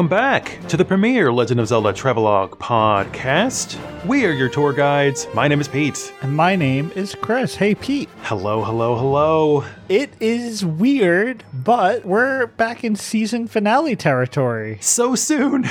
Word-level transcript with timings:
Welcome 0.00 0.16
back 0.16 0.58
to 0.68 0.78
the 0.78 0.84
premier 0.86 1.30
Legend 1.30 1.60
of 1.60 1.68
Zelda 1.68 1.92
Travelogue 1.92 2.52
podcast. 2.52 3.78
We 4.06 4.24
are 4.24 4.30
your 4.30 4.48
tour 4.48 4.72
guides. 4.72 5.26
My 5.34 5.46
name 5.46 5.60
is 5.60 5.68
Pete. 5.68 6.14
And 6.22 6.34
my 6.34 6.56
name 6.56 6.90
is 6.96 7.14
Chris. 7.14 7.54
Hey, 7.54 7.74
Pete. 7.74 8.08
Hello, 8.22 8.64
hello, 8.64 8.96
hello. 8.96 9.62
It 9.90 10.14
is 10.18 10.64
weird, 10.64 11.44
but 11.52 12.06
we're 12.06 12.46
back 12.46 12.82
in 12.82 12.96
season 12.96 13.46
finale 13.46 13.94
territory. 13.94 14.78
So 14.80 15.14
soon. 15.14 15.64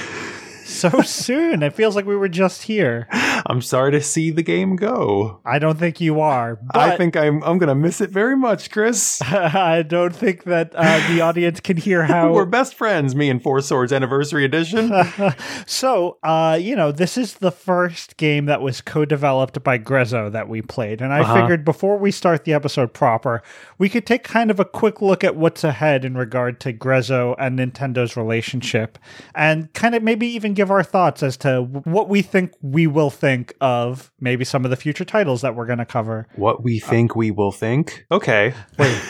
so 0.64 0.90
soon. 1.02 1.64
It 1.64 1.74
feels 1.74 1.96
like 1.96 2.06
we 2.06 2.16
were 2.16 2.30
just 2.30 2.62
here. 2.62 3.08
I'm 3.50 3.64
sorry 3.64 3.92
to 3.94 4.02
see 4.02 4.30
the 4.30 4.44
game 4.44 4.76
go. 4.76 5.42
I 5.44 5.58
don't 5.58 5.80
think 5.80 6.00
you 6.00 6.22
are. 6.22 6.60
I 6.76 6.96
think 6.98 7.18
I'm 7.18 7.44
I'm 7.44 7.58
gonna 7.58 7.74
miss 7.74 8.00
it 8.00 8.12
very 8.12 8.38
much, 8.38 8.70
Chris. 8.70 9.20
I 9.24 9.82
don't 9.82 10.16
think 10.16 10.44
that 10.44 10.72
uh, 10.76 11.02
the 11.12 11.22
audience 11.22 11.60
can 11.60 11.76
hear 11.78 12.04
how 12.06 12.32
We're 12.32 12.46
best 12.46 12.76
friends, 12.76 13.16
me 13.16 13.28
and 13.30 13.42
Four 13.42 13.62
Swords 13.62 13.92
Anniversary 13.92 14.46
Edition. 14.46 14.92
so, 15.66 16.18
uh, 16.22 16.60
you 16.62 16.76
know, 16.76 16.92
this 16.92 17.18
is 17.18 17.34
the 17.36 17.52
first 17.52 18.18
game 18.18 18.46
that 18.46 18.62
was 18.62 18.82
co-developed 18.82 19.64
by 19.64 19.80
Grezzo 19.80 20.32
that 20.32 20.48
we 20.48 20.62
played, 20.62 21.02
and 21.02 21.12
I 21.12 21.22
Uh-huh. 21.22 21.42
figured 21.42 21.66
before 21.66 21.98
we 21.98 22.12
start 22.12 22.44
the 22.46 22.54
episode 22.54 22.94
proper, 22.94 23.42
we 23.80 23.90
could 23.90 24.06
take 24.06 24.24
kind 24.24 24.52
of 24.52 24.60
a 24.60 24.66
quick 24.66 25.02
look 25.02 25.24
at 25.24 25.36
what's 25.36 25.64
ahead 25.64 26.06
in 26.06 26.16
regard 26.16 26.60
to 26.62 26.72
Grezzo 26.74 27.36
and 27.40 27.58
Nintendo's 27.58 28.16
relationship, 28.16 29.00
and 29.34 29.74
kind 29.74 29.96
of 29.96 30.04
maybe 30.04 30.28
even 30.28 30.54
give 30.54 30.70
our 30.70 30.84
thoughts 30.84 31.24
as 31.24 31.36
to 31.38 31.62
what 31.64 32.10
we 32.10 32.22
think 32.22 32.54
we 32.62 32.86
will 32.86 33.10
think 33.10 33.39
of 33.62 34.12
maybe 34.20 34.46
some 34.46 34.66
of 34.66 34.72
the 34.72 34.78
future 34.78 35.06
titles 35.06 35.42
that 35.42 35.56
we're 35.56 35.66
going 35.66 35.80
to 35.80 35.86
cover. 35.86 36.28
what 36.36 36.64
we 36.64 36.82
uh, 36.82 36.88
think 36.88 37.16
we 37.16 37.32
will 37.32 37.52
think. 37.52 38.06
Okay. 38.12 38.54
Wait. 38.78 39.02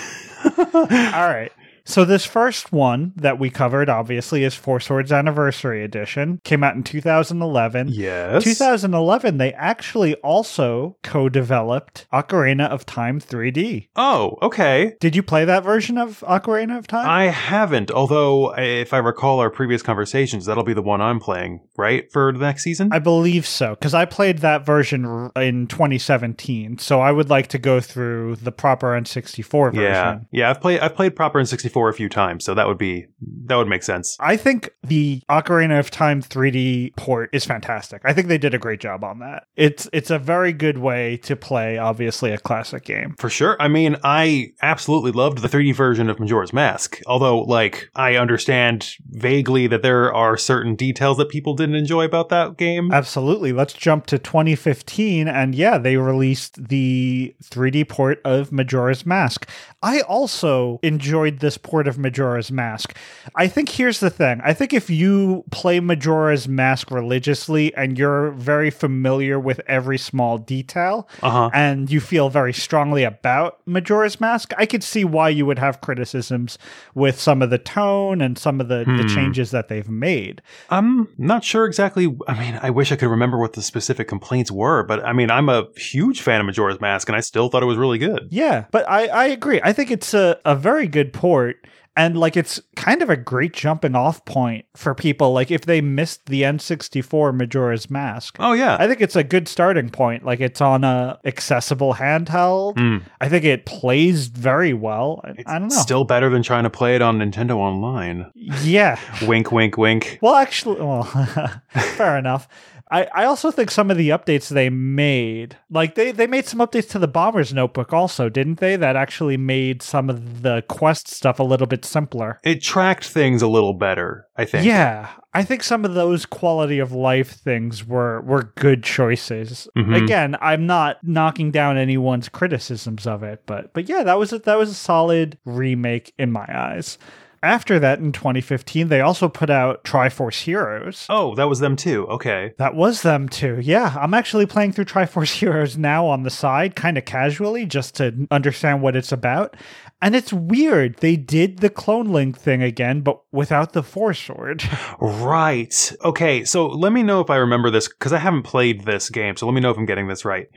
All 0.73 1.27
right. 1.27 1.51
So 1.89 2.05
this 2.05 2.23
first 2.23 2.71
one 2.71 3.13
that 3.15 3.39
we 3.39 3.49
covered, 3.49 3.89
obviously, 3.89 4.43
is 4.43 4.53
Four 4.53 4.79
Swords 4.79 5.11
Anniversary 5.11 5.83
Edition. 5.83 6.39
Came 6.43 6.63
out 6.63 6.75
in 6.75 6.83
2011. 6.83 7.87
Yes. 7.89 8.43
2011, 8.43 9.39
they 9.39 9.51
actually 9.53 10.13
also 10.17 10.97
co-developed 11.01 12.05
Ocarina 12.13 12.69
of 12.69 12.85
Time 12.85 13.19
3D. 13.19 13.87
Oh, 13.95 14.37
okay. 14.43 14.97
Did 14.99 15.15
you 15.15 15.23
play 15.23 15.45
that 15.45 15.63
version 15.63 15.97
of 15.97 16.19
Ocarina 16.27 16.77
of 16.77 16.85
Time? 16.85 17.09
I 17.09 17.25
haven't. 17.25 17.89
Although, 17.89 18.53
if 18.55 18.93
I 18.93 18.99
recall 18.99 19.39
our 19.39 19.49
previous 19.49 19.81
conversations, 19.81 20.45
that'll 20.45 20.63
be 20.63 20.75
the 20.75 20.83
one 20.83 21.01
I'm 21.01 21.19
playing, 21.19 21.61
right, 21.75 22.05
for 22.11 22.31
the 22.31 22.37
next 22.37 22.61
season. 22.61 22.89
I 22.91 22.99
believe 22.99 23.47
so, 23.47 23.71
because 23.71 23.95
I 23.95 24.05
played 24.05 24.39
that 24.39 24.63
version 24.63 25.31
in 25.35 25.65
2017. 25.65 26.77
So 26.77 27.01
I 27.01 27.11
would 27.11 27.31
like 27.31 27.47
to 27.47 27.57
go 27.57 27.81
through 27.81 28.35
the 28.35 28.51
proper 28.51 28.89
N64 28.89 29.73
version. 29.73 29.81
Yeah, 29.81 30.19
yeah. 30.31 30.51
I've 30.51 30.61
played. 30.61 30.81
I've 30.81 30.93
played 30.93 31.15
proper 31.15 31.39
N64 31.39 31.78
a 31.87 31.93
few 31.93 32.09
times, 32.09 32.43
so 32.43 32.53
that 32.53 32.67
would 32.67 32.77
be 32.77 33.05
that 33.45 33.55
would 33.55 33.67
make 33.67 33.83
sense. 33.83 34.17
I 34.19 34.35
think 34.35 34.71
the 34.83 35.21
Ocarina 35.29 35.79
of 35.79 35.89
Time 35.89 36.21
3D 36.21 36.95
port 36.97 37.29
is 37.31 37.45
fantastic. 37.45 38.01
I 38.03 38.13
think 38.13 38.27
they 38.27 38.37
did 38.37 38.53
a 38.53 38.57
great 38.57 38.79
job 38.81 39.03
on 39.03 39.19
that. 39.19 39.43
It's 39.55 39.87
it's 39.93 40.09
a 40.09 40.19
very 40.19 40.51
good 40.51 40.79
way 40.79 41.17
to 41.17 41.35
play 41.35 41.77
obviously 41.77 42.31
a 42.31 42.37
classic 42.37 42.83
game. 42.83 43.15
For 43.17 43.29
sure. 43.29 43.55
I 43.59 43.67
mean, 43.67 43.95
I 44.03 44.51
absolutely 44.61 45.11
loved 45.11 45.39
the 45.39 45.47
3D 45.47 45.75
version 45.75 46.09
of 46.09 46.19
Majora's 46.19 46.51
Mask, 46.51 46.99
although 47.07 47.41
like 47.41 47.89
I 47.95 48.15
understand 48.15 48.95
vaguely 49.09 49.67
that 49.67 49.83
there 49.83 50.13
are 50.13 50.37
certain 50.37 50.75
details 50.75 51.17
that 51.17 51.29
people 51.29 51.53
didn't 51.53 51.75
enjoy 51.75 52.03
about 52.03 52.29
that 52.29 52.57
game. 52.57 52.91
Absolutely. 52.91 53.53
Let's 53.53 53.73
jump 53.73 54.07
to 54.07 54.17
2015 54.17 55.27
and 55.27 55.53
yeah, 55.53 55.77
they 55.77 55.97
released 55.97 56.67
the 56.69 57.35
3D 57.43 57.87
port 57.87 58.19
of 58.25 58.51
Majora's 58.51 59.05
Mask. 59.05 59.47
I 59.81 60.01
also 60.01 60.79
enjoyed 60.83 61.39
this 61.39 61.57
port 61.63 61.87
of 61.87 61.97
Majora's 61.97 62.51
Mask. 62.51 62.95
I 63.35 63.47
think 63.47 63.69
here's 63.69 63.99
the 63.99 64.09
thing. 64.09 64.41
I 64.43 64.53
think 64.53 64.73
if 64.73 64.89
you 64.89 65.43
play 65.51 65.79
Majora's 65.79 66.47
Mask 66.47 66.89
religiously 66.91 67.73
and 67.75 67.97
you're 67.97 68.31
very 68.31 68.69
familiar 68.69 69.39
with 69.39 69.61
every 69.67 69.97
small 69.97 70.37
detail, 70.37 71.07
Uh 71.21 71.29
huh. 71.29 71.49
and 71.53 71.91
you 71.91 71.99
feel 71.99 72.29
very 72.29 72.53
strongly 72.53 73.03
about 73.03 73.59
Majora's 73.65 74.19
Mask, 74.21 74.53
I 74.57 74.65
could 74.65 74.83
see 74.83 75.03
why 75.05 75.29
you 75.29 75.45
would 75.45 75.59
have 75.59 75.81
criticisms 75.81 76.57
with 76.95 77.19
some 77.19 77.41
of 77.41 77.49
the 77.49 77.57
tone 77.57 78.21
and 78.21 78.37
some 78.37 78.59
of 78.61 78.67
the, 78.67 78.79
the 78.85 79.03
Hmm. 79.03 79.07
changes 79.15 79.51
that 79.51 79.67
they've 79.67 79.89
made. 79.89 80.41
I'm 80.69 81.07
not 81.17 81.43
sure 81.43 81.65
exactly. 81.65 82.15
I 82.27 82.39
mean, 82.39 82.59
I 82.61 82.69
wish 82.69 82.91
I 82.91 82.95
could 82.95 83.09
remember 83.09 83.37
what 83.37 83.53
the 83.53 83.61
specific 83.61 84.07
complaints 84.07 84.51
were, 84.51 84.83
but 84.83 85.03
I 85.05 85.13
mean, 85.13 85.29
I'm 85.31 85.49
a 85.49 85.67
huge 85.77 86.21
fan 86.21 86.39
of 86.39 86.45
Majora's 86.45 86.79
Mask, 86.81 87.07
and 87.09 87.15
I 87.15 87.19
still 87.21 87.49
thought 87.49 87.63
it 87.63 87.67
was 87.67 87.77
really 87.77 87.97
good. 87.97 88.27
Yeah, 88.31 88.65
but 88.71 88.87
I, 88.89 89.07
I 89.07 89.25
agree. 89.25 89.59
I 89.63 89.73
think 89.73 89.91
it's 89.91 90.13
a, 90.13 90.39
a 90.45 90.55
very 90.55 90.87
good 90.87 91.13
port. 91.13 91.48
And 91.95 92.17
like 92.17 92.37
it's 92.37 92.61
kind 92.77 93.01
of 93.01 93.09
a 93.09 93.17
great 93.17 93.51
jumping 93.51 93.93
off 93.93 94.23
point 94.23 94.63
for 94.73 94.95
people. 94.95 95.33
Like 95.33 95.51
if 95.51 95.61
they 95.61 95.81
missed 95.81 96.27
the 96.27 96.43
N64 96.43 97.35
Majora's 97.35 97.89
Mask, 97.89 98.37
Oh, 98.39 98.53
yeah. 98.53 98.77
I 98.79 98.87
think 98.87 99.01
it's 99.01 99.17
a 99.17 99.23
good 99.23 99.49
starting 99.49 99.89
point. 99.89 100.23
Like 100.23 100.39
it's 100.39 100.61
on 100.61 100.85
a 100.85 101.19
accessible 101.25 101.95
handheld. 101.95 102.75
Mm. 102.75 103.01
I 103.19 103.27
think 103.27 103.43
it 103.43 103.65
plays 103.65 104.27
very 104.27 104.73
well. 104.73 105.21
It's 105.25 105.43
I 105.49 105.59
don't 105.59 105.67
know. 105.69 105.75
Still 105.75 106.05
better 106.05 106.29
than 106.29 106.41
trying 106.41 106.63
to 106.63 106.69
play 106.69 106.95
it 106.95 107.01
on 107.01 107.19
Nintendo 107.19 107.57
Online. 107.57 108.31
yeah, 108.35 108.97
wink, 109.27 109.51
wink, 109.51 109.77
wink. 109.77 110.19
Well, 110.21 110.35
actually, 110.35 110.79
well, 110.79 111.03
fair 111.69 112.17
enough. 112.17 112.47
I, 112.91 113.07
I 113.13 113.25
also 113.25 113.51
think 113.51 113.69
some 113.69 113.91
of 113.91 113.97
the 113.97 114.09
updates 114.09 114.49
they 114.49 114.69
made, 114.69 115.57
like 115.69 115.93
they, 115.95 116.11
they 116.11 116.25
made 116.25 116.47
some 116.47 116.59
updates 116.59 116.89
to 116.89 116.99
the 116.99 117.07
Bomber's 117.07 117.53
Notebook 117.53 117.93
also, 117.93 118.29
didn't 118.29 118.59
they? 118.59 118.75
That 118.75 118.95
actually 118.95 119.37
made 119.37 119.83
some 119.83 120.09
of 120.09 120.41
the 120.41 120.63
quest 120.67 121.07
stuff 121.07 121.39
a 121.39 121.43
little 121.43 121.67
bit 121.67 121.85
simpler. 121.85 122.39
It 122.43 122.63
tracked 122.63 123.05
things 123.05 123.41
a 123.43 123.47
little 123.47 123.73
better, 123.73 124.27
I 124.35 124.45
think. 124.45 124.65
Yeah, 124.65 125.09
I 125.33 125.43
think 125.43 125.61
some 125.61 125.85
of 125.85 125.93
those 125.93 126.25
quality 126.25 126.79
of 126.79 126.91
life 126.91 127.29
things 127.31 127.85
were 127.85 128.21
were 128.21 128.51
good 128.55 128.83
choices. 128.83 129.67
Mhm. 129.77 130.03
Again, 130.03 130.35
I'm 130.41 130.65
not 130.65 130.97
knocking 131.03 131.51
down 131.51 131.77
anyone's 131.77 132.29
criticisms 132.29 133.05
of 133.05 133.21
it, 133.21 133.43
but 133.45 133.71
but 133.73 133.87
yeah, 133.87 134.01
that 134.03 134.17
was 134.17 134.33
a, 134.33 134.39
that 134.39 134.57
was 134.57 134.71
a 134.71 134.75
solid 134.75 135.37
remake 135.45 136.11
in 136.17 136.31
my 136.31 136.47
eyes. 136.49 136.97
After 137.41 137.79
that, 137.79 137.99
in 137.99 138.11
2015, 138.11 138.89
they 138.89 139.01
also 139.01 139.29
put 139.29 139.49
out 139.49 139.83
Triforce 139.83 140.43
Heroes. 140.43 141.05
Oh, 141.09 141.35
that 141.35 141.47
was 141.49 141.59
them 141.59 141.75
too. 141.75 142.07
Okay. 142.07 142.53
That 142.57 142.75
was 142.75 143.01
them 143.01 143.29
too. 143.29 143.59
Yeah, 143.61 143.95
I'm 143.99 144.13
actually 144.13 144.45
playing 144.45 144.73
through 144.73 144.85
Triforce 144.85 145.33
Heroes 145.39 145.77
now 145.77 146.05
on 146.05 146.23
the 146.23 146.29
side, 146.29 146.75
kind 146.75 146.97
of 146.97 147.05
casually, 147.05 147.65
just 147.65 147.95
to 147.95 148.27
understand 148.31 148.81
what 148.81 148.95
it's 148.95 149.11
about. 149.11 149.55
And 150.01 150.15
it's 150.15 150.31
weird. 150.31 150.97
They 150.97 151.17
did 151.17 151.59
the 151.59 151.69
Clone 151.69 152.09
Link 152.09 152.37
thing 152.37 152.63
again, 152.63 153.01
but 153.01 153.21
without 153.31 153.73
the 153.73 153.83
Force 153.83 154.19
Sword. 154.19 154.63
Right. 155.01 155.93
Okay, 156.03 156.43
so 156.43 156.67
let 156.67 156.91
me 156.91 157.03
know 157.03 157.21
if 157.21 157.29
I 157.29 157.37
remember 157.37 157.69
this 157.69 157.87
because 157.87 158.11
I 158.13 158.17
haven't 158.17 158.43
played 158.43 158.85
this 158.85 159.09
game, 159.09 159.35
so 159.35 159.45
let 159.45 159.53
me 159.53 159.61
know 159.61 159.71
if 159.71 159.77
I'm 159.77 159.85
getting 159.85 160.07
this 160.07 160.25
right. 160.25 160.47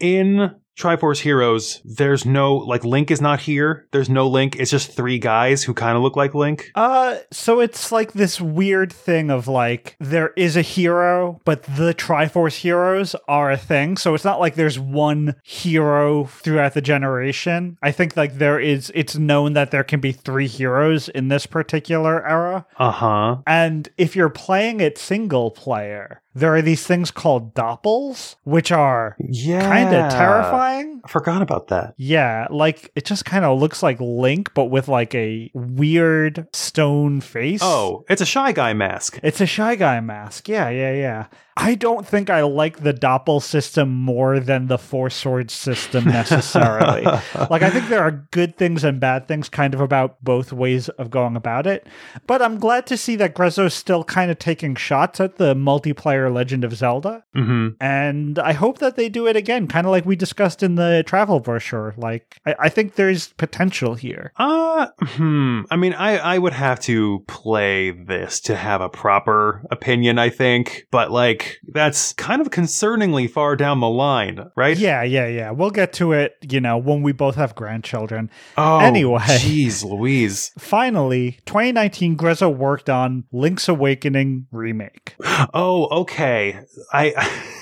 In 0.00 0.54
Triforce 0.76 1.20
Heroes, 1.20 1.80
there's 1.84 2.26
no 2.26 2.56
like 2.56 2.84
Link 2.84 3.10
is 3.10 3.20
not 3.20 3.40
here. 3.40 3.86
There's 3.92 4.10
no 4.10 4.28
Link. 4.28 4.56
It's 4.56 4.70
just 4.70 4.92
three 4.92 5.18
guys 5.18 5.64
who 5.64 5.72
kind 5.72 5.96
of 5.96 6.02
look 6.02 6.16
like 6.16 6.34
Link. 6.34 6.70
Uh, 6.74 7.16
so 7.32 7.60
it's 7.60 7.90
like 7.90 8.12
this 8.12 8.40
weird 8.40 8.92
thing 8.92 9.30
of 9.30 9.48
like 9.48 9.96
there 9.98 10.32
is 10.36 10.56
a 10.56 10.62
hero, 10.62 11.40
but 11.44 11.62
the 11.62 11.94
Triforce 11.94 12.56
heroes 12.56 13.16
are 13.26 13.50
a 13.50 13.56
thing. 13.56 13.96
So 13.96 14.14
it's 14.14 14.24
not 14.24 14.38
like 14.38 14.54
there's 14.54 14.78
one 14.78 15.36
hero 15.42 16.24
throughout 16.24 16.74
the 16.74 16.82
generation. 16.82 17.78
I 17.82 17.90
think 17.92 18.16
like 18.16 18.34
there 18.34 18.60
is. 18.60 18.92
It's 18.94 19.16
known 19.16 19.54
that 19.54 19.70
there 19.70 19.84
can 19.84 20.00
be 20.00 20.12
three 20.12 20.46
heroes 20.46 21.08
in 21.08 21.28
this 21.28 21.46
particular 21.46 22.26
era. 22.26 22.66
Uh 22.76 22.90
huh. 22.90 23.36
And 23.46 23.88
if 23.96 24.14
you're 24.14 24.28
playing 24.28 24.80
it 24.80 24.98
single 24.98 25.50
player, 25.50 26.22
there 26.36 26.54
are 26.54 26.62
these 26.62 26.86
things 26.86 27.10
called 27.10 27.54
doppels, 27.54 28.36
which 28.44 28.70
are 28.70 29.16
Yeah. 29.18 29.62
kind 29.62 29.94
of 29.94 30.12
terrifying. 30.12 31.00
I 31.04 31.08
forgot 31.08 31.40
about 31.42 31.68
that. 31.68 31.94
Yeah, 31.96 32.46
like 32.50 32.90
it 32.94 33.04
just 33.06 33.24
kind 33.24 33.44
of 33.44 33.58
looks 33.58 33.82
like 33.82 33.98
Link, 34.00 34.52
but 34.54 34.66
with 34.66 34.86
like 34.88 35.14
a 35.14 35.50
weird 35.54 36.46
stone 36.52 37.20
face. 37.20 37.60
Oh, 37.62 38.04
it's 38.08 38.20
a 38.20 38.26
shy 38.26 38.52
guy 38.52 38.74
mask. 38.74 39.18
It's 39.22 39.40
a 39.40 39.46
Shy 39.46 39.74
Guy 39.76 40.00
mask. 40.00 40.48
Yeah, 40.48 40.68
yeah, 40.68 40.92
yeah. 40.92 41.26
I 41.58 41.74
don't 41.74 42.06
think 42.06 42.28
I 42.28 42.42
like 42.42 42.82
the 42.82 42.92
Doppel 42.92 43.42
system 43.42 43.88
more 43.90 44.38
than 44.38 44.66
the 44.66 44.76
Four 44.76 45.08
Swords 45.08 45.54
system 45.54 46.04
necessarily. 46.06 47.02
like, 47.02 47.62
I 47.62 47.70
think 47.70 47.88
there 47.88 48.02
are 48.02 48.26
good 48.30 48.56
things 48.56 48.84
and 48.84 49.00
bad 49.00 49.26
things 49.26 49.48
kind 49.48 49.72
of 49.72 49.80
about 49.80 50.22
both 50.22 50.52
ways 50.52 50.90
of 50.90 51.10
going 51.10 51.34
about 51.34 51.66
it. 51.66 51.86
But 52.26 52.42
I'm 52.42 52.58
glad 52.58 52.86
to 52.88 52.96
see 52.98 53.16
that 53.16 53.34
Grezzo's 53.34 53.72
still 53.72 54.04
kind 54.04 54.30
of 54.30 54.38
taking 54.38 54.74
shots 54.74 55.18
at 55.18 55.36
the 55.36 55.54
multiplayer 55.54 56.32
Legend 56.32 56.62
of 56.62 56.74
Zelda. 56.74 57.24
hmm 57.34 57.68
And 57.80 58.38
I 58.38 58.52
hope 58.52 58.78
that 58.78 58.96
they 58.96 59.08
do 59.08 59.26
it 59.26 59.36
again, 59.36 59.66
kind 59.66 59.86
of 59.86 59.92
like 59.92 60.04
we 60.04 60.14
discussed 60.14 60.62
in 60.62 60.74
the 60.74 61.04
travel 61.06 61.40
brochure. 61.40 61.94
Like, 61.96 62.38
I, 62.44 62.54
I 62.58 62.68
think 62.68 62.96
there's 62.96 63.28
potential 63.34 63.94
here. 63.94 64.32
Uh, 64.36 64.88
hmm. 65.00 65.62
I 65.70 65.76
mean, 65.76 65.94
I, 65.94 66.18
I 66.18 66.38
would 66.38 66.52
have 66.52 66.80
to 66.80 67.24
play 67.28 67.92
this 67.92 68.40
to 68.42 68.56
have 68.56 68.82
a 68.82 68.90
proper 68.90 69.64
opinion, 69.70 70.18
I 70.18 70.28
think. 70.28 70.86
But, 70.90 71.10
like, 71.10 71.45
That's 71.68 72.12
kind 72.14 72.40
of 72.40 72.50
concerningly 72.50 73.30
far 73.30 73.56
down 73.56 73.80
the 73.80 73.88
line, 73.88 74.50
right? 74.56 74.76
Yeah, 74.76 75.02
yeah, 75.02 75.26
yeah. 75.26 75.50
We'll 75.50 75.70
get 75.70 75.92
to 75.94 76.12
it, 76.12 76.36
you 76.48 76.60
know, 76.60 76.78
when 76.78 77.02
we 77.02 77.12
both 77.12 77.34
have 77.36 77.54
grandchildren. 77.54 78.30
Oh, 78.56 78.78
Anyway. 78.78 79.20
jeez, 79.20 79.84
Louise. 79.88 80.52
Finally, 80.58 81.38
2019, 81.46 82.16
Grezzo 82.16 82.48
worked 82.54 82.88
on 82.90 83.24
Link's 83.32 83.68
Awakening 83.68 84.46
remake. 84.50 85.14
Oh, 85.54 85.86
okay. 86.02 86.58
I. 86.92 87.52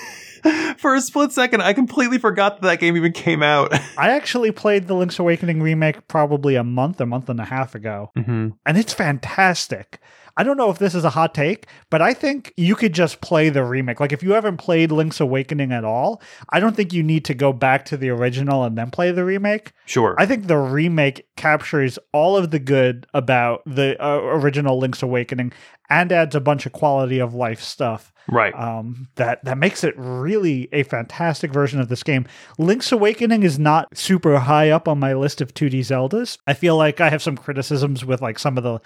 For 0.78 0.94
a 0.94 1.00
split 1.00 1.32
second, 1.32 1.62
I 1.62 1.72
completely 1.72 2.18
forgot 2.18 2.60
that 2.60 2.66
that 2.66 2.80
game 2.80 2.96
even 2.96 3.12
came 3.12 3.42
out. 3.42 3.72
I 3.98 4.10
actually 4.10 4.52
played 4.52 4.86
the 4.86 4.94
Link's 4.94 5.18
Awakening 5.18 5.62
remake 5.62 6.06
probably 6.08 6.56
a 6.56 6.64
month, 6.64 7.00
a 7.00 7.06
month 7.06 7.28
and 7.28 7.40
a 7.40 7.44
half 7.44 7.74
ago, 7.74 8.10
hmm 8.16 8.48
and 8.66 8.78
it's 8.78 8.92
fantastic. 8.92 10.00
I 10.36 10.42
don't 10.42 10.56
know 10.56 10.70
if 10.70 10.78
this 10.78 10.94
is 10.94 11.04
a 11.04 11.10
hot 11.10 11.32
take, 11.32 11.66
but 11.90 12.02
I 12.02 12.12
think 12.12 12.52
you 12.56 12.74
could 12.74 12.92
just 12.92 13.20
play 13.20 13.50
the 13.50 13.64
remake. 13.64 14.00
Like 14.00 14.12
if 14.12 14.22
you 14.22 14.32
haven't 14.32 14.56
played 14.56 14.90
Link's 14.90 15.20
Awakening 15.20 15.70
at 15.70 15.84
all, 15.84 16.20
I 16.50 16.58
don't 16.58 16.74
think 16.74 16.92
you 16.92 17.02
need 17.02 17.24
to 17.26 17.34
go 17.34 17.52
back 17.52 17.84
to 17.86 17.96
the 17.96 18.10
original 18.10 18.64
and 18.64 18.76
then 18.76 18.90
play 18.90 19.12
the 19.12 19.24
remake. 19.24 19.72
Sure. 19.86 20.16
I 20.18 20.26
think 20.26 20.46
the 20.46 20.58
remake 20.58 21.26
captures 21.36 21.98
all 22.12 22.36
of 22.36 22.50
the 22.50 22.58
good 22.58 23.06
about 23.14 23.62
the 23.64 23.96
uh, 24.04 24.18
original 24.18 24.78
Link's 24.78 25.02
Awakening 25.02 25.52
and 25.90 26.12
adds 26.12 26.34
a 26.34 26.40
bunch 26.40 26.66
of 26.66 26.72
quality 26.72 27.18
of 27.18 27.34
life 27.34 27.60
stuff 27.60 28.12
right. 28.28 28.54
um, 28.54 29.08
that 29.16 29.44
that 29.44 29.58
makes 29.58 29.84
it 29.84 29.94
really 29.96 30.68
a 30.72 30.82
fantastic 30.82 31.52
version 31.52 31.80
of 31.80 31.88
this 31.88 32.02
game. 32.02 32.26
Link's 32.58 32.92
Awakening 32.92 33.42
is 33.42 33.58
not 33.58 33.96
super 33.96 34.38
high 34.38 34.70
up 34.70 34.88
on 34.88 34.98
my 34.98 35.14
list 35.14 35.40
of 35.40 35.54
2D 35.54 35.80
Zeldas. 35.80 36.38
I 36.46 36.54
feel 36.54 36.76
like 36.76 37.00
I 37.00 37.10
have 37.10 37.22
some 37.22 37.36
criticisms 37.36 38.04
with 38.04 38.22
like 38.22 38.38
some 38.38 38.56
of 38.56 38.64
the 38.64 38.80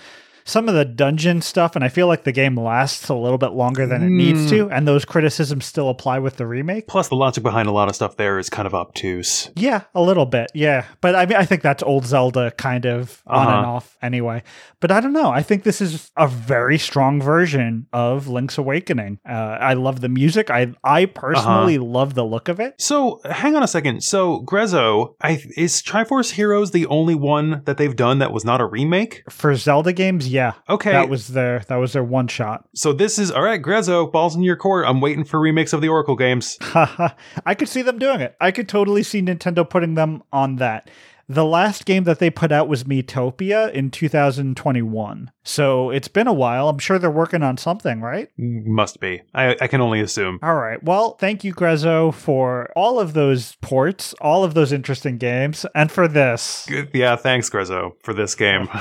some 0.49 0.69
of 0.69 0.75
the 0.75 0.85
dungeon 0.85 1.43
stuff, 1.43 1.77
and 1.77 1.85
I 1.85 1.89
feel 1.89 2.06
like 2.09 2.25
the 2.25 2.33
game 2.33 2.56
lasts 2.59 3.09
a 3.11 3.15
little 3.15 3.37
bit 3.39 3.53
longer 3.53 3.87
than 3.87 4.03
it 4.03 4.09
needs 4.11 4.49
to, 4.50 4.71
and 4.71 4.89
those 4.89 5.05
criticisms 5.05 5.67
still 5.67 5.91
apply 5.91 6.19
with 6.19 6.37
the 6.39 6.47
remake. 6.47 6.89
Plus, 6.89 7.09
the 7.09 7.15
logic 7.17 7.43
behind 7.45 7.69
a 7.69 7.73
lot 7.73 7.89
of 7.89 7.95
stuff 7.95 8.17
there 8.17 8.39
is 8.39 8.49
kind 8.49 8.67
of 8.67 8.75
obtuse. 8.75 9.50
Yeah, 9.55 9.83
a 9.95 10.00
little 10.00 10.25
bit. 10.27 10.50
Yeah. 10.55 10.87
But 11.03 11.15
I 11.15 11.27
mean 11.27 11.37
I 11.37 11.45
think 11.45 11.62
that's 11.62 11.83
old 11.83 12.06
Zelda 12.06 12.50
kind 12.53 12.87
of 12.87 13.23
on 13.27 13.47
and 13.47 13.56
Uh-huh. 13.59 13.71
off 13.73 13.97
anyway. 14.00 14.43
But 14.81 14.91
I 14.91 15.00
don't 15.00 15.12
know. 15.12 15.31
I 15.31 15.43
think 15.43 15.65
this 15.65 15.81
is 15.81 16.11
a 16.17 16.27
very 16.27 16.79
strong 16.79 17.21
version 17.21 17.87
of 17.93 18.29
Link's 18.29 18.56
Awakening. 18.59 19.19
Uh, 19.29 19.33
I 19.61 19.75
love 19.75 20.00
the 20.00 20.09
music. 20.09 20.50
I 20.50 20.73
I 20.83 21.05
personally 21.06 21.77
Uh-huh. 21.77 21.85
love 21.87 22.15
the 22.15 22.25
look 22.25 22.49
of 22.49 22.59
it. 22.61 22.75
So, 22.79 23.21
hang 23.29 23.55
on 23.56 23.62
a 23.62 23.69
second. 23.69 24.03
So, 24.03 24.43
Grezzo, 24.47 25.15
I, 25.21 25.43
is 25.56 25.83
Triforce 25.83 26.33
Heroes 26.33 26.71
the 26.71 26.87
only 26.87 27.15
one 27.15 27.62
that 27.67 27.77
they've 27.77 27.95
done 27.97 28.19
that 28.21 28.33
was 28.33 28.45
not 28.45 28.61
a 28.61 28.65
remake? 28.65 29.23
For 29.29 29.55
Zelda 29.55 29.93
games, 29.93 30.29
yeah. 30.29 30.38
Okay. 30.69 30.93
That 30.93 31.08
was 31.08 31.29
their 31.29 31.61
that 31.69 31.76
was 31.76 31.93
their 31.93 32.05
one 32.05 32.29
shot. 32.29 32.69
so, 32.75 32.93
this 32.93 33.19
is 33.19 33.31
all 33.31 33.43
right, 33.43 33.61
Grezzo, 33.62 34.11
balls 34.11 34.35
in 34.37 34.43
your 34.43 34.56
court. 34.56 34.85
I'm 34.87 35.00
waiting 35.00 35.25
for 35.25 35.38
remakes 35.40 35.73
of 35.73 35.81
the 35.81 35.88
Oracle 35.88 36.17
games. 36.17 36.58
I 36.75 37.55
could 37.56 37.69
see 37.69 37.82
them 37.82 37.99
doing 37.99 38.20
it. 38.20 38.37
I 38.40 38.50
could 38.50 38.69
totally 38.69 39.02
see 39.02 39.23
Nintendo 39.23 39.69
putting 39.69 39.94
them 39.94 40.23
on 40.32 40.56
that. 40.56 40.90
The 41.31 41.44
last 41.44 41.85
game 41.85 42.05
that 42.05 42.20
they 42.20 42.31
put 42.31 42.52
out 42.52 42.69
was 42.69 42.85
Miitopia 42.85 43.70
in 43.73 43.90
2021. 43.90 45.31
So 45.44 45.90
it's 45.90 46.08
been 46.08 46.26
a 46.26 46.32
while. 46.32 46.70
I'm 46.70 46.79
sure 46.79 46.99
they're 46.99 47.11
working 47.11 47.43
on 47.43 47.58
something, 47.58 48.00
right? 48.00 48.31
Must 48.38 48.99
be. 48.99 49.20
I, 49.35 49.55
I 49.61 49.67
can 49.67 49.82
only 49.82 50.00
assume. 50.00 50.38
All 50.43 50.55
right. 50.55 50.82
Well, 50.82 51.17
thank 51.17 51.44
you, 51.44 51.52
Grezzo, 51.52 52.14
for 52.14 52.70
all 52.75 52.99
of 52.99 53.12
those 53.12 53.56
ports, 53.56 54.14
all 54.23 54.43
of 54.43 54.55
those 54.55 54.73
interesting 54.73 55.19
games, 55.19 55.67
and 55.75 55.93
for 55.93 56.08
this. 56.08 56.64
Good. 56.67 56.90
Yeah, 56.94 57.14
thanks, 57.17 57.50
Grezzo, 57.50 57.93
for 58.02 58.14
this 58.14 58.35
game. 58.35 58.69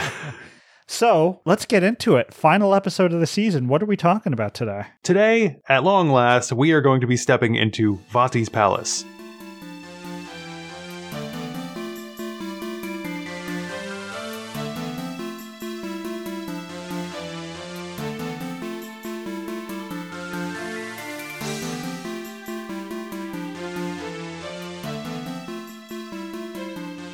So 0.88 1.42
let's 1.46 1.66
get 1.66 1.84
into 1.84 2.16
it. 2.16 2.34
Final 2.34 2.74
episode 2.74 3.14
of 3.14 3.20
the 3.20 3.28
season. 3.28 3.68
What 3.68 3.84
are 3.84 3.86
we 3.86 3.98
talking 3.98 4.34
about 4.34 4.54
today? 4.54 4.86
Today, 5.04 5.60
at 5.68 5.84
long 5.84 6.10
last, 6.10 6.54
we 6.54 6.72
are 6.72 6.82
going 6.82 7.02
to 7.02 7.08
be 7.08 7.18
stepping 7.18 7.56
into 7.56 8.00
Vati's 8.10 8.50
palace. 8.50 9.06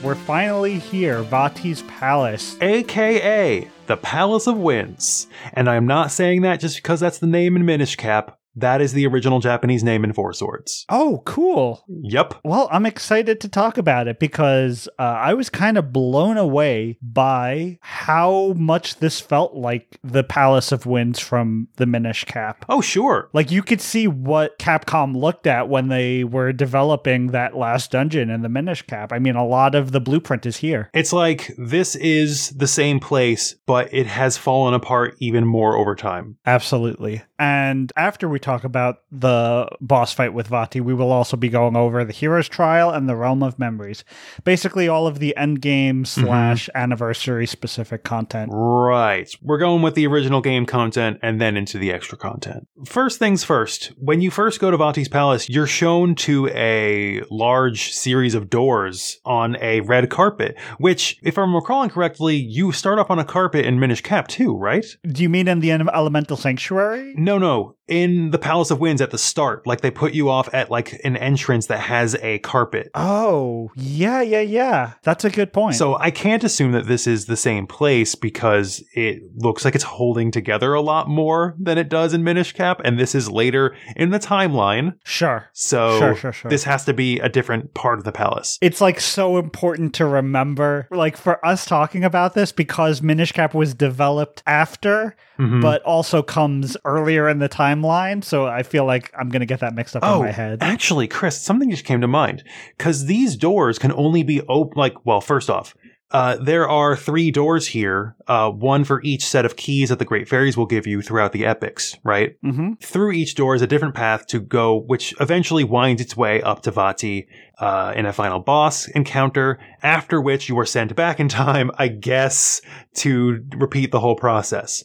We're 0.04 0.16
finally 0.16 0.80
here, 0.80 1.24
Vati's 1.24 1.82
Palace. 1.84 2.62
aka 2.62 3.70
the 3.88 3.96
Palace 3.96 4.48
of 4.48 4.58
Winds. 4.58 5.28
And 5.54 5.70
I'm 5.70 5.88
not 5.88 6.12
saying 6.12 6.42
that 6.42 6.60
just 6.60 6.76
because 6.76 7.00
that's 7.00 7.20
the 7.20 7.28
name 7.28 7.56
in 7.56 7.66
Minish 7.66 7.96
Cap. 7.96 8.38
That 8.56 8.82
is 8.82 8.94
the 8.94 9.08
original 9.08 9.40
Japanese 9.40 9.84
name 9.84 10.04
in 10.04 10.14
Four 10.14 10.34
Swords. 10.34 10.86
Oh, 10.90 11.22
cool. 11.26 11.84
Yep. 11.88 12.36
Well, 12.44 12.70
I'm 12.72 12.86
excited 12.86 13.42
to 13.42 13.50
talk 13.50 13.78
about 13.78 14.08
it 14.08 14.20
because 14.20 14.88
uh, 15.00 15.04
I 15.04 15.34
was 15.34 15.50
kind 15.50 15.78
of 15.78 15.92
blown 15.92 16.38
away 16.38 16.98
by 17.02 17.80
how 17.82 18.54
much 18.54 18.98
this 18.98 19.20
felt 19.20 19.56
like 19.56 20.00
the 20.04 20.24
Palace 20.24 20.72
of 20.72 20.86
Winds 20.86 21.20
from 21.20 21.68
the 21.78 21.86
Minish 21.86 22.26
Cap. 22.26 22.66
Oh, 22.70 22.82
sure. 22.82 23.30
Like 23.34 23.52
you 23.52 23.64
could 23.64 23.82
see 23.82 24.08
what 24.08 24.60
Capcom 24.60 25.16
looked 25.16 25.48
at 25.48 25.70
when 25.70 25.88
they 25.88 26.24
were 26.24 26.54
developing 26.54 27.28
that 27.28 27.56
last 27.56 27.92
dungeon 27.92 28.30
in 28.30 28.42
the 28.42 28.50
Minish 28.50 28.84
Cap. 28.84 29.12
I 29.12 29.20
mean, 29.20 29.36
a 29.36 29.46
lot 29.46 29.76
of 29.76 29.92
the 29.92 30.02
blueprint 30.02 30.46
is 30.46 30.58
here. 30.58 30.90
It's 30.94 31.14
like 31.14 31.54
this 31.58 31.96
is 31.96 32.50
the 32.52 32.68
same 32.68 33.00
place, 33.00 33.56
but 33.66 33.94
it 33.94 34.08
has 34.08 34.38
fallen 34.38 34.74
apart 34.74 35.16
even 35.20 35.46
more 35.46 35.76
over 35.76 35.96
time. 35.96 36.38
Absolutely. 36.46 37.24
And 37.40 37.92
after 37.98 38.30
we 38.30 38.40
talk 38.44 38.64
about 38.64 39.02
the 39.12 39.68
boss 39.82 40.14
fight 40.14 40.34
with 40.34 40.48
Vati, 40.48 40.82
we 40.82 40.94
will 40.94 41.12
also 41.12 41.38
be 41.38 41.50
going 41.50 41.76
over 41.76 42.04
the 42.06 42.14
Hero's 42.14 42.48
Trial 42.48 42.92
and 42.92 43.10
the 43.10 43.16
Realm 43.16 43.42
of 43.42 43.58
Memories. 43.58 44.04
Basically, 44.44 44.88
all 44.88 45.08
of 45.08 45.20
the 45.20 45.36
end 45.36 45.62
game 45.62 46.04
mm-hmm. 46.04 46.26
slash 46.26 46.70
anniversary 46.76 47.48
specific 47.48 48.04
content. 48.04 48.52
Right. 48.54 49.30
We're 49.42 49.58
going 49.58 49.82
with 49.82 49.96
the 49.96 50.06
original 50.08 50.42
game 50.42 50.66
content 50.66 51.20
and 51.22 51.40
then 51.40 51.58
into 51.58 51.78
the 51.78 51.92
extra 51.92 52.18
content. 52.18 52.68
First 52.86 53.20
things 53.20 53.44
first, 53.44 53.94
when 53.98 54.22
you 54.22 54.30
first 54.30 54.60
go 54.60 54.70
to 54.70 54.78
Vati's 54.78 55.10
Palace, 55.10 55.50
you're 55.50 55.68
shown 55.68 56.16
to 56.16 56.48
a 56.50 57.22
large 57.32 57.92
series 57.94 58.36
of 58.36 58.50
doors 58.50 59.20
on 59.26 59.56
a 59.62 59.82
red 59.82 60.10
carpet, 60.10 60.58
which, 60.78 61.18
if 61.24 61.38
I'm 61.38 61.56
recalling 61.56 61.90
correctly, 61.90 62.36
you 62.36 62.72
start 62.72 63.00
off 63.00 63.10
on 63.10 63.20
a 63.20 63.26
carpet 63.26 63.66
in 63.66 63.80
Minish 63.80 64.02
Cap 64.02 64.28
too, 64.28 64.58
right? 64.58 64.86
Do 65.08 65.24
you 65.24 65.30
mean 65.30 65.48
in 65.48 65.60
the 65.60 65.72
Elemental 65.72 66.38
Sanctuary? 66.38 67.14
No, 67.18 67.38
no. 67.38 67.76
In 67.88 68.32
the 68.32 68.38
Palace 68.40 68.72
of 68.72 68.80
Winds 68.80 69.02
at 69.02 69.12
the 69.12 69.18
start, 69.18 69.68
like 69.68 69.82
they 69.82 69.92
put 69.92 70.14
you 70.14 70.30
off 70.30 70.48
at 70.54 70.72
like 70.72 71.00
an 71.04 71.18
entrance 71.18 71.68
that 71.68 71.80
has 71.80 72.16
a 72.22 72.40
carpet. 72.40 72.90
Oh, 72.96 73.72
yeah, 73.76 74.22
yeah, 74.22 74.40
yeah. 74.40 74.94
That's 75.04 75.26
a 75.26 75.30
good 75.30 75.52
point. 75.52 75.76
So 75.76 75.96
I 75.98 76.10
can't 76.10 76.44
assume 76.46 76.72
that 76.72 76.88
this 76.88 77.08
is 77.08 77.26
the 77.26 77.36
same 77.36 77.68
place 77.68 78.16
because 78.16 78.82
it 78.94 79.22
looks 79.36 79.66
like 79.66 79.76
it's 79.76 79.84
holding 79.84 80.32
together 80.32 80.74
a 80.74 80.82
lot 80.82 81.10
more 81.10 81.56
than 81.60 81.78
it 81.78 81.90
does 81.90 82.14
in 82.14 82.24
Minish 82.24 82.54
Cap, 82.54 82.80
and 82.86 82.98
this 82.98 83.14
is 83.14 83.30
later 83.30 83.76
in 83.98 84.12
the 84.12 84.20
timeline. 84.20 84.94
sure. 85.04 85.50
So 85.52 86.00
Sure, 86.00 86.16
sure, 86.16 86.32
sure. 86.32 86.50
this 86.50 86.64
has 86.64 86.86
to 86.86 86.94
be 86.94 87.20
a 87.20 87.28
different 87.28 87.74
part 87.74 88.00
of 88.00 88.06
the 88.06 88.12
palace. 88.14 88.58
It's 88.62 88.80
like 88.80 89.00
so 89.02 89.38
important 89.38 89.94
to 89.96 90.06
remember, 90.06 90.88
like 90.90 91.18
for 91.18 91.46
us 91.46 91.66
talking 91.66 92.06
about 92.06 92.34
this, 92.34 92.52
because 92.54 93.02
Minish 93.02 93.34
Cap 93.34 93.54
was 93.54 93.74
developed 93.74 94.42
after, 94.48 95.16
Mhm. 95.40 95.62
but 95.62 95.82
also 95.84 96.22
comes 96.22 96.78
earlier 96.86 97.28
in 97.28 97.40
the 97.40 97.48
timeline. 97.82 98.24
So 98.24 98.46
I 98.46 98.64
feel 98.64 98.86
like 98.86 99.12
I'm 99.18 99.30
going 99.30 99.42
to 99.42 99.46
get 99.46 99.60
that 99.62 99.74
mixed 99.76 99.96
up 99.96 100.04
Oh, 100.06 100.20
in 100.20 100.26
my 100.26 100.32
head. 100.32 100.60
actually, 100.62 101.08
Chris, 101.08 101.40
something 101.42 101.70
just 101.70 101.86
came 101.86 102.02
to 102.02 102.08
mind 102.08 102.44
because 102.78 103.06
these 103.06 103.36
doors 103.36 103.80
can 103.80 103.92
only 103.94 104.24
be 104.24 104.42
open. 104.48 104.74
Like, 104.78 105.06
well, 105.06 105.22
first 105.22 105.50
off, 105.50 105.76
uh, 106.12 106.36
there 106.38 106.70
are 106.70 106.96
three 106.96 107.32
doors 107.32 107.66
here, 107.68 108.16
uh, 108.28 108.48
one 108.52 108.84
for 108.84 109.02
each 109.02 109.26
set 109.26 109.46
of 109.46 109.56
keys 109.56 109.90
that 109.90 109.98
the 109.98 110.06
Great 110.06 110.30
Fairies 110.30 110.56
will 110.56 110.68
give 110.68 110.86
you 110.86 111.02
throughout 111.02 111.32
the 111.32 111.44
epics, 111.44 111.98
right? 112.04 112.36
hmm 112.44 112.74
through 112.82 113.12
each 113.14 113.34
door 113.34 113.56
is 113.56 113.64
a 113.64 113.68
different 113.68 113.96
path 113.96 114.28
to 114.28 114.40
go, 114.40 114.76
which 114.78 115.16
eventually 115.20 115.64
winds 115.64 116.00
its 116.02 116.16
way 116.16 116.40
up 116.44 116.62
to 116.62 116.70
Vati 116.72 117.28
uh, 117.58 117.94
in 117.96 118.06
a 118.06 118.14
final 118.14 118.40
boss 118.40 118.88
encounter, 118.90 119.58
after 119.82 120.22
which 120.22 120.50
you 120.50 120.60
are 120.60 120.66
sent 120.68 120.96
back 120.96 121.20
in 121.20 121.28
time, 121.30 121.72
I 121.80 121.88
guess, 121.88 122.62
to 122.98 123.44
repeat 123.58 123.92
the 123.92 124.00
whole 124.00 124.16
process. 124.16 124.84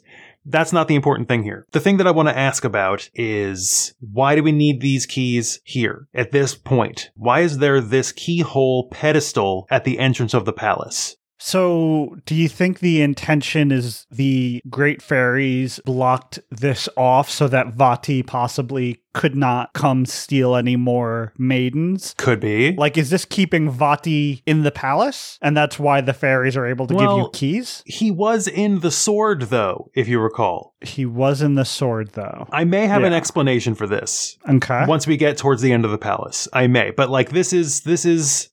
That's 0.50 0.72
not 0.72 0.88
the 0.88 0.94
important 0.94 1.28
thing 1.28 1.42
here. 1.42 1.66
The 1.72 1.80
thing 1.80 1.98
that 1.98 2.06
I 2.06 2.10
want 2.10 2.28
to 2.28 2.36
ask 2.36 2.64
about 2.64 3.10
is 3.14 3.94
why 4.00 4.34
do 4.34 4.42
we 4.42 4.52
need 4.52 4.80
these 4.80 5.04
keys 5.04 5.60
here 5.62 6.08
at 6.14 6.32
this 6.32 6.54
point? 6.54 7.10
Why 7.14 7.40
is 7.40 7.58
there 7.58 7.82
this 7.82 8.12
keyhole 8.12 8.88
pedestal 8.88 9.66
at 9.70 9.84
the 9.84 9.98
entrance 9.98 10.32
of 10.32 10.46
the 10.46 10.52
palace? 10.54 11.17
So, 11.38 12.16
do 12.26 12.34
you 12.34 12.48
think 12.48 12.80
the 12.80 13.00
intention 13.00 13.70
is 13.70 14.06
the 14.10 14.60
Great 14.68 15.00
Fairies 15.00 15.80
blocked 15.84 16.40
this 16.50 16.88
off 16.96 17.30
so 17.30 17.46
that 17.48 17.74
Vati 17.74 18.22
possibly 18.24 19.02
could 19.14 19.36
not 19.36 19.72
come 19.72 20.04
steal 20.04 20.56
any 20.56 20.76
more 20.76 21.32
maidens? 21.38 22.14
Could 22.18 22.40
be. 22.40 22.72
Like, 22.72 22.98
is 22.98 23.10
this 23.10 23.24
keeping 23.24 23.70
Vati 23.70 24.42
in 24.46 24.62
the 24.62 24.70
palace? 24.72 25.38
And 25.40 25.56
that's 25.56 25.78
why 25.78 26.00
the 26.00 26.12
fairies 26.12 26.56
are 26.56 26.66
able 26.66 26.86
to 26.88 26.94
give 26.94 27.02
you 27.02 27.30
keys? 27.32 27.82
He 27.86 28.10
was 28.10 28.48
in 28.48 28.80
the 28.80 28.90
sword, 28.90 29.42
though, 29.42 29.90
if 29.94 30.08
you 30.08 30.20
recall. 30.20 30.74
He 30.80 31.06
was 31.06 31.40
in 31.40 31.54
the 31.54 31.64
sword, 31.64 32.10
though. 32.14 32.46
I 32.52 32.64
may 32.64 32.86
have 32.86 33.02
an 33.04 33.12
explanation 33.12 33.74
for 33.74 33.86
this 33.86 34.36
Okay. 34.48 34.84
once 34.86 35.06
we 35.06 35.16
get 35.16 35.36
towards 35.38 35.62
the 35.62 35.72
end 35.72 35.84
of 35.84 35.90
the 35.92 35.98
palace. 35.98 36.48
I 36.52 36.66
may, 36.66 36.90
but 36.90 37.10
like 37.10 37.30
this 37.30 37.52
is 37.52 37.80
this 37.82 38.04
is 38.04 38.48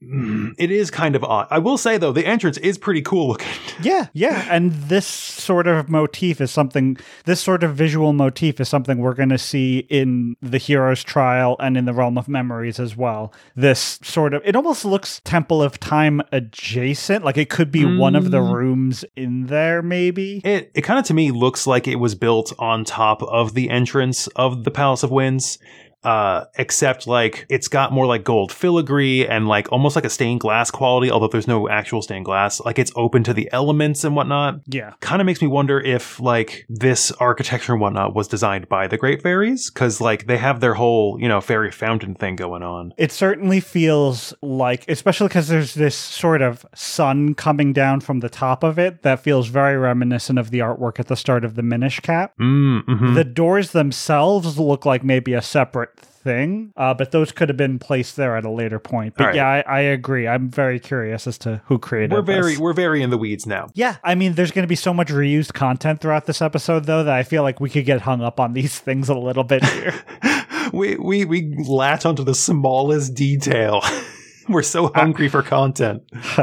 it 0.58 0.70
is 0.70 0.90
kind 0.90 1.16
of 1.16 1.24
odd. 1.24 1.46
I 1.50 1.58
will 1.58 1.78
say 1.78 1.96
though, 1.98 2.12
the 2.12 2.26
entrance 2.26 2.58
is 2.58 2.78
pretty 2.78 3.02
cool 3.02 3.28
looking. 3.28 3.48
Yeah, 3.82 4.06
yeah. 4.14 4.48
And 4.50 4.72
this 4.72 5.06
sort 5.06 5.66
of 5.66 5.90
motif 5.90 6.40
is 6.40 6.50
something, 6.50 6.96
this 7.26 7.42
sort 7.42 7.62
of 7.62 7.74
visual 7.76 8.14
motif 8.14 8.58
is 8.58 8.70
something 8.70 8.96
we're 8.98 9.12
going 9.12 9.28
to 9.28 9.36
see 9.36 9.80
in 9.90 10.34
the 10.40 10.56
hero's 10.56 11.04
trial 11.04 11.56
and 11.60 11.76
in 11.76 11.84
the 11.84 11.92
realm 11.92 12.16
of 12.16 12.26
memories 12.26 12.80
as 12.80 12.96
well. 12.96 13.34
This 13.54 13.98
sort 14.02 14.32
of, 14.32 14.40
it 14.46 14.56
almost 14.56 14.86
looks 14.86 15.20
Temple 15.24 15.62
of 15.62 15.78
Time 15.78 16.22
adjacent. 16.32 17.22
Like 17.22 17.36
it 17.36 17.50
could 17.50 17.70
be 17.70 17.84
one 17.84 18.16
of 18.16 18.30
the 18.30 18.38
Mm. 18.40 18.54
rooms 18.54 19.04
in 19.14 19.46
there, 19.46 19.82
maybe. 19.82 20.40
It 20.42 20.70
it 20.74 20.80
kind 20.82 20.98
of 20.98 21.04
to 21.06 21.14
me 21.14 21.30
looks 21.32 21.66
like 21.66 21.86
it 21.86 21.96
was 21.96 22.14
built 22.14 22.54
on 22.58 22.84
top 22.84 23.22
of 23.24 23.52
the 23.52 23.68
entrance 23.68 24.26
of 24.28 24.64
the 24.64 24.70
Palace 24.70 25.02
of 25.02 25.10
Winds. 25.10 25.58
Uh, 26.06 26.44
except 26.56 27.08
like 27.08 27.46
it's 27.48 27.66
got 27.66 27.90
more 27.90 28.06
like 28.06 28.22
gold 28.22 28.52
filigree 28.52 29.26
and 29.26 29.48
like 29.48 29.70
almost 29.72 29.96
like 29.96 30.04
a 30.04 30.10
stained 30.10 30.38
glass 30.38 30.70
quality, 30.70 31.10
although 31.10 31.26
there's 31.26 31.48
no 31.48 31.68
actual 31.68 32.00
stained 32.00 32.24
glass. 32.24 32.60
Like 32.60 32.78
it's 32.78 32.92
open 32.94 33.24
to 33.24 33.34
the 33.34 33.48
elements 33.52 34.04
and 34.04 34.14
whatnot. 34.14 34.60
Yeah. 34.68 34.92
kind 35.00 35.20
of 35.20 35.26
makes 35.26 35.42
me 35.42 35.48
wonder 35.48 35.80
if 35.80 36.20
like 36.20 36.64
this 36.68 37.10
architecture 37.12 37.72
and 37.72 37.80
whatnot 37.80 38.14
was 38.14 38.28
designed 38.28 38.68
by 38.68 38.86
the 38.86 38.96
great 38.96 39.20
fairies 39.20 39.68
because 39.68 40.00
like 40.00 40.28
they 40.28 40.36
have 40.36 40.60
their 40.60 40.74
whole 40.74 41.18
you 41.20 41.26
know 41.26 41.40
fairy 41.40 41.72
fountain 41.72 42.14
thing 42.14 42.36
going 42.36 42.62
on 42.62 42.92
It 42.96 43.10
certainly 43.10 43.58
feels 43.58 44.32
like, 44.42 44.88
especially 44.88 45.26
because 45.26 45.48
there's 45.48 45.74
this 45.74 45.96
sort 45.96 46.40
of 46.40 46.64
sun 46.72 47.34
coming 47.34 47.72
down 47.72 48.00
from 48.00 48.20
the 48.20 48.28
top 48.28 48.62
of 48.62 48.78
it 48.78 49.02
that 49.02 49.18
feels 49.18 49.48
very 49.48 49.76
reminiscent 49.76 50.38
of 50.38 50.50
the 50.50 50.60
artwork 50.60 51.00
at 51.00 51.08
the 51.08 51.16
start 51.16 51.44
of 51.44 51.56
the 51.56 51.62
Minish 51.62 51.98
Cap. 51.98 52.34
mm, 52.38 52.84
mhm. 52.84 53.14
The 53.16 53.24
doors 53.24 53.72
themselves 53.72 54.56
look 54.56 54.86
like 54.86 55.02
maybe 55.02 55.34
a 55.34 55.42
separate 55.42 55.95
thing, 56.26 56.72
uh, 56.76 56.92
but 56.92 57.12
those 57.12 57.30
could 57.30 57.48
have 57.48 57.56
been 57.56 57.78
placed 57.78 58.16
there 58.16 58.36
at 58.36 58.44
a 58.44 58.50
later 58.50 58.80
point. 58.80 59.14
But 59.16 59.26
right. 59.26 59.34
yeah, 59.36 59.46
I, 59.46 59.60
I 59.60 59.80
agree. 59.80 60.26
I'm 60.26 60.50
very 60.50 60.80
curious 60.80 61.26
as 61.26 61.38
to 61.38 61.62
who 61.66 61.78
created. 61.78 62.12
we're 62.12 62.22
very 62.22 62.52
this. 62.52 62.58
we're 62.58 62.72
very 62.72 63.00
in 63.00 63.10
the 63.10 63.16
weeds 63.16 63.46
now 63.46 63.68
Yeah, 63.74 63.96
I 64.02 64.16
mean, 64.16 64.34
there's 64.34 64.50
going 64.50 64.64
to 64.64 64.68
be 64.68 64.76
so 64.76 64.92
much 64.92 65.08
reused 65.08 65.54
content 65.54 66.00
throughout 66.00 66.26
this 66.26 66.42
episode, 66.42 66.84
though, 66.84 67.04
that 67.04 67.14
I 67.14 67.22
feel 67.22 67.44
like 67.44 67.60
we 67.60 67.70
could 67.70 67.84
get 67.84 68.00
hung 68.02 68.20
up 68.20 68.40
on 68.40 68.52
these 68.52 68.78
things 68.86 69.08
a 69.08 69.14
little 69.14 69.44
bit 69.44 69.64
here. 69.64 69.94
we 70.72 70.96
we 70.96 71.24
we 71.24 71.54
latch 71.64 72.04
onto 72.04 72.24
the 72.24 72.34
smallest 72.34 73.14
detail 73.14 73.80
we're 74.48 74.62
so 74.62 74.90
hungry 74.94 75.28
for 75.28 75.42
content 75.42 76.02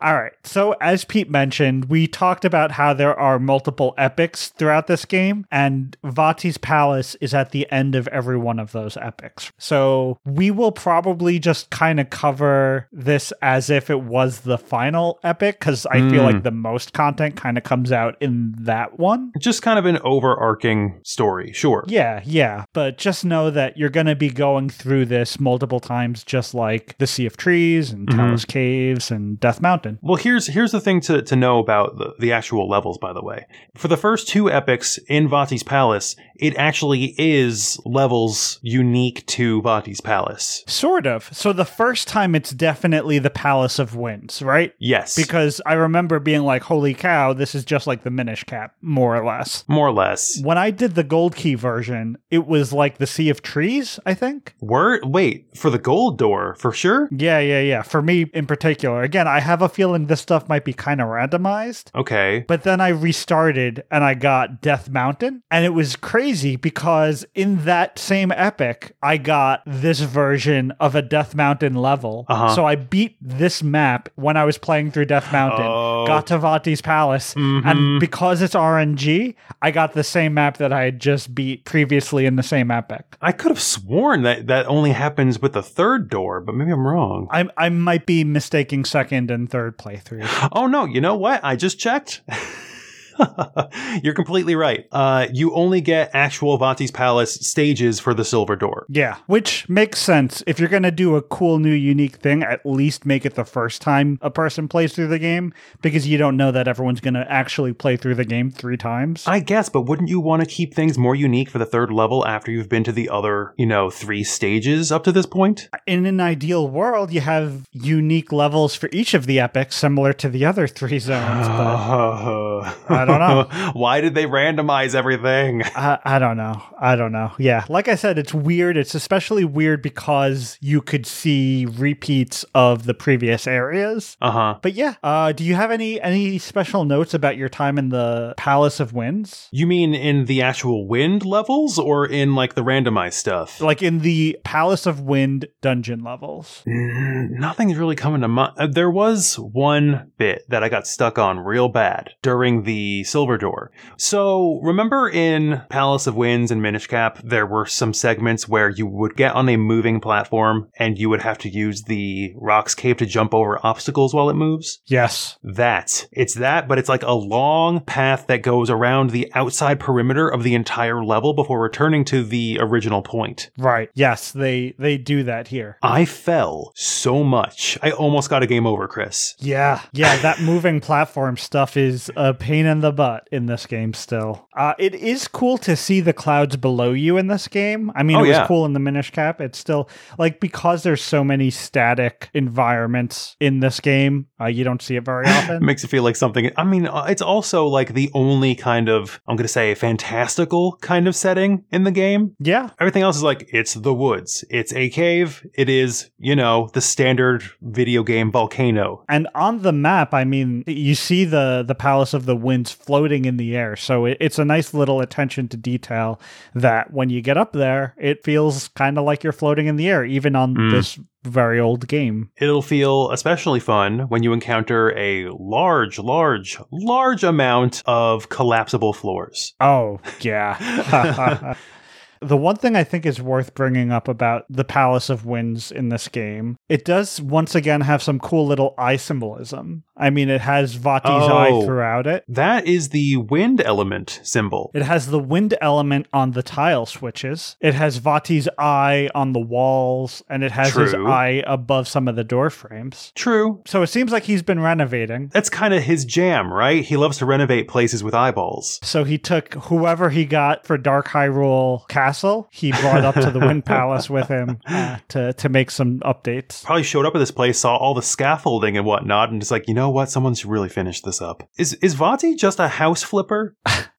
All 0.00 0.14
right. 0.14 0.32
So, 0.44 0.72
as 0.80 1.04
Pete 1.04 1.30
mentioned, 1.30 1.86
we 1.86 2.06
talked 2.06 2.44
about 2.44 2.72
how 2.72 2.92
there 2.94 3.18
are 3.18 3.38
multiple 3.38 3.94
epics 3.98 4.48
throughout 4.50 4.86
this 4.86 5.04
game, 5.04 5.46
and 5.50 5.96
Vati's 6.04 6.58
Palace 6.58 7.14
is 7.16 7.32
at 7.34 7.50
the 7.50 7.70
end 7.72 7.94
of 7.94 8.06
every 8.08 8.36
one 8.36 8.58
of 8.58 8.72
those 8.72 8.96
epics. 8.96 9.50
So, 9.58 10.18
we 10.24 10.50
will 10.50 10.72
probably 10.72 11.38
just 11.38 11.70
kind 11.70 11.98
of 12.00 12.10
cover 12.10 12.88
this 12.92 13.32
as 13.42 13.70
if 13.70 13.90
it 13.90 14.02
was 14.02 14.40
the 14.40 14.58
final 14.58 15.18
epic, 15.24 15.58
because 15.60 15.86
I 15.86 16.00
feel 16.10 16.22
Mm. 16.22 16.34
like 16.34 16.42
the 16.42 16.50
most 16.50 16.92
content 16.92 17.36
kind 17.36 17.56
of 17.58 17.64
comes 17.64 17.90
out 17.92 18.16
in 18.20 18.54
that 18.60 18.98
one. 18.98 19.32
just 19.38 19.62
kind 19.62 19.78
of 19.78 19.86
an 19.86 19.98
overarching 20.04 21.00
story 21.02 21.52
sure 21.52 21.84
Yeah, 21.86 22.20
yeah. 22.24 22.64
But 22.72 22.98
just 22.98 23.24
know 23.24 23.50
that 23.50 23.76
you're 23.76 23.90
going 23.90 24.06
to 24.06 24.14
be 24.16 24.30
going 24.30 24.68
through 24.70 25.06
this 25.06 25.38
multiple 25.40 25.80
times, 25.80 26.24
just 26.24 26.54
like 26.54 26.96
the 26.98 27.06
Sea 27.06 27.26
of 27.26 27.33
Trees 27.36 27.90
and 27.92 28.06
Mhm. 28.08 28.16
Talus 28.16 28.44
Caves 28.44 29.10
and 29.10 29.38
Death 29.40 29.60
Mountain. 29.60 29.98
Well, 30.02 30.16
here's 30.16 30.46
here's 30.48 30.72
the 30.72 30.80
thing 30.80 31.00
to, 31.02 31.22
to 31.22 31.36
know 31.36 31.58
about 31.58 31.98
the, 31.98 32.14
the 32.18 32.32
actual 32.32 32.68
levels, 32.68 32.98
by 32.98 33.12
the 33.12 33.22
way. 33.22 33.46
For 33.76 33.88
the 33.88 33.96
first 33.96 34.28
two 34.28 34.50
epics 34.50 34.98
in 35.08 35.28
Vati's 35.28 35.62
Palace, 35.62 36.16
it 36.36 36.56
actually 36.56 37.14
is 37.18 37.78
levels 37.84 38.58
unique 38.62 39.24
to 39.26 39.62
Vati's 39.62 40.00
Palace. 40.00 40.64
Sort 40.66 41.06
of. 41.06 41.28
So 41.32 41.52
the 41.52 41.64
first 41.64 42.08
time 42.08 42.34
it's 42.34 42.50
definitely 42.50 43.18
the 43.18 43.30
Palace 43.30 43.78
of 43.78 43.94
Winds, 43.96 44.42
right? 44.42 44.72
Yes. 44.78 45.16
Because 45.16 45.60
I 45.64 45.74
remember 45.74 46.18
being 46.18 46.42
like, 46.42 46.62
holy 46.64 46.94
cow, 46.94 47.32
this 47.32 47.54
is 47.54 47.64
just 47.64 47.86
like 47.86 48.02
the 48.02 48.10
Minish 48.10 48.44
Cap, 48.44 48.74
more 48.82 49.16
or 49.16 49.24
less. 49.24 49.64
more 49.68 49.88
or 49.88 49.92
less. 49.92 50.40
When 50.42 50.58
I 50.58 50.70
did 50.70 50.94
the 50.94 51.04
Gold 51.04 51.36
Key 51.36 51.54
version, 51.54 52.18
it 52.30 52.46
was 52.46 52.72
like 52.72 52.98
the 52.98 53.06
Sea 53.06 53.30
of 53.30 53.42
Trees, 53.42 53.98
I 54.04 54.14
think. 54.14 54.54
Word 54.60 55.02
wait, 55.04 55.56
for 55.56 55.70
the 55.70 55.78
gold 55.78 56.18
door, 56.18 56.56
for 56.58 56.72
sure? 56.72 57.08
Yeah, 57.12 57.23
yeah, 57.24 57.38
yeah. 57.40 57.60
Yeah. 57.60 57.82
For 57.82 58.02
me 58.02 58.26
in 58.34 58.46
particular. 58.46 59.02
Again, 59.02 59.26
I 59.26 59.40
have 59.40 59.62
a 59.62 59.68
feeling 59.68 60.06
this 60.06 60.20
stuff 60.20 60.48
might 60.48 60.64
be 60.64 60.72
kind 60.72 61.00
of 61.00 61.08
randomized. 61.08 61.84
Okay. 61.94 62.44
But 62.46 62.62
then 62.62 62.80
I 62.80 62.88
restarted 62.88 63.82
and 63.90 64.04
I 64.04 64.14
got 64.14 64.60
Death 64.60 64.90
Mountain. 64.90 65.42
And 65.50 65.64
it 65.64 65.70
was 65.74 65.96
crazy 65.96 66.56
because 66.56 67.24
in 67.34 67.64
that 67.64 67.98
same 67.98 68.32
epic, 68.32 68.94
I 69.02 69.16
got 69.16 69.62
this 69.66 70.00
version 70.00 70.72
of 70.80 70.94
a 70.94 71.02
Death 71.02 71.34
Mountain 71.34 71.74
level. 71.74 72.26
Uh-huh. 72.28 72.54
So 72.54 72.64
I 72.66 72.74
beat 72.76 73.16
this 73.20 73.62
map 73.62 74.08
when 74.16 74.36
I 74.36 74.44
was 74.44 74.58
playing 74.58 74.90
through 74.90 75.06
Death 75.06 75.32
Mountain, 75.32 75.66
Oh. 75.66 76.04
got 76.06 76.26
to 76.28 76.38
Vati's 76.38 76.82
Palace. 76.82 77.34
Mhm. 77.34 77.64
And 77.64 78.00
because 78.00 78.42
it's 78.42 78.54
RNG, 78.54 79.34
I 79.62 79.70
got 79.70 79.92
the 79.94 80.04
same 80.04 80.34
map 80.34 80.58
that 80.58 80.72
I 80.72 80.82
had 80.84 81.00
just 81.00 81.34
beat 81.34 81.64
previously 81.64 82.26
in 82.26 82.36
the 82.36 82.42
same 82.42 82.70
epic. 82.70 83.16
I 83.22 83.32
could 83.32 83.50
have 83.50 83.60
sworn 83.60 84.22
that 84.22 84.46
that 84.48 84.66
only 84.66 84.90
happens 84.92 85.40
with 85.40 85.52
the 85.54 85.62
third 85.62 86.10
door, 86.10 86.40
but 86.40 86.54
maybe 86.54 86.70
I'm 86.72 86.86
wrong. 86.86 87.13
I, 87.30 87.48
I 87.56 87.68
might 87.68 88.06
be 88.06 88.24
mistaking 88.24 88.84
second 88.84 89.30
and 89.30 89.50
third 89.50 89.78
playthroughs. 89.78 90.48
Oh 90.52 90.66
no, 90.66 90.84
you 90.84 91.00
know 91.00 91.16
what? 91.16 91.40
I 91.44 91.56
just 91.56 91.78
checked. 91.78 92.22
You're 94.02 94.14
completely 94.14 94.54
right. 94.54 94.86
Uh, 94.92 95.26
you 95.32 95.54
only 95.54 95.80
get 95.80 96.10
actual 96.12 96.58
Vati's 96.58 96.90
Palace 96.90 97.34
stages 97.34 98.00
for 98.00 98.14
the 98.14 98.24
Silver 98.24 98.56
Door. 98.56 98.86
Yeah, 98.88 99.18
which 99.26 99.68
makes 99.68 100.00
sense. 100.00 100.42
If 100.46 100.58
you're 100.58 100.68
going 100.68 100.82
to 100.82 100.90
do 100.90 101.16
a 101.16 101.22
cool 101.22 101.58
new 101.58 101.72
unique 101.72 102.16
thing, 102.16 102.42
at 102.42 102.64
least 102.64 103.06
make 103.06 103.24
it 103.24 103.34
the 103.34 103.44
first 103.44 103.82
time 103.82 104.18
a 104.22 104.30
person 104.30 104.68
plays 104.68 104.94
through 104.94 105.08
the 105.08 105.18
game 105.18 105.52
because 105.82 106.06
you 106.06 106.18
don't 106.18 106.36
know 106.36 106.50
that 106.52 106.68
everyone's 106.68 107.00
going 107.00 107.14
to 107.14 107.30
actually 107.30 107.72
play 107.72 107.96
through 107.96 108.14
the 108.14 108.24
game 108.24 108.50
three 108.50 108.76
times. 108.76 109.24
I 109.26 109.40
guess, 109.40 109.68
but 109.68 109.82
wouldn't 109.82 110.08
you 110.08 110.20
want 110.20 110.42
to 110.42 110.46
keep 110.46 110.74
things 110.74 110.98
more 110.98 111.14
unique 111.14 111.50
for 111.50 111.58
the 111.58 111.66
third 111.66 111.92
level 111.92 112.26
after 112.26 112.50
you've 112.50 112.68
been 112.68 112.84
to 112.84 112.92
the 112.92 113.08
other, 113.08 113.54
you 113.56 113.66
know, 113.66 113.90
three 113.90 114.24
stages 114.24 114.90
up 114.90 115.04
to 115.04 115.12
this 115.12 115.26
point? 115.26 115.68
In 115.86 116.06
an 116.06 116.20
ideal 116.20 116.68
world, 116.68 117.12
you 117.12 117.20
have 117.20 117.66
unique 117.72 118.32
levels 118.32 118.74
for 118.74 118.88
each 118.92 119.14
of 119.14 119.26
the 119.26 119.40
epics 119.40 119.76
similar 119.76 120.12
to 120.14 120.28
the 120.28 120.44
other 120.44 120.66
three 120.66 120.98
zones, 120.98 121.48
but 121.48 123.03
I 123.10 123.18
don't 123.18 123.50
know. 123.50 123.70
Why 123.74 124.00
did 124.00 124.14
they 124.14 124.26
randomize 124.26 124.94
everything? 124.94 125.62
I, 125.76 125.98
I 126.04 126.18
don't 126.18 126.36
know. 126.36 126.62
I 126.78 126.96
don't 126.96 127.12
know. 127.12 127.32
Yeah, 127.38 127.64
like 127.68 127.88
I 127.88 127.94
said, 127.94 128.18
it's 128.18 128.34
weird. 128.34 128.76
It's 128.76 128.94
especially 128.94 129.44
weird 129.44 129.82
because 129.82 130.58
you 130.60 130.80
could 130.80 131.06
see 131.06 131.66
repeats 131.66 132.44
of 132.54 132.84
the 132.84 132.94
previous 132.94 133.46
areas. 133.46 134.16
Uh 134.20 134.30
huh. 134.30 134.58
But 134.62 134.74
yeah, 134.74 134.94
uh, 135.02 135.32
do 135.32 135.44
you 135.44 135.54
have 135.54 135.70
any 135.70 136.00
any 136.00 136.38
special 136.38 136.84
notes 136.84 137.14
about 137.14 137.36
your 137.36 137.48
time 137.48 137.78
in 137.78 137.88
the 137.88 138.34
Palace 138.36 138.80
of 138.80 138.92
Winds? 138.92 139.48
You 139.52 139.66
mean 139.66 139.94
in 139.94 140.26
the 140.26 140.42
actual 140.42 140.86
wind 140.86 141.24
levels 141.24 141.78
or 141.78 142.06
in 142.06 142.34
like 142.34 142.54
the 142.54 142.62
randomized 142.62 143.14
stuff? 143.14 143.60
Like 143.60 143.82
in 143.82 144.00
the 144.00 144.38
Palace 144.44 144.86
of 144.86 145.00
Wind 145.00 145.46
dungeon 145.60 146.02
levels. 146.04 146.62
Mm, 146.66 147.30
Nothing's 147.30 147.76
really 147.76 147.96
coming 147.96 148.20
to 148.20 148.28
mind. 148.28 148.52
Uh, 148.56 148.66
there 148.66 148.90
was 148.90 149.36
one 149.38 150.12
bit 150.18 150.44
that 150.48 150.62
I 150.62 150.68
got 150.68 150.86
stuck 150.86 151.18
on 151.18 151.38
real 151.40 151.68
bad 151.68 152.10
during 152.22 152.62
the 152.62 152.93
Silver 153.02 153.38
Door. 153.38 153.72
So 153.96 154.60
remember 154.62 155.08
in 155.08 155.62
Palace 155.68 156.06
of 156.06 156.14
Winds 156.14 156.50
and 156.50 156.62
Minish 156.62 156.86
Cap, 156.86 157.18
there 157.24 157.46
were 157.46 157.66
some 157.66 157.92
segments 157.92 158.48
where 158.48 158.68
you 158.68 158.86
would 158.86 159.16
get 159.16 159.34
on 159.34 159.48
a 159.48 159.56
moving 159.56 160.00
platform 160.00 160.68
and 160.78 160.98
you 160.98 161.08
would 161.10 161.22
have 161.22 161.38
to 161.38 161.48
use 161.48 161.82
the 161.82 162.32
Roc's 162.36 162.74
Cape 162.74 162.98
to 162.98 163.06
jump 163.06 163.34
over 163.34 163.58
obstacles 163.66 164.14
while 164.14 164.30
it 164.30 164.34
moves. 164.34 164.80
Yes. 164.86 165.38
That. 165.42 166.06
It's 166.12 166.34
that, 166.34 166.68
but 166.68 166.78
it's 166.78 166.88
like 166.88 167.02
a 167.02 167.12
long 167.12 167.80
path 167.80 168.26
that 168.28 168.42
goes 168.42 168.70
around 168.70 169.10
the 169.10 169.30
outside 169.34 169.80
perimeter 169.80 170.28
of 170.28 170.42
the 170.42 170.54
entire 170.54 171.02
level 171.04 171.34
before 171.34 171.60
returning 171.60 172.04
to 172.06 172.22
the 172.22 172.58
original 172.60 173.02
point. 173.02 173.50
Right. 173.58 173.90
Yes, 173.94 174.32
they 174.32 174.74
they 174.78 174.98
do 174.98 175.22
that 175.24 175.48
here. 175.48 175.78
I 175.82 176.04
fell 176.04 176.72
so 176.74 177.24
much. 177.24 177.78
I 177.82 177.90
almost 177.90 178.30
got 178.30 178.42
a 178.42 178.46
game 178.46 178.66
over, 178.66 178.86
Chris. 178.86 179.34
Yeah, 179.38 179.80
yeah, 179.92 180.16
that 180.18 180.40
moving 180.40 180.80
platform 180.80 181.36
stuff 181.36 181.76
is 181.76 182.10
a 182.16 182.34
pain 182.34 182.66
in 182.66 182.80
the 182.80 182.83
butt 182.92 183.28
in 183.32 183.46
this 183.46 183.66
game 183.66 183.92
still. 183.94 184.48
Uh, 184.56 184.74
it 184.78 184.94
is 184.94 185.28
cool 185.28 185.58
to 185.58 185.76
see 185.76 186.00
the 186.00 186.12
clouds 186.12 186.56
below 186.56 186.92
you 186.92 187.16
in 187.16 187.26
this 187.28 187.48
game. 187.48 187.90
I 187.94 188.02
mean, 188.02 188.16
Oh, 188.16 188.20
it 188.24 188.28
was 188.28 188.36
yeah. 188.36 188.46
cool 188.46 188.64
in 188.66 188.72
the 188.72 188.80
Minish 188.80 189.10
Cap. 189.10 189.40
It's 189.40 189.58
still 189.58 189.88
like 190.18 190.40
because 190.40 190.82
there's 190.82 191.02
so 191.02 191.24
many 191.24 191.50
static 191.50 192.30
environments 192.34 193.36
in 193.40 193.60
this 193.60 193.80
game, 193.80 194.26
uh, 194.40 194.46
you 194.46 194.64
don't 194.64 194.80
see 194.82 194.96
it 194.96 195.04
very 195.04 195.26
It 195.26 195.30
often. 195.44 195.64
makes 195.64 195.84
it 195.84 195.88
feel 195.88 196.02
like 196.02 196.16
something. 196.16 196.50
I 196.56 196.64
mean, 196.64 196.86
uh, 196.86 197.06
it's 197.08 197.22
also 197.22 197.66
like 197.66 197.94
the 197.94 198.10
only 198.14 198.54
kind 198.54 198.88
of, 198.88 199.20
I'm 199.28 199.36
going 199.36 199.44
to 199.44 199.48
say, 199.52 199.74
fantastical 199.74 200.76
kind 200.80 201.06
of 201.08 201.14
setting 201.16 201.64
in 201.70 201.84
the 201.84 201.90
game. 201.90 202.34
yeah, 202.38 202.70
Everything 202.80 203.02
else 203.02 203.16
is 203.16 203.22
like, 203.22 203.48
it's 203.52 203.74
the 203.74 203.94
woods, 203.94 204.44
it's 204.50 204.72
a 204.74 204.88
cave, 204.90 205.46
it 205.54 205.68
is, 205.68 206.10
you 206.18 206.34
know, 206.36 206.70
the 206.72 206.80
standard 206.80 207.42
video 207.60 208.02
game 208.02 208.30
volcano. 208.32 209.04
And 209.08 209.28
on 209.34 209.62
the 209.62 209.72
map, 209.72 210.14
I 210.14 210.24
mean, 210.24 210.64
you 210.66 210.94
see 210.94 211.24
the 211.24 211.64
the 211.66 211.74
Palace 211.74 212.14
of 212.14 212.26
the 212.26 212.36
Winds 212.36 212.72
floating 212.74 213.24
in 213.24 213.36
the 213.38 213.56
air. 213.56 213.76
So 213.76 214.04
it, 214.04 214.16
it's 214.20 214.38
a 214.38 214.44
nice 214.44 214.74
little 214.74 215.00
attention 215.00 215.48
to 215.48 215.56
detail 215.56 216.20
that 216.54 216.92
when 216.92 217.08
you 217.08 217.22
get 217.22 217.36
up 217.38 217.52
there, 217.52 217.94
it 217.98 218.22
feels 218.24 218.68
kind 218.68 218.98
of 218.98 219.04
like 219.04 219.22
you're 219.24 219.32
floating 219.32 219.66
in 219.66 219.76
the 219.76 219.88
air, 219.88 220.04
even 220.04 220.36
on 220.36 220.54
Mm. 220.54 220.70
this 220.72 220.98
very 221.24 221.58
old 221.58 221.88
game. 221.88 222.28
It'll 222.38 222.60
feel 222.60 223.10
especially 223.10 223.58
fun 223.60 224.00
when 224.10 224.22
you 224.22 224.32
encounter 224.34 224.94
a 224.98 225.28
large, 225.30 225.98
large, 225.98 226.58
large 226.70 227.24
amount 227.24 227.82
of 227.86 228.28
collapsible 228.28 228.92
floors. 228.92 229.54
Oh, 229.58 230.00
yeah. 230.20 231.54
The 232.24 232.36
one 232.36 232.56
thing 232.56 232.74
I 232.76 232.84
think 232.84 233.06
is 233.06 233.20
worth 233.20 233.54
bringing 233.54 233.92
up 233.92 234.08
about 234.08 234.44
the 234.48 234.64
Palace 234.64 235.10
of 235.10 235.24
Winds 235.26 235.70
in 235.70 235.88
this 235.90 236.08
game, 236.08 236.56
it 236.68 236.84
does 236.84 237.20
once 237.20 237.54
again 237.54 237.82
have 237.82 238.02
some 238.02 238.18
cool 238.18 238.46
little 238.46 238.74
eye 238.78 238.96
symbolism. 238.96 239.84
I 239.96 240.10
mean, 240.10 240.28
it 240.28 240.40
has 240.40 240.74
Vati's 240.74 241.10
eye 241.10 241.50
Oh. 241.52 241.64
throughout 241.64 242.06
it. 242.08 242.24
That 242.28 242.66
is 242.66 242.88
the 242.88 243.16
wind 243.18 243.60
element 243.64 244.20
symbol. 244.24 244.70
It 244.74 244.82
has 244.82 245.06
the 245.06 245.20
wind 245.20 245.54
element 245.60 246.08
on 246.12 246.32
the 246.32 246.42
tile 246.42 246.84
switches. 246.86 247.56
It 247.60 247.74
has 247.74 247.98
Vati's 247.98 248.48
eye 248.58 249.08
on 249.14 249.32
the 249.32 249.40
walls, 249.40 250.22
and 250.28 250.42
it 250.42 250.50
has 250.52 250.74
his 250.74 250.94
eye 250.94 251.44
above 251.46 251.86
some 251.86 252.08
of 252.08 252.16
the 252.16 252.24
door 252.24 252.50
frames. 252.50 253.12
True. 253.14 253.60
So 253.66 253.82
it 253.82 253.86
seems 253.86 254.10
like 254.10 254.24
he's 254.24 254.42
been 254.42 254.58
renovating. 254.60 255.28
That's 255.32 255.48
kind 255.50 255.72
of 255.72 255.84
his 255.84 256.04
jam, 256.04 256.52
right? 256.52 256.84
He 256.84 256.96
loves 256.96 257.18
to 257.18 257.26
renovate 257.26 257.68
places 257.68 258.02
with 258.02 258.14
eyeballs. 258.14 258.80
So 258.82 259.04
he 259.04 259.16
took 259.18 259.54
whoever 259.54 260.10
he 260.10 260.24
got 260.24 260.66
for 260.66 260.76
Dark 260.76 261.08
Hyrule 261.08 261.86
Castle, 261.88 262.13
he 262.50 262.72
brought 262.72 263.04
up 263.04 263.14
to 263.16 263.30
the 263.30 263.40
Wind 263.40 263.64
Palace 263.66 264.08
with 264.08 264.28
him 264.28 264.58
uh, 264.66 264.98
to 265.08 265.32
to 265.34 265.48
make 265.48 265.70
some 265.70 266.00
updates. 266.00 266.64
Probably 266.64 266.82
showed 266.82 267.06
up 267.06 267.14
at 267.14 267.18
this 267.18 267.30
place, 267.30 267.58
saw 267.58 267.76
all 267.76 267.94
the 267.94 268.02
scaffolding 268.02 268.76
and 268.76 268.86
whatnot, 268.86 269.30
and 269.30 269.40
just 269.40 269.50
like, 269.50 269.68
you 269.68 269.74
know 269.74 269.90
what? 269.90 270.10
Someone 270.10 270.34
should 270.34 270.50
really 270.50 270.68
finish 270.68 271.00
this 271.00 271.20
up. 271.20 271.48
Is 271.58 271.74
is 271.74 271.94
Vati 271.94 272.34
just 272.34 272.58
a 272.58 272.68
house 272.68 273.02
flipper? 273.02 273.56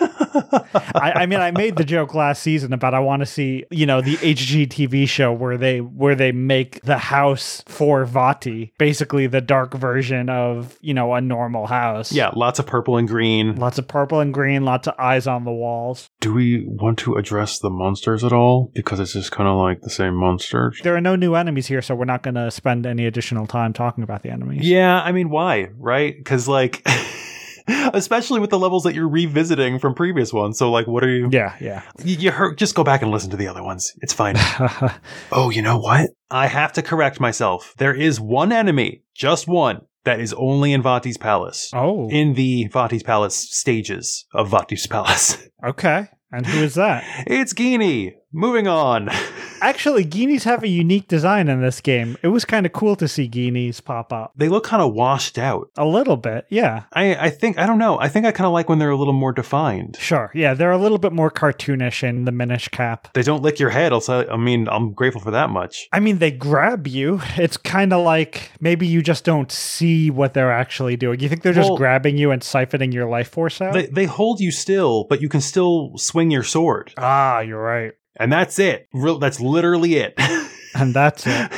I, 0.00 1.12
I 1.16 1.26
mean, 1.26 1.40
I 1.40 1.50
made 1.50 1.76
the 1.76 1.84
joke 1.84 2.14
last 2.14 2.42
season 2.42 2.72
about 2.72 2.94
I 2.94 3.00
want 3.00 3.20
to 3.20 3.26
see, 3.26 3.64
you 3.70 3.86
know, 3.86 4.00
the 4.00 4.16
HGTV 4.16 5.08
show 5.08 5.32
where 5.32 5.56
they 5.56 5.80
where 5.80 6.14
they 6.14 6.32
make 6.32 6.80
the 6.82 6.98
house 6.98 7.62
for 7.66 8.04
Vati, 8.04 8.72
basically 8.78 9.26
the 9.26 9.40
dark 9.40 9.74
version 9.74 10.28
of 10.28 10.78
you 10.80 10.94
know 10.94 11.14
a 11.14 11.20
normal 11.20 11.66
house. 11.66 12.12
yeah, 12.12 12.30
lots 12.34 12.58
of 12.58 12.66
purple 12.66 12.96
and 12.96 13.08
green. 13.08 13.56
lots 13.56 13.78
of 13.78 13.88
purple 13.88 14.20
and 14.20 14.32
green, 14.32 14.64
lots 14.64 14.86
of 14.88 14.94
eyes 14.98 15.26
on 15.26 15.44
the 15.44 15.52
walls. 15.52 16.08
Do 16.20 16.32
we 16.32 16.64
want 16.66 16.98
to 17.00 17.14
address 17.14 17.58
the 17.58 17.70
monsters 17.70 18.24
at 18.24 18.32
all? 18.32 18.70
Because 18.74 19.00
it's 19.00 19.12
just 19.12 19.32
kind 19.32 19.48
of 19.48 19.56
like 19.56 19.80
the 19.82 19.90
same 19.90 20.14
monsters. 20.14 20.80
There 20.82 20.96
are 20.96 21.00
no 21.00 21.16
new 21.16 21.34
enemies 21.34 21.66
here, 21.66 21.82
so 21.82 21.94
we're 21.94 22.04
not 22.04 22.22
going 22.22 22.34
to 22.34 22.50
spend 22.50 22.86
any 22.86 23.06
additional 23.06 23.46
time 23.46 23.72
talking 23.72 24.04
about 24.04 24.22
the 24.22 24.30
enemies. 24.30 24.68
Yeah, 24.68 25.00
I 25.00 25.12
mean, 25.12 25.30
why? 25.30 25.68
Right? 25.76 26.16
Because 26.16 26.48
like, 26.48 26.82
especially 27.94 28.40
with 28.40 28.50
the 28.50 28.58
levels 28.58 28.82
that 28.84 28.94
you're 28.94 29.08
revisiting 29.08 29.78
from 29.78 29.94
previous 29.94 30.32
ones. 30.32 30.58
So 30.58 30.70
like, 30.70 30.86
what 30.86 31.04
are 31.04 31.08
you? 31.08 31.28
yeah, 31.32 31.56
yeah. 31.60 31.82
You, 32.04 32.16
you 32.16 32.30
heard, 32.30 32.58
just 32.58 32.74
go 32.74 32.84
back 32.84 33.02
and 33.02 33.10
listen 33.10 33.30
to 33.30 33.36
the 33.36 33.48
other 33.48 33.62
ones. 33.62 33.92
It's 34.02 34.12
fine. 34.12 34.34
oh, 35.32 35.50
you 35.50 35.62
know 35.62 35.78
what? 35.78 36.10
I 36.30 36.46
have 36.46 36.72
to 36.74 36.82
correct 36.82 37.20
myself. 37.20 37.74
There 37.78 37.94
is 37.94 38.20
one 38.20 38.52
enemy, 38.52 39.02
just 39.14 39.48
one, 39.48 39.82
that 40.04 40.20
is 40.20 40.32
only 40.34 40.72
in 40.72 40.82
Vati's 40.82 41.18
palace. 41.18 41.70
oh, 41.74 42.08
In 42.10 42.34
the 42.34 42.68
Vati's 42.68 43.02
palace 43.02 43.36
stages 43.36 44.26
of 44.32 44.48
Vati's 44.50 44.86
palace. 44.86 45.36
okay. 45.64 46.06
And 46.32 46.46
who 46.46 46.62
is 46.62 46.74
that? 46.74 47.04
it's 47.26 47.52
Ghini. 47.52 48.12
Moving 48.32 48.66
on. 48.68 49.08
Actually, 49.62 50.06
Ghinis 50.06 50.44
have 50.44 50.62
a 50.62 50.68
unique 50.68 51.06
design 51.06 51.48
in 51.48 51.60
this 51.60 51.82
game. 51.82 52.16
It 52.22 52.28
was 52.28 52.46
kind 52.46 52.64
of 52.64 52.72
cool 52.72 52.96
to 52.96 53.06
see 53.06 53.28
Ghinis 53.28 53.84
pop 53.84 54.10
up. 54.10 54.32
they 54.34 54.48
look 54.48 54.64
kind 54.64 54.82
of 54.82 54.94
washed 54.94 55.36
out. 55.36 55.68
A 55.76 55.84
little 55.84 56.16
bit, 56.16 56.46
yeah. 56.48 56.84
I, 56.94 57.14
I 57.26 57.30
think, 57.30 57.58
I 57.58 57.66
don't 57.66 57.76
know. 57.78 57.98
I 58.00 58.08
think 58.08 58.24
I 58.24 58.32
kind 58.32 58.46
of 58.46 58.54
like 58.54 58.70
when 58.70 58.78
they're 58.78 58.88
a 58.88 58.96
little 58.96 59.12
more 59.12 59.32
defined. 59.32 59.98
Sure. 60.00 60.30
Yeah, 60.34 60.54
they're 60.54 60.70
a 60.70 60.78
little 60.78 60.96
bit 60.96 61.12
more 61.12 61.30
cartoonish 61.30 62.02
in 62.02 62.24
the 62.24 62.32
Minish 62.32 62.68
Cap. 62.68 63.08
They 63.12 63.22
don't 63.22 63.42
lick 63.42 63.58
your 63.58 63.68
head. 63.68 63.92
I'll 63.92 64.00
say, 64.00 64.26
I 64.30 64.36
mean, 64.38 64.66
I'm 64.70 64.92
grateful 64.94 65.20
for 65.20 65.32
that 65.32 65.50
much. 65.50 65.88
I 65.92 66.00
mean, 66.00 66.18
they 66.18 66.30
grab 66.30 66.86
you. 66.86 67.20
It's 67.40 67.56
kind 67.56 67.92
of 67.92 68.04
like 68.04 68.52
maybe 68.60 68.86
you 68.86 69.02
just 69.02 69.24
don't 69.24 69.50
see 69.50 70.10
what 70.10 70.34
they're 70.34 70.52
actually 70.52 70.96
doing. 70.96 71.20
You 71.20 71.28
think 71.28 71.42
they're 71.42 71.52
just 71.54 71.72
grabbing 71.76 72.16
you 72.18 72.30
and 72.30 72.42
siphoning 72.42 72.92
your 72.92 73.08
life 73.08 73.28
force 73.30 73.60
out? 73.60 73.72
They, 73.72 73.86
they 73.86 74.04
hold 74.04 74.40
you 74.40 74.50
still, 74.52 75.04
but 75.08 75.20
you 75.22 75.28
can 75.28 75.40
still 75.40 75.92
swing 75.96 76.30
your 76.30 76.42
sword. 76.42 76.92
ah, 76.98 77.40
you're 77.40 77.60
right. 77.60 77.92
And 78.16 78.32
that's 78.32 78.58
it. 78.58 78.88
Real, 78.92 79.18
that's 79.18 79.40
literally 79.40 79.96
it. 79.96 80.14
And 80.72 80.94
that's 80.94 81.24
it. 81.26 81.52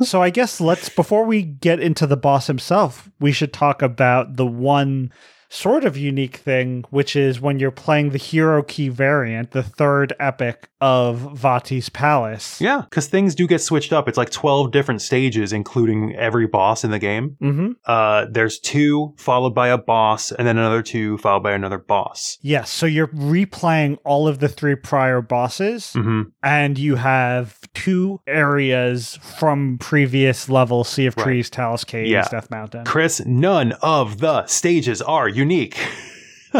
so 0.06 0.22
I 0.22 0.30
guess 0.30 0.60
let's 0.62 0.88
before 0.88 1.24
we 1.24 1.42
get 1.42 1.78
into 1.78 2.06
the 2.06 2.16
boss 2.16 2.46
himself, 2.46 3.10
we 3.20 3.30
should 3.30 3.52
talk 3.52 3.82
about 3.82 4.36
the 4.36 4.46
one 4.46 5.12
sort 5.48 5.84
of 5.84 5.96
unique 5.96 6.36
thing, 6.36 6.84
which 6.90 7.14
is 7.16 7.40
when 7.40 7.58
you're 7.58 7.70
playing 7.70 8.10
the 8.10 8.18
hero 8.18 8.62
key 8.62 8.88
variant, 8.88 9.52
the 9.52 9.62
third 9.62 10.12
epic 10.18 10.68
of 10.80 11.32
Vati's 11.36 11.88
Palace. 11.88 12.60
yeah, 12.60 12.82
because 12.82 13.06
things 13.06 13.34
do 13.34 13.46
get 13.46 13.60
switched 13.60 13.92
up. 13.92 14.08
It's 14.08 14.18
like 14.18 14.30
12 14.30 14.70
different 14.72 15.00
stages, 15.02 15.52
including 15.52 16.14
every 16.16 16.46
boss 16.46 16.84
in 16.84 16.90
the 16.90 16.98
game. 16.98 17.36
Mm-hmm. 17.42 17.72
Uh, 17.86 18.26
there's 18.30 18.58
two, 18.58 19.14
followed 19.16 19.54
by 19.54 19.68
a 19.68 19.78
boss, 19.78 20.32
and 20.32 20.46
then 20.46 20.58
another 20.58 20.82
two, 20.82 21.16
followed 21.18 21.42
by 21.44 21.52
another 21.52 21.78
boss. 21.78 22.36
Yes, 22.42 22.70
so 22.70 22.84
you're 22.86 23.06
replaying 23.08 23.96
all 24.04 24.28
of 24.28 24.38
the 24.40 24.48
three 24.48 24.74
prior 24.74 25.20
bosses, 25.22 25.92
hmm 25.92 26.22
and 26.42 26.78
you 26.78 26.94
have 26.96 27.58
two 27.74 28.20
areas 28.26 29.18
from 29.38 29.78
previous 29.78 30.48
levels: 30.48 30.88
Sea 30.88 31.06
of 31.06 31.16
Right. 31.16 31.24
Trees, 31.24 31.50
Talus 31.50 31.84
Caves, 31.84 32.10
Yeah. 32.10 32.28
Death 32.28 32.50
Mountain. 32.50 32.84
Chris, 32.84 33.24
none 33.24 33.72
of 33.82 34.18
the 34.18 34.46
stages 34.46 35.00
are 35.02 35.28
unique. 35.36 35.78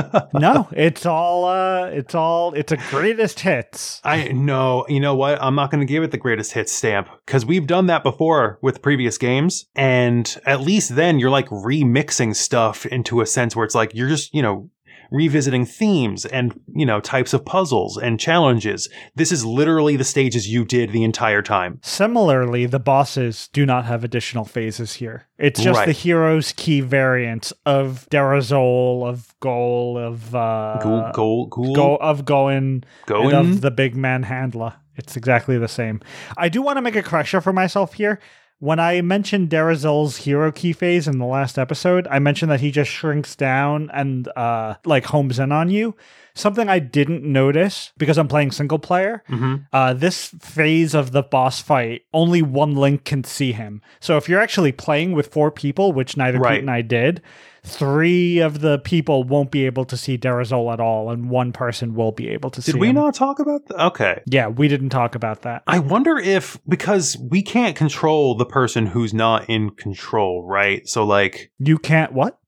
no, 0.35 0.69
it's 0.73 1.07
all 1.07 1.45
uh 1.45 1.87
it's 1.87 2.15
all 2.15 2.53
it's 2.55 2.73
a 2.73 2.77
greatest 2.91 3.41
hits. 3.41 4.01
I 4.05 4.29
know, 4.29 4.85
you 4.89 5.01
know 5.01 5.15
what? 5.15 5.41
I'm 5.43 5.55
not 5.55 5.71
going 5.71 5.81
to 5.81 5.91
give 5.91 6.03
it 6.03 6.11
the 6.11 6.19
greatest 6.19 6.53
hits 6.53 6.73
stamp 6.73 7.09
because 7.25 7.47
we've 7.47 7.67
done 7.67 7.87
that 7.87 8.03
before 8.03 8.59
with 8.63 8.83
previous 8.83 9.19
games. 9.19 9.67
And 9.75 10.37
at 10.45 10.61
least 10.61 10.97
then 10.97 11.19
you're 11.19 11.31
like 11.31 11.49
remixing 11.49 12.35
stuff 12.37 12.85
into 12.87 13.21
a 13.21 13.27
sense 13.27 13.57
where 13.57 13.65
it's 13.65 13.75
like 13.75 13.93
you're 13.95 14.09
just, 14.09 14.35
you 14.35 14.43
know, 14.43 14.71
revisiting 15.11 15.65
themes 15.67 16.25
and, 16.27 16.59
you 16.75 16.85
know, 16.87 17.01
types 17.01 17.33
of 17.33 17.45
puzzles 17.45 17.97
and 17.97 18.19
challenges. 18.21 18.89
This 19.15 19.33
is 19.33 19.45
literally 19.45 19.97
the 19.97 20.05
stages 20.05 20.49
you 20.49 20.65
did 20.65 20.91
the 20.93 21.05
entire 21.05 21.43
time. 21.43 21.79
Similarly, 21.83 22.67
the 22.67 22.79
bosses 22.81 23.49
do 23.53 23.65
not 23.67 23.85
have 23.85 24.05
additional 24.05 24.45
phases 24.45 24.95
here. 24.95 25.27
It's 25.39 25.61
just 25.63 25.79
Right. 25.79 25.87
the 25.87 25.93
hero's 25.93 26.53
key 26.53 26.81
variants 26.81 27.53
of 27.67 28.09
Dera 28.11 28.39
Zol, 28.41 29.07
of 29.07 29.35
Goal, 29.41 29.99
of 29.99 30.35
uh 30.35 30.79
cool. 30.83 31.49
Go 31.75 31.97
of 31.97 32.25
Goin, 32.25 32.57
and 32.57 32.87
Going. 33.07 33.35
of 33.35 33.61
the 33.61 33.71
Big 33.71 33.95
Manhandla. 33.95 34.75
It's 34.97 35.17
exactly 35.17 35.59
the 35.59 35.69
same. 35.69 36.01
I 36.39 36.49
do 36.49 36.63
want 36.63 36.79
to 36.79 36.83
make 36.83 36.97
a 36.97 37.03
correction 37.03 37.41
for 37.43 37.53
myself 37.53 37.95
here. 37.95 38.19
When 38.59 38.81
I 38.81 39.03
mentioned 39.03 39.51
Dera 39.51 39.77
Zol's 39.77 40.17
hero 40.19 40.51
key 40.51 40.73
phase 40.73 41.07
in 41.07 41.19
the 41.19 41.27
last 41.27 41.59
episode, 41.59 42.09
I 42.11 42.19
mentioned 42.19 42.51
that 42.51 42.61
he 42.61 42.71
just 42.71 42.91
shrinks 42.91 43.37
down 43.37 43.91
and 43.93 44.29
uh 44.35 44.77
like 44.85 45.05
homes 45.07 45.39
in 45.39 45.53
on 45.53 45.69
you. 45.71 45.95
Something 46.35 46.69
I 46.69 46.79
didn't 46.79 47.23
notice 47.23 47.93
because 47.97 48.19
I'm 48.19 48.29
playing 48.29 48.53
single 48.53 48.79
player. 48.79 49.23
hmm 49.27 49.57
Uh, 49.73 49.93
this 49.95 50.29
phase 50.41 50.95
of 50.95 51.13
the 51.13 51.23
boss 51.23 51.61
fight, 51.61 52.03
only 52.13 52.41
one 52.43 52.75
link 52.75 53.05
can 53.05 53.25
see 53.25 53.53
him. 53.53 53.83
So 54.01 54.17
if 54.17 54.29
you're 54.29 54.41
actually 54.41 54.73
playing 54.73 55.13
with 55.13 55.29
four 55.33 55.51
people, 55.51 55.93
which 55.93 56.17
neither 56.17 56.39
Right. 56.39 56.53
Pete 56.57 56.61
and 56.61 56.71
I 56.71 56.83
did, 56.83 57.23
three 57.67 58.39
of 58.39 58.61
the 58.61 58.79
people 58.79 59.25
won't 59.25 59.51
be 59.51 59.67
able 59.67 59.85
to 59.87 59.97
see 59.97 60.17
Dera 60.17 60.45
Zol 60.45 60.73
at 60.73 60.81
all, 60.81 61.11
and 61.11 61.29
one 61.29 61.53
person 61.53 61.95
will 61.95 62.13
be 62.13 62.29
able 62.29 62.49
to 62.51 62.63
see 62.63 62.73
Did 62.73 62.81
we 62.81 62.89
him. 62.89 62.95
not 62.95 63.15
talk 63.15 63.39
about 63.41 63.67
that? 63.67 63.85
Okay. 63.87 64.23
Yeah, 64.27 64.49
we 64.49 64.69
didn't 64.69 64.91
talk 64.91 65.15
about 65.15 65.43
that. 65.43 65.63
I 65.67 65.81
wonder 65.81 66.17
if 66.17 66.59
because 66.69 67.17
we 67.19 67.43
can't 67.43 67.77
control 67.77 68.37
the 68.37 68.47
person 68.47 68.87
who's 68.87 69.13
not 69.13 69.49
in 69.51 69.71
control, 69.71 70.45
right? 70.47 70.87
So 70.89 71.05
like 71.05 71.51
You 71.59 71.79
can't 71.79 72.13
what? 72.13 72.39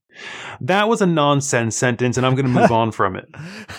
that 0.61 0.89
was 0.89 1.01
a 1.01 1.07
nonsense 1.07 1.77
sentence 1.77 2.17
and 2.17 2.27
I'm 2.27 2.35
going 2.35 2.47
to 2.47 2.61
move 2.61 2.73
on 2.83 2.91
from 2.93 3.17
it. 3.17 3.29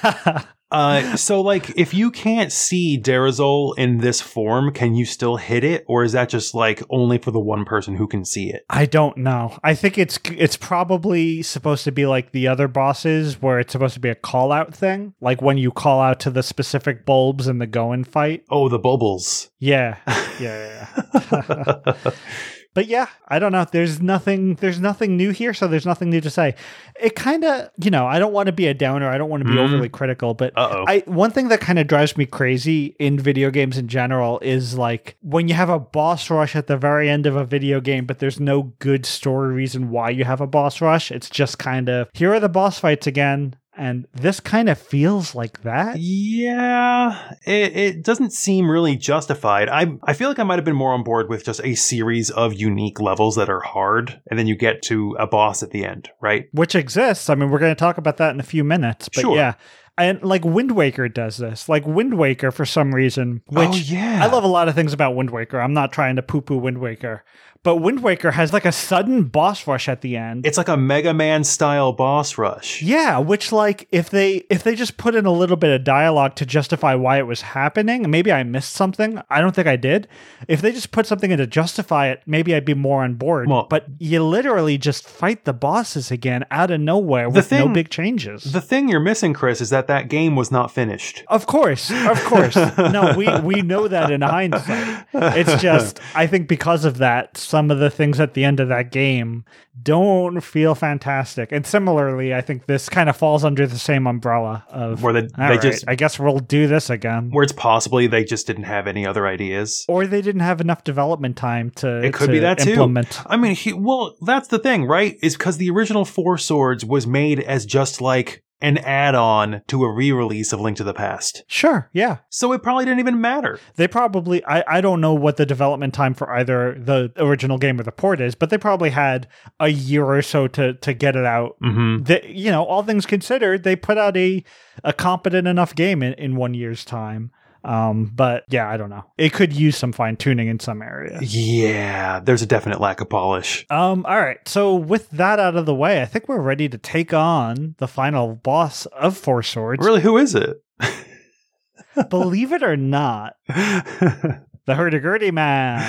Uh, 0.71 1.15
so 1.15 1.41
like, 1.41 1.71
if 1.75 1.93
you 1.93 2.11
can't 2.11 2.51
see 2.51 2.97
Dera 2.97 3.29
Zol 3.29 3.77
in 3.77 3.97
this 3.97 4.21
form, 4.21 4.71
can 4.73 4.95
you 4.95 5.05
still 5.05 5.37
hit 5.37 5.63
it, 5.63 5.83
or 5.87 6.03
is 6.03 6.11
that 6.11 6.29
just 6.29 6.53
like 6.53 6.83
only 6.89 7.17
for 7.17 7.31
the 7.31 7.39
one 7.39 7.65
person 7.65 7.95
who 7.95 8.07
can 8.07 8.23
see 8.25 8.49
it? 8.49 8.65
I 8.69 8.85
don't 8.85 9.17
know. 9.17 9.57
I 9.63 9.73
think 9.73 9.97
it's 9.97 10.19
it's 10.25 10.57
probably 10.57 11.41
supposed 11.41 11.83
to 11.85 11.91
be 11.91 12.05
like 12.05 12.31
the 12.31 12.47
other 12.47 12.67
bosses, 12.67 13.41
where 13.41 13.59
it's 13.59 13.71
supposed 13.71 13.95
to 13.95 13.99
be 13.99 14.09
a 14.09 14.15
call 14.15 14.51
out 14.51 14.73
thing, 14.73 15.13
like 15.21 15.41
when 15.41 15.57
you 15.57 15.71
call 15.71 16.01
out 16.01 16.19
to 16.21 16.29
the 16.29 16.43
specific 16.43 17.05
bulbs 17.05 17.47
in 17.47 17.57
the 17.57 17.67
Gouen 17.67 18.05
fight. 18.05 18.43
Oh, 18.49 18.69
the 18.69 18.79
bubbles. 18.79 19.49
Yeah, 19.59 19.97
yeah, 20.39 20.87
yeah. 21.31 21.93
but 22.79 22.87
yeah, 22.87 23.07
I 23.27 23.39
don't 23.39 23.51
know. 23.51 23.65
There's 23.69 24.01
nothing. 24.01 24.55
There's 24.55 24.79
nothing 24.79 25.17
new 25.17 25.31
here, 25.31 25.53
so 25.53 25.67
there's 25.67 25.85
nothing 25.85 26.09
new 26.09 26.21
to 26.21 26.29
say. 26.29 26.55
It 26.97 27.13
kind 27.13 27.43
of, 27.43 27.69
you 27.83 27.91
know, 27.91 28.05
I 28.07 28.19
don't 28.19 28.31
want 28.31 28.47
to 28.47 28.53
be 28.53 28.67
a 28.67 28.73
downer. 28.73 29.09
I 29.09 29.17
don't 29.17 29.29
want 29.29 29.43
to 29.43 29.49
be 29.49 29.57
Mhm. 29.57 29.65
overly 29.65 29.89
critical, 29.89 30.33
but 30.33 30.53
Uh-oh. 30.55 30.85
I 30.87 31.03
one 31.05 31.29
thing 31.31 31.49
that 31.49 31.59
kind 31.59 31.77
of 31.77 31.87
drives 31.87 32.15
me 32.15 32.25
crazy 32.25 32.95
in 32.97 33.19
video 33.19 33.51
games 33.51 33.77
in 33.77 33.89
general 33.89 34.39
is 34.41 34.77
like 34.77 35.17
when 35.21 35.49
you 35.49 35.55
have 35.55 35.67
a 35.67 35.77
boss 35.77 36.29
rush 36.29 36.55
at 36.55 36.67
the 36.67 36.77
very 36.77 37.09
end 37.09 37.25
of 37.25 37.35
a 37.35 37.43
video 37.43 37.81
game, 37.81 38.05
but 38.05 38.19
there's 38.19 38.39
no 38.39 38.71
good 38.79 39.05
story 39.05 39.53
reason 39.53 39.89
why 39.89 40.09
you 40.09 40.23
have 40.23 40.39
a 40.39 40.47
boss 40.47 40.79
rush. 40.79 41.11
It's 41.11 41.29
just 41.29 41.59
kind 41.59 41.89
of 41.89 42.07
here 42.13 42.33
are 42.33 42.39
the 42.39 42.47
boss 42.47 42.79
fights 42.79 43.07
again. 43.07 43.55
And 43.79 44.07
this 44.13 44.41
kind 44.41 44.67
of 44.67 44.77
feels 44.77 45.33
like 45.33 45.61
that. 45.61 45.97
Yeah, 45.99 47.33
it, 47.45 47.77
it 47.77 48.03
doesn't 48.03 48.33
seem 48.33 48.69
really 48.69 48.95
justified. 48.97 49.69
I 49.69 49.97
I 50.03 50.13
feel 50.13 50.27
like 50.27 50.37
I 50.39 50.43
might 50.43 50.57
have 50.57 50.65
been 50.65 50.75
more 50.75 50.93
on 50.93 51.03
board 51.03 51.29
with 51.29 51.45
just 51.45 51.61
a 51.63 51.75
series 51.75 52.29
of 52.29 52.53
unique 52.53 52.99
levels 52.99 53.35
that 53.37 53.49
are 53.49 53.61
hard, 53.61 54.21
and 54.29 54.37
then 54.37 54.47
you 54.47 54.55
get 54.57 54.81
to 54.83 55.15
a 55.17 55.25
boss 55.27 55.63
at 55.63 55.71
the 55.71 55.85
end, 55.85 56.09
right? 56.21 56.47
which 56.51 56.75
exists. 56.75 57.29
I 57.29 57.35
mean, 57.35 57.49
we're 57.49 57.59
going 57.59 57.71
to 57.75 57.79
talk 57.79 57.97
about 57.97 58.17
that 58.17 58.33
in 58.33 58.39
a 58.39 58.43
few 58.43 58.63
minutes, 58.63 59.07
but 59.09 59.21
Sure. 59.21 59.35
yeah. 59.35 59.53
And 59.97 60.23
like 60.23 60.45
Wind 60.45 60.71
Waker 60.71 61.09
does 61.09 61.37
this. 61.37 61.67
Like 61.67 61.85
Wind 61.85 62.17
Waker, 62.17 62.51
for 62.51 62.65
some 62.65 62.95
reason, 62.95 63.41
oh, 63.53 63.59
which 63.61 63.91
oh 63.91 63.93
yeah, 63.93 64.19
I 64.23 64.27
love 64.27 64.43
a 64.45 64.47
lot 64.47 64.69
of 64.69 64.75
things 64.75 64.93
about 64.93 65.15
Wind 65.15 65.29
Waker. 65.29 65.59
I'm 65.59 65.73
not 65.73 65.91
trying 65.91 66.15
to 66.15 66.21
poo 66.21 66.39
poo 66.41 66.57
Wind 66.57 66.77
Waker, 66.79 67.23
but 67.63 67.77
Wind 67.77 68.01
Waker 68.01 68.31
has 68.31 68.53
like 68.53 68.65
a 68.65 68.71
sudden 68.71 69.23
boss 69.23 69.67
rush 69.67 69.89
at 69.89 70.01
the 70.01 70.15
end. 70.15 70.45
It's 70.45 70.57
like 70.57 70.67
a 70.69 70.77
Mega 70.77 71.13
Man 71.13 71.43
style 71.43 71.91
boss 71.91 72.37
rush. 72.37 72.81
yeah, 72.81 73.17
which 73.19 73.51
like 73.51 73.87
if 73.91 74.09
they 74.09 74.45
if 74.49 74.63
they 74.63 74.75
just 74.75 74.97
put 74.97 75.13
in 75.15 75.25
a 75.25 75.31
little 75.31 75.57
bit 75.57 75.69
of 75.71 75.83
dialogue 75.83 76.35
to 76.35 76.45
justify 76.45 76.95
why 76.95 77.17
it 77.17 77.27
was 77.27 77.41
happening, 77.41 78.09
maybe 78.09 78.31
I 78.31 78.43
missed 78.43 78.73
something. 78.73 79.21
I 79.29 79.41
don't 79.41 79.53
think 79.53 79.67
I 79.67 79.75
did. 79.75 80.07
If 80.47 80.61
they 80.61 80.71
just 80.71 80.91
put 80.91 81.05
something 81.05 81.31
in 81.31 81.37
to 81.37 81.47
justify 81.47 82.07
it, 82.07 82.21
maybe 82.25 82.55
I'd 82.55 82.65
be 82.65 82.73
more 82.73 83.03
on 83.03 83.15
board. 83.15 83.49
Well- 83.49 83.67
but 83.69 83.85
you 83.99 84.23
literally 84.23 84.77
just 84.77 85.07
fight 85.07 85.45
the 85.45 85.53
bosses 85.53 86.11
again 86.11 86.45
out 86.51 86.71
of 86.71 86.79
nowhere 86.79 87.29
with 87.29 87.51
no 87.51 87.67
big 87.67 87.89
changes. 87.89 88.43
The 88.51 88.61
thing 88.61 88.87
you're 88.89 88.99
missing, 88.99 89.33
Chris, 89.33 89.59
is 89.61 89.69
that 89.69 89.87
that 89.87 90.07
game 90.09 90.35
was 90.35 90.51
not 90.51 90.71
finished. 90.71 91.23
Of 91.27 91.45
course, 91.45 91.91
of 91.91 92.23
course. 92.23 92.55
no, 92.55 93.13
we 93.17 93.27
we 93.41 93.61
know 93.61 93.87
that 93.87 94.11
in 94.11 94.21
hindsight. 94.21 95.05
It's 95.13 95.61
just 95.61 95.99
I 96.15 96.25
think 96.27 96.47
because 96.47 96.85
of 96.85 96.97
that, 96.99 97.37
some 97.49 97.71
of 97.71 97.79
the 97.79 97.89
things 97.89 98.19
at 98.19 98.35
the 98.35 98.45
end 98.45 98.59
of 98.59 98.67
that 98.69 98.91
game 98.91 99.43
don't 99.81 100.41
feel 100.41 100.75
fantastic. 100.75 101.51
And 101.51 101.65
similarly, 101.65 102.33
I 102.33 102.41
think 102.41 102.67
this 102.67 102.89
kind 102.89 103.09
of 103.09 103.17
falls 103.17 103.43
under 103.43 103.65
the 103.65 103.79
same 103.79 104.05
umbrella 104.05 104.65
of 104.69 105.01
Where 105.01 105.13
they- 105.13 105.21
"All 105.21 105.27
they 105.37 105.43
right, 105.55 105.61
just- 105.61 105.83
I 105.87 105.95
guess 105.95 106.19
we'll 106.19 106.37
do 106.39 106.67
this 106.67 106.89
again. 106.91 107.29
Where 107.31 107.43
it's 107.43 107.51
possibly 107.53 108.05
they 108.05 108.23
just 108.23 108.45
didn't 108.45 108.65
have 108.65 108.85
any 108.87 109.05
other 109.07 109.25
ideas. 109.25 109.85
Or 109.87 110.05
they 110.05 110.21
didn't 110.21 110.41
have 110.41 110.61
enough 110.61 110.83
development 110.83 111.37
time 111.37 111.71
to, 111.77 112.03
It 112.03 112.13
could 112.13 112.27
to 112.27 112.31
be 112.33 112.39
that 112.39 112.59
too. 112.59 112.93
I 113.25 113.37
mean, 113.37 113.55
he, 113.55 113.73
well, 113.73 114.15
that's 114.21 114.49
the 114.49 114.59
thing, 114.59 114.85
right? 114.85 115.15
Is 115.23 115.35
because 115.35 115.57
the 115.57 115.69
original 115.71 116.05
Four 116.05 116.37
Swords 116.37 116.85
was 116.85 117.07
made 117.07 117.39
as 117.39 117.65
just 117.65 117.99
like 118.01 118.43
an 118.61 118.77
add-on 118.79 119.61
to 119.67 119.83
a 119.85 119.91
re-release 119.91 120.51
of 120.51 120.59
Link 120.59 120.75
to 120.77 120.83
the 120.83 120.93
Past, 120.93 121.43
Sure, 121.47 121.89
yeah. 121.93 122.17
so 122.29 122.51
it 122.51 122.61
probably 122.61 122.83
didn't 122.85 122.99
even 122.99 123.21
matter. 123.21 123.59
They 123.75 123.87
probably 123.87 124.43
I, 124.45 124.63
I 124.67 124.81
don't 124.81 124.99
know 125.01 125.13
what 125.13 125.37
the 125.37 125.45
development 125.45 125.93
time 125.93 126.13
for 126.13 126.29
either 126.31 126.75
the 126.77 127.11
original 127.17 127.57
game 127.57 127.79
or 127.79 127.83
the 127.83 127.91
port 127.91 128.19
is, 128.19 128.35
but 128.35 128.49
they 128.49 128.57
probably 128.57 128.89
had 128.89 129.27
a 129.59 129.69
year 129.69 130.03
or 130.05 130.21
so 130.21 130.47
to 130.49 130.73
to 130.73 130.93
get 130.93 131.15
it 131.15 131.25
out 131.25 131.55
Mm-hmm. 131.61 132.03
that 132.03 132.25
you 132.29 132.51
know 132.51 132.63
all 132.65 132.83
things 132.83 133.05
considered 133.05 133.63
they 133.63 133.75
put 133.75 133.97
out 133.97 134.17
a 134.17 134.43
a 134.83 134.93
competent 134.93 135.47
enough 135.47 135.73
game 135.75 136.01
in, 136.03 136.13
in 136.13 136.35
one 136.35 136.53
year's 136.53 136.83
time 136.85 137.31
um 137.63 138.05
but 138.15 138.43
yeah 138.49 138.69
i 138.69 138.77
don't 138.77 138.89
know 138.89 139.03
it 139.17 139.33
could 139.33 139.51
use 139.53 139.75
some 139.77 139.91
fine 139.91 140.15
tuning 140.15 140.47
in 140.47 140.59
some 140.59 140.81
areas 140.81 141.35
Yeah, 141.35 142.19
there's 142.21 142.41
a 142.41 142.45
definite 142.45 142.79
lack 142.79 143.01
of 143.01 143.09
polish. 143.09 143.65
um 143.69 144.05
all 144.05 144.19
right 144.19 144.37
so 144.47 144.75
with 144.75 145.09
that 145.11 145.39
out 145.39 145.55
of 145.55 145.65
the 145.65 145.75
way 145.75 146.01
i 146.01 146.05
think 146.05 146.27
we're 146.29 146.39
ready 146.41 146.69
to 146.69 146.77
take 146.77 147.13
on 147.13 147.75
the 147.79 147.87
final 147.87 148.35
boss 148.35 148.85
of 148.87 149.17
four 149.17 149.43
swords 149.43 149.83
Really, 149.85 150.01
who 150.01 150.17
is 150.17 150.35
it? 150.35 150.63
believe 152.09 152.53
it 152.53 152.63
or 152.63 152.77
not 152.77 153.33
the 153.47 154.75
hurdy-gurdy 154.75 155.31
man 155.31 155.79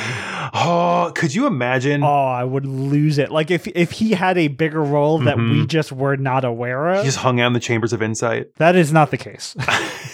oh, 0.54 1.12
could 1.14 1.32
you 1.34 1.46
imagine? 1.46 2.02
oh 2.02 2.06
i 2.26 2.42
would 2.42 2.66
lose 2.66 3.18
it 3.18 3.30
like 3.30 3.50
if 3.50 3.68
if 3.68 3.92
he 3.92 4.12
had 4.12 4.36
a 4.38 4.48
bigger 4.48 4.82
role 4.82 5.18
that 5.20 5.36
we 5.36 5.42
Mhm. 5.42 5.66
just 5.68 5.92
were 5.92 6.16
not 6.16 6.44
aware 6.44 6.88
of. 6.88 6.98
He 7.00 7.04
just 7.04 7.18
hung 7.18 7.40
out 7.40 7.46
in 7.48 7.52
the 7.52 7.60
chambers 7.60 7.92
of 7.92 8.02
insight. 8.02 8.48
that 8.56 8.74
is 8.74 8.92
not 8.92 9.10
the 9.10 9.16
case 9.18 9.54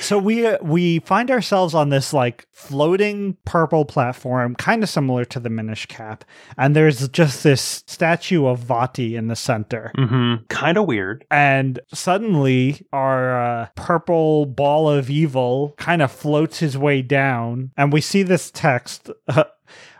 So 0.00 0.18
we 0.18 0.46
uh, 0.46 0.58
we 0.62 1.00
find 1.00 1.30
ourselves 1.30 1.74
on 1.74 1.88
this 1.88 2.12
like 2.12 2.46
floating 2.52 3.36
purple 3.44 3.84
platform, 3.84 4.54
kind 4.56 4.82
of 4.82 4.88
similar 4.88 5.24
to 5.26 5.40
the 5.40 5.50
Minish 5.50 5.86
Cap, 5.86 6.24
and 6.56 6.74
there's 6.74 7.08
just 7.08 7.42
this 7.42 7.82
statue 7.86 8.46
of 8.46 8.60
Vati 8.60 9.16
in 9.16 9.28
the 9.28 9.36
center. 9.36 9.92
mm-hmm. 9.96 10.44
Kind 10.48 10.78
of 10.78 10.86
weird. 10.86 11.24
And 11.30 11.80
suddenly, 11.92 12.86
our 12.92 13.40
uh, 13.40 13.68
purple 13.74 14.46
ball 14.46 14.88
of 14.88 15.10
evil 15.10 15.74
kind 15.78 16.02
of 16.02 16.12
floats 16.12 16.58
his 16.58 16.76
way 16.78 17.02
down, 17.02 17.70
and 17.76 17.92
we 17.92 18.00
see 18.00 18.22
this 18.22 18.50
text. 18.50 19.10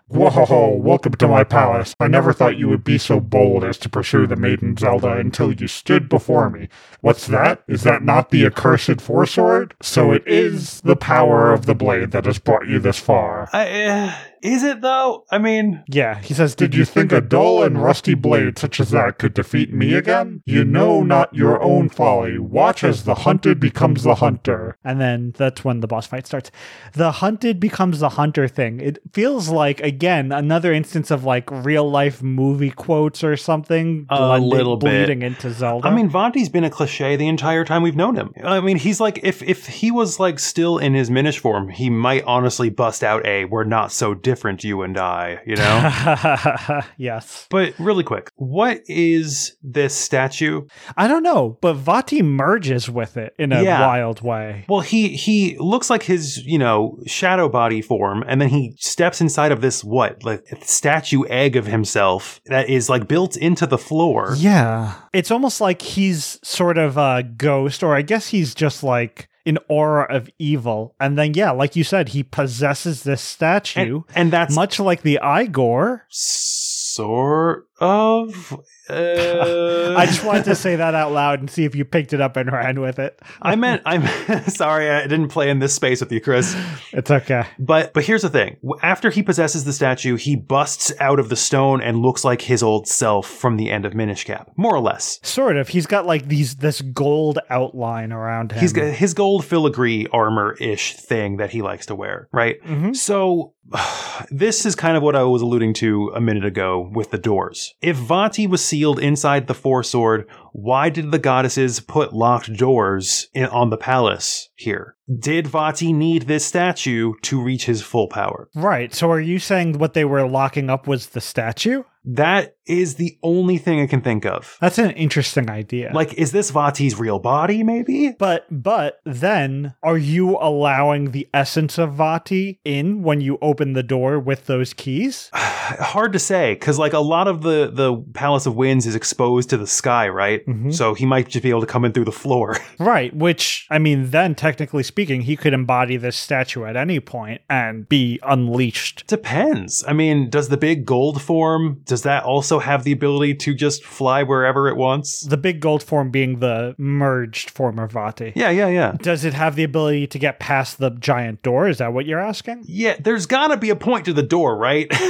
Whoa, 0.09 0.69
welcome 0.77 1.15
to 1.15 1.27
my 1.27 1.43
palace. 1.43 1.97
I 1.99 2.07
never 2.07 2.33
thought 2.33 2.57
you 2.57 2.69
would 2.69 2.85
be 2.85 2.97
so 2.97 3.19
bold 3.19 3.65
as 3.65 3.77
to 3.79 3.89
pursue 3.89 4.29
the 4.29 4.37
maiden 4.37 4.77
Zelda 4.77 5.15
until 5.15 5.53
you 5.53 5.67
stood 5.67 6.09
before 6.09 6.49
me. 6.49 6.69
What's 7.01 7.27
that? 7.27 7.65
Is 7.67 7.83
that 7.83 8.05
not 8.05 8.31
the 8.31 8.47
accursed 8.47 9.01
Four 9.01 9.27
Sword? 9.27 9.75
So 9.83 10.13
it 10.13 10.23
is 10.25 10.81
the 10.83 10.95
power 10.95 11.53
of 11.53 11.67
the 11.67 11.75
blade 11.75 12.13
that 12.13 12.25
has 12.25 12.39
brought 12.39 12.69
you 12.69 12.79
this 12.79 13.01
far. 13.01 13.49
I, 13.53 13.83
uh, 13.83 14.15
is 14.43 14.63
it 14.63 14.81
though? 14.81 15.25
I 15.31 15.39
mean, 15.39 15.83
yeah, 15.89 16.19
he 16.21 16.35
says, 16.35 16.55
Did 16.55 16.75
you 16.75 16.85
think 16.85 17.13
a 17.13 17.21
dull 17.21 17.63
and 17.63 17.83
rusty 17.83 18.15
blade 18.15 18.59
such 18.59 18.81
as 18.81 18.91
that 18.91 19.19
could 19.19 19.35
defeat 19.35 19.73
me 19.73 19.95
again? 19.95 20.43
You 20.47 20.65
know 20.65 21.03
not 21.03 21.35
your 21.35 21.63
own 21.63 21.89
folly. 21.89 22.39
Watch 22.39 22.85
as 22.85 23.05
the 23.05 23.15
hunted 23.15 23.61
becomes 23.61 24.03
the 24.03 24.17
hunter. 24.17 24.77
And 24.85 25.01
then 25.01 25.33
that's 25.37 25.65
when 25.65 25.81
the 25.81 25.87
boss 25.87 26.07
fight 26.07 26.27
starts. 26.27 26.51
The 26.95 27.13
hunted 27.13 27.61
becomes 27.61 28.01
the 28.01 28.11
hunter 28.11 28.49
thing. 28.49 28.81
It 28.81 28.99
feels 29.13 29.49
like 29.49 29.81
again 29.81 30.33
another 30.33 30.73
instance 30.73 31.11
of 31.11 31.25
like 31.25 31.51
real 31.51 31.89
life 31.91 32.23
movie 32.23 32.71
quotes 32.71 33.23
or 33.25 33.37
something. 33.37 34.07
A 34.11 34.17
blending- 34.17 34.51
little 34.51 34.77
bit. 34.77 35.07
bleeding 35.07 35.23
into 35.23 35.51
Zelda. 35.53 35.89
I 35.89 35.95
mean, 35.95 36.09
Vati's 36.09 36.49
been 36.49 36.65
a 36.65 36.71
cliche 36.71 37.17
the 37.17 37.29
entire 37.29 37.65
time 37.65 37.83
we've 37.83 37.97
known 37.97 38.17
him. 38.17 38.33
I 38.45 38.61
mean, 38.61 38.77
he's 38.79 39.01
like, 39.01 39.21
if 39.23 39.43
if 39.43 39.67
he 39.67 39.91
was 39.91 40.19
like 40.21 40.39
still 40.39 40.79
in 40.79 40.95
his 40.95 41.11
Minish 41.11 41.39
form, 41.39 41.69
he 41.69 41.91
might 41.91 42.25
honestly 42.25 42.71
bust 42.71 43.03
out 43.05 43.25
a 43.27 43.45
"We're 43.45 43.65
not 43.65 43.93
so 43.93 44.15
different, 44.27 44.65
you 44.65 44.83
and 44.83 44.99
I," 44.99 45.41
you 45.47 45.57
know. 45.63 46.81
yes. 46.99 47.47
but 47.51 47.73
really 47.79 48.03
quick, 48.05 48.31
what 48.37 48.81
is 48.87 49.57
this 49.63 49.95
statue? 49.95 50.67
I 50.97 51.09
don't 51.09 51.23
know, 51.23 51.59
but 51.63 51.75
Vati 51.75 52.23
merges 52.23 52.91
with 52.91 53.17
it 53.17 53.35
in 53.39 53.53
a 53.53 53.63
Yeah. 53.63 53.81
wild 53.87 54.21
way. 54.23 54.65
Well, 54.69 54.81
he 54.81 55.09
he 55.17 55.57
looks 55.59 55.89
like 55.89 56.03
his 56.03 56.45
you 56.45 56.59
know 56.59 56.99
shadow 57.07 57.49
body 57.49 57.81
form, 57.83 58.25
and 58.27 58.41
then 58.41 58.49
he 58.49 58.75
steps 58.79 59.21
inside 59.21 59.53
of 59.53 59.61
this 59.61 59.85
what 59.85 60.25
like 60.25 60.45
statue 60.63 61.25
egg 61.29 61.57
of 61.57 61.67
himself 61.67 62.41
that 62.47 62.69
is 62.69 62.89
like 62.89 63.07
built 63.09 63.37
into 63.37 63.67
the 63.67 63.79
floor. 63.79 64.35
Yeah. 64.37 64.95
It's 65.13 65.31
almost 65.31 65.61
like 65.61 65.81
he's 65.83 66.39
sort 66.43 66.79
of 66.79 66.97
a 66.97 67.23
ghost, 67.23 67.83
or 67.83 67.95
I 67.95 68.03
guess 68.03 68.29
he's 68.29 68.55
just 68.55 68.83
like 68.83 69.29
an 69.47 69.59
aura 69.69 70.07
of 70.15 70.29
evil. 70.39 70.95
And 71.01 71.17
then, 71.17 71.35
yeah, 71.35 71.53
like 71.53 71.77
you 71.77 71.85
said, 71.85 72.11
he 72.11 72.23
possesses 72.23 73.05
this 73.05 73.23
statue, 73.23 74.03
and, 74.09 74.17
and 74.17 74.33
that's 74.33 74.55
much 74.55 74.79
like 74.81 75.03
the 75.03 75.19
Igor. 75.23 76.05
sort 76.09 77.69
of. 77.81 78.61
Uh, 78.89 79.95
I 79.97 80.07
just 80.07 80.25
wanted 80.25 80.45
to 80.45 80.55
say 80.55 80.77
that 80.77 80.95
out 80.95 81.13
loud 81.13 81.41
and 81.41 81.51
see 81.51 81.65
if 81.65 81.75
you 81.75 81.85
picked 81.85 82.13
it 82.13 82.21
up 82.21 82.37
and 82.37 82.51
ran 82.51 82.81
with 82.81 82.99
it. 82.99 83.21
I 83.43 83.57
meant 83.57 83.83
I'm 83.85 84.07
sorry 84.49 84.91
I 84.91 85.03
didn't 85.07 85.29
play 85.29 85.51
in 85.51 85.59
this 85.59 85.75
space 85.75 86.01
with 86.01 86.13
you, 86.13 86.21
Chris. 86.21 86.57
It's 86.93 87.11
okay. 87.11 87.45
But 87.59 87.93
but 87.95 88.05
here's 88.05 88.23
the 88.23 88.31
thing: 88.31 88.57
after 88.83 89.11
he 89.11 89.23
possesses 89.23 89.65
the 89.65 89.73
statue, 89.73 90.17
he 90.17 90.37
busts 90.37 90.93
out 91.01 91.19
of 91.19 91.29
the 91.29 91.37
stone 91.37 91.81
and 91.81 91.99
looks 91.99 92.25
like 92.25 92.43
his 92.43 92.63
old 92.63 92.87
self 92.87 93.27
from 93.29 93.57
the 93.57 93.71
end 93.71 93.85
of 93.85 93.95
Minish 93.95 94.25
Cap, 94.25 94.51
more 94.57 94.75
or 94.75 94.81
less. 94.81 95.19
Sort 95.23 95.57
of. 95.57 95.69
He's 95.69 95.87
got 95.87 96.07
like 96.07 96.29
these 96.29 96.57
this 96.57 96.81
gold 96.81 97.39
outline 97.51 98.13
around 98.13 98.53
him. 98.53 98.61
He's 98.61 98.73
got 98.73 98.93
his 98.95 99.15
gold 99.15 99.45
filigree 99.45 100.07
armor 100.13 100.55
ish 100.61 100.95
thing 100.95 101.39
that 101.39 101.51
he 101.51 101.63
likes 101.63 101.87
to 101.87 101.95
wear, 101.95 102.29
right? 102.33 102.63
Mhm. 102.63 102.95
So, 102.95 103.55
this 104.31 104.67
is 104.67 104.75
kind 104.75 104.97
of 104.97 105.03
what 105.03 105.17
I 105.17 105.23
was 105.23 105.43
alluding 105.43 105.75
to 105.75 106.13
a 106.15 106.21
minute 106.21 106.45
ago 106.45 106.91
with 106.93 107.11
the 107.11 107.19
doors. 107.19 107.75
If 107.81 107.97
Vati 107.97 108.47
was 108.47 108.65
sealed 108.65 108.99
inside 108.99 109.47
the 109.47 109.55
Four 109.55 109.83
Sword, 109.83 110.29
why 110.53 110.91
did 110.91 111.11
the 111.11 111.19
goddesses 111.19 111.81
put 111.81 112.13
locked 112.13 112.53
doors 112.55 113.29
in, 113.35 113.47
on 113.47 113.71
the 113.71 113.77
palace 113.77 114.49
here? 114.55 114.97
Did 115.19 115.47
Vati 115.47 115.93
need 115.93 116.23
this 116.23 116.45
statue 116.45 117.15
to 117.23 117.41
reach 117.41 117.67
his 117.67 117.83
full 117.83 118.09
power? 118.09 118.49
Right. 118.55 118.93
So 118.95 119.11
are 119.11 119.21
you 119.21 119.39
saying 119.39 119.79
what 119.79 119.95
they 119.95 120.05
were 120.05 120.27
locking 120.29 120.71
up 120.71 120.87
was 120.87 121.09
the 121.09 121.21
statue? 121.21 121.85
That 122.05 122.56
is 122.67 122.97
the 122.97 123.17
only 123.23 123.59
thing 123.59 123.81
I 123.81 123.87
can 123.87 124.01
think 124.01 124.25
of. 124.27 124.57
That's 124.61 124.79
an 124.79 124.91
interesting 124.93 125.51
idea. 125.51 125.91
Like, 125.93 126.15
is 126.15 126.33
this 126.33 126.51
Vati's 126.51 126.99
real 126.99 127.19
body, 127.19 127.63
maybe? 127.63 128.13
But 128.19 128.47
but 128.51 129.01
then 129.05 129.75
are 129.83 129.99
you 129.99 130.37
allowing 130.41 131.11
the 131.13 131.29
essence 131.33 131.79
of 131.79 131.95
Vati 131.95 132.61
in 132.65 133.03
when 133.03 133.21
you 133.21 133.39
open 133.41 133.73
the 133.75 133.83
door 133.83 134.19
with 134.19 134.47
those 134.47 134.73
keys? 134.73 135.31
Hard 135.35 136.13
to 136.13 136.19
say, 136.19 136.55
because 136.55 136.79
like 136.79 136.93
a 136.93 136.99
lot 137.01 137.29
of 137.29 137.43
the 137.43 137.71
the 137.73 137.97
Palace 138.15 138.47
of 138.47 138.55
Winds 138.57 138.87
is 138.87 138.95
exposed 138.95 139.51
to 139.51 139.57
the 139.57 139.67
sky, 139.67 140.09
right? 140.09 140.47
Mhm. 140.47 140.73
So 140.73 140.95
he 140.95 141.07
might 141.07 141.29
just 141.29 141.43
be 141.43 141.51
able 141.51 141.61
to 141.61 141.67
come 141.67 141.85
in 141.85 141.93
through 141.93 142.05
the 142.05 142.13
floor. 142.13 142.57
Right, 142.79 143.15
which 143.17 143.67
I 143.71 143.79
mean 143.79 144.11
then 144.11 144.35
technically 144.35 144.83
speaking, 144.83 145.23
he 145.23 145.35
could 145.37 145.55
embody 145.55 145.97
this 145.97 146.17
statue 146.17 146.65
at 146.65 146.77
any 146.77 147.01
point 147.01 147.41
and 147.49 147.89
be 147.89 148.21
unleashed. 148.23 149.05
Depends. 149.07 149.83
I 149.89 149.93
mean, 149.93 150.29
does 150.31 150.51
the 150.51 150.57
big 150.57 150.85
gold 150.85 151.21
form 151.23 151.81
does 151.85 152.03
that 152.03 152.23
also 152.25 152.56
have 152.61 152.85
the 152.85 152.93
ability 152.93 153.35
to 153.35 153.55
just 153.55 153.85
fly 153.85 154.23
wherever 154.23 154.69
it 154.69 154.77
wants? 154.77 155.25
The 155.27 155.37
big 155.37 155.61
gold 155.61 155.83
form 155.83 156.11
being 156.11 156.41
the 156.41 156.75
merged 156.79 157.51
form 157.51 157.79
of 157.79 157.93
Vati. 157.93 158.33
Yeah, 158.35 158.51
yeah, 158.51 158.69
yeah. 158.69 158.97
Does 159.01 159.25
it 159.25 159.35
have 159.35 159.57
the 159.57 159.65
ability 159.65 160.07
to 160.09 160.19
get 160.19 160.41
past 160.41 160.79
the 160.79 160.91
giant 160.91 161.43
door? 161.43 161.69
Is 161.69 161.79
that 161.79 161.93
what 161.93 162.07
you're 162.07 162.21
asking? 162.21 162.65
Yeah, 162.67 162.97
there's 162.99 163.27
got 163.27 163.49
to 163.49 163.57
be 163.57 163.71
a 163.71 163.77
point 163.77 164.05
to 164.07 164.13
the 164.13 164.23
door, 164.23 164.57
right? 164.57 164.91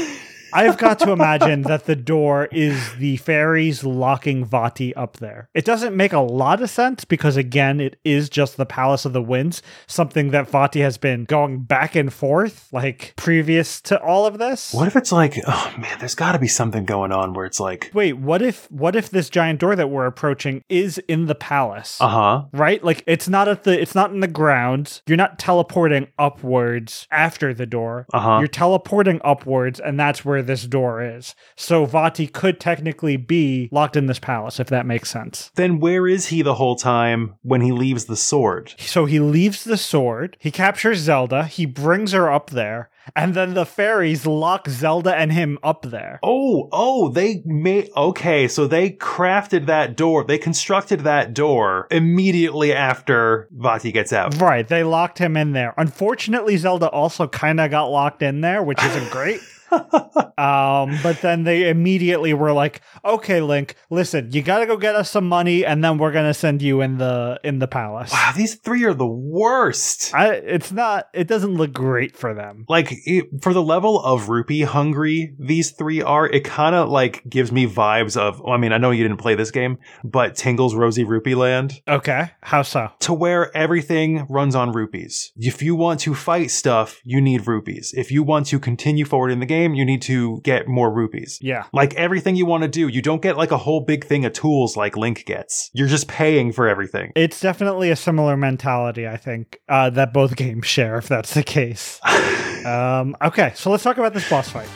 I've 0.52 0.78
got 0.78 0.98
to 1.00 1.10
imagine 1.10 1.62
that 1.62 1.84
the 1.84 1.96
door 1.96 2.46
is 2.52 2.94
the 2.94 3.16
fairies 3.18 3.84
locking 3.84 4.44
Vati 4.44 4.94
up 4.94 5.18
there. 5.18 5.48
It 5.54 5.64
doesn't 5.64 5.96
make 5.96 6.12
a 6.12 6.20
lot 6.20 6.62
of 6.62 6.70
sense 6.70 7.04
because, 7.04 7.36
again, 7.36 7.80
it 7.80 7.98
is 8.04 8.28
just 8.28 8.56
the 8.56 8.66
Palace 8.66 9.04
of 9.04 9.12
the 9.12 9.22
Winds, 9.22 9.62
something 9.86 10.30
that 10.30 10.48
Vati 10.48 10.80
has 10.80 10.98
been 10.98 11.24
going 11.24 11.62
back 11.62 11.94
and 11.94 12.12
forth, 12.12 12.68
like 12.72 13.14
previous 13.16 13.80
to 13.82 14.00
all 14.00 14.26
of 14.26 14.38
this. 14.38 14.72
what 14.72 14.86
if 14.86 14.96
it's 14.96 15.12
like, 15.12 15.36
oh 15.46 15.74
man, 15.78 15.98
there's 15.98 16.14
got 16.14 16.32
to 16.32 16.38
be 16.38 16.48
something 16.48 16.84
going 16.84 17.12
on 17.12 17.34
where 17.34 17.46
it's 17.46 17.60
like, 17.60 17.90
Wait, 17.92 18.14
what 18.14 18.42
if 18.42 18.70
what 18.70 18.96
if 18.96 19.10
this 19.10 19.28
giant 19.28 19.60
door 19.60 19.76
that 19.76 19.90
we're 19.90 20.06
approaching 20.06 20.62
is 20.68 20.98
in 21.08 21.26
the 21.26 21.34
palace? 21.34 22.00
uh 22.00 22.08
huh. 22.08 22.44
right? 22.52 22.82
Like 22.82 23.02
it's 23.06 23.28
not 23.28 23.48
at 23.48 23.64
the 23.64 23.80
it's 23.80 23.94
not 23.94 24.10
in 24.10 24.20
the 24.20 24.28
ground. 24.28 25.02
You're 25.06 25.16
not 25.16 25.38
teleporting 25.38 26.08
upwards 26.18 27.06
after 27.10 27.52
the 27.52 27.66
door. 27.66 28.06
Uh 28.12 28.20
huh. 28.20 28.38
You're 28.38 28.48
teleporting 28.48 29.20
upwards, 29.24 29.80
and 29.80 29.98
that's 29.98 30.24
where 30.24 30.35
this 30.42 30.64
door 30.64 31.02
is. 31.02 31.34
So 31.56 31.84
Vati 31.84 32.26
could 32.26 32.60
technically 32.60 33.16
be 33.16 33.68
locked 33.72 33.96
in 33.96 34.06
this 34.06 34.18
palace, 34.18 34.60
if 34.60 34.68
that 34.68 34.86
makes 34.86 35.10
sense. 35.10 35.50
Then 35.54 35.80
where 35.80 36.06
is 36.06 36.26
he 36.26 36.42
the 36.42 36.54
whole 36.54 36.76
time 36.76 37.34
when 37.42 37.60
he 37.60 37.72
leaves 37.72 38.06
the 38.06 38.16
sword? 38.16 38.74
So 38.78 39.04
he 39.04 39.20
leaves 39.20 39.64
the 39.64 39.76
sword, 39.76 40.36
he 40.40 40.50
captures 40.50 40.98
Zelda, 40.98 41.44
he 41.44 41.66
brings 41.66 42.12
her 42.12 42.30
up 42.30 42.50
there, 42.50 42.90
and 43.14 43.34
then 43.34 43.54
the 43.54 43.66
fairies 43.66 44.26
lock 44.26 44.68
Zelda 44.68 45.14
and 45.14 45.32
him 45.32 45.58
up 45.62 45.82
there. 45.82 46.18
Oh, 46.22 46.68
oh, 46.72 47.08
they 47.08 47.42
made 47.44 47.90
okay, 47.96 48.48
so 48.48 48.66
they 48.66 48.90
crafted 48.90 49.66
that 49.66 49.96
door. 49.96 50.24
They 50.24 50.38
constructed 50.38 51.00
that 51.00 51.34
door 51.34 51.86
immediately 51.90 52.72
after 52.72 53.48
Vati 53.52 53.92
gets 53.92 54.12
out. 54.12 54.40
Right, 54.40 54.66
they 54.66 54.82
locked 54.82 55.18
him 55.18 55.36
in 55.36 55.52
there. 55.52 55.74
Unfortunately, 55.76 56.56
Zelda 56.56 56.88
also 56.88 57.28
kind 57.28 57.60
of 57.60 57.70
got 57.70 57.86
locked 57.86 58.22
in 58.22 58.40
there, 58.40 58.62
which 58.62 58.82
isn't 58.82 59.10
great. 59.10 59.40
um, 60.38 60.98
but 61.02 61.20
then 61.22 61.44
they 61.44 61.68
immediately 61.68 62.34
were 62.34 62.52
like, 62.52 62.80
"Okay, 63.04 63.40
Link, 63.40 63.74
listen, 63.90 64.30
you 64.32 64.42
got 64.42 64.60
to 64.60 64.66
go 64.66 64.76
get 64.76 64.94
us 64.94 65.10
some 65.10 65.28
money, 65.28 65.64
and 65.64 65.82
then 65.82 65.98
we're 65.98 66.12
gonna 66.12 66.34
send 66.34 66.62
you 66.62 66.80
in 66.80 66.98
the 66.98 67.40
in 67.42 67.58
the 67.58 67.66
palace." 67.66 68.12
Wow, 68.12 68.32
these 68.36 68.54
three 68.56 68.84
are 68.84 68.94
the 68.94 69.06
worst. 69.06 70.14
I, 70.14 70.34
it's 70.34 70.72
not. 70.72 71.08
It 71.12 71.26
doesn't 71.28 71.54
look 71.54 71.72
great 71.72 72.16
for 72.16 72.34
them. 72.34 72.64
Like 72.68 72.88
it, 72.90 73.26
for 73.42 73.52
the 73.52 73.62
level 73.62 74.00
of 74.00 74.28
rupee 74.28 74.62
hungry 74.62 75.34
these 75.38 75.72
three 75.72 76.02
are, 76.02 76.26
it 76.26 76.44
kind 76.44 76.74
of 76.74 76.88
like 76.88 77.28
gives 77.28 77.50
me 77.50 77.66
vibes 77.66 78.16
of. 78.16 78.40
Well, 78.40 78.52
I 78.52 78.58
mean, 78.58 78.72
I 78.72 78.78
know 78.78 78.90
you 78.90 79.02
didn't 79.02 79.20
play 79.20 79.34
this 79.34 79.50
game, 79.50 79.78
but 80.04 80.36
Tingle's 80.36 80.74
Rosy 80.74 81.04
Rupee 81.04 81.34
Land. 81.34 81.80
Okay, 81.88 82.30
how 82.42 82.62
so? 82.62 82.90
to 83.00 83.12
where 83.12 83.56
everything 83.56 84.26
runs 84.28 84.54
on 84.54 84.72
rupees. 84.72 85.32
If 85.36 85.62
you 85.62 85.74
want 85.74 86.00
to 86.00 86.14
fight 86.14 86.50
stuff, 86.50 87.00
you 87.04 87.20
need 87.20 87.46
rupees. 87.46 87.92
If 87.96 88.10
you 88.10 88.22
want 88.22 88.46
to 88.46 88.60
continue 88.60 89.04
forward 89.04 89.30
in 89.30 89.40
the 89.40 89.46
game, 89.46 89.55
you 89.64 89.84
need 89.84 90.02
to 90.02 90.40
get 90.42 90.68
more 90.68 90.92
rupees. 90.92 91.38
Yeah. 91.40 91.64
Like 91.72 91.94
everything 91.94 92.36
you 92.36 92.46
want 92.46 92.62
to 92.62 92.68
do, 92.68 92.88
you 92.88 93.02
don't 93.02 93.22
get 93.22 93.36
like 93.36 93.50
a 93.50 93.58
whole 93.58 93.80
big 93.80 94.04
thing 94.04 94.24
of 94.24 94.32
tools 94.32 94.76
like 94.76 94.96
Link 94.96 95.24
gets. 95.24 95.70
You're 95.72 95.88
just 95.88 96.08
paying 96.08 96.52
for 96.52 96.68
everything. 96.68 97.12
It's 97.14 97.40
definitely 97.40 97.90
a 97.90 97.96
similar 97.96 98.36
mentality, 98.36 99.06
I 99.06 99.16
think, 99.16 99.60
uh, 99.68 99.90
that 99.90 100.12
both 100.12 100.36
games 100.44 100.66
share, 100.66 100.96
if 100.96 101.08
that's 101.08 101.34
the 101.34 101.42
case. 101.42 102.00
um, 102.64 103.16
okay, 103.22 103.52
so 103.54 103.70
let's 103.70 103.82
talk 103.82 103.98
about 103.98 104.14
this 104.14 104.28
boss 104.28 104.48
fight. 104.48 104.68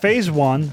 Phase 0.00 0.30
one, 0.30 0.70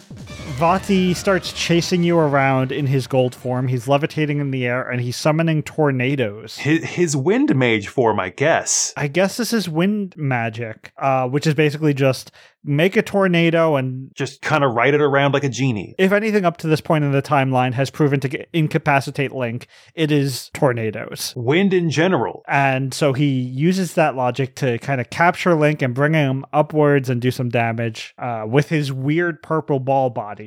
Vati 0.57 1.13
starts 1.13 1.53
chasing 1.53 2.01
you 2.01 2.17
around 2.17 2.71
in 2.71 2.87
his 2.87 3.05
gold 3.05 3.35
form. 3.35 3.67
He's 3.67 3.87
levitating 3.87 4.39
in 4.39 4.49
the 4.49 4.65
air 4.65 4.89
and 4.89 4.99
he's 4.99 5.15
summoning 5.15 5.61
tornadoes. 5.61 6.57
his, 6.57 6.83
his 6.83 7.15
wind 7.15 7.55
mage 7.55 7.89
form, 7.89 8.19
I 8.19 8.29
guess. 8.29 8.91
I 8.97 9.07
guess 9.07 9.37
this 9.37 9.53
is 9.53 9.69
wind 9.69 10.15
magic, 10.17 10.93
uh, 10.97 11.27
which 11.27 11.45
is 11.45 11.53
basically 11.53 11.93
just 11.93 12.31
make 12.63 12.97
a 12.97 13.01
tornado 13.01 13.75
and 13.77 14.11
Just 14.15 14.41
kind 14.41 14.63
of 14.63 14.73
ride 14.73 14.93
it 14.93 14.99
around 14.99 15.33
like 15.33 15.43
a 15.45 15.49
genie. 15.49 15.93
if 15.99 16.11
anything 16.11 16.43
up 16.43 16.57
to 16.57 16.67
this 16.67 16.81
point 16.81 17.03
in 17.05 17.11
the 17.13 17.21
timeline 17.21 17.73
has 17.73 17.89
proven 17.89 18.19
to 18.21 18.45
incapacitate 18.57 19.31
Link, 19.31 19.67
it 19.93 20.11
is 20.11 20.49
tornadoes. 20.53 21.33
Wind 21.37 21.71
in 21.73 21.89
general. 21.91 22.43
And 22.47 22.93
so 22.93 23.13
he 23.13 23.27
uses 23.39 23.93
that 23.93 24.15
logic 24.15 24.55
to 24.55 24.79
kind 24.79 24.99
of 24.99 25.09
capture 25.11 25.53
Link 25.53 25.81
and 25.81 25.93
bring 25.93 26.13
him 26.13 26.45
upwards 26.51 27.09
and 27.09 27.21
do 27.21 27.29
some 27.31 27.47
damage 27.49 28.13
uh, 28.17 28.43
with 28.47 28.69
his 28.69 28.91
weird 28.91 29.41
purple 29.43 29.79
ball 29.79 30.09
body. 30.09 30.46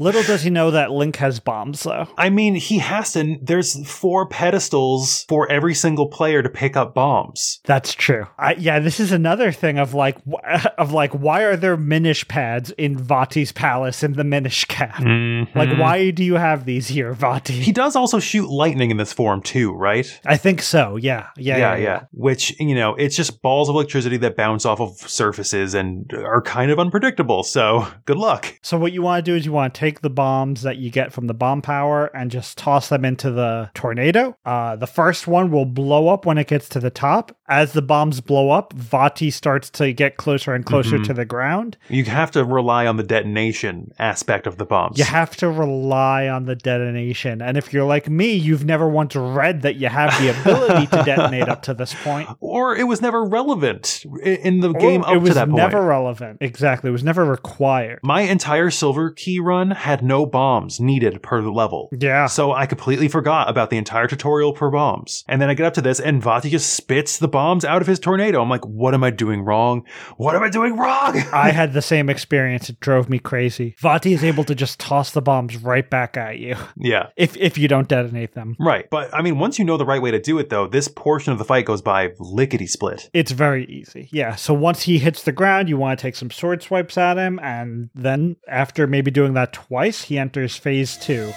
Little 0.00 0.22
does 0.22 0.42
he 0.42 0.48
know 0.48 0.70
that 0.70 0.90
Link 0.90 1.16
has 1.16 1.40
bombs, 1.40 1.82
though. 1.82 2.08
I 2.16 2.30
mean, 2.30 2.54
he 2.54 2.78
has 2.78 3.12
to. 3.12 3.36
There's 3.42 3.86
four 3.86 4.26
pedestals 4.26 5.26
for 5.28 5.50
every 5.50 5.74
single 5.74 6.08
player 6.08 6.42
to 6.42 6.48
pick 6.48 6.74
up 6.74 6.94
bombs. 6.94 7.60
That's 7.64 7.92
true. 7.92 8.26
I, 8.38 8.54
yeah, 8.54 8.78
this 8.78 8.98
is 8.98 9.12
another 9.12 9.52
thing 9.52 9.78
of 9.78 9.92
like, 9.92 10.16
of 10.78 10.92
like, 10.92 11.12
why 11.12 11.42
are 11.42 11.56
there 11.56 11.76
Minish 11.76 12.26
pads 12.28 12.70
in 12.72 12.96
Vati's 12.96 13.52
palace 13.52 14.02
in 14.02 14.14
the 14.14 14.24
Minish 14.24 14.64
cap? 14.64 14.96
Mm-hmm. 14.96 15.58
Like, 15.58 15.78
why 15.78 16.10
do 16.10 16.24
you 16.24 16.34
have 16.34 16.64
these 16.64 16.88
here, 16.88 17.12
Vati? 17.12 17.52
He 17.52 17.72
does 17.72 17.94
also 17.94 18.18
shoot 18.18 18.48
lightning 18.48 18.90
in 18.90 18.96
this 18.96 19.12
form 19.12 19.42
too, 19.42 19.72
right? 19.72 20.20
I 20.24 20.38
think 20.38 20.62
so. 20.62 20.96
Yeah. 20.96 21.28
Yeah. 21.36 21.58
yeah, 21.58 21.76
yeah. 21.76 22.04
Which, 22.12 22.58
you 22.58 22.74
know, 22.74 22.94
it's 22.94 23.16
just 23.16 23.42
balls 23.42 23.68
of 23.68 23.74
electricity 23.74 24.16
that 24.16 24.34
bounce 24.34 24.64
off 24.64 24.80
of 24.80 24.96
surfaces 24.96 25.74
and 25.74 26.10
are 26.14 26.40
kind 26.40 26.70
of 26.70 26.78
unpredictable. 26.78 27.42
So 27.42 27.86
good 28.06 28.16
luck. 28.16 28.58
So 28.62 28.78
what 28.78 28.92
you 28.92 29.02
want 29.02 29.24
to 29.24 29.30
do 29.30 29.36
is 29.36 29.44
you 29.44 29.52
want 29.52 29.74
to 29.74 29.78
take 29.78 29.89
the 30.00 30.10
bombs 30.10 30.62
that 30.62 30.76
you 30.76 30.90
get 30.90 31.12
from 31.12 31.26
the 31.26 31.34
bomb 31.34 31.60
power 31.62 32.06
and 32.14 32.30
just 32.30 32.56
toss 32.56 32.88
them 32.88 33.04
into 33.04 33.32
the 33.32 33.70
tornado. 33.74 34.36
Uh, 34.44 34.76
the 34.76 34.86
first 34.86 35.26
one 35.26 35.50
will 35.50 35.64
blow 35.64 36.06
up 36.08 36.24
when 36.24 36.38
it 36.38 36.46
gets 36.46 36.68
to 36.68 36.78
the 36.78 36.90
top. 36.90 37.36
As 37.48 37.72
the 37.72 37.82
bombs 37.82 38.20
blow 38.20 38.50
up, 38.50 38.72
Vati 38.74 39.28
starts 39.32 39.68
to 39.70 39.92
get 39.92 40.16
closer 40.16 40.54
and 40.54 40.64
closer 40.64 40.98
Mhm. 40.98 41.04
to 41.06 41.14
the 41.14 41.24
ground. 41.24 41.76
You 41.88 42.04
have 42.04 42.30
to 42.32 42.44
rely 42.44 42.86
on 42.86 42.96
the 42.96 43.02
detonation 43.02 43.90
aspect 43.98 44.46
of 44.46 44.56
the 44.56 44.64
bombs. 44.64 44.98
You 44.98 45.04
have 45.04 45.34
to 45.38 45.48
rely 45.50 46.28
on 46.28 46.44
the 46.44 46.54
detonation. 46.54 47.42
And 47.42 47.56
if 47.56 47.72
you're 47.72 47.84
like 47.86 48.08
me, 48.08 48.34
you've 48.34 48.64
never 48.64 48.88
once 48.88 49.16
read 49.16 49.62
that 49.62 49.76
you 49.76 49.88
have 49.88 50.16
the 50.20 50.28
ability 50.40 50.86
to 50.88 51.02
detonate 51.02 51.48
up 51.48 51.62
to 51.62 51.74
this 51.74 51.94
point. 52.04 52.28
or 52.40 52.76
it 52.76 52.84
was 52.84 53.02
never 53.02 53.24
relevant 53.24 54.04
in 54.22 54.60
the 54.60 54.72
game 54.74 55.02
up 55.02 55.12
it 55.14 55.18
was 55.18 55.30
to 55.30 55.34
that 55.34 55.46
point. 55.46 55.56
never 55.56 55.82
relevant. 55.82 56.38
Exactly. 56.40 56.88
It 56.88 56.92
was 56.92 57.02
never 57.04 57.24
required. 57.24 57.98
My 58.04 58.20
entire 58.22 58.70
silver 58.70 59.10
key 59.10 59.40
run 59.40 59.70
had 59.80 60.02
no 60.02 60.26
bombs 60.26 60.78
needed 60.78 61.22
per 61.22 61.40
level. 61.40 61.88
Yeah. 61.98 62.26
So 62.26 62.52
I 62.52 62.66
completely 62.66 63.08
forgot 63.08 63.48
about 63.48 63.70
the 63.70 63.78
entire 63.78 64.06
tutorial 64.06 64.52
per 64.52 64.70
bombs. 64.70 65.24
And 65.26 65.40
then 65.40 65.48
I 65.48 65.54
get 65.54 65.64
up 65.64 65.74
to 65.74 65.80
this 65.80 65.98
and 65.98 66.22
Vati 66.22 66.50
just 66.50 66.74
spits 66.74 67.18
the 67.18 67.28
bombs 67.28 67.64
out 67.64 67.80
of 67.80 67.88
his 67.88 67.98
tornado. 67.98 68.42
I'm 68.42 68.50
like, 68.50 68.64
what 68.66 68.92
am 68.92 69.02
I 69.02 69.10
doing 69.10 69.42
wrong? 69.42 69.84
What 70.18 70.36
am 70.36 70.42
I 70.42 70.50
doing 70.50 70.76
wrong? 70.76 71.16
I 71.32 71.50
had 71.50 71.72
the 71.72 71.80
same 71.80 72.10
experience. 72.10 72.68
It 72.68 72.78
drove 72.80 73.08
me 73.08 73.18
crazy. 73.18 73.74
Vati 73.80 74.12
is 74.12 74.22
able 74.22 74.44
to 74.44 74.54
just 74.54 74.78
toss 74.78 75.12
the 75.12 75.22
bombs 75.22 75.56
right 75.56 75.88
back 75.88 76.16
at 76.16 76.38
you 76.38 76.56
yeah. 76.76 77.06
if 77.16 77.36
if 77.38 77.56
you 77.56 77.66
don't 77.66 77.88
detonate 77.88 78.34
them. 78.34 78.56
Right. 78.60 78.88
But 78.90 79.14
I 79.14 79.22
mean, 79.22 79.38
once 79.38 79.58
you 79.58 79.64
know 79.64 79.78
the 79.78 79.86
right 79.86 80.02
way 80.02 80.10
to 80.10 80.20
do 80.20 80.38
it, 80.38 80.50
though, 80.50 80.66
this 80.66 80.88
portion 80.88 81.32
of 81.32 81.38
the 81.38 81.44
fight 81.44 81.64
goes 81.64 81.80
by 81.80 82.10
lickety 82.18 82.66
split. 82.66 83.08
It's 83.14 83.32
very 83.32 83.64
easy. 83.66 84.10
Yeah. 84.12 84.34
So 84.34 84.52
once 84.52 84.82
he 84.82 84.98
hits 84.98 85.22
the 85.22 85.32
ground, 85.32 85.70
you 85.70 85.78
want 85.78 85.98
to 85.98 86.02
take 86.02 86.16
some 86.16 86.30
sword 86.30 86.62
swipes 86.62 86.98
at 86.98 87.16
him, 87.16 87.40
and 87.42 87.88
then 87.94 88.36
after 88.46 88.86
maybe 88.86 89.10
doing 89.10 89.32
that 89.34 89.54
twice, 89.66 90.02
he 90.02 90.18
enters 90.18 90.56
phase 90.56 90.96
two. 90.96 91.32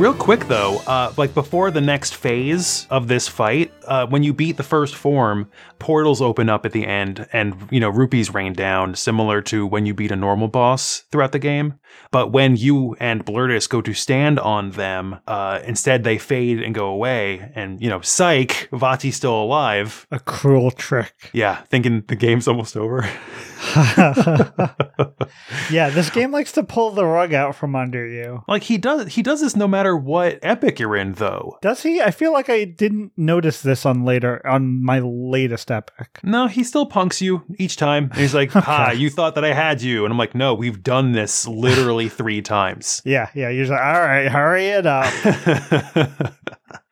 Real 0.00 0.14
quick 0.14 0.48
though, 0.48 0.78
uh, 0.86 1.12
like 1.18 1.34
before 1.34 1.70
the 1.70 1.82
next 1.82 2.14
phase 2.14 2.86
of 2.88 3.06
this 3.06 3.28
fight, 3.28 3.70
uh, 3.86 4.06
when 4.06 4.22
you 4.22 4.32
beat 4.32 4.56
the 4.56 4.62
first 4.62 4.94
form, 4.94 5.50
portals 5.78 6.22
open 6.22 6.48
up 6.48 6.64
at 6.64 6.72
the 6.72 6.86
end, 6.86 7.28
and 7.34 7.68
you 7.70 7.80
know 7.80 7.90
rupees 7.90 8.32
rain 8.32 8.54
down, 8.54 8.94
similar 8.94 9.42
to 9.42 9.66
when 9.66 9.84
you 9.84 9.92
beat 9.92 10.10
a 10.10 10.16
normal 10.16 10.48
boss 10.48 11.00
throughout 11.12 11.32
the 11.32 11.38
game. 11.38 11.74
But 12.12 12.32
when 12.32 12.56
you 12.56 12.96
and 12.98 13.26
Blurtus 13.26 13.68
go 13.68 13.82
to 13.82 13.92
stand 13.92 14.40
on 14.40 14.70
them, 14.70 15.18
uh, 15.26 15.60
instead 15.66 16.02
they 16.02 16.16
fade 16.16 16.62
and 16.62 16.74
go 16.74 16.86
away, 16.86 17.52
and 17.54 17.78
you 17.78 17.90
know, 17.90 18.00
psych, 18.00 18.70
Vati's 18.72 19.16
still 19.16 19.42
alive. 19.42 20.06
A 20.10 20.18
cruel 20.18 20.70
trick. 20.70 21.12
Yeah, 21.34 21.62
thinking 21.64 22.04
the 22.08 22.16
game's 22.16 22.48
almost 22.48 22.74
over. 22.76 23.02
yeah, 25.70 25.90
this 25.90 26.10
game 26.10 26.30
likes 26.32 26.52
to 26.52 26.62
pull 26.62 26.90
the 26.92 27.04
rug 27.04 27.34
out 27.34 27.54
from 27.54 27.76
under 27.76 28.06
you. 28.06 28.42
like 28.48 28.62
he 28.62 28.78
does, 28.78 29.12
he 29.14 29.22
does 29.22 29.40
this 29.40 29.54
no 29.54 29.68
matter 29.68 29.89
what 29.96 30.38
epic 30.42 30.78
you're 30.78 30.96
in, 30.96 31.12
though. 31.14 31.58
Does 31.62 31.82
he? 31.82 32.00
I 32.00 32.10
feel 32.10 32.32
like 32.32 32.48
I 32.50 32.64
didn't 32.64 33.12
notice 33.16 33.62
this 33.62 33.84
on 33.86 34.04
later 34.04 34.44
on 34.46 34.82
my 34.84 34.98
latest 35.00 35.70
epic. 35.70 36.20
No, 36.22 36.46
he 36.46 36.64
still 36.64 36.86
punks 36.86 37.20
you 37.22 37.42
each 37.58 37.76
time. 37.76 38.04
And 38.12 38.20
he's 38.20 38.34
like, 38.34 38.50
"Ha, 38.52 38.86
Okay. 38.90 38.98
you 39.00 39.10
thought 39.10 39.34
that 39.34 39.44
I 39.44 39.52
had 39.52 39.82
you," 39.82 40.04
and 40.04 40.12
I'm 40.12 40.18
like, 40.18 40.34
"No, 40.34 40.54
we've 40.54 40.82
done 40.82 41.12
this 41.12 41.46
literally 41.46 42.08
three 42.20 42.42
times." 42.42 43.02
Yeah, 43.04 43.28
yeah. 43.34 43.48
You're 43.50 43.64
just 43.66 43.72
like, 43.72 43.80
all 43.94 44.00
right, 44.00 44.28
hurry 44.28 44.66
it 44.68 44.86
up. 44.86 45.12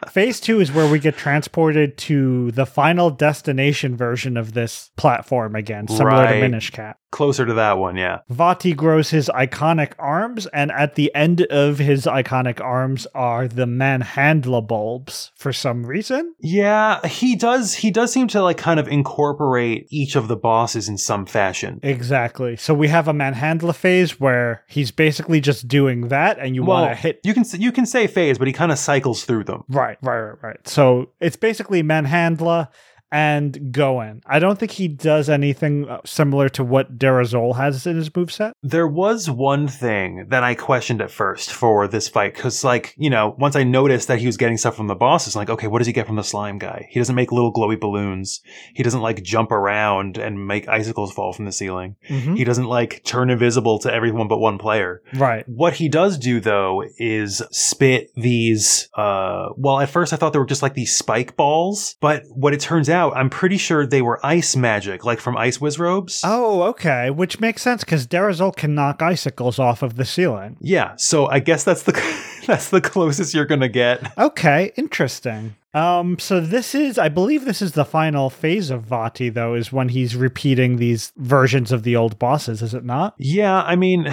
Phase 0.09 0.41
two 0.41 0.61
is 0.61 0.73
where 0.73 0.89
we 0.91 0.99
get 1.01 1.17
transported 1.17 1.99
to 1.99 2.51
the 2.53 2.65
final 2.65 3.11
destination 3.11 3.97
version 3.97 4.37
of 4.37 4.55
this 4.55 4.91
platform 4.97 5.55
again, 5.57 5.87
similar 5.89 6.07
Right. 6.23 6.35
to 6.35 6.41
Minish 6.41 6.71
Cap. 6.71 6.99
Closer 7.11 7.47
to 7.47 7.55
that 7.55 7.79
one, 7.79 7.97
yeah. 7.97 8.19
Vati 8.29 8.75
grows 8.75 9.11
his 9.11 9.31
iconic 9.35 9.93
arms, 9.99 10.47
and 10.49 10.71
at 10.71 10.95
the 10.95 11.15
end 11.15 11.43
of 11.47 11.79
his 11.79 12.05
iconic 12.05 12.61
arms 12.61 13.07
are 13.15 13.49
the 13.49 13.65
manhandla 13.65 14.67
bulbs 14.67 15.33
for 15.35 15.51
some 15.53 15.87
reason. 15.87 16.35
Yeah, 16.39 17.05
he 17.07 17.35
does. 17.35 17.75
He 17.75 17.91
does 17.91 18.13
seem 18.13 18.29
to 18.29 18.43
like 18.43 18.59
kind 18.59 18.79
of 18.79 18.89
incorporate 18.89 19.87
each 19.91 20.17
of 20.17 20.29
the 20.29 20.37
bosses 20.37 20.87
in 20.87 20.99
some 20.99 21.25
fashion. 21.25 21.81
Exactly. 21.83 22.57
So 22.57 22.75
we 22.75 22.89
have 22.89 23.09
a 23.09 23.15
manhandla 23.15 23.75
phase 23.75 24.21
where 24.21 24.65
he's 24.69 24.91
basically 24.91 25.41
just 25.41 25.67
doing 25.67 26.09
that, 26.09 26.39
and 26.39 26.55
you 26.55 26.63
well, 26.63 26.83
want 26.83 26.95
to 26.95 27.01
hit. 27.01 27.21
you 27.25 27.33
can 27.33 27.45
you 27.59 27.73
can 27.73 27.87
say 27.87 28.07
phase, 28.07 28.37
but 28.37 28.47
he 28.49 28.53
kind 28.53 28.71
of 28.71 28.79
cycles 28.79 29.25
through 29.25 29.45
them. 29.45 29.65
Right, 29.69 29.97
right, 30.03 30.21
right, 30.21 30.43
right. 30.43 30.69
So 30.69 31.11
it's 31.21 31.37
basically 31.37 31.83
manhandla 31.83 32.69
and 33.11 33.55
Gouen. 33.73 34.21
I 34.27 34.39
don't 34.39 34.59
think 34.59 34.73
he 34.73 34.89
does 34.89 35.29
anything 35.29 35.89
uh, 35.89 36.01
similar 36.05 36.49
to 36.51 36.65
what 36.65 36.99
Dera 36.99 37.25
Zol 37.25 37.57
has 37.57 37.87
in 37.87 37.97
his 37.97 38.11
moveset. 38.11 38.53
There 38.63 38.87
was 38.87 39.31
one 39.31 39.69
thing 39.69 40.27
that 40.29 40.43
I 40.43 40.55
questioned 40.55 41.01
at 41.01 41.11
first 41.11 41.53
for 41.53 41.89
this 41.89 42.09
fight 42.09 42.35
because, 42.35 42.65
like, 42.65 42.95
you 42.97 43.11
know, 43.11 43.35
once 43.39 43.57
I 43.57 43.65
noticed 43.65 44.09
that 44.09 44.19
he 44.19 44.27
was 44.27 44.37
getting 44.37 44.59
stuff 44.59 44.77
from 44.77 44.89
the 44.89 44.95
bosses, 44.95 45.37
like, 45.37 45.49
okay, 45.51 45.67
what 45.67 45.79
does 45.79 45.87
he 45.87 45.93
get 45.93 46.07
from 46.07 46.17
the 46.17 46.25
slime 46.25 46.59
guy? 46.59 46.87
He 46.91 47.01
doesn't 47.01 47.15
make 47.15 47.33
little 47.33 47.53
glowy 47.53 47.79
balloons. 47.79 48.41
He 48.75 48.83
doesn't 48.83 49.01
like 49.01 49.23
jump 49.23 49.53
around 49.53 50.19
and 50.19 50.47
make 50.47 50.69
icicles 50.69 51.13
fall 51.13 51.33
from 51.33 51.45
the 51.45 51.53
ceiling. 51.53 51.97
Mhm. 52.11 52.37
He 52.37 52.45
doesn't 52.45 52.67
like 52.67 53.03
turn 53.05 53.31
invisible 53.31 53.79
to 53.81 53.93
everyone 53.93 54.29
but 54.29 54.39
one 54.39 54.59
player. 54.59 55.03
Right. 55.15 55.49
What 55.49 55.75
he 55.75 55.89
does 55.89 56.19
do 56.19 56.41
though 56.41 56.83
is 56.99 57.43
spit 57.51 58.11
these 58.17 58.89
uh 58.97 59.49
well 59.57 59.81
at 59.81 59.89
first 59.89 60.13
I 60.13 60.17
thought 60.17 60.33
they 60.33 60.39
were 60.39 60.47
just 60.47 60.63
like 60.63 60.75
these 60.75 60.95
spike 60.97 61.37
balls, 61.37 61.97
but 62.01 62.23
what 62.29 62.53
it 62.55 62.61
turns 62.61 62.89
out 62.89 62.98
I'm 62.99 63.31
pretty 63.31 63.57
sure 63.57 63.87
they 63.87 64.03
were 64.03 64.25
ice 64.25 64.57
magic 64.57 65.05
like 65.05 65.21
from 65.21 65.37
Ice 65.37 65.59
Wizzrobes. 65.59 66.21
Oh, 66.25 66.63
okay. 66.65 67.11
Which 67.11 67.41
makes 67.41 67.63
sense 67.63 67.85
because 67.85 68.07
Dera 68.07 68.33
Zol 68.33 68.55
can 68.55 68.75
knock 68.75 69.03
icicles 69.03 69.59
off 69.59 69.83
of 69.83 69.97
the 69.97 70.05
ceiling. 70.05 70.57
Yeah, 70.61 70.97
so 70.97 71.27
I 71.27 71.39
guess 71.39 71.65
that's 71.65 71.83
the 71.83 71.93
that's 72.47 72.71
the 72.71 72.81
closest 72.81 73.35
you're 73.35 73.45
going 73.47 73.61
to 73.61 73.69
get. 73.69 74.13
Okay, 74.19 74.73
interesting. 74.77 75.55
Um, 75.75 76.19
so 76.19 76.41
this 76.41 76.75
is, 76.75 76.99
I 76.99 77.09
believe, 77.09 77.45
this 77.45 77.61
is 77.61 77.73
the 77.73 77.85
final 77.85 78.31
phase 78.31 78.71
of 78.71 78.85
Vati, 78.85 79.29
though, 79.29 79.55
is 79.55 79.71
when 79.71 79.91
he's 79.91 80.17
repeating 80.17 80.77
these 80.77 81.13
versions 81.17 81.73
of 81.73 81.83
the 81.83 81.95
old 81.95 82.19
bosses, 82.19 82.63
is 82.63 82.73
it 82.73 82.85
not? 82.85 83.15
Yeah, 83.19 83.63
I 83.63 83.77
mean, 83.77 84.13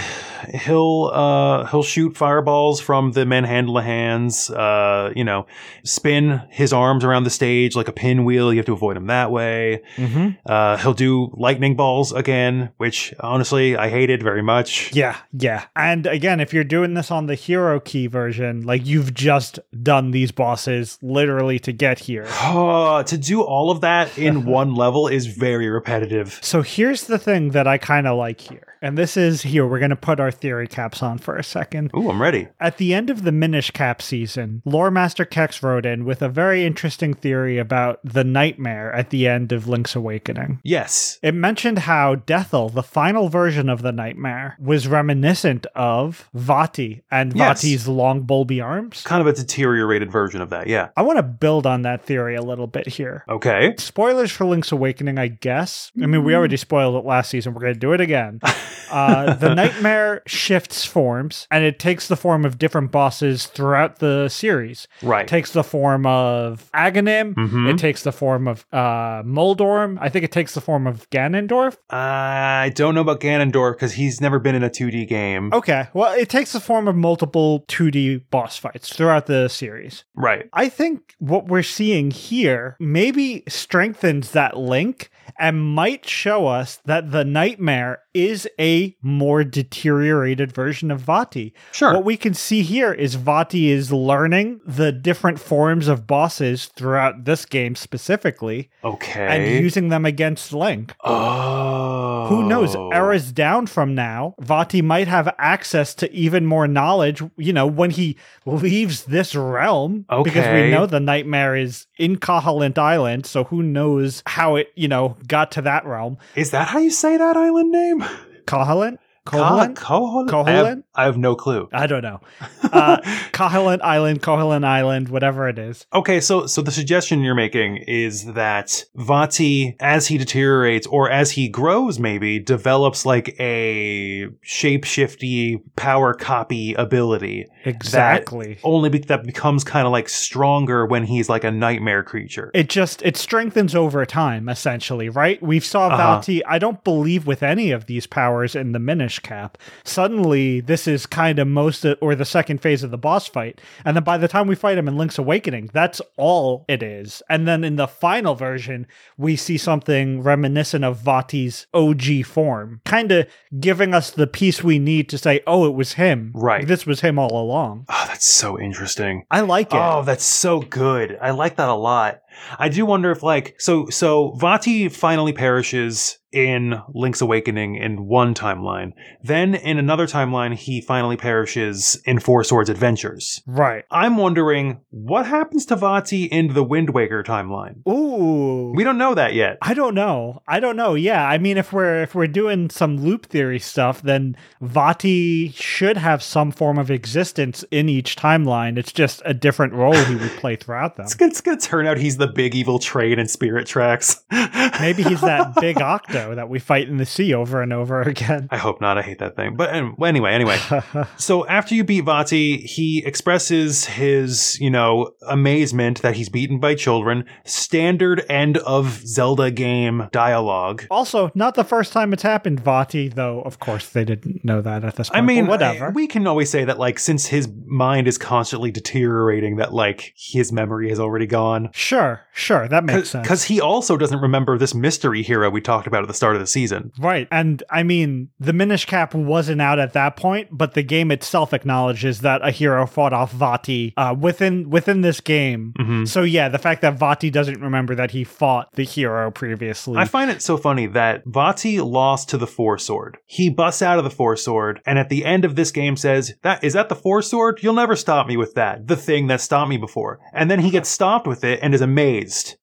he'll 0.54 1.12
uh 1.14 1.66
he'll 1.66 1.84
shoot 1.84 2.18
fireballs 2.18 2.82
from 2.82 3.14
the 3.14 3.22
manhandla 3.22 3.84
hands. 3.84 4.50
Uh, 4.50 5.14
you 5.16 5.24
know, 5.24 5.48
spin 5.86 6.42
his 6.50 6.74
arms 6.74 7.06
around 7.06 7.24
the 7.24 7.30
stage 7.30 7.76
like 7.76 7.88
a 7.88 7.94
pinwheel. 7.94 8.52
You 8.52 8.60
have 8.60 8.66
to 8.66 8.74
avoid 8.74 8.98
him 8.98 9.08
that 9.08 9.32
way. 9.32 9.82
Mm-hmm. 9.96 10.32
Uh, 10.46 10.78
he'll 10.78 10.94
do 10.94 11.32
lightning 11.38 11.76
balls 11.78 12.12
again, 12.12 12.72
which 12.78 13.14
honestly 13.22 13.78
I 13.78 13.90
hated 13.90 14.22
very 14.22 14.44
much. 14.44 14.94
Yeah, 14.94 15.18
yeah. 15.32 15.66
And 15.76 16.06
again, 16.06 16.42
if 16.42 16.54
you're 16.54 16.66
doing 16.66 16.96
this 16.96 17.12
on 17.12 17.28
the 17.28 17.36
hero 17.36 17.80
key 17.80 18.08
version, 18.08 18.66
like 18.66 18.86
you've 18.86 19.14
just 19.14 19.58
done 19.82 20.12
these 20.12 20.34
bosses 20.34 21.00
literally 21.02 21.45
to 21.60 21.72
get 21.72 22.00
here. 22.00 22.28
Oh, 22.48 23.04
to 23.04 23.18
do 23.18 23.42
all 23.42 23.72
of 23.72 23.82
that 23.82 24.18
in 24.18 24.46
one 24.60 24.76
level 24.76 25.08
is 25.08 25.26
very 25.26 25.68
repetitive. 25.68 26.40
So 26.42 26.62
here's 26.62 27.06
the 27.06 27.18
thing 27.18 27.50
that 27.52 27.68
I 27.68 27.78
kind 27.78 28.08
of 28.08 28.18
like 28.18 28.40
here. 28.40 28.75
And 28.86 29.00
this 29.00 29.18
is 29.18 29.42
here, 29.42 29.66
we're 29.66 29.80
going 29.80 29.90
to 29.90 29.96
put 29.96 30.20
our 30.20 30.30
theory 30.30 30.68
caps 30.68 31.02
on 31.02 31.18
for 31.18 31.36
a 31.38 31.44
second. 31.44 31.90
Ooh, 31.98 32.08
I'm 32.08 32.22
ready. 32.22 32.50
At 32.60 32.78
the 32.78 32.94
end 32.94 33.10
of 33.10 33.24
the 33.24 33.32
Minish 33.32 33.72
Cap 33.72 34.00
season, 34.00 34.62
Lore 34.64 34.92
Master 34.92 35.26
Kex 35.26 35.64
wrote 35.64 35.88
in 35.88 36.06
with 36.06 36.22
a 36.22 36.30
very 36.30 36.68
interesting 36.68 37.16
theory 37.16 37.58
about 37.58 38.00
the 38.04 38.24
nightmare 38.24 38.94
at 38.94 39.10
the 39.10 39.28
end 39.28 39.52
of 39.52 39.68
Link's 39.68 39.96
Awakening. 39.96 40.62
Yes. 40.64 41.18
It 41.24 41.34
mentioned 41.34 41.80
how 41.80 42.18
DethI, 42.18 42.76
the 42.76 42.84
final 42.84 43.28
version 43.28 43.70
of 43.70 43.82
the 43.82 43.92
nightmare, 43.92 44.56
was 44.60 44.88
reminiscent 44.88 45.66
of 45.74 46.30
Vati 46.36 47.02
and 47.10 47.36
Yes. 47.36 47.64
Vati's 47.64 47.88
long 47.88 48.22
bulby 48.22 48.64
arms. 48.64 49.02
Kind 49.02 49.22
of 49.22 49.26
a 49.26 49.34
deteriorated 49.34 50.12
version 50.12 50.42
of 50.42 50.52
that, 50.52 50.68
yeah. 50.68 50.90
I 50.96 51.02
want 51.02 51.18
to 51.18 51.24
build 51.24 51.66
on 51.66 51.82
that 51.82 52.06
theory 52.06 52.36
a 52.36 52.44
little 52.44 52.68
bit 52.68 52.88
here. 52.88 53.26
Okay. 53.30 53.74
Spoilers 53.80 54.32
for 54.32 54.46
Link's 54.46 54.72
Awakening, 54.72 55.18
I 55.18 55.30
guess. 55.30 55.92
I 56.00 56.06
mean, 56.06 56.24
we 56.24 56.34
mm. 56.34 56.36
already 56.36 56.58
spoiled 56.58 57.04
it 57.04 57.08
last 57.08 57.32
season. 57.32 57.56
We're 57.56 57.62
going 57.62 57.74
to 57.74 57.80
do 57.80 57.94
it 57.94 58.00
again. 58.00 58.42
Uh, 58.92 59.34
the 59.34 59.54
nightmare 59.56 60.22
shifts 60.28 60.86
forms, 60.86 61.48
and 61.52 61.64
it 61.64 61.80
takes 61.80 62.08
the 62.08 62.16
form 62.16 62.46
of 62.46 62.58
different 62.58 62.92
bosses 62.92 63.48
throughout 63.48 64.00
the 64.00 64.30
series. 64.30 64.88
Right. 65.02 65.22
It 65.24 65.28
takes 65.28 65.52
the 65.52 65.64
form 65.64 66.06
of 66.06 66.70
Aghanim. 66.74 67.34
Mhm. 67.34 67.70
It 67.74 67.78
takes 67.78 68.04
the 68.04 68.12
form 68.12 68.48
of 68.48 68.66
uh, 68.72 69.24
Moldorm. 69.26 69.98
I 70.02 70.10
think 70.10 70.24
it 70.26 70.32
takes 70.32 70.54
the 70.54 70.62
form 70.62 70.88
of 70.88 71.10
Ganondorf. 71.10 71.78
I 71.90 72.72
don't 72.76 72.96
know 72.96 73.02
about 73.02 73.20
Ganondorf 73.22 73.74
because 73.74 73.94
he's 73.94 74.22
never 74.22 74.40
been 74.40 74.56
in 74.56 74.64
a 74.64 74.70
2D 74.70 75.08
game. 75.08 75.52
Okay, 75.54 75.88
well, 75.94 76.14
it 76.14 76.30
takes 76.30 76.54
the 76.54 76.60
form 76.60 76.88
of 76.88 76.96
multiple 76.96 77.66
2D 77.68 78.30
boss 78.30 78.58
fights 78.58 78.94
throughout 78.96 79.26
the 79.26 79.48
series. 79.48 80.04
Right. 80.16 80.50
I 80.54 80.70
think 80.70 81.16
what 81.20 81.48
we're 81.48 81.64
seeing 81.64 82.12
here 82.12 82.76
maybe 82.80 83.44
strengthens 83.48 84.32
that 84.32 84.58
link 84.58 85.10
and 85.40 85.62
might 85.62 86.08
show 86.08 86.48
us 86.48 86.80
that 86.86 87.12
the 87.12 87.26
nightmare 87.26 88.00
is 88.16 88.48
a 88.58 88.96
more 89.02 89.44
deteriorated 89.44 90.52
version 90.52 90.90
of 90.90 91.02
Vati. 91.02 91.54
Sure. 91.74 91.94
What 91.94 92.06
we 92.06 92.16
can 92.16 92.34
see 92.34 92.64
here 92.64 92.94
is 92.94 93.16
Vati 93.16 93.70
is 93.70 93.92
learning 93.92 94.62
the 94.66 94.94
different 94.94 95.38
forms 95.38 95.90
of 95.90 96.08
bosses 96.08 96.68
throughout 96.68 97.26
this 97.26 97.46
game 97.46 97.76
specifically 97.76 98.70
okay. 98.84 99.28
and 99.28 99.64
using 99.64 99.90
them 99.90 100.06
against 100.06 100.54
Link. 100.54 100.96
oh. 101.04 102.26
Who 102.26 102.48
knows? 102.48 102.76
Eras 102.76 103.32
down 103.32 103.68
from 103.68 103.94
now, 103.94 104.36
Vati 104.40 104.82
might 104.82 105.08
have 105.08 105.34
access 105.38 105.94
to 105.96 106.12
even 106.12 106.46
more 106.46 106.68
knowledge, 106.68 107.22
you 107.38 107.54
know, 107.54 107.68
when 107.68 107.92
he 107.92 108.18
leaves 108.46 109.04
this 109.04 109.36
realm. 109.36 110.06
Okay. 110.10 110.30
Because 110.30 110.48
we 110.48 110.72
know 110.72 110.86
the 110.86 111.00
nightmare 111.00 111.56
is 111.56 111.86
in 111.98 112.18
Kahalint 112.18 112.78
Island, 112.78 113.26
so 113.26 113.44
who 113.44 113.62
knows 113.62 114.24
how 114.26 114.56
it, 114.56 114.72
you 114.76 114.88
know, 114.88 115.18
got 115.28 115.52
to 115.52 115.62
that 115.64 115.86
realm. 115.86 116.18
Is 116.36 116.52
that 116.52 116.70
how 116.70 116.80
you 116.80 116.90
say 116.90 117.18
that 117.18 117.38
island 117.38 117.72
name? 117.72 118.05
Kahalint? 118.46 119.00
Koholint? 119.26 119.74
Koholint? 119.76 120.30
Koholint? 120.30 120.48
I 120.48 120.52
have, 120.70 120.84
I 120.96 121.04
have 121.06 121.18
no 121.18 121.36
clue. 121.36 121.68
I 121.74 121.88
don't 121.88 122.02
know. 122.04 122.22
Uh, 122.76 122.98
Kahalint 123.32 123.80
Island, 123.82 124.22
Koholint 124.22 124.66
Island, 124.66 125.08
whatever 125.08 125.48
it 125.48 125.58
is. 125.58 125.86
Okay, 125.94 126.20
so 126.20 126.46
so 126.46 126.62
the 126.62 126.72
suggestion 126.72 127.22
you're 127.22 127.34
making 127.36 127.78
is 127.88 128.26
that 128.34 128.84
Vati, 128.96 129.78
as 129.80 130.08
he 130.08 130.18
deteriorates 130.18 130.86
or 130.88 131.10
as 131.10 131.32
he 131.32 131.48
grows, 131.48 131.98
maybe 132.00 132.38
develops 132.40 133.06
like 133.06 133.34
a 133.40 134.28
shape-shifty 134.42 135.62
power 135.78 136.14
copy 136.14 136.74
ability. 136.74 137.46
Exactly. 137.64 138.58
Only 138.64 138.90
be- 138.90 139.00
that 139.00 139.24
becomes 139.24 139.64
kind 139.64 139.86
of 139.86 139.92
like 139.94 140.10
stronger 140.10 140.86
when 140.86 141.06
he's 141.06 141.30
like 141.30 141.44
a 141.44 141.52
nightmare 141.52 142.04
creature. 142.04 142.52
it 142.54 142.68
just 142.70 143.02
it 143.04 143.16
strengthens 143.16 143.74
over 143.76 144.06
time 144.06 144.50
essentially 144.50 145.08
right 145.10 145.42
We've 145.42 145.64
saw 145.66 145.88
Uh-huh. 145.88 145.98
Vati 146.18 146.44
i 146.46 146.58
don't 146.60 146.84
believe 146.84 147.26
with 147.28 147.42
any 147.44 147.72
of 147.72 147.86
these 147.86 148.06
powers 148.08 148.56
in 148.56 148.72
the 148.72 148.80
minish 148.80 149.15
cap 149.22 149.58
suddenly 149.84 150.60
this 150.60 150.88
is 150.88 151.06
kind 151.06 151.40
of 151.40 151.48
most 151.48 151.86
of, 151.86 151.98
or 152.02 152.16
the 152.16 152.26
second 152.26 152.62
phase 152.62 152.84
of 152.84 152.92
the 152.92 152.98
boss 152.98 153.28
fight 153.28 153.62
and 153.86 153.96
then 153.96 154.04
by 154.04 154.18
the 154.18 154.28
time 154.28 154.48
we 154.48 154.56
fight 154.56 154.78
him 154.78 154.88
in 154.88 154.98
link's 154.98 155.18
awakening 155.18 155.70
that's 155.74 156.02
all 156.18 156.66
it 156.68 156.84
is 156.84 157.22
and 157.30 157.48
then 157.48 157.64
in 157.64 157.76
the 157.78 157.88
final 157.88 158.36
version 158.36 158.86
we 159.18 159.36
see 159.36 159.58
something 159.58 160.22
reminiscent 160.22 160.84
of 160.84 160.98
vati's 160.98 161.68
og 161.74 162.04
form 162.26 162.82
kind 162.86 163.12
of 163.12 163.26
giving 163.60 163.94
us 163.94 164.12
the 164.12 164.28
piece 164.28 164.64
we 164.64 164.78
need 164.80 165.08
to 165.08 165.18
say 165.18 165.40
oh 165.48 165.66
it 165.66 165.74
was 165.74 165.94
him 165.94 166.32
Right. 166.36 166.68
this 166.68 166.86
was 166.86 167.02
him 167.02 167.18
all 167.18 167.42
along 167.42 167.86
oh, 167.90 168.06
that's 168.08 168.28
so 168.28 168.60
interesting. 168.60 169.26
i 169.32 169.40
like 169.42 169.74
it 169.74 169.86
Oh, 169.86 170.02
that's 170.04 170.24
so 170.26 170.62
good. 170.62 171.18
I 171.22 171.32
like 171.32 171.58
that 171.58 171.70
a 171.70 171.74
lot. 171.76 172.22
I 172.60 172.70
do 172.70 172.86
wonder 172.86 173.12
if 173.12 173.24
like 173.24 173.56
so 173.60 173.88
so 173.90 174.34
Vati 174.40 174.90
finally 174.90 175.34
perishes 175.34 176.18
in 176.32 176.76
Link's 176.94 177.22
Awakening 177.22 177.76
in 177.76 178.08
one 178.08 178.34
timeline. 178.34 178.92
Then 179.24 179.56
in 179.56 179.78
another 179.78 180.06
timeline 180.06 180.54
he 180.54 180.82
finally 180.82 181.16
perishes 181.16 182.02
in 182.06 182.20
Four 182.20 182.44
Swords 182.44 182.70
Adventures. 182.70 183.42
right 183.48 183.86
I'm 183.90 184.18
wondering 184.18 184.82
what 184.90 185.26
happens 185.26 185.66
to 185.68 185.78
Vati 185.78 186.26
in 186.26 186.54
the 186.54 186.64
Wind 186.64 186.90
Waker 186.90 187.24
timeline. 187.24 187.88
ooh 187.88 188.74
We 188.76 188.84
don't 188.84 188.98
know 188.98 189.14
that 189.16 189.34
yet. 189.34 189.58
I 189.62 189.74
don't 189.74 189.96
know. 189.96 190.42
I 190.48 190.60
don't 190.60 190.76
know. 190.76 190.96
Yeah, 190.96 191.26
I 191.26 191.38
mean, 191.38 191.58
if 191.58 191.72
we're 191.72 192.02
if 192.04 192.14
we're 192.16 192.28
doing 192.28 192.70
some 192.70 192.98
loop 192.98 193.28
theory 193.28 193.60
stuff, 193.60 194.02
then 194.02 194.36
Vati 194.62 195.50
should 195.56 195.96
have 195.98 196.22
some 196.22 196.52
form 196.52 196.78
of 196.78 196.92
existence 196.92 197.64
in 197.72 197.88
each 197.88 198.16
timeline. 198.18 198.78
It's 198.78 198.92
just 198.92 199.22
a 199.26 199.34
different 199.34 199.74
role 199.74 199.96
he 199.96 200.16
would 200.16 200.32
play 200.32 200.56
throughout 200.58 200.98
them. 200.98 201.06
It's, 201.06 201.16
gonna- 201.16 201.30
it's 201.32 201.42
gonna 201.42 201.58
turn 201.60 201.88
out 201.88 201.98
he's 201.98 202.18
the 202.18 202.25
big 202.28 202.56
evil 202.56 202.80
trade 202.80 203.20
in 203.20 203.28
Spirit 203.28 203.68
Tracks. 203.68 204.24
Maybe 204.80 205.04
he's 205.04 205.22
that 205.22 205.56
big 205.60 205.82
octo 205.82 206.36
that 206.36 206.50
we 206.50 206.60
fight 206.60 206.88
in 206.88 206.98
the 206.98 207.06
sea 207.06 207.34
over 207.34 207.62
and 207.62 207.72
over 207.74 208.02
again. 208.02 208.48
I 208.52 208.58
hope 208.58 208.82
not. 208.82 208.98
I 208.98 209.02
hate 209.02 209.20
that 209.20 209.36
thing. 209.36 209.56
But 209.56 209.74
anyway, 209.74 210.34
anyway. 210.34 210.58
So 211.18 211.46
after 211.48 211.76
you 211.76 211.84
beat 211.84 212.02
Vati, 212.02 212.58
he 212.58 213.04
expresses 213.06 213.86
his, 213.86 214.60
you 214.60 214.70
know, 214.70 215.12
amazement 215.28 216.02
that 216.02 216.16
he's 216.16 216.30
beaten 216.30 216.60
by 216.60 216.76
children. 216.76 217.26
Standard 217.46 218.24
end 218.30 218.58
of 218.60 219.02
Zelda 219.06 219.52
game 219.52 220.08
dialogue. 220.12 220.86
also, 220.92 221.32
not 221.36 221.56
the 221.56 221.64
first 221.64 221.94
time 221.94 222.14
it's 222.14 222.24
happened, 222.24 222.60
Vati. 222.60 223.08
Though, 223.08 223.42
of 223.42 223.60
course, 223.60 223.90
they 223.90 224.04
didn't 224.06 224.44
know 224.44 224.62
that 224.62 224.84
at 224.84 224.96
this 224.96 225.10
point. 225.10 225.18
I 225.18 225.26
mean, 225.26 225.48
whatever. 225.48 225.88
I- 225.88 225.90
we 225.90 226.08
can 226.08 226.28
always 226.28 226.50
say 226.50 226.64
that, 226.66 226.78
like, 226.80 227.00
since 227.00 227.26
his 227.28 227.48
mind 227.66 228.08
is 228.08 228.18
constantly 228.18 228.72
deteriorating, 228.72 229.56
that 229.58 229.74
like 229.74 230.14
his 230.16 230.52
memory 230.52 230.90
has 230.90 231.00
already 231.00 231.28
gone. 231.28 231.70
sure, 231.74 232.15
sure, 232.34 232.68
that 232.68 232.84
makes 232.84 233.10
sense. 233.10 233.24
Because 233.24 233.44
he 233.46 233.60
also 233.62 233.98
doesn't 233.98 234.20
remember 234.20 234.58
this 234.58 234.74
mystery 234.74 235.22
hero 235.24 235.50
we 235.50 235.62
talked 235.62 235.88
about 235.88 236.02
at 236.04 236.08
the 236.08 236.14
start 236.14 236.36
of 236.36 236.42
the 236.42 236.48
season. 236.48 236.92
Right. 237.00 237.28
And 237.32 237.64
I 237.70 237.84
mean, 237.84 238.30
the 238.40 238.54
Minish 238.54 238.86
Cap 238.86 239.14
wasn't 239.14 239.62
out 239.62 239.80
at 239.80 239.94
that 239.94 240.16
point, 240.16 240.50
but 240.52 240.74
the 240.74 240.84
game 240.84 241.12
itself 241.12 241.54
acknowledges 241.54 242.22
that 242.22 242.46
a 242.46 242.52
hero 242.52 242.86
fought 242.86 243.14
off 243.14 243.32
Vati 243.32 243.94
uh, 243.98 244.16
within 244.18 244.70
within 244.70 245.02
this 245.02 245.20
game. 245.22 245.74
Mhm. 245.80 246.08
So 246.08 246.24
yeah, 246.24 246.50
the 246.50 246.58
fact 246.60 246.82
that 246.82 246.98
Vati 246.98 247.30
doesn't 247.30 247.62
remember 247.62 247.96
that 247.96 248.12
he 248.12 248.24
fought 248.24 248.70
the 248.74 248.84
hero 248.84 249.32
previously. 249.32 249.98
I 249.98 250.06
find 250.06 250.30
it 250.32 250.42
so 250.42 250.58
funny 250.58 250.88
that 250.88 251.24
Vati 251.26 251.80
lost 251.82 252.30
to 252.30 252.38
the 252.38 252.48
Four 252.48 252.78
Sword. 252.78 253.18
He 253.26 253.50
busts 253.50 253.82
out 253.82 253.98
of 253.98 254.04
the 254.04 254.10
Four 254.10 254.36
Sword, 254.36 254.82
and 254.86 254.98
at 255.00 255.10
the 255.10 255.26
end 255.26 255.46
of 255.46 255.56
this 255.56 255.72
game 255.72 255.96
says, 255.96 256.34
"That 256.44 256.64
is 256.64 256.74
that 256.74 256.90
the 256.90 256.96
Four 256.96 257.22
Sword? 257.22 257.60
You'll 257.62 257.74
never 257.74 257.96
stop 257.96 258.28
me 258.28 258.38
with 258.38 258.54
that. 258.56 258.88
The 258.88 258.96
thing 258.96 259.28
that 259.28 259.42
stopped 259.42 259.70
me 259.70 259.78
before." 259.78 260.20
And 260.34 260.50
then 260.50 260.60
he 260.60 260.70
gets 260.70 260.90
stopped 260.90 261.28
with 261.28 261.44
it 261.44 261.60
and 261.62 261.74
is 261.74 261.82
amazed. 261.82 262.05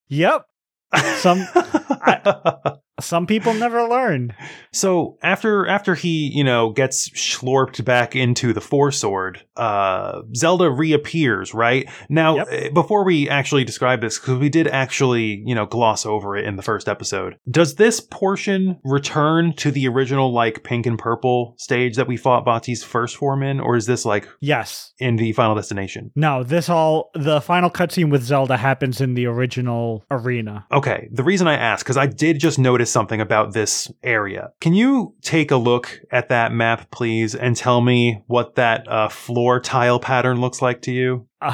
Yep. 0.09 0.43
Some 1.17 1.47
some 3.03 3.27
people 3.27 3.53
never 3.55 3.87
learn. 3.89 4.35
so 4.73 5.19
after 5.23 5.67
after 5.67 5.95
he 5.95 6.31
you 6.35 6.45
know 6.45 6.71
gets 6.71 7.09
slorped 7.11 7.85
back 7.85 8.15
into 8.17 8.53
the 8.53 8.61
Four 8.61 8.93
Sword, 8.93 9.43
uh, 9.57 10.23
Zelda 10.37 10.71
reappears. 10.71 11.55
Right 11.55 11.89
now, 12.09 12.37
Yep. 12.37 12.49
eh, 12.51 12.69
before 12.71 13.05
we 13.05 13.29
actually 13.29 13.65
describe 13.65 14.01
this, 14.01 14.19
because 14.19 14.39
we 14.39 14.49
did 14.49 14.67
actually 14.69 15.43
you 15.45 15.55
know 15.55 15.67
gloss 15.67 16.07
over 16.07 16.37
it 16.37 16.45
in 16.45 16.57
the 16.57 16.63
first 16.63 16.89
episode, 16.89 17.37
does 17.51 17.75
this 17.77 18.01
portion 18.01 18.79
return 18.85 19.53
to 19.57 19.71
the 19.71 19.89
original 19.89 20.33
like 20.33 20.63
pink 20.65 20.87
and 20.87 20.99
purple 20.99 21.55
stage 21.59 21.97
that 21.97 22.07
we 22.07 22.17
fought 22.17 22.45
Vati's 22.45 22.83
first 22.85 23.17
form 23.17 23.43
in, 23.43 23.61
or 23.61 23.77
is 23.77 23.87
this 23.87 24.05
like 24.05 24.29
Yes. 24.41 24.93
in 24.99 25.17
the 25.17 25.33
Final 25.33 25.55
Destination? 25.55 26.11
No, 26.15 26.43
this 26.45 26.69
all 26.69 27.11
the 27.15 27.41
final 27.41 27.71
cutscene 27.71 28.11
with 28.11 28.23
Zelda 28.23 28.57
happens 28.57 29.01
in 29.01 29.15
the 29.15 29.27
original 29.27 30.05
arena. 30.11 30.67
Okay, 30.73 31.09
the 31.13 31.23
reason 31.23 31.47
I 31.49 31.55
ask, 31.55 31.85
because 31.85 31.97
I 31.97 32.07
did 32.07 32.39
just 32.39 32.59
notice 32.59 32.92
something 32.93 33.21
about 33.21 33.55
this 33.55 33.91
area. 34.03 34.51
Can 34.61 34.75
you 34.75 35.15
take 35.23 35.51
a 35.51 35.57
look 35.57 35.99
at 36.11 36.29
that 36.29 36.53
map, 36.53 36.91
please, 36.91 37.35
and 37.35 37.57
tell 37.57 37.81
me 37.81 38.23
what 38.27 38.55
that 38.57 38.87
uh, 38.87 39.09
floor 39.09 39.61
tile 39.61 39.99
pattern 39.99 40.41
looks 40.41 40.61
like 40.63 40.83
to 40.83 40.93
you? 40.93 41.27
Oh, 41.45 41.53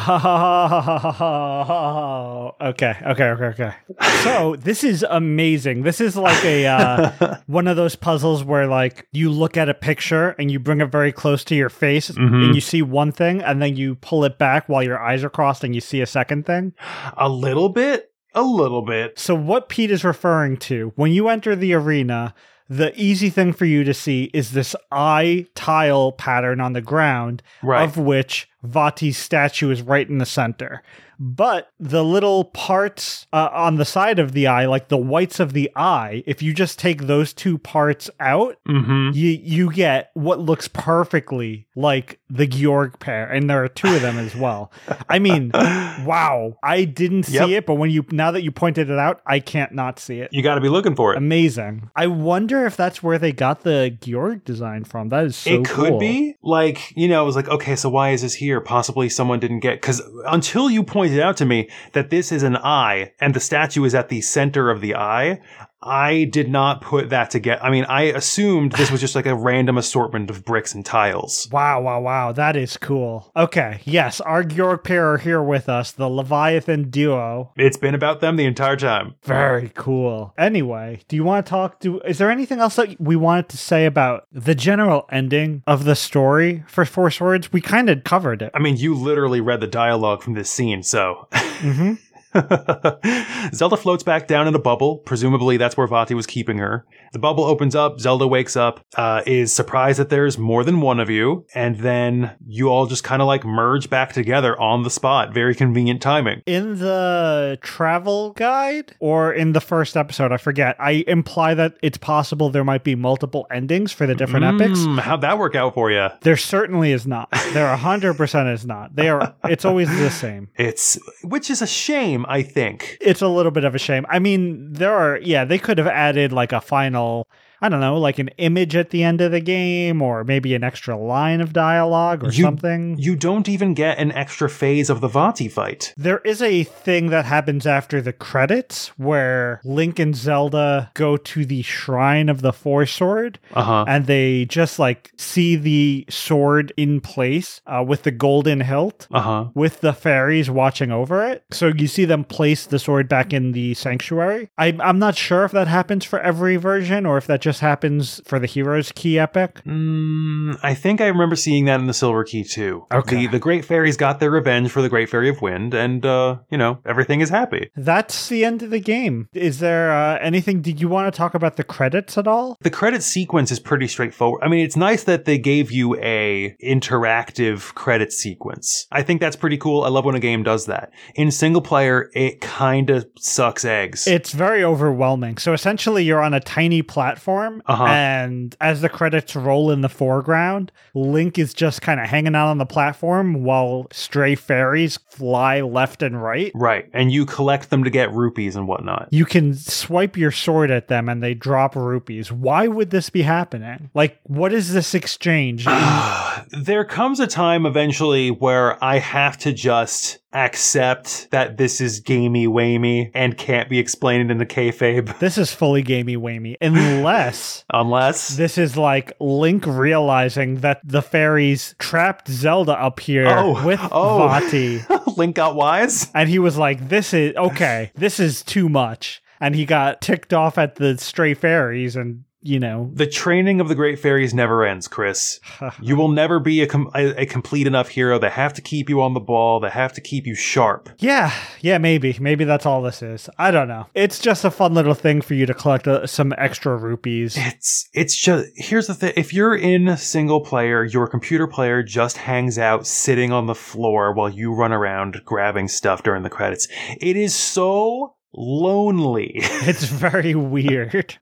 okay, 2.60 2.94
okay, 3.06 3.24
okay, 3.24 3.44
okay. 3.46 3.74
So 4.22 4.56
this 4.60 4.84
is 4.84 5.04
amazing. 5.08 5.82
This 5.82 6.00
is 6.00 6.16
like 6.16 6.44
a 6.44 6.66
uh, 6.66 7.36
one 7.46 7.66
of 7.66 7.76
those 7.76 7.96
puzzles 7.96 8.44
where 8.44 8.66
like 8.66 9.06
you 9.12 9.30
look 9.30 9.56
at 9.56 9.68
a 9.68 9.74
picture 9.74 10.30
and 10.38 10.50
you 10.50 10.58
bring 10.58 10.80
it 10.80 10.90
very 10.92 11.12
close 11.12 11.44
to 11.44 11.54
your 11.54 11.68
face 11.70 12.10
Mhm. 12.10 12.44
and 12.46 12.54
you 12.54 12.60
see 12.60 12.82
one 12.82 13.12
thing 13.12 13.40
and 13.42 13.60
then 13.62 13.76
you 13.76 13.94
pull 13.96 14.24
it 14.24 14.38
back 14.38 14.68
while 14.68 14.82
your 14.82 15.00
eyes 15.00 15.24
are 15.24 15.30
crossed 15.30 15.64
and 15.64 15.74
you 15.74 15.80
see 15.80 16.00
a 16.00 16.06
second 16.06 16.46
thing. 16.46 16.72
a 17.16 17.28
little 17.28 17.68
bit? 17.68 18.10
A 18.38 18.42
little 18.42 18.82
bit. 18.82 19.18
So 19.18 19.34
what 19.34 19.68
Pete 19.68 19.90
is 19.90 20.04
referring 20.04 20.58
to 20.58 20.92
when 20.94 21.10
you 21.10 21.28
enter 21.28 21.56
the 21.56 21.74
arena, 21.74 22.34
the 22.68 22.92
easy 23.00 23.30
thing 23.30 23.52
for 23.52 23.64
you 23.64 23.82
to 23.82 23.92
see 23.92 24.30
is 24.32 24.52
this 24.52 24.76
eye 24.92 25.46
tile 25.56 26.12
pattern 26.12 26.60
on 26.60 26.72
the 26.72 26.80
ground 26.80 27.42
Right. 27.62 27.82
of 27.82 27.96
which 27.96 28.48
Vati's 28.62 29.16
statue 29.16 29.70
is 29.70 29.82
right 29.82 30.08
in 30.08 30.18
the 30.18 30.26
center. 30.26 30.82
But 31.20 31.72
the 31.80 32.04
little 32.04 32.44
parts 32.44 33.26
uh, 33.32 33.48
on 33.52 33.74
the 33.74 33.84
side 33.84 34.20
of 34.20 34.32
the 34.32 34.46
eye, 34.46 34.66
like 34.66 34.88
the 34.88 34.96
whites 34.96 35.40
of 35.40 35.52
the 35.52 35.68
eye, 35.74 36.22
if 36.26 36.42
you 36.42 36.54
just 36.54 36.78
take 36.78 37.02
those 37.02 37.32
two 37.32 37.58
parts 37.58 38.08
out, 38.20 38.56
mm-hmm. 38.68 39.10
you 39.12 39.30
you 39.30 39.72
get 39.72 40.12
what 40.14 40.38
looks 40.38 40.68
perfectly 40.68 41.66
like 41.74 42.20
the 42.30 42.46
Gyorg 42.46 43.00
pair, 43.00 43.28
and 43.28 43.50
there 43.50 43.64
are 43.64 43.68
two 43.68 43.96
of 43.96 44.00
them 44.00 44.16
as 44.16 44.36
well. 44.36 44.70
I 45.08 45.18
mean, 45.18 45.50
wow! 45.54 46.56
I 46.62 46.84
didn't 46.84 47.24
see 47.24 47.34
Yep. 47.34 47.48
it, 47.48 47.66
but 47.66 47.74
when 47.74 47.90
you 47.90 48.04
now 48.12 48.30
that 48.30 48.42
you 48.42 48.52
pointed 48.52 48.88
it 48.88 48.98
out, 48.98 49.20
I 49.26 49.40
can't 49.40 49.72
not 49.72 49.98
see 49.98 50.20
it. 50.20 50.32
You 50.32 50.44
got 50.44 50.54
to 50.54 50.60
be 50.60 50.68
looking 50.68 50.94
for 50.94 51.14
it. 51.14 51.18
Amazing. 51.18 51.90
I 51.96 52.06
wonder 52.06 52.64
if 52.64 52.76
that's 52.76 53.02
where 53.02 53.18
they 53.18 53.32
got 53.32 53.62
the 53.64 53.96
Gyorg 54.00 54.44
design 54.44 54.84
from. 54.84 55.08
That 55.08 55.24
is 55.24 55.36
so 55.36 55.50
it 55.50 55.64
could 55.64 55.90
cool. 55.90 55.98
be 55.98 56.36
like 56.44 56.92
you 56.96 57.08
know 57.08 57.24
it 57.24 57.26
was 57.26 57.34
like 57.34 57.48
okay 57.48 57.74
so 57.74 57.88
why 57.88 58.10
is 58.10 58.22
this 58.22 58.34
here 58.34 58.47
possibly 58.60 59.08
someone 59.08 59.38
didn't 59.38 59.60
get 59.60 59.80
because 59.80 60.02
until 60.26 60.70
you 60.70 60.82
pointed 60.82 61.20
out 61.20 61.36
to 61.36 61.44
me 61.44 61.68
that 61.92 62.10
this 62.10 62.32
is 62.32 62.42
an 62.42 62.56
eye 62.56 63.12
and 63.20 63.34
the 63.34 63.40
statue 63.40 63.84
is 63.84 63.94
at 63.94 64.08
the 64.08 64.20
center 64.20 64.70
of 64.70 64.80
the 64.80 64.94
eye 64.94 65.40
i 65.82 66.24
did 66.24 66.48
not 66.50 66.80
put 66.82 67.10
that 67.10 67.30
together 67.30 67.62
i 67.62 67.70
mean 67.70 67.84
i 67.84 68.02
assumed 68.02 68.72
this 68.72 68.90
was 68.90 69.00
just 69.00 69.14
like 69.14 69.26
a 69.26 69.34
random 69.34 69.78
assortment 69.78 70.28
of 70.30 70.44
bricks 70.44 70.74
and 70.74 70.84
tiles 70.84 71.48
Wow, 71.58 71.80
wow, 71.82 72.00
wow. 72.00 72.32
That 72.32 72.56
is 72.56 72.76
cool. 72.76 73.30
Okay. 73.36 73.80
Yes, 73.84 74.20
our 74.20 74.42
Gyorg 74.44 74.84
pair 74.84 75.12
are 75.12 75.18
here 75.18 75.42
with 75.42 75.68
us, 75.68 75.92
the 75.92 76.08
Leviathan 76.08 76.90
duo. 76.90 77.52
it's 77.56 77.76
been 77.76 77.94
about 77.94 78.20
them 78.20 78.36
the 78.36 78.44
entire 78.44 78.76
time 78.76 79.14
Very 79.22 79.70
cool. 79.74 80.34
Anyway, 80.38 81.00
do 81.08 81.16
you 81.16 81.24
want 81.24 81.44
to 81.46 81.50
talk 81.50 81.80
to 81.80 82.00
is 82.00 82.18
there 82.18 82.30
anything 82.30 82.58
else 82.60 82.76
that 82.76 83.00
we 83.00 83.16
wanted 83.16 83.48
to 83.50 83.56
say 83.58 83.86
about 83.86 84.26
the 84.32 84.54
general 84.54 85.06
ending 85.10 85.62
of 85.66 85.84
the 85.84 85.94
story 85.96 86.64
for 86.66 86.84
Four 86.84 87.10
Swords? 87.10 87.52
We 87.52 87.60
kind 87.60 87.88
of 87.88 88.04
covered 88.04 88.42
it. 88.42 88.50
i 88.54 88.58
mean 88.58 88.76
you 88.76 88.94
literally 88.94 89.40
read 89.40 89.60
the 89.60 89.66
dialogue 89.66 90.22
from 90.22 90.34
this 90.34 90.50
scene 90.50 90.82
so 90.82 91.26
hmm 91.34 91.94
Zelda 93.54 93.76
floats 93.76 94.02
back 94.02 94.26
down 94.26 94.48
in 94.48 94.54
a 94.54 94.58
bubble. 94.58 94.98
Presumably, 94.98 95.56
that's 95.56 95.76
where 95.76 95.86
Vati 95.86 96.14
was 96.14 96.26
keeping 96.26 96.58
her. 96.58 96.86
The 97.12 97.18
bubble 97.18 97.44
opens 97.44 97.74
up. 97.74 98.00
Zelda 98.00 98.26
wakes 98.26 98.56
up, 98.56 98.84
uh, 98.96 99.22
is 99.26 99.52
surprised 99.52 99.98
that 99.98 100.10
there's 100.10 100.38
more 100.38 100.64
than 100.64 100.80
one 100.80 101.00
of 101.00 101.08
you, 101.10 101.46
and 101.54 101.78
then 101.78 102.36
you 102.46 102.68
all 102.68 102.86
just 102.86 103.04
kind 103.04 103.22
of 103.22 103.28
like 103.28 103.44
merge 103.44 103.88
back 103.88 104.12
together 104.12 104.58
on 104.60 104.82
the 104.82 104.90
spot. 104.90 105.32
Very 105.32 105.54
convenient 105.54 106.02
timing. 106.02 106.42
In 106.46 106.78
the 106.78 107.58
travel 107.62 108.32
guide 108.32 108.94
or 109.00 109.32
in 109.32 109.52
the 109.52 109.60
first 109.60 109.96
episode, 109.96 110.32
I 110.32 110.36
forget, 110.36 110.76
I 110.78 111.04
imply 111.06 111.54
that 111.54 111.76
it's 111.82 111.98
possible 111.98 112.50
there 112.50 112.64
might 112.64 112.84
be 112.84 112.94
multiple 112.94 113.46
endings 113.50 113.92
for 113.92 114.06
the 114.06 114.14
different 114.14 114.44
epics. 114.44 114.80
Mm, 114.80 115.00
how'd 115.00 115.22
that 115.22 115.38
work 115.38 115.54
out 115.54 115.74
for 115.74 115.90
you? 115.90 116.08
There 116.22 116.36
certainly 116.36 116.92
is 116.92 117.06
not. 117.06 117.30
There 117.52 117.74
100% 117.74 118.52
is 118.52 118.66
not. 118.66 118.94
They 118.94 119.08
are 119.08 119.34
it's 119.44 119.64
always 119.64 119.88
the 119.88 120.10
same. 120.10 120.48
It's 120.58 120.98
which 121.22 121.50
is 121.50 121.62
a 121.62 121.66
shame, 121.66 122.17
I 122.28 122.42
think. 122.42 122.98
It's 123.00 123.22
a 123.22 123.28
little 123.28 123.52
bit 123.52 123.64
of 123.64 123.74
a 123.74 123.78
shame. 123.78 124.06
I 124.08 124.18
mean, 124.18 124.72
there 124.72 124.94
are 124.94 125.18
yeah, 125.18 125.44
they 125.44 125.58
could 125.58 125.78
have 125.78 125.86
added 125.86 126.32
like 126.32 126.52
a 126.52 126.60
final 126.60 127.28
I 127.60 127.68
don't 127.68 127.80
know, 127.80 127.98
like 127.98 128.18
an 128.18 128.28
image 128.38 128.76
at 128.76 128.90
the 128.90 129.02
end 129.02 129.20
of 129.20 129.32
the 129.32 129.40
game 129.40 130.00
or 130.00 130.22
maybe 130.24 130.54
an 130.54 130.62
extra 130.62 130.96
line 130.96 131.40
of 131.40 131.52
dialogue 131.52 132.22
or 132.24 132.28
You- 132.30 132.44
something. 132.44 132.96
You 132.98 133.16
don't 133.16 133.48
even 133.48 133.74
get 133.74 133.98
an 133.98 134.12
extra 134.12 134.48
phase 134.48 134.88
of 134.90 135.00
the 135.00 135.08
Vati 135.08 135.48
fight. 135.48 135.92
There 135.96 136.18
is 136.18 136.40
a 136.40 136.62
thing 136.64 137.10
that 137.10 137.24
happens 137.24 137.66
after 137.66 138.00
the 138.00 138.12
credits 138.12 138.88
where 138.96 139.60
Link 139.64 139.98
and 139.98 140.14
Zelda 140.14 140.90
go 140.94 141.16
to 141.16 141.44
the 141.44 141.62
shrine 141.62 142.28
of 142.28 142.42
the 142.42 142.52
Four 142.52 142.86
Sword 142.86 143.38
Uh 143.54 143.62
huh. 143.62 143.84
and 143.88 144.06
they 144.06 144.44
just 144.44 144.78
like 144.78 145.10
see 145.16 145.56
the 145.56 146.04
sword 146.08 146.72
in 146.76 147.00
place 147.00 147.60
uh, 147.66 147.82
with 147.86 148.04
the 148.04 148.10
golden 148.12 148.60
hilt 148.60 149.08
Uh 149.10 149.20
huh. 149.20 149.44
with 149.54 149.80
the 149.80 149.92
fairies 149.92 150.48
watching 150.50 150.92
over 150.92 151.24
it. 151.24 151.42
So 151.50 151.68
you 151.68 151.88
see 151.88 152.04
them 152.04 152.22
place 152.24 152.66
the 152.66 152.78
sword 152.78 153.08
back 153.08 153.32
in 153.32 153.52
the 153.52 153.74
sanctuary. 153.74 154.50
I, 154.58 154.76
I'm 154.80 154.98
not 154.98 155.16
sure 155.16 155.44
if 155.44 155.52
that 155.52 155.66
happens 155.68 156.04
for 156.04 156.20
every 156.20 156.56
version 156.56 157.04
or 157.06 157.16
if 157.18 157.26
that 157.26 157.40
just 157.40 157.47
happens 157.60 158.20
for 158.24 158.38
the 158.38 158.46
Heroes 158.46 158.92
Key 158.92 159.18
epic. 159.18 159.62
Mm, 159.64 160.58
I 160.62 160.74
think 160.74 161.00
I 161.00 161.06
remember 161.06 161.36
seeing 161.36 161.64
that 161.64 161.80
in 161.80 161.86
the 161.86 161.94
Silver 161.94 162.24
Key 162.24 162.44
too. 162.44 162.86
Okay. 162.92 163.26
The, 163.26 163.32
the 163.32 163.38
Great 163.38 163.64
Fairies 163.64 163.96
got 163.96 164.20
their 164.20 164.30
revenge 164.30 164.70
for 164.70 164.82
the 164.82 164.88
Great 164.88 165.08
Fairy 165.08 165.28
of 165.28 165.40
Wind, 165.40 165.74
and, 165.74 166.04
uh, 166.04 166.38
you 166.50 166.58
know, 166.58 166.78
everything 166.86 167.20
is 167.20 167.30
happy. 167.30 167.70
That's 167.76 168.28
the 168.28 168.44
end 168.44 168.62
of 168.62 168.70
the 168.70 168.80
game. 168.80 169.28
Is 169.32 169.58
there 169.58 169.92
uh, 169.92 170.18
anything? 170.20 170.60
Did 170.62 170.80
you 170.80 170.88
want 170.88 171.12
to 171.12 171.16
talk 171.16 171.34
about 171.34 171.56
the 171.56 171.64
credits 171.64 172.18
at 172.18 172.26
all? 172.26 172.56
The 172.60 172.70
credit 172.70 173.02
sequence 173.02 173.50
is 173.50 173.60
pretty 173.60 173.88
straightforward. 173.88 174.42
I 174.42 174.48
mean, 174.48 174.64
it's 174.64 174.76
nice 174.76 175.04
that 175.04 175.24
they 175.24 175.38
gave 175.38 175.70
you 175.72 175.96
a 175.96 176.56
interactive 176.62 177.74
credit 177.74 178.12
sequence. 178.12 178.86
I 178.92 179.02
think 179.02 179.20
that's 179.20 179.36
pretty 179.36 179.56
cool. 179.56 179.84
I 179.84 179.88
love 179.88 180.04
when 180.04 180.14
a 180.14 180.20
game 180.20 180.42
does 180.42 180.66
that. 180.66 180.90
In 181.14 181.30
single 181.30 181.62
player, 181.62 182.10
it 182.14 182.40
kind 182.40 182.90
of 182.90 183.06
sucks 183.18 183.64
eggs. 183.64 184.06
It's 184.06 184.32
very 184.32 184.64
overwhelming. 184.64 185.38
So 185.38 185.52
essentially, 185.52 186.04
you're 186.04 186.20
on 186.20 186.34
a 186.34 186.40
tiny 186.40 186.82
platform, 186.82 187.37
Uh-huh. 187.46 187.84
and 187.84 188.56
as 188.60 188.80
the 188.80 188.88
credits 188.88 189.34
roll 189.36 189.70
in 189.70 189.80
the 189.80 189.88
foreground, 189.88 190.72
Link 190.94 191.38
is 191.38 191.54
just 191.54 191.82
kind 191.82 192.00
of 192.00 192.06
hanging 192.06 192.34
out 192.34 192.48
on 192.48 192.58
the 192.58 192.66
platform 192.66 193.44
while 193.44 193.86
stray 193.92 194.34
fairies 194.34 194.98
fly 195.08 195.60
left 195.60 196.02
and 196.02 196.22
right. 196.22 196.52
right. 196.54 196.88
And 196.92 197.12
you 197.12 197.26
collect 197.26 197.70
them 197.70 197.84
to 197.84 197.90
get 197.90 198.12
rupees 198.12 198.56
and 198.56 198.66
whatnot. 198.68 199.08
You 199.10 199.24
can 199.24 199.54
swipe 199.54 200.16
your 200.16 200.30
sword 200.30 200.70
at 200.70 200.88
them 200.88 201.08
and 201.08 201.22
they 201.22 201.34
drop 201.34 201.76
rupees. 201.76 202.30
Why 202.32 202.68
would 202.68 202.90
this 202.90 203.10
be 203.10 203.22
happening? 203.22 203.90
Like, 203.94 204.18
what 204.24 204.52
is 204.52 204.72
this 204.72 204.94
exchange? 204.94 205.64
there 206.50 206.84
comes 206.84 207.20
a 207.20 207.26
time 207.26 207.66
eventually 207.66 208.30
where 208.30 208.82
I 208.82 208.98
have 208.98 209.38
to 209.38 209.52
just 209.52 210.18
accept 210.32 211.30
that 211.30 211.56
this 211.56 211.80
is 211.80 212.00
gamey 212.00 212.46
wamey 212.46 213.10
and 213.14 213.36
can't 213.38 213.68
be 213.70 213.78
explained 213.78 214.30
in 214.30 214.38
the 214.38 214.46
kayfabe 214.46 215.18
this 215.20 215.38
is 215.38 215.52
fully 215.54 215.82
gamey 215.82 216.16
wamey, 216.16 216.54
unless 216.60 217.64
unless 217.72 218.36
this 218.36 218.58
is 218.58 218.76
like 218.76 219.12
Link 219.20 219.64
realizing 219.66 220.56
that 220.56 220.80
the 220.84 221.02
fairies 221.02 221.74
trapped 221.78 222.28
Zelda 222.28 222.72
up 222.72 223.00
here 223.00 223.26
Oh, 223.28 223.64
with 223.64 223.80
oh. 223.90 224.18
Vati. 224.28 224.82
Link 225.16 225.36
got 225.36 225.54
wise. 225.54 226.10
And 226.14 226.28
he 226.28 226.38
was 226.38 226.56
like, 226.58 226.88
This 226.88 227.14
is 227.14 227.34
okay, 227.36 227.90
this 227.94 228.20
is 228.20 228.42
too 228.42 228.68
much. 228.68 229.22
And 229.40 229.54
he 229.54 229.64
got 229.64 230.00
ticked 230.00 230.34
off 230.34 230.58
at 230.58 230.74
the 230.76 230.98
stray 230.98 231.34
fairies 231.34 231.94
and, 231.96 232.24
you 232.40 232.60
know, 232.60 232.90
The 232.94 233.06
training 233.06 233.60
of 233.60 233.68
the 233.68 233.74
great 233.74 233.98
fairies 233.98 234.32
never 234.32 234.64
ends, 234.64 234.88
Chris. 234.88 235.40
You 235.80 235.96
will 235.96 236.08
never 236.08 236.40
be 236.40 236.60
a, 236.62 236.66
com- 236.66 236.90
a, 236.94 237.26
complete 237.26 237.66
enough 237.66 237.88
hero. 237.88 238.18
They 238.18 238.30
have 238.30 238.52
to 238.54 238.62
keep 238.62 238.88
you 238.88 239.00
on 239.02 239.14
the 239.14 239.20
ball. 239.20 239.60
They 239.60 239.70
have 239.70 239.92
to 239.94 240.00
keep 240.00 240.26
you 240.26 240.34
sharp. 240.34 240.88
yeah, 240.98 241.32
yeah, 241.60 241.78
maybe. 241.78 242.16
Maybe 242.20 242.44
that's 242.44 242.66
all 242.66 242.82
this 242.82 243.02
is. 243.02 243.28
I 243.38 243.50
don't 243.50 243.68
know. 243.68 243.86
It's 243.94 244.18
just 244.18 244.44
a 244.44 244.50
fun 244.50 244.74
little 244.74 244.94
thing 244.94 245.20
for 245.20 245.34
you 245.34 245.46
to 245.46 245.54
collect 245.54 245.86
uh, 245.86 246.06
some 246.06 246.34
extra 246.38 246.76
rupees. 246.76 247.36
It's 247.38 247.88
it's 247.92 248.16
just 248.16 248.48
here's 248.56 248.86
the 248.86 248.94
thing. 248.94 249.12
If 249.16 249.32
you're 249.32 249.56
in 249.56 249.96
single 249.96 250.40
player, 250.40 250.84
your 250.84 251.06
computer 251.06 251.46
player 251.46 251.82
just 251.82 252.16
hangs 252.16 252.58
out 252.58 252.86
sitting 252.86 253.32
on 253.32 253.46
the 253.46 253.54
floor 253.54 254.12
while 254.12 254.28
you 254.28 254.54
run 254.54 254.72
around 254.72 255.22
grabbing 255.24 255.68
stuff 255.68 256.02
during 256.02 256.22
the 256.22 256.30
credits. 256.30 256.68
It 257.00 257.16
is 257.16 257.34
so 257.34 258.14
lonely. 258.38 259.40
It's 259.68 259.84
very 259.84 260.34
weird. 260.34 260.94
it 260.94 261.18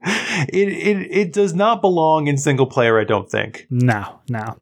it 0.53 1.09
it 1.11 1.33
does 1.33 1.55
not 1.55 1.81
belong 1.81 2.27
in 2.29 2.37
single 2.39 2.67
player, 2.67 3.01
I 3.01 3.05
don't 3.05 3.29
think. 3.31 3.67
No, 3.71 4.21
no. 4.29 4.57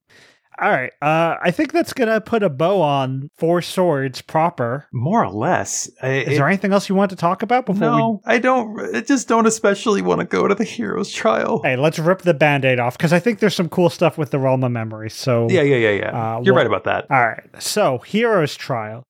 All 0.61 0.71
right. 0.71 0.93
Uh, 1.03 1.35
I 1.43 1.51
think 1.51 1.73
that's 1.73 1.93
going 1.93 2.09
to 2.09 2.21
put 2.21 2.45
a 2.45 2.49
bow 2.49 2.81
on 2.81 3.29
Four 3.37 3.61
Swords 3.61 4.23
proper. 4.23 4.87
More 4.93 5.25
or 5.25 5.31
less. 5.33 5.91
I- 6.01 6.09
Is 6.11 6.35
it- 6.35 6.37
there 6.37 6.47
anything 6.47 6.73
else 6.73 6.89
you 6.89 6.95
want 6.95 7.11
to 7.11 7.17
talk 7.17 7.43
about 7.43 7.67
before 7.67 7.91
we 7.91 7.97
no, 7.97 8.21
I 8.25 8.39
don't. 8.39 8.95
I 8.95 9.01
just 9.01 9.27
don't 9.27 9.47
especially 9.47 10.01
want 10.01 10.21
to 10.21 10.27
go 10.27 10.47
to 10.47 10.55
the 10.55 10.63
hero's 10.63 11.11
trial. 11.13 11.61
Hey, 11.65 11.75
let's 11.77 11.99
rip 11.99 12.23
the 12.23 12.35
band-aid 12.35 12.79
off 12.79 12.97
because 12.97 13.13
I 13.13 13.19
think 13.19 13.41
there's 13.41 13.57
some 13.57 13.69
cool 13.69 13.91
stuff 13.91 14.17
with 14.17 14.31
the 14.31 14.39
Realm 14.39 14.63
of 14.63 14.71
Memory. 14.71 15.11
So 15.11 15.49
Yeah, 15.51 15.63
yeah, 15.63 15.77
yeah, 15.77 15.91
yeah. 15.91 16.11
Uh, 16.37 16.41
You're 16.45 16.55
well- 16.55 16.63
right 16.63 16.67
about 16.69 16.85
that. 16.85 17.07
All 17.11 17.27
right. 17.27 17.43
So, 17.59 17.99
Heroes 17.99 18.57
Trial. 18.57 19.05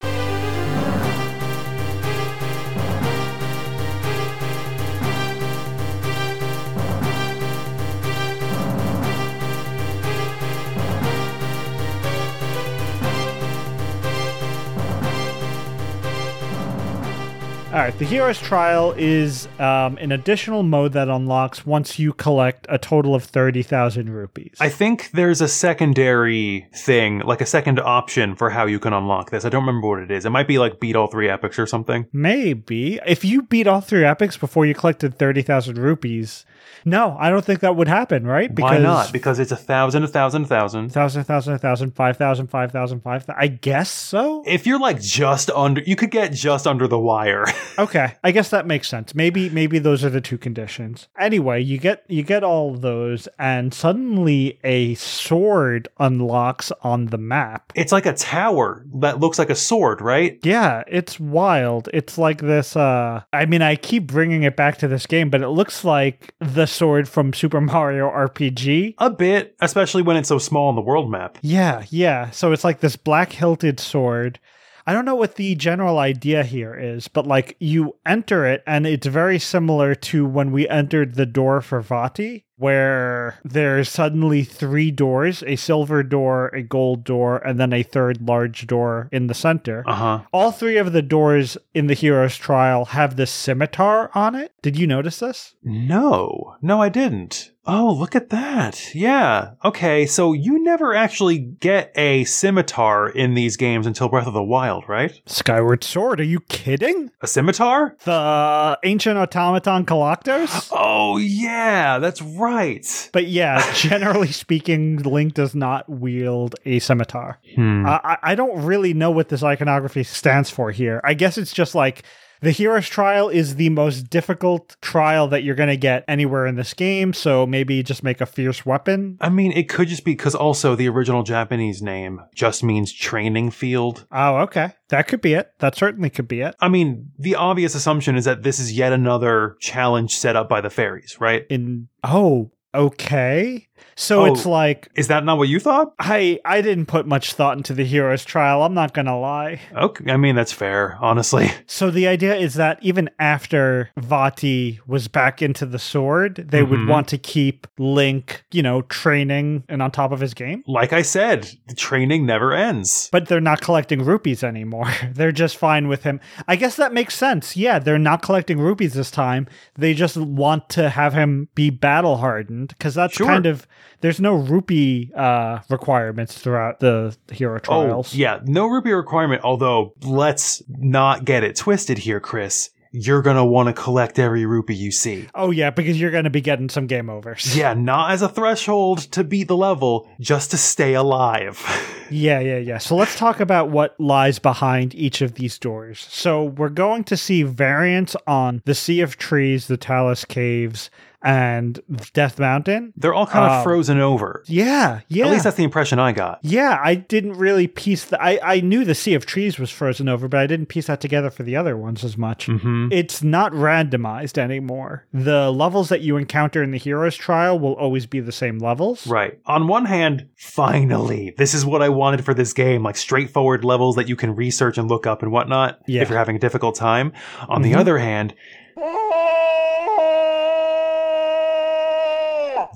All 17.75 17.81
right, 17.81 17.99
the 17.99 18.05
Heroes 18.05 18.39
Trial 18.39 18.95
is 18.97 19.49
um, 19.59 19.99
an 19.99 20.13
additional 20.13 20.63
mode 20.63 20.93
that 20.93 21.09
unlocks 21.09 21.67
once 21.67 21.99
you 21.99 22.13
collect 22.13 22.67
a 22.69 22.79
total 22.79 23.17
of 23.17 23.25
30,000 23.25 24.11
rupees. 24.11 24.55
I 24.61 24.69
think 24.69 25.11
there's 25.11 25.41
a 25.41 25.49
secondary 25.49 26.69
thing, 26.73 27.19
like 27.23 27.41
a 27.41 27.47
second 27.47 27.81
option 27.81 28.37
for 28.37 28.51
how 28.51 28.67
you 28.67 28.79
can 28.79 28.93
unlock 28.93 29.33
this. 29.33 29.45
I 29.45 29.49
don't 29.49 29.67
remember 29.67 29.89
what 29.89 29.99
it 29.99 30.13
is. 30.13 30.25
It 30.25 30.31
might 30.31 30.47
be 30.47 30.61
like 30.61 30.79
beat 30.79 30.95
all 30.95 31.09
three 31.09 31.29
epics 31.29 31.59
or 31.59 31.67
something. 31.67 32.07
Maybe. 32.13 33.01
If 33.05 33.25
you 33.25 33.43
beat 33.43 33.67
all 33.67 33.81
three 33.81 34.05
epics 34.05 34.37
before 34.37 34.65
you 34.65 34.75
collected 34.77 35.19
30,000 35.19 35.77
rupees, 35.77 36.47
no, 36.85 37.17
I 37.19 37.31
don't 37.31 37.45
think 37.45 37.61
that 37.61 37.77
would 37.77 37.89
happen, 37.89 38.27
right? 38.27 38.51
Why 38.59 38.79
not? 38.79 39.13
Because 39.13 39.39
it's 39.39 39.53
a 39.53 39.57
thousand, 39.57 40.05
a 40.05 40.09
thousand, 40.09 40.45
a 40.45 40.47
thousand. 40.47 40.89
thousand, 40.91 41.25
thousand, 41.25 41.59
thousand, 41.59 41.91
five 41.93 42.17
thousand, 42.17 42.49
five 42.49 42.73
thousand, 42.73 43.01
five 43.01 43.25
thousand. 43.25 43.41
I 43.43 43.49
guess 43.49 43.91
so. 43.91 44.43
If 44.47 44.67
you're 44.67 44.79
like 44.81 45.01
just 45.01 45.51
under, 45.51 45.81
you 45.83 45.97
could 45.97 46.11
get 46.11 46.33
just 46.33 46.67
under 46.67 46.87
the 46.89 46.99
wire. 46.99 47.45
Okay, 47.77 48.15
I 48.23 48.31
guess 48.31 48.51
that 48.51 48.69
makes 48.69 48.89
sense. 48.89 49.17
Maybe, 49.17 49.51
maybe 49.51 49.81
those 49.81 50.05
are 50.05 50.09
the 50.11 50.21
two 50.21 50.39
conditions. 50.39 51.09
Anyway, 51.19 51.61
you 51.61 51.77
get 51.77 52.05
you 52.07 52.23
get 52.23 52.45
all 52.45 52.73
those, 52.75 53.27
and 53.37 53.75
suddenly 53.75 54.61
a 54.63 54.95
sword 54.95 55.89
unlocks 55.99 56.71
on 56.83 57.07
the 57.07 57.19
map. 57.19 57.73
it's 57.75 57.91
like 57.91 58.07
a 58.07 58.13
tower 58.13 58.85
that 58.95 59.19
looks 59.19 59.41
like 59.41 59.51
a 59.51 59.57
sword, 59.57 60.01
right? 60.01 60.39
Yeah, 60.45 60.85
it's 60.87 61.19
wild. 61.19 61.89
It's 61.93 62.17
like 62.17 62.41
this. 62.43 62.77
uh 62.77 63.23
I 63.33 63.47
mean, 63.47 63.61
I 63.63 63.75
keep 63.75 64.07
bringing 64.07 64.45
it 64.45 64.55
back 64.57 64.79
to 64.79 64.87
this 64.89 65.07
game, 65.07 65.29
but 65.29 65.43
it 65.43 65.49
looks 65.49 65.85
like 65.85 66.33
the 66.39 66.64
sword 66.67 67.09
from 67.09 67.33
Super 67.33 67.61
Mario 67.61 68.11
RPG. 68.11 68.95
A 68.99 69.11
bit, 69.11 69.57
especially 69.61 70.03
when 70.03 70.17
it's 70.17 70.29
so 70.29 70.39
small 70.39 70.69
on 70.69 70.75
the 70.75 70.81
world 70.81 71.11
map. 71.11 71.39
Yeah, 71.43 71.85
yeah. 71.91 72.31
So 72.31 72.53
it's 72.53 72.65
like 72.65 72.81
this 72.81 72.97
black 72.97 73.33
hilted 73.33 73.81
sword. 73.81 74.39
I 74.87 74.93
don't 74.93 75.05
know 75.05 75.15
what 75.15 75.37
the 75.37 75.55
general 75.55 75.99
idea 75.99 76.45
here 76.45 76.75
is, 76.75 77.09
but 77.09 77.27
like 77.27 77.57
you 77.59 77.97
enter 78.05 78.45
it 78.47 78.63
and 78.67 78.87
it's 78.87 79.07
very 79.07 79.39
similar 79.39 79.95
to 79.95 80.27
when 80.27 80.53
we 80.53 80.69
entered 80.69 81.15
the 81.15 81.27
door 81.27 81.61
for 81.61 81.81
Vati, 81.81 82.45
where 82.57 83.39
there's 83.45 83.89
suddenly 83.89 84.45
three 84.45 84.91
doors 84.91 85.43
a 85.47 85.57
silver 85.57 86.03
door, 86.03 86.49
a 86.49 86.63
gold 86.63 87.03
door, 87.05 87.39
and 87.39 87.59
then 87.59 87.73
a 87.73 87.83
third 87.83 88.21
large 88.21 88.67
door 88.67 89.09
in 89.11 89.27
the 89.27 89.35
center. 89.35 89.83
Uh 89.87 89.95
huh. 89.95 90.21
All 90.33 90.53
three 90.53 90.77
of 90.77 90.93
the 90.93 91.03
doors 91.03 91.57
in 91.73 91.87
the 91.87 91.95
hero's 91.95 92.37
trial 92.37 92.87
have 92.87 93.17
this 93.17 93.31
scimitar 93.31 94.11
on 94.15 94.35
it. 94.35 94.53
Did 94.63 94.77
you 94.79 94.87
notice 94.87 95.21
this? 95.21 95.55
No, 95.63 96.57
no, 96.61 96.81
I 96.83 96.91
didn't. 96.91 97.53
Oh, 97.67 97.97
look 97.99 98.15
at 98.15 98.29
that. 98.29 98.95
Yeah. 98.95 99.53
Okay, 99.65 100.05
so 100.05 100.33
you 100.35 100.63
never 100.63 100.95
actually 100.95 101.39
get 101.39 101.93
a 101.97 102.25
scimitar 102.25 103.09
in 103.09 103.33
these 103.35 103.57
games 103.57 103.87
until 103.87 104.09
Breath 104.11 104.27
of 104.27 104.35
the 104.35 104.43
Wild, 104.43 104.87
right? 104.89 105.19
Skyward 105.27 105.83
Sword, 105.83 106.21
are 106.21 106.25
you 106.25 106.41
kidding? 106.41 107.11
A 107.23 107.27
scimitar? 107.27 107.97
The 108.05 108.79
ancient 108.85 109.17
automaton 109.19 109.87
Koloktos? 109.87 110.69
Oh, 110.73 111.17
yeah, 111.17 111.99
that's 112.01 112.21
right. 112.21 113.11
But 113.15 113.29
yeah, 113.29 113.73
generally 113.75 114.33
speaking, 114.33 114.99
Link 115.03 115.33
does 115.33 115.55
not 115.55 115.89
wield 115.89 116.57
a 116.67 116.81
scimitar. 116.81 117.39
Hmm. 117.55 117.87
I, 117.87 118.01
I- 118.05 118.19
I 118.23 118.35
don't 118.37 118.65
really 118.65 118.95
know 118.95 119.11
what 119.11 119.29
this 119.29 119.43
iconography 119.43 120.03
stands 120.03 120.51
for 120.51 120.71
here. 120.71 121.01
I 121.05 121.15
guess 121.15 121.39
it's 121.39 121.53
just 121.53 121.75
like 121.75 122.03
the 122.41 122.51
hero's 122.51 122.89
trial 122.89 123.29
is 123.29 123.57
the 123.57 123.71
most 123.71 124.11
difficult 124.11 124.77
trial 124.81 125.29
that 125.29 125.43
you're 125.43 125.55
going 125.55 125.69
to 125.69 125.77
get 125.77 126.05
anywhere 126.09 126.47
in 126.47 126.57
this 126.57 126.75
game. 126.75 127.13
So 127.13 127.47
maybe 127.47 127.83
just 127.83 128.03
make 128.03 128.21
a 128.21 128.27
fierce 128.27 128.65
weapon. 128.67 129.17
I 129.21 129.29
mean, 129.29 129.53
it 129.53 129.69
could 129.69 129.89
just 129.89 130.05
be 130.05 130.13
because 130.13 130.35
also 130.35 130.75
the 130.75 130.89
original 130.89 131.23
Japanese 131.23 131.83
name 131.83 132.21
just 132.35 132.63
means 132.63 132.93
training 132.93 133.51
field. 133.51 134.07
Oh, 134.13 134.39
okay. 134.39 134.73
That 134.89 135.09
could 135.09 135.21
be 135.21 135.35
it. 135.35 135.53
That 135.59 135.77
certainly 135.77 136.11
could 136.11 136.29
be 136.29 136.41
it. 136.41 136.55
I 136.61 136.69
mean, 136.69 137.11
the 137.19 137.35
obvious 137.35 137.75
assumption 137.75 138.17
is 138.17 138.25
that 138.25 138.43
this 138.43 138.59
is 138.59 138.73
yet 138.73 138.93
another 138.93 139.57
challenge 139.61 140.17
set 140.17 140.37
up 140.37 140.49
by 140.49 140.61
the 140.61 140.71
fairies, 140.71 141.17
right? 141.21 141.47
In 141.49 141.89
oh, 142.03 142.53
okay. 142.75 143.69
So 143.97 144.23
Oh. 144.23 144.25
it's 144.27 144.45
like 144.45 144.89
Is 144.97 145.09
that 145.09 145.25
not 145.25 145.39
what 145.39 145.49
you 145.49 145.61
thought? 145.61 145.93
I 145.99 146.41
I 146.45 146.61
didn't 146.63 146.87
put 146.87 147.07
much 147.07 147.33
thought 147.35 147.57
into 147.57 147.73
the 147.75 147.85
hero's 147.85 148.25
trial. 148.25 148.63
I'm 148.65 148.75
not 148.75 148.93
going 148.93 149.07
to 149.07 149.15
lie. 149.15 149.61
Okay, 149.77 150.11
I 150.11 150.17
mean, 150.17 150.35
that's 150.35 150.53
fair, 150.53 150.97
honestly. 151.01 151.51
So 151.67 151.91
the 151.91 152.07
idea 152.07 152.35
is 152.37 152.55
that 152.55 152.79
even 152.83 153.11
after 153.19 153.91
Vati 153.97 154.81
was 154.87 155.09
back 155.09 155.43
into 155.43 155.67
the 155.67 155.79
sword, 155.79 156.47
they 156.51 156.63
would 156.63 156.81
Mhm. 156.81 156.89
want 156.89 157.09
to 157.09 157.19
keep 157.19 157.67
Link, 157.79 158.45
you 158.53 158.63
know, 158.63 158.83
training 158.83 159.65
and 159.69 159.83
on 159.83 159.91
top 159.91 160.13
of 160.13 160.21
his 160.21 160.35
game. 160.35 160.63
Like 160.67 160.93
I 160.93 161.03
said, 161.03 161.49
the 161.69 161.75
training 161.75 162.27
never 162.27 162.53
ends. 162.53 163.09
But 163.13 163.27
they're 163.29 163.41
not 163.41 163.61
collecting 163.61 164.05
rupees 164.05 164.45
anymore. 164.45 164.91
they're 165.13 165.33
just 165.33 165.57
fine 165.57 165.89
with 165.89 166.03
him. 166.05 166.21
I 166.47 166.57
guess 166.57 166.77
that 166.77 166.93
makes 166.93 167.15
sense. 167.17 167.57
Yeah, 167.57 167.79
they're 167.79 167.99
not 167.99 168.23
collecting 168.23 168.59
rupees 168.61 168.95
this 168.95 169.11
time. 169.11 169.47
They 169.77 169.95
just 169.95 170.17
want 170.17 170.69
to 170.71 170.91
have 170.91 171.15
him 171.15 171.49
be 171.55 171.71
battle 171.71 172.19
hardened 172.19 172.69
because 172.69 172.95
that's 172.95 173.15
Sure. 173.15 173.27
kind 173.27 173.47
of 173.47 173.67
there's 174.01 174.21
no 174.21 174.35
rupee 174.35 175.11
uh, 175.17 175.61
requirements 175.71 176.39
throughout 176.39 176.81
the 176.81 177.17
hero 177.31 177.59
trials. 177.59 178.13
Oh, 178.15 178.17
yeah, 178.17 178.41
no 178.45 178.67
rupee 178.67 178.93
requirement, 178.93 179.43
although 179.45 179.95
let's 180.03 180.63
not 180.69 181.25
get 181.25 181.45
it 181.45 181.57
twisted 181.57 181.99
here, 181.99 182.21
Chris. 182.21 182.71
You're 182.97 183.23
gonna 183.23 183.45
want 183.45 183.67
to 183.67 183.73
collect 183.73 184.21
every 184.21 184.47
rupee 184.47 184.77
you 184.77 184.93
see. 184.93 185.27
Oh 185.35 185.51
yeah, 185.51 185.71
because 185.71 186.01
you're 186.01 186.13
going 186.13 186.25
to 186.25 186.31
be 186.31 186.41
getting 186.41 186.69
some 186.69 186.87
game 186.87 187.11
overs. 187.11 187.57
Yeah, 187.57 187.75
not 187.75 188.13
as 188.13 188.23
a 188.23 188.29
threshold 188.29 188.99
to 189.13 189.25
beat 189.25 189.49
the 189.49 189.57
level, 189.57 190.09
just 190.21 190.53
to 190.53 190.57
stay 190.57 190.95
alive. 190.95 191.61
Yeah, 192.11 192.39
yeah, 192.41 192.59
yeah. 192.59 192.79
So 192.79 192.97
let's 192.97 193.17
talk 193.17 193.41
about 193.41 193.71
what 193.71 193.99
lies 193.99 194.39
behind 194.39 194.95
each 194.95 195.23
of 195.23 195.35
these 195.35 195.59
doors. 195.59 196.07
So 196.11 196.45
we're 196.45 196.69
going 196.69 197.03
to 197.05 197.17
see 197.17 197.43
variants 197.43 198.15
on 198.27 198.63
the 198.67 198.75
Sea 198.75 199.01
of 199.01 199.17
Trees, 199.17 199.69
the 199.69 199.79
Talus 199.79 200.25
Caves, 200.27 200.91
and 201.25 201.81
Death 202.13 202.39
Mountain. 202.39 202.93
They're 202.97 203.15
all 203.15 203.27
kind 203.27 203.45
of 203.47 203.61
Oh. 203.61 203.63
frozen 203.65 203.99
over. 203.99 204.43
Yeah, 204.47 205.01
yeah. 205.09 205.25
At 205.27 205.33
least 205.33 205.45
that's 205.45 205.57
the 205.57 205.65
impression 205.65 205.99
I 205.99 206.13
got. 206.13 206.39
yeah, 206.43 206.79
I 206.83 206.95
didn't 206.95 207.33
really 207.35 207.67
piece 207.67 208.05
the. 208.05 208.23
I, 208.23 208.39
I 208.57 208.61
knew 208.61 208.85
the 208.85 208.95
Sea 208.95 209.15
of 209.15 209.27
Trees 209.27 209.59
was 209.59 209.71
frozen 209.71 210.09
over, 210.09 210.29
but 210.29 210.39
I 210.41 210.47
didn't 210.47 210.67
piece 210.67 210.87
that 210.87 211.01
together 211.01 211.31
for 211.31 211.43
the 211.43 211.57
other 211.57 211.77
ones 211.77 212.05
as 212.05 212.17
much. 212.19 212.47
hmm 212.47 212.89
It's 212.93 213.23
not 213.23 213.53
randomized 213.53 214.37
anymore. 214.39 215.07
The 215.13 215.51
levels 215.51 215.89
that 215.89 216.03
you 216.03 216.17
encounter 216.17 216.63
in 216.63 216.71
the 216.71 216.79
Hero's 216.79 217.17
Trial 217.17 217.59
will 217.59 217.75
always 217.75 218.07
be 218.07 218.21
the 218.21 218.33
same 218.33 218.59
levels. 218.59 219.07
Right. 219.07 219.39
On 219.47 219.67
one 219.67 219.87
hand, 219.87 220.29
finally, 220.37 221.35
this 221.39 221.55
is 221.55 221.65
what 221.65 221.83
I 221.83 221.89
wanted 221.89 222.25
for 222.25 222.35
this 222.35 222.53
game 222.53 222.83
like 222.83 222.97
straightforward 222.97 223.65
levels 223.65 223.97
that 223.97 224.09
you 224.09 224.17
can 224.17 224.35
research 224.37 224.77
and 224.79 224.89
look 224.89 225.07
up 225.07 225.23
and 225.23 225.33
whatnot 225.33 225.81
Yeah. 225.87 226.03
if 226.03 226.09
you're 226.11 226.19
having 226.19 226.37
a 226.37 226.41
difficult 226.41 226.75
time. 226.75 227.13
On 227.49 227.63
the 227.63 227.73
Mhm. 227.73 227.79
other 227.79 227.99
hand, 227.99 228.35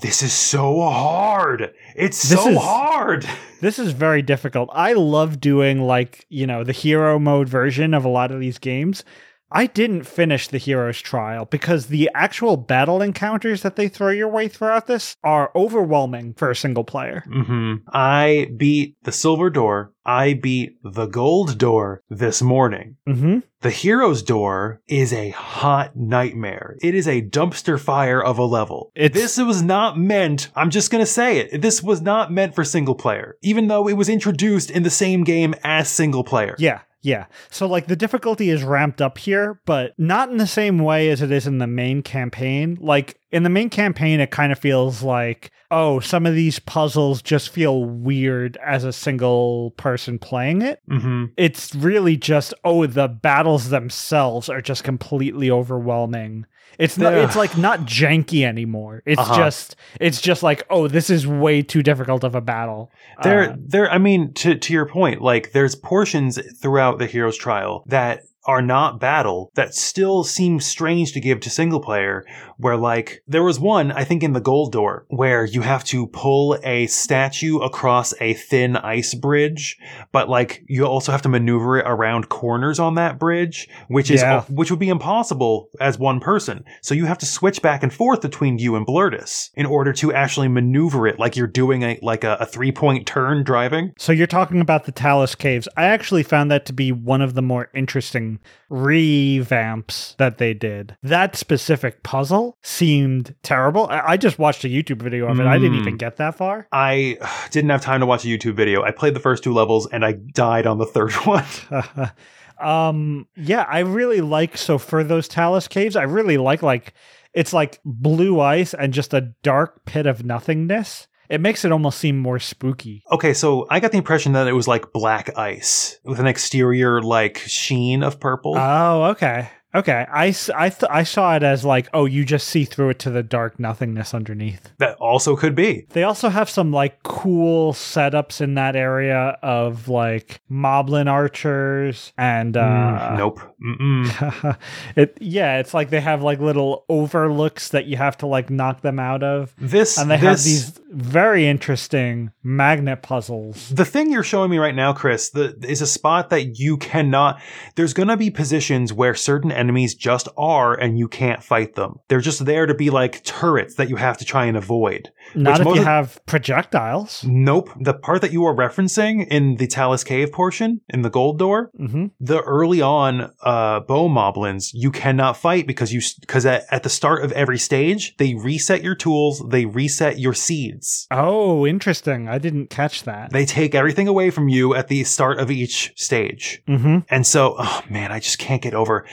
this 0.01 0.23
is 0.23 0.33
so 0.33 0.81
hard. 0.83 1.73
It's 1.97 2.23
This 2.29 2.43
so 2.43 2.51
is- 2.51 2.59
hard. 2.59 3.27
This 3.61 3.81
is 3.81 3.91
very 3.91 4.23
difficult. 4.23 4.71
I 4.73 4.93
love 4.93 5.41
doing 5.41 5.81
like, 5.83 6.27
you 6.29 6.47
know, 6.47 6.63
the 6.63 6.71
hero 6.73 7.19
mode 7.19 7.49
version 7.49 7.93
of 7.93 8.05
a 8.05 8.09
lot 8.09 8.31
of 8.31 8.39
these 8.39 8.57
games. 8.57 9.03
I 9.51 9.67
didn't 9.67 10.05
finish 10.05 10.49
the 10.49 10.59
hero's 10.59 11.01
trial 11.01 11.47
because 11.47 11.87
the 11.87 12.11
actual 12.15 12.57
battle 12.59 13.01
encounters 13.01 13.63
that 13.63 13.77
they 13.77 13.89
throw 13.89 14.11
your 14.11 14.29
way 14.29 14.49
throughout 14.49 14.87
this 14.87 15.17
are 15.25 15.51
overwhelming 15.57 16.35
for 16.35 16.51
a 16.51 16.57
single 16.57 16.85
player. 16.85 17.25
hmm 17.27 17.77
I 17.93 18.51
beat 18.57 18.97
the 19.05 19.13
silver 19.13 19.49
door. 19.51 19.93
I 20.05 20.35
beat 20.35 20.79
the 20.83 21.07
gold 21.07 21.59
door 21.59 22.03
this 22.11 22.41
morning. 22.43 22.97
hmm 23.07 23.39
The 23.61 23.71
hero's 23.71 24.23
door 24.23 24.81
is 24.87 25.13
a 25.13 25.31
hot 25.31 25.97
nightmare. 25.97 26.77
It 26.83 26.95
is 26.95 27.09
a 27.09 27.23
dumpster 27.23 27.79
fire 27.81 28.23
of 28.23 28.39
a 28.39 28.45
level. 28.45 28.91
It's- 28.95 29.21
this 29.21 29.39
was 29.39 29.63
not 29.63 29.99
meant, 29.99 30.51
I'm 30.55 30.71
just 30.71 30.91
going 30.91 31.03
to 31.03 31.11
say 31.11 31.39
it, 31.39 31.63
this 31.63 31.83
was 31.83 32.01
not 32.03 32.33
meant 32.33 32.55
for 32.55 32.65
single 32.65 32.95
player, 32.95 33.37
even 33.43 33.69
though 33.69 33.89
it 33.89 33.95
was 33.97 34.09
introduced 34.09 34.71
in 34.71 34.83
the 34.83 34.91
same 34.91 35.25
game 35.25 35.55
as 35.65 35.89
single 35.89 36.25
player. 36.25 36.55
Yeah, 36.59 36.81
yeah. 37.01 37.27
So 37.51 37.67
like 37.67 37.87
the 37.87 37.97
difficulty 37.97 38.51
is 38.51 38.63
ramped 38.63 39.01
up 39.01 39.19
here, 39.19 39.61
but 39.65 39.95
not 39.99 40.31
in 40.31 40.39
the 40.39 40.47
same 40.47 40.79
way 40.79 41.09
as 41.11 41.23
it 41.23 41.31
is 41.31 41.47
in 41.47 41.59
the 41.59 41.67
main 41.67 42.03
campaign. 42.03 42.77
Like 42.81 43.18
in 43.31 43.43
the 43.43 43.51
main 43.51 43.69
campaign, 43.71 44.21
it 44.21 44.31
kind 44.31 44.53
of 44.53 44.59
feels 44.59 45.03
like, 45.03 45.51
oh, 45.71 46.01
some 46.01 46.25
of 46.27 46.35
these 46.35 46.59
puzzles 46.59 47.21
just 47.21 47.51
feel 47.51 47.85
weird 47.85 48.57
as 48.65 48.85
a 48.85 48.93
single 48.93 49.73
person 49.77 50.19
playing 50.19 50.63
it. 50.63 50.81
hmm 50.89 51.27
it's 51.37 51.75
really 51.75 52.17
just 52.17 52.55
oh 52.65 52.87
the 52.87 53.07
battles 53.09 53.69
themselves 53.69 54.49
are 54.49 54.63
just 54.63 54.83
completely 54.85 55.51
overwhelming 55.51 56.47
it's 56.79 56.97
not 56.99 57.13
it's 57.15 57.37
like 57.37 57.57
not 57.59 57.81
janky 57.81 58.45
anymore 58.45 59.03
it's 59.07 59.21
Uh-huh. 59.21 59.37
just 59.37 59.77
it's 60.01 60.21
just 60.21 60.43
like 60.43 60.63
oh 60.71 60.89
this 60.89 61.11
is 61.11 61.27
way 61.27 61.63
too 61.63 61.83
difficult 61.83 62.25
of 62.25 62.35
a 62.35 62.41
battle 62.41 62.91
There, 63.23 63.51
Uh, 63.53 63.57
there. 63.59 63.91
I 63.91 63.99
mean, 63.99 64.33
to 64.35 64.55
to 64.55 64.73
your 64.73 64.87
point, 64.87 65.21
like 65.23 65.53
there's 65.53 65.75
portions 65.75 66.39
throughout 66.61 66.99
the 66.99 67.07
hero's 67.07 67.37
trial 67.37 67.83
that 67.87 68.23
are 68.49 68.63
not 68.63 68.99
battle 68.99 69.53
that 69.55 69.75
still 69.75 70.25
seem 70.25 70.59
strange 70.59 71.13
to 71.13 71.21
give 71.21 71.39
to 71.41 71.51
single 71.51 71.81
player. 71.81 72.25
Where 72.57 72.77
like 72.77 73.23
there 73.29 73.45
was 73.45 73.61
one, 73.61 73.93
I 73.93 74.03
think, 74.03 74.25
in 74.25 74.33
the 74.33 74.41
gold 74.41 74.73
door 74.73 75.05
where 75.09 75.45
you 75.45 75.61
have 75.61 75.85
to 75.85 76.09
pull 76.09 76.59
a 76.65 76.89
statue 76.89 77.59
across 77.59 78.13
a 78.21 78.35
thin 78.35 78.77
ice 78.77 79.15
bridge, 79.15 79.77
but 80.11 80.29
like 80.29 80.65
you 80.67 80.85
also 80.85 81.13
have 81.13 81.23
to 81.23 81.29
maneuver 81.29 81.79
it 81.79 81.85
around 81.87 82.29
corners 82.31 82.81
on 82.81 82.97
that 82.97 83.19
bridge, 83.21 83.69
which 83.87 84.11
is 84.11 84.23
Yeah. 84.23 84.43
which 84.49 84.71
would 84.71 84.81
be 84.81 84.89
impossible 84.89 85.69
as 85.81 85.99
one 85.99 86.19
person. 86.19 86.65
So 86.83 86.95
you 86.95 87.05
have 87.05 87.19
to 87.19 87.27
switch 87.27 87.63
back 87.63 87.85
and 87.85 87.93
forth 87.93 88.23
between 88.23 88.59
you 88.59 88.75
and 88.75 88.85
Blurtus 88.87 89.51
in 89.55 89.67
order 89.67 89.93
to 89.93 90.13
actually 90.13 90.49
maneuver 90.49 91.07
it 91.07 91.19
like 91.21 91.37
you're 91.37 91.47
doing 91.47 91.83
a 91.83 91.99
like 92.03 92.25
a, 92.25 92.37
a 92.41 92.47
three 92.47 92.73
point 92.73 93.07
turn 93.07 93.45
driving. 93.45 93.93
so 93.99 94.11
you're 94.11 94.27
talking 94.27 94.61
about 94.61 94.85
the 94.85 94.93
talus 94.93 95.35
caves 95.35 95.69
i 95.77 95.85
actually 95.85 96.23
found 96.23 96.51
that 96.51 96.65
to 96.65 96.73
be 96.73 96.91
one 96.93 97.21
of 97.21 97.35
the 97.35 97.43
more 97.43 97.69
interesting 97.75 98.38
revamps 98.71 100.17
that 100.17 100.39
they 100.39 100.55
did 100.55 100.97
that 101.03 101.37
specific 101.37 102.03
puzzle 102.03 102.57
seemed 102.63 103.35
terrible 103.43 103.87
i, 103.89 104.13
I 104.13 104.17
just 104.17 104.39
watched 104.39 104.65
a 104.65 104.69
youtube 104.69 105.03
video 105.03 105.27
of 105.29 105.39
it 105.41 105.47
i 105.47 105.59
didn't 105.59 105.79
Mm. 105.79 105.81
even 105.83 105.97
get 105.97 106.17
that 106.17 106.35
far 106.37 106.67
I 106.73 107.19
didn't 107.51 107.71
have 107.71 107.81
time 107.83 108.01
to 108.01 108.07
watch 108.07 108.25
a 108.25 108.29
YouTube 108.29 108.55
video. 108.55 108.83
I 108.83 108.91
played 108.91 109.15
the 109.15 109.21
first 109.21 109.43
two 109.45 109.53
levels 109.53 109.87
and 109.87 110.05
I 110.05 110.13
died 110.13 110.67
on 110.67 110.79
the 110.79 110.87
third 110.87 111.13
one. 111.25 111.45
um 112.61 113.27
yeah 113.37 113.65
i 113.69 113.79
really 113.81 114.21
like 114.21 114.57
so 114.57 114.79
for 114.79 115.05
those 115.05 115.29
talus 115.29 115.69
caves 115.69 115.95
i 115.95 116.03
really 116.03 116.39
like 116.39 116.61
like 116.63 116.93
it's 117.33 117.53
like 117.53 117.81
blue 117.85 118.41
ice 118.41 118.75
and 118.75 118.93
just 118.93 119.15
a 119.15 119.33
dark 119.45 119.85
pit 119.85 120.07
of 120.07 120.25
nothingness 120.25 121.07
it 121.29 121.41
makes 121.41 121.65
it 121.65 121.73
almost 121.73 121.99
seem 121.99 122.19
more 122.19 122.39
spooky 122.39 123.03
okay, 123.11 123.35
so 123.35 123.67
I 123.71 123.81
got 123.81 123.93
the 123.93 123.99
impression 123.99 124.33
that 124.33 124.47
it 124.47 124.53
was 124.53 124.69
like 124.69 124.93
black 124.93 125.37
ice 125.37 125.99
with 126.05 126.19
an 126.21 126.27
exterior 126.27 127.03
like 127.03 127.39
sheen 127.39 128.03
of 128.03 128.21
purple. 128.21 128.55
oh 128.57 129.05
okay 129.11 129.51
okay 129.75 130.07
i 130.13 130.27
I, 130.55 130.69
th- 130.71 130.91
I 130.91 131.03
saw 131.03 131.37
it 131.37 131.43
as 131.43 131.65
like 131.65 131.89
oh 131.93 132.05
you 132.05 132.25
just 132.25 132.49
see 132.49 132.65
through 132.65 132.91
it 132.91 132.99
to 133.01 133.11
the 133.11 133.23
dark 133.23 133.59
nothingness 133.61 134.15
underneath 134.15 134.71
that 134.79 134.97
also 134.97 135.37
could 135.37 135.55
be. 135.55 135.87
they 135.91 136.03
also 136.05 136.29
have 136.29 136.49
some 136.49 136.73
like 136.73 137.03
cool 137.03 137.73
setups 137.73 138.41
in 138.41 138.55
that 138.55 138.77
area 138.77 139.39
of 139.43 139.89
like 139.89 140.41
moblin 140.51 141.11
archers 141.11 142.13
and 142.17 142.57
uh 142.57 142.79
Mm, 142.79 143.17
nope. 143.19 143.41
Mm-mm. 143.63 144.57
it 144.97 145.17
yeah, 145.21 145.59
it's 145.59 145.75
like 145.75 145.91
they 145.91 146.01
have 146.01 146.23
like 146.23 146.39
little 146.41 146.85
overlooks 146.89 147.71
that 147.71 147.87
you 147.87 147.97
have 147.97 148.17
to 148.19 148.27
like 148.27 148.51
knock 148.51 148.83
them 148.83 148.99
out 148.99 149.23
of. 149.23 149.55
This 149.59 149.99
And 149.99 150.11
they 150.11 150.17
have 150.17 150.43
these 150.43 150.79
very 150.91 151.47
interesting 151.47 152.31
magnet 152.43 153.03
puzzles. 153.03 153.69
The 153.71 153.85
thing 153.85 154.11
you're 154.11 154.23
showing 154.23 154.51
me 154.51 154.59
right 154.59 154.75
now, 154.75 154.93
Chris, 154.93 155.31
the, 155.31 155.57
is 155.63 155.83
a 155.83 155.87
spot 155.87 156.31
that 156.31 156.59
you 156.59 156.77
cannot. 156.77 157.41
There's 157.75 157.95
going 157.95 158.09
to 158.09 158.17
be 158.17 158.31
positions 158.31 158.93
where 158.93 159.15
certain 159.15 159.51
enemies 159.59 159.95
just 159.95 160.29
are 160.39 160.75
and 160.75 160.99
you 160.99 161.09
can't 161.09 161.43
fight 161.43 161.75
them. 161.75 161.99
They're 162.09 162.21
just 162.21 162.45
there 162.47 162.67
to 162.67 162.75
be 162.75 162.91
like 162.91 163.23
turrets 163.25 163.75
that 163.75 163.89
you 163.89 163.97
have 163.97 164.17
to 164.19 164.25
try 164.25 164.47
and 164.47 164.57
avoid. 164.57 165.11
Not 165.35 165.61
if 165.61 165.67
you 165.67 165.83
have 165.83 166.21
projectiles. 166.27 167.25
Nope. 167.27 167.71
The 167.81 167.93
part 167.95 168.23
that 168.23 168.33
you 168.33 168.45
are 168.47 168.55
referencing 168.55 169.27
in 169.29 169.57
the 169.57 169.67
Talus 169.67 170.03
Cave 170.05 170.33
portion, 170.33 170.81
in 170.89 171.03
the 171.03 171.11
gold 171.11 171.39
door, 171.39 171.71
hmm 171.77 172.07
the 172.21 172.41
early 172.43 172.81
on 172.81 173.31
uh 173.43 173.81
bow 173.81 174.09
moblins 174.09 174.71
you 174.73 174.91
cannot 174.91 175.37
fight 175.37 175.67
because 175.67 175.93
you 175.93 176.01
because 176.21 176.47
at, 176.47 176.65
at 176.71 176.83
the 176.83 176.89
start 176.89 177.23
of 177.25 177.33
every 177.33 177.59
stage 177.59 178.17
they 178.19 178.35
reset 178.35 178.83
your 178.83 178.95
tools 178.95 179.43
they 179.49 179.65
reset 179.67 180.19
your 180.19 180.35
seeds 180.35 181.07
Oh, 181.11 181.67
interesting. 181.67 182.29
I 182.29 182.39
didn't 182.39 182.69
catch 182.71 183.03
that. 183.05 183.33
they 183.33 183.45
take 183.45 183.75
everything 183.75 184.09
away 184.09 184.31
from 184.31 184.49
you 184.49 184.75
at 184.75 184.89
the 184.89 185.05
start 185.05 185.39
of 185.39 185.51
each 185.51 185.93
stage 185.97 186.63
hmm 186.67 186.99
and 187.11 187.27
so 187.27 187.57
oh 187.59 187.83
man 187.91 188.11
i 188.13 188.19
just 188.21 188.39
can't 188.39 188.63
get 188.63 188.75
over 188.75 189.05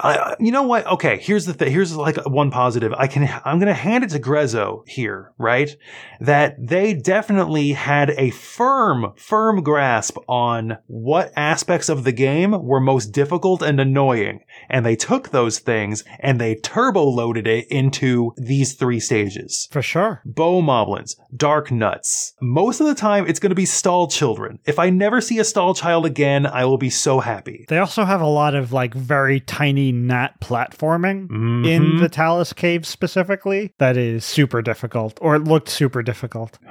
I, 0.00 0.36
you 0.38 0.52
know 0.52 0.62
what 0.62 0.86
okay 0.86 1.18
here's 1.18 1.46
the 1.46 1.54
thing 1.54 1.70
here's 1.70 1.96
like 1.96 2.16
one 2.26 2.50
positive 2.50 2.92
i 2.94 3.06
can 3.06 3.28
i'm 3.44 3.58
gonna 3.58 3.74
hand 3.74 4.04
it 4.04 4.10
to 4.10 4.18
grezzo 4.20 4.82
here 4.86 5.32
right 5.38 5.76
that 6.20 6.56
they 6.58 6.94
definitely 6.94 7.72
had 7.72 8.10
a 8.10 8.30
firm 8.30 9.12
firm 9.16 9.62
grasp 9.62 10.16
on 10.28 10.78
what 10.86 11.32
aspects 11.36 11.88
of 11.88 12.04
the 12.04 12.12
game 12.12 12.50
were 12.64 12.80
most 12.80 13.06
difficult 13.06 13.62
and 13.62 13.80
annoying 13.80 14.40
and 14.68 14.84
they 14.84 14.96
took 14.96 15.30
those 15.30 15.58
things 15.58 16.04
and 16.20 16.40
they 16.40 16.54
turbo 16.56 17.04
loaded 17.04 17.46
it 17.46 17.66
into 17.70 18.32
these 18.36 18.74
three 18.74 19.00
stages 19.00 19.68
For 19.70 19.82
sure. 19.82 20.22
Bow 20.24 20.62
Moblins, 20.62 21.16
Dark 21.36 21.70
Nuts. 21.70 22.34
Most 22.40 22.80
of 22.80 22.86
the 22.86 22.94
time, 22.94 23.26
it's 23.26 23.40
going 23.40 23.50
to 23.50 23.56
be 23.56 23.64
Stalchildren. 23.64 24.58
If 24.64 24.78
I 24.78 24.90
never 24.90 25.20
see 25.20 25.38
a 25.38 25.42
Stalchild 25.42 26.04
again, 26.04 26.46
I 26.46 26.64
will 26.64 26.78
be 26.78 26.90
so 26.90 27.20
happy. 27.20 27.64
They 27.68 27.78
also 27.78 28.04
have 28.04 28.20
a 28.20 28.26
lot 28.26 28.54
of 28.54 28.72
like 28.72 28.94
very 28.94 29.40
tiny 29.48 29.90
gnat 29.90 30.40
platforming 30.40 31.28
in 31.66 31.82
Mhm. 31.82 32.00
the 32.00 32.08
Talus 32.08 32.52
Cave 32.52 32.86
specifically. 32.86 33.72
That 33.78 33.96
is 33.96 34.24
super 34.24 34.62
difficult, 34.62 35.18
or 35.20 35.34
it 35.34 35.44
looked 35.44 35.68
super 35.68 36.02
difficult. 36.02 36.58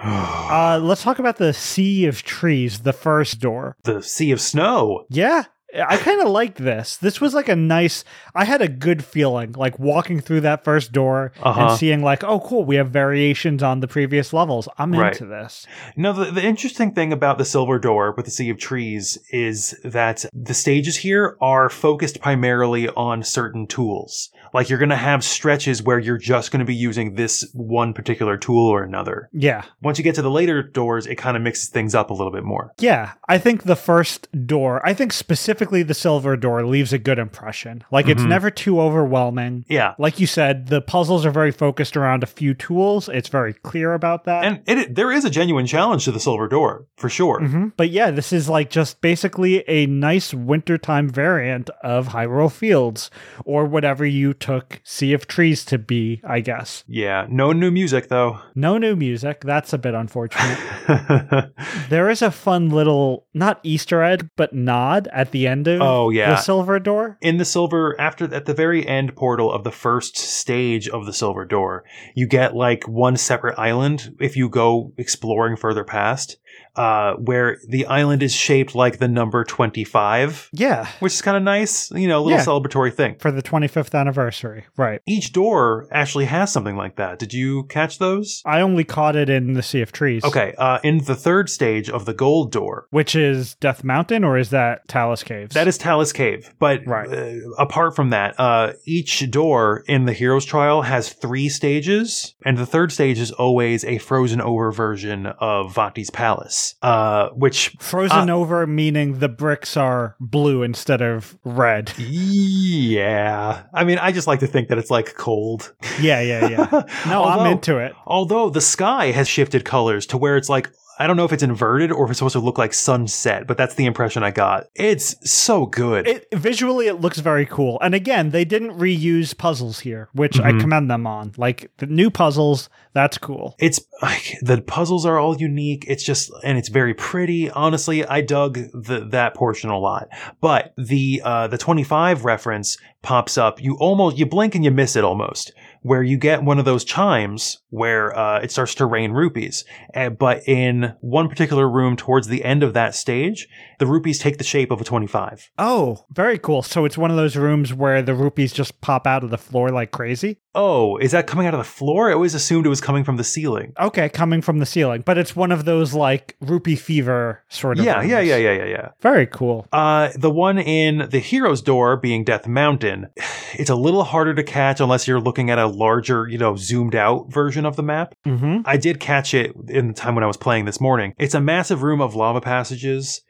Uh, 0.47 0.79
let's 0.81 1.03
talk 1.03 1.19
about 1.19 1.37
the 1.37 1.51
Sea 1.53 2.05
of 2.05 2.23
Trees, 2.23 2.79
the 2.79 2.93
first 2.93 3.39
door. 3.41 3.75
the 3.83 4.01
Sea 4.01 4.31
of 4.31 4.39
Snow. 4.39 5.03
Yeah. 5.09 5.43
I 5.75 5.97
kind 5.97 6.21
of 6.21 6.29
liked 6.29 6.57
this. 6.57 6.95
This 6.95 7.19
was 7.19 7.33
like 7.33 7.49
a 7.49 7.55
nice. 7.55 8.05
I 8.33 8.45
had 8.45 8.61
a 8.61 8.69
good 8.69 9.03
feeling, 9.03 9.51
like 9.51 9.77
walking 9.77 10.21
through 10.21 10.41
that 10.41 10.63
first 10.63 10.93
door 10.93 11.33
Uh-huh. 11.43 11.67
and 11.67 11.77
seeing, 11.77 12.01
like, 12.01 12.23
oh, 12.23 12.39
cool, 12.39 12.63
we 12.63 12.77
have 12.77 12.89
variations 12.89 13.61
on 13.61 13.81
the 13.81 13.87
previous 13.87 14.31
levels. 14.31 14.69
I'm 14.77 14.93
Right. 14.93 15.11
into 15.11 15.25
this. 15.25 15.67
You 15.95 16.03
know, 16.03 16.13
the, 16.13 16.31
the 16.31 16.43
interesting 16.43 16.93
thing 16.93 17.11
about 17.11 17.37
the 17.37 17.43
Silver 17.45 17.79
Door 17.79 18.13
with 18.15 18.25
the 18.25 18.31
Sea 18.31 18.49
of 18.49 18.57
Trees 18.57 19.17
is 19.31 19.77
that 19.83 20.23
the 20.33 20.53
stages 20.53 20.97
here 20.97 21.35
are 21.41 21.69
focused 21.69 22.21
primarily 22.21 22.87
on 22.89 23.21
certain 23.23 23.67
tools. 23.67 24.29
Like 24.53 24.69
you're 24.69 24.79
going 24.79 24.89
to 24.89 24.95
have 24.95 25.23
stretches 25.25 25.83
where 25.83 25.99
you're 25.99 26.17
just 26.17 26.51
going 26.51 26.61
to 26.61 26.65
be 26.65 26.73
using 26.75 27.15
this 27.15 27.45
one 27.53 27.93
particular 27.93 28.37
tool 28.37 28.67
or 28.69 28.83
another. 28.83 29.29
Yeah, 29.33 29.63
Once 29.81 29.97
you 29.97 30.03
get 30.05 30.15
to 30.15 30.21
the 30.21 30.31
later 30.31 30.63
doors, 30.63 31.05
it 31.05 31.15
kind 31.15 31.35
of 31.35 31.43
mixes 31.43 31.67
things 31.67 31.93
up 31.93 32.09
a 32.09 32.13
little 32.13 32.31
bit 32.31 32.45
more. 32.45 32.71
yeah. 32.79 33.11
I 33.27 33.37
think 33.37 33.63
the 33.63 33.75
first 33.75 34.29
door, 34.47 34.81
I 34.87 34.93
think 34.93 35.11
specifically 35.11 35.56
the 35.57 35.93
silver 35.93 36.35
door, 36.37 36.65
leaves 36.65 36.93
a 36.93 36.97
good 36.97 37.19
impression. 37.19 37.83
Like, 37.91 38.07
it's 38.07 38.21
Mhm. 38.23 38.29
never 38.29 38.49
too 38.51 38.79
overwhelming. 38.79 39.65
Yeah. 39.67 39.93
Like 39.99 40.19
you 40.19 40.27
said, 40.27 40.67
the 40.67 40.81
puzzles 40.81 41.25
are 41.25 41.31
very 41.31 41.51
focused 41.51 41.97
around 41.97 42.23
a 42.23 42.27
few 42.27 42.53
tools. 42.53 43.09
It's 43.09 43.29
very 43.29 43.53
clear 43.53 43.93
about 43.93 44.25
that. 44.25 44.43
And 44.45 44.59
it, 44.67 44.95
there 44.95 45.11
is 45.11 45.25
a 45.25 45.29
genuine 45.29 45.65
challenge 45.65 46.05
to 46.05 46.11
the 46.11 46.19
Silver 46.19 46.47
Door, 46.47 46.85
for 46.97 47.09
sure. 47.09 47.39
Mhm. 47.41 47.71
But 47.77 47.89
yeah, 47.89 48.11
this 48.11 48.31
is 48.31 48.47
like 48.49 48.69
just 48.69 49.01
basically 49.01 49.63
a 49.67 49.85
nice 49.87 50.33
wintertime 50.33 51.09
variant 51.09 51.69
of 51.83 52.09
Hyrule 52.09 52.51
Fields, 52.51 53.09
or 53.45 53.65
whatever 53.65 54.05
you 54.05 54.33
took 54.33 54.79
Sea 54.83 55.13
of 55.13 55.27
Trees 55.27 55.65
to 55.65 55.77
be, 55.77 56.21
I 56.27 56.39
guess. 56.41 56.83
Yeah, 56.87 57.25
no 57.29 57.51
new 57.51 57.71
music 57.71 58.09
though. 58.09 58.39
No 58.55 58.77
new 58.77 58.95
music. 58.95 59.41
That's 59.41 59.73
a 59.73 59.77
bit 59.77 59.93
unfortunate. 59.95 60.57
there 61.89 62.09
is 62.09 62.21
a 62.21 62.31
fun 62.31 62.69
little, 62.69 63.25
not 63.33 63.59
Easter 63.63 64.03
egg, 64.03 64.29
but 64.35 64.53
nod 64.53 65.07
at 65.13 65.31
the 65.31 65.46
end 65.47 65.67
of 65.67 65.81
oh 65.81 66.09
yeah. 66.09 66.31
the 66.31 66.37
Silver 66.37 66.79
Door. 66.79 67.17
in 67.21 67.37
the 67.37 67.45
silver 67.45 67.99
after 67.99 68.33
at 68.33 68.45
the 68.45 68.53
very 68.53 68.85
end 68.85 69.15
portal 69.15 69.51
of 69.51 69.63
the 69.63 69.71
first 69.71 70.17
stage 70.17 70.87
of 70.89 71.05
the 71.05 71.13
silver 71.13 71.45
door 71.45 71.83
you 72.15 72.27
get 72.27 72.55
like 72.55 72.87
one 72.87 73.17
separate 73.17 73.57
island 73.57 74.15
if 74.19 74.35
you 74.35 74.49
go 74.49 74.93
exploring 74.97 75.55
further 75.55 75.83
past 75.83 76.37
uh, 76.77 77.13
where 77.15 77.57
the 77.67 77.85
island 77.87 78.23
is 78.23 78.33
shaped 78.33 78.75
like 78.75 78.99
the 78.99 79.07
number 79.07 79.43
25 79.43 80.49
Yeah, 80.53 80.87
which 80.99 81.13
is 81.13 81.21
kind 81.21 81.37
of 81.37 81.43
nice 81.43 81.91
you 81.91 82.07
know 82.07 82.19
a 82.19 82.23
little 82.23 82.37
Yeah. 82.39 82.45
celebratory 82.45 82.93
thing 82.93 83.15
for 83.19 83.31
the 83.31 83.41
25th 83.41 83.93
anniversary. 83.97 84.65
Right. 84.77 85.01
each 85.05 85.33
door 85.33 85.87
actually 85.91 86.25
has 86.25 86.51
something 86.51 86.75
like 86.75 86.95
that 86.97 87.19
did 87.19 87.33
you 87.33 87.63
catch 87.63 87.99
those 87.99 88.41
I 88.45 88.61
only 88.61 88.83
caught 88.83 89.15
it 89.15 89.29
in 89.29 89.53
the 89.53 89.63
Sea 89.63 89.81
of 89.81 89.91
Trees. 89.91 90.23
okay 90.23 90.53
uh, 90.57 90.79
in 90.83 90.99
the 91.05 91.15
third 91.15 91.49
stage 91.49 91.89
of 91.89 92.05
the 92.05 92.13
gold 92.13 92.51
door 92.51 92.87
Which 92.91 93.15
is 93.15 93.55
Death 93.55 93.83
Mountain, 93.83 94.23
or 94.23 94.37
is 94.37 94.49
that 94.51 94.87
Talus 94.87 95.23
Caves? 95.23 95.53
That 95.53 95.67
is 95.67 95.77
Talus 95.77 96.13
Cave. 96.13 96.53
But 96.59 96.81
Right. 96.85 97.09
uh, 97.09 97.33
apart 97.57 97.95
from 97.95 98.09
that, 98.11 98.39
uh, 98.39 98.73
each 98.85 99.29
door 99.31 99.83
in 99.87 100.05
the 100.05 100.13
Hero's 100.13 100.45
Trial 100.45 100.83
has 100.83 101.09
three 101.13 101.49
stages, 101.49 102.35
and 102.45 102.57
the 102.57 102.65
third 102.65 102.91
stage 102.91 103.19
is 103.19 103.31
always 103.31 103.83
a 103.85 103.97
frozen 103.97 104.41
over 104.41 104.71
version 104.71 105.25
of 105.39 105.73
Vati's 105.73 106.09
Palace, 106.09 106.66
uh, 106.81 107.29
which. 107.29 107.75
Frozen 107.79 108.29
Uh, 108.29 108.35
over, 108.35 108.65
meaning 108.67 109.19
the 109.19 109.29
bricks 109.29 109.77
are 109.77 110.15
blue 110.19 110.63
instead 110.63 111.01
of 111.01 111.37
red. 111.43 111.93
Yeah. 111.97 113.63
I 113.73 113.83
mean, 113.83 113.97
I 113.97 114.11
just 114.11 114.27
like 114.27 114.39
to 114.41 114.47
think 114.47 114.69
that 114.69 114.77
it's 114.77 114.91
like 114.91 115.15
cold. 115.15 115.73
Yeah, 115.99 116.21
yeah, 116.21 116.47
yeah. 116.49 116.83
No, 117.07 117.23
I'm 117.23 117.51
into 117.51 117.77
it. 117.77 117.93
Although 118.05 118.49
the 118.49 118.61
sky 118.61 119.11
has 119.11 119.27
shifted 119.27 119.65
colors 119.65 120.05
to 120.07 120.17
where 120.17 120.37
it's 120.37 120.49
like. 120.49 120.69
I 120.99 121.07
don't 121.07 121.15
know 121.17 121.25
if 121.25 121.33
it's 121.33 121.43
inverted 121.43 121.91
or 121.91 122.05
if 122.05 122.09
it's 122.11 122.19
supposed 122.19 122.33
to 122.33 122.39
look 122.39 122.57
like 122.57 122.73
sunset, 122.73 123.45
but 123.47 123.57
that's 123.57 123.75
the 123.75 123.85
impression 123.85 124.23
I 124.23 124.31
got. 124.31 124.65
It's 124.75 125.15
so 125.29 125.65
good. 125.65 126.07
It 126.07 126.27
visually 126.33 126.87
it 126.87 127.01
looks 127.01 127.19
very 127.19 127.45
cool. 127.45 127.77
And 127.81 127.93
again, 127.93 128.31
they 128.31 128.45
didn't 128.45 128.71
reuse 128.77 129.37
puzzles 129.37 129.79
here, 129.81 130.09
which 130.13 130.39
I 130.39 130.51
Mhm. 130.53 130.59
commend 130.61 130.89
them 130.89 131.05
on. 131.05 131.33
Like 131.37 131.69
the 131.77 131.85
new 131.85 132.09
puzzles, 132.09 132.69
that's 132.93 133.17
cool. 133.19 133.55
it's 133.59 133.79
like 134.01 134.37
the 134.41 134.59
puzzles 134.61 135.05
are 135.05 135.19
all 135.19 135.37
unique 135.37 135.85
it's 135.87 136.03
just 136.03 136.31
and 136.43 136.57
it's 136.57 136.69
very 136.69 136.93
pretty 136.95 137.49
honestly 137.51 138.03
i 138.05 138.21
dug 138.21 138.55
the, 138.73 139.07
that 139.11 139.35
portion 139.35 139.69
a 139.69 139.77
lot 139.77 140.07
but 140.41 140.73
the 140.77 141.21
uh 141.23 141.45
the 141.47 141.57
25 141.59 142.25
reference 142.25 142.77
pops 143.03 143.37
up 143.37 143.61
you 143.61 143.75
almost 143.79 144.17
you 144.17 144.25
blink 144.25 144.55
and 144.55 144.63
you 144.65 144.71
miss 144.71 144.95
it 144.95 145.03
almost 145.03 145.51
where 145.87 146.03
you 146.03 146.17
get 146.17 146.43
one 146.43 146.59
of 146.59 146.65
those 146.65 146.83
chimes 146.83 147.59
where 147.69 148.17
uh, 148.17 148.39
it 148.39 148.51
starts 148.51 148.75
to 148.75 148.85
rain 148.85 149.11
rupees 149.11 149.63
Uh, 149.95 150.09
but 150.09 150.41
in 150.47 150.93
one 151.01 151.27
particular 151.29 151.67
room 151.69 151.95
towards 151.95 152.27
the 152.27 152.43
end 152.43 152.63
of 152.63 152.73
that 152.73 152.93
stage 152.95 153.47
the 153.79 153.85
rupees 153.85 154.19
take 154.19 154.37
the 154.37 154.43
shape 154.43 154.71
of 154.71 154.81
a 154.81 154.83
25 154.83 155.51
Oh, 155.59 156.05
very 156.11 156.37
cool. 156.39 156.61
So 156.63 156.85
it's 156.85 156.97
one 156.97 157.11
of 157.11 157.17
those 157.17 157.35
rooms 157.35 157.73
where 157.73 158.01
the 158.01 158.15
rupees 158.15 158.51
just 158.53 158.81
pop 158.81 159.05
out 159.07 159.23
of 159.23 159.29
the 159.29 159.37
floor 159.37 159.69
like 159.69 159.91
crazy. 159.91 160.39
oh 160.55 160.97
is 160.97 161.11
that 161.11 161.27
coming 161.27 161.45
out 161.47 161.53
of 161.53 161.59
the 161.59 161.63
floor 161.79 162.09
i 162.09 162.13
always 162.13 162.33
assumed 162.33 162.65
it 162.65 162.69
was 162.69 162.81
coming 162.81 163.03
from 163.03 163.17
the 163.17 163.23
ceiling 163.23 163.73
Okay, 163.79 164.09
coming 164.09 164.41
from 164.41 164.57
the 164.59 164.65
ceiling, 164.65 165.03
but 165.05 165.17
it's 165.17 165.35
one 165.35 165.51
of 165.51 165.65
those 165.65 165.93
like 165.93 166.35
rupee 166.41 166.75
fever 166.75 167.43
sort 167.49 167.77
of. 167.79 167.85
yeah 167.85 168.01
yeah 168.01 168.19
yeah 168.19 168.37
yeah 168.37 168.53
yeah 168.61 168.65
yeah 168.65 168.87
Very 169.01 169.27
cool. 169.27 169.67
Uh, 169.71 170.09
the 170.15 170.31
one 170.31 170.57
in 170.57 171.07
the 171.11 171.19
hero's 171.19 171.61
door 171.61 171.95
being 171.97 172.23
Death 172.23 172.47
Mountain, 172.47 173.07
it's 173.53 173.69
a 173.69 173.75
little 173.75 174.03
harder 174.03 174.33
to 174.33 174.43
catch 174.43 174.79
unless 174.81 175.07
you're 175.07 175.19
looking 175.27 175.49
at 175.51 175.59
a 175.59 175.67
larger, 175.77 176.27
you 176.27 176.37
know, 176.37 176.55
zoomed 176.55 176.95
out 176.95 177.31
version 177.31 177.65
of 177.65 177.75
the 177.75 177.83
map. 177.83 178.15
Mm-hmm. 178.25 178.61
I 178.65 178.77
did 178.77 178.99
catch 178.99 179.33
it 179.33 179.55
in 179.69 179.87
the 179.87 179.93
time 179.93 180.15
when 180.15 180.23
I 180.23 180.27
was 180.27 180.37
playing 180.37 180.65
this 180.65 180.81
morning. 180.81 181.13
It's 181.17 181.35
a 181.35 181.41
massive 181.41 181.83
room 181.83 182.01
of 182.01 182.15
lava 182.15 182.41
passages 182.41 183.21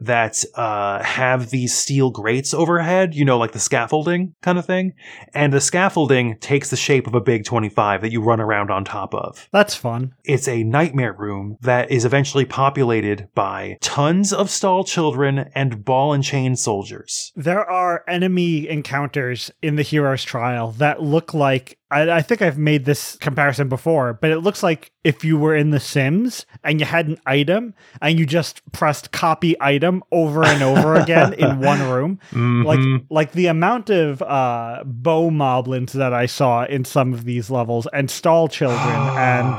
that 0.00 0.44
uh, 0.54 1.02
have 1.02 1.50
these 1.50 1.76
steel 1.76 2.10
grates 2.10 2.54
overhead, 2.54 3.14
you 3.14 3.24
know, 3.24 3.38
like 3.38 3.52
the 3.52 3.58
scaffolding 3.58 4.34
kind 4.42 4.58
of 4.58 4.66
thing. 4.66 4.94
And 5.32 5.52
the 5.52 5.60
scaffolding 5.60 6.38
takes 6.38 6.70
the 6.70 6.76
shape 6.76 7.06
of 7.06 7.14
a 7.14 7.20
big 7.20 7.44
25 7.44 8.02
that 8.02 8.12
you 8.12 8.22
run 8.22 8.40
around 8.40 8.70
on 8.70 8.84
top 8.84 9.14
of. 9.14 9.48
That's 9.52 9.74
fun. 9.74 10.14
It's 10.24 10.48
a 10.48 10.64
nightmare 10.64 11.12
room 11.12 11.56
that 11.60 11.90
is 11.90 12.04
eventually 12.04 12.44
populated 12.44 13.28
by 13.34 13.76
tons 13.80 14.32
of 14.32 14.50
Stalchildren 14.50 15.50
and 15.54 15.84
ball 15.84 16.12
and 16.12 16.24
chain 16.24 16.56
soldiers. 16.56 17.32
There 17.36 17.68
are 17.68 18.04
enemy 18.08 18.68
encounters 18.68 19.50
in 19.62 19.76
the 19.76 19.82
hero's 19.82 20.24
trial 20.24 20.72
that 20.72 21.02
look 21.02 21.34
like 21.34 21.78
I, 21.94 22.10
I 22.10 22.22
think 22.22 22.42
I've 22.42 22.58
made 22.58 22.84
this 22.84 23.16
comparison 23.16 23.68
before, 23.68 24.14
but 24.14 24.30
it 24.30 24.40
looks 24.40 24.62
like 24.62 24.90
if 25.04 25.24
you 25.24 25.38
were 25.38 25.54
in 25.54 25.70
The 25.70 25.78
Sims 25.78 26.44
and 26.64 26.80
you 26.80 26.86
had 26.86 27.06
an 27.06 27.18
item 27.24 27.74
and 28.02 28.18
you 28.18 28.26
just 28.26 28.60
pressed 28.72 29.12
copy 29.12 29.54
item 29.60 29.83
over 30.10 30.44
and 30.44 30.62
over 30.62 30.94
again 30.94 31.32
in 31.34 31.58
one 31.72 31.80
room. 31.90 32.18
Like 32.32 32.78
Mhm. 32.78 33.04
like 33.10 33.32
the 33.32 33.46
amount 33.46 33.90
of 33.90 34.20
uh 34.22 34.82
bow 34.84 35.30
moblins 35.30 35.92
that 35.92 36.12
I 36.12 36.26
saw 36.26 36.64
in 36.64 36.84
some 36.84 37.12
of 37.12 37.24
these 37.24 37.50
levels 37.50 37.86
and 37.92 38.08
Stalchildren 38.10 39.00
and 39.18 39.54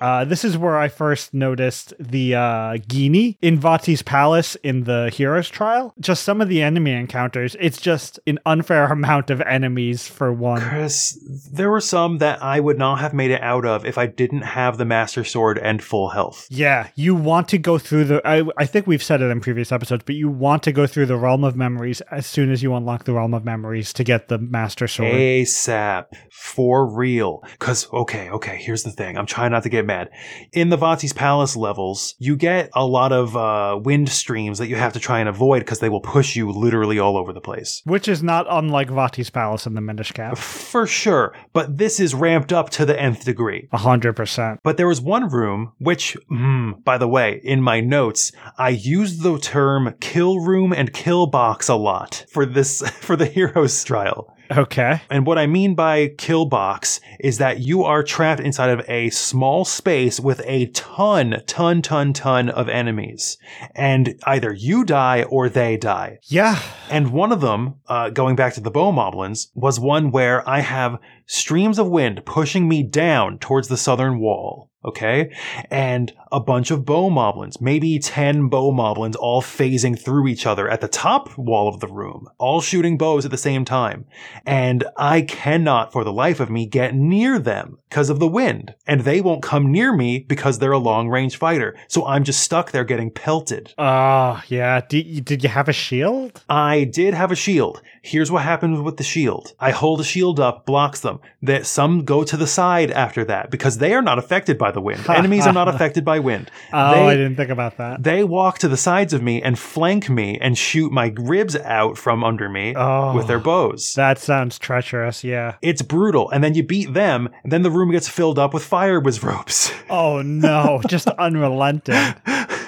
Uh, 0.00 0.24
this 0.24 0.44
is 0.44 0.58
where 0.58 0.78
I 0.78 0.88
first 0.88 1.34
noticed 1.34 1.94
the 1.98 2.34
uh, 2.34 2.40
Ghini 2.78 3.36
in 3.40 3.58
Vati's 3.58 4.02
palace 4.02 4.54
in 4.56 4.84
the 4.84 5.10
Heroes 5.10 5.48
trial. 5.48 5.94
Just 6.00 6.22
some 6.22 6.40
of 6.40 6.48
the 6.48 6.62
enemy 6.62 6.92
encounters. 6.92 7.56
It's 7.58 7.80
just 7.80 8.20
an 8.26 8.38
unfair 8.46 8.84
amount 8.92 9.30
of 9.30 9.40
enemies 9.42 10.06
for 10.06 10.32
one. 10.32 10.60
Chris, 10.60 11.18
there 11.52 11.70
were 11.70 11.80
some 11.80 12.18
that 12.18 12.42
I 12.42 12.60
would 12.60 12.78
not 12.78 13.00
have 13.00 13.14
made 13.14 13.30
it 13.30 13.42
out 13.42 13.64
of 13.64 13.84
if 13.84 13.98
I 13.98 14.06
didn't 14.06 14.42
have 14.42 14.78
the 14.78 14.84
Master 14.84 15.24
Sword 15.24 15.58
and 15.58 15.82
full 15.82 16.10
health. 16.10 16.46
Yeah, 16.50 16.88
you 16.94 17.14
want 17.14 17.48
to 17.48 17.58
go 17.58 17.78
through 17.78 18.04
the. 18.04 18.26
I, 18.26 18.44
I 18.56 18.66
think 18.66 18.86
we've 18.86 19.02
said 19.02 19.22
it 19.22 19.30
in 19.30 19.40
previous 19.40 19.72
episodes, 19.72 20.04
but 20.04 20.14
you 20.14 20.28
want 20.28 20.62
to 20.64 20.72
go 20.72 20.86
through 20.86 21.06
the 21.06 21.16
Realm 21.16 21.44
of 21.44 21.56
Memories 21.56 22.00
as 22.10 22.26
soon 22.26 22.50
as 22.50 22.62
you 22.62 22.74
unlock 22.74 23.04
the 23.04 23.14
Realm 23.14 23.34
of 23.34 23.44
Memories 23.44 23.92
to 23.94 24.04
get 24.04 24.28
the 24.28 24.38
Master 24.38 24.86
Sword. 24.86 25.12
ASAP. 25.12 26.06
For 26.30 26.86
real. 26.86 27.42
Because, 27.52 27.90
okay, 27.92 28.30
okay, 28.30 28.56
here's 28.56 28.82
the 28.82 28.90
thing. 28.90 29.16
I'm 29.16 29.26
trying 29.26 29.52
not 29.52 29.62
to 29.62 29.68
get 29.68 29.85
mad. 29.86 30.10
In 30.52 30.68
the 30.68 30.76
Vati's 30.76 31.12
Palace 31.12 31.56
levels, 31.56 32.14
you 32.18 32.36
get 32.36 32.70
a 32.74 32.84
lot 32.84 33.12
of 33.12 33.36
uh, 33.36 33.78
wind 33.82 34.08
streams 34.08 34.58
that 34.58 34.68
you 34.68 34.76
have 34.76 34.92
to 34.92 35.00
try 35.00 35.20
and 35.20 35.28
avoid 35.28 35.60
because 35.60 35.80
they 35.80 35.88
will 35.88 36.00
push 36.00 36.36
you 36.36 36.50
literally 36.50 36.98
all 36.98 37.16
over 37.16 37.32
the 37.32 37.40
place. 37.40 37.82
Which 37.84 38.08
is 38.08 38.22
not 38.22 38.46
unlike 38.48 38.90
Vati's 38.90 39.30
Palace 39.30 39.66
in 39.66 39.74
the 39.74 39.80
Minish 39.80 40.12
Cap. 40.12 40.36
For 40.38 40.86
sure. 40.86 41.34
But 41.52 41.78
this 41.78 42.00
is 42.00 42.14
ramped 42.14 42.52
up 42.52 42.70
to 42.70 42.84
the 42.84 43.00
nth 43.00 43.24
degree. 43.24 43.68
A 43.72 43.78
hundred 43.78 44.14
percent. 44.14 44.60
But 44.62 44.76
there 44.76 44.88
was 44.88 45.00
one 45.00 45.28
room, 45.28 45.72
which, 45.78 46.16
mm, 46.30 46.82
by 46.84 46.98
the 46.98 47.08
way, 47.08 47.40
in 47.42 47.62
my 47.62 47.80
notes, 47.80 48.32
I 48.58 48.70
used 48.70 49.22
the 49.22 49.38
term 49.38 49.94
kill 50.00 50.40
room 50.40 50.72
and 50.72 50.92
kill 50.92 51.26
box 51.26 51.68
a 51.68 51.74
lot 51.74 52.24
for 52.30 52.46
this, 52.46 52.80
for 53.00 53.16
the 53.16 53.26
hero's 53.26 53.84
trial. 53.84 54.35
Okay. 54.50 55.00
And 55.10 55.26
what 55.26 55.38
I 55.38 55.46
mean 55.46 55.74
by 55.74 56.08
kill 56.08 56.46
box 56.46 57.00
is 57.20 57.38
that 57.38 57.60
you 57.60 57.82
are 57.84 58.02
trapped 58.02 58.40
inside 58.40 58.70
of 58.70 58.88
a 58.88 59.10
small 59.10 59.64
space 59.64 60.20
with 60.20 60.40
a 60.44 60.66
ton, 60.66 61.42
ton, 61.46 61.82
ton, 61.82 62.12
ton 62.12 62.48
of 62.48 62.68
enemies. 62.68 63.38
And 63.74 64.20
either 64.24 64.52
you 64.52 64.84
die 64.84 65.22
or 65.24 65.48
they 65.48 65.76
die. 65.76 66.18
Yeah. 66.24 66.60
And 66.90 67.12
one 67.12 67.32
of 67.32 67.40
them, 67.40 67.76
uh, 67.88 68.10
going 68.10 68.36
back 68.36 68.54
to 68.54 68.60
the 68.60 68.70
bow 68.70 68.92
moblins, 68.92 69.48
was 69.54 69.80
one 69.80 70.10
where 70.10 70.48
I 70.48 70.60
have 70.60 70.98
streams 71.26 71.78
of 71.78 71.88
wind 71.88 72.24
pushing 72.24 72.68
me 72.68 72.82
down 72.82 73.38
towards 73.38 73.68
the 73.68 73.76
southern 73.76 74.18
wall. 74.18 74.70
Okay. 74.86 75.32
And 75.68 76.12
a 76.30 76.38
bunch 76.38 76.70
of 76.70 76.84
bow 76.84 77.10
moblins, 77.10 77.60
maybe 77.60 77.98
10 77.98 78.48
bow 78.48 78.70
moblins 78.70 79.16
all 79.18 79.42
phasing 79.42 79.98
through 79.98 80.28
each 80.28 80.46
other 80.46 80.68
at 80.68 80.80
the 80.80 80.86
top 80.86 81.36
wall 81.36 81.68
of 81.68 81.80
the 81.80 81.88
room, 81.88 82.28
all 82.38 82.60
shooting 82.60 82.96
bows 82.96 83.24
at 83.24 83.32
the 83.32 83.36
same 83.36 83.64
time. 83.64 84.06
And 84.46 84.84
I 84.96 85.22
cannot 85.22 85.92
for 85.92 86.04
the 86.04 86.12
life 86.12 86.38
of 86.38 86.50
me 86.50 86.66
get 86.66 86.94
near 86.94 87.40
them 87.40 87.78
because 87.88 88.10
of 88.10 88.20
the 88.20 88.28
wind. 88.28 88.74
And 88.86 89.00
they 89.00 89.20
won't 89.20 89.42
come 89.42 89.72
near 89.72 89.92
me 89.92 90.20
because 90.20 90.60
they're 90.60 90.70
a 90.70 90.78
long 90.78 91.08
range 91.08 91.36
fighter. 91.36 91.76
So 91.88 92.06
I'm 92.06 92.22
just 92.22 92.40
stuck 92.40 92.70
there 92.70 92.84
getting 92.84 93.10
pelted. 93.10 93.74
Oh, 93.78 94.40
yeah. 94.46 94.82
Did 94.88 95.06
you, 95.06 95.20
did 95.20 95.42
you 95.42 95.48
have 95.48 95.68
a 95.68 95.72
shield? 95.72 96.42
I 96.48 96.84
did 96.84 97.12
have 97.12 97.32
a 97.32 97.36
shield. 97.36 97.82
Here's 98.02 98.30
what 98.30 98.44
happens 98.44 98.80
with 98.80 98.98
the 98.98 99.04
shield. 99.04 99.52
I 99.58 99.72
hold 99.72 100.00
a 100.00 100.04
shield 100.04 100.38
up, 100.38 100.64
blocks 100.64 101.00
them. 101.00 101.15
Um, 101.22 101.30
that 101.42 101.66
some 101.66 102.04
go 102.04 102.24
to 102.24 102.36
the 102.36 102.46
side 102.46 102.90
after 102.90 103.24
that 103.24 103.50
because 103.50 103.78
they 103.78 103.94
are 103.94 104.02
not 104.02 104.18
affected 104.18 104.58
by 104.58 104.70
the 104.70 104.80
wind. 104.80 105.06
Enemies 105.08 105.46
are 105.46 105.52
not 105.52 105.68
affected 105.68 106.04
by 106.04 106.18
wind. 106.18 106.50
Oh, 106.72 106.92
they, 106.92 107.06
I 107.08 107.14
didn't 107.14 107.36
think 107.36 107.50
about 107.50 107.76
that. 107.78 108.02
they 108.02 108.24
walk 108.24 108.58
to 108.58 108.68
the 108.68 108.76
sides 108.76 109.12
of 109.12 109.22
me 109.22 109.40
and 109.40 109.58
flank 109.58 110.10
me 110.10 110.38
and 110.40 110.58
shoot 110.58 110.90
my 110.92 111.12
ribs 111.16 111.56
out 111.56 111.96
from 111.96 112.24
under 112.24 112.48
me 112.48 112.74
Oh. 112.76 113.14
with 113.14 113.28
their 113.28 113.38
oh, 113.38 113.40
bows. 113.40 113.94
That 113.94 114.18
sounds 114.18 114.58
treacherous, 114.58 115.22
yeah. 115.24 115.54
it's 115.62 115.82
brutal. 115.82 116.28
And 116.30 116.42
then 116.42 116.54
you 116.54 116.62
beat 116.62 116.92
them, 116.92 117.28
and 117.44 117.52
then 117.52 117.62
the 117.62 117.70
room 117.70 117.90
gets 117.92 118.08
filled 118.08 118.38
up 118.38 118.52
with 118.52 118.64
fire 118.64 119.00
Wizzrobes. 119.00 119.72
Oh 119.88 120.22
no, 120.22 120.80
just 120.88 121.08
unrelenting. 121.08 122.14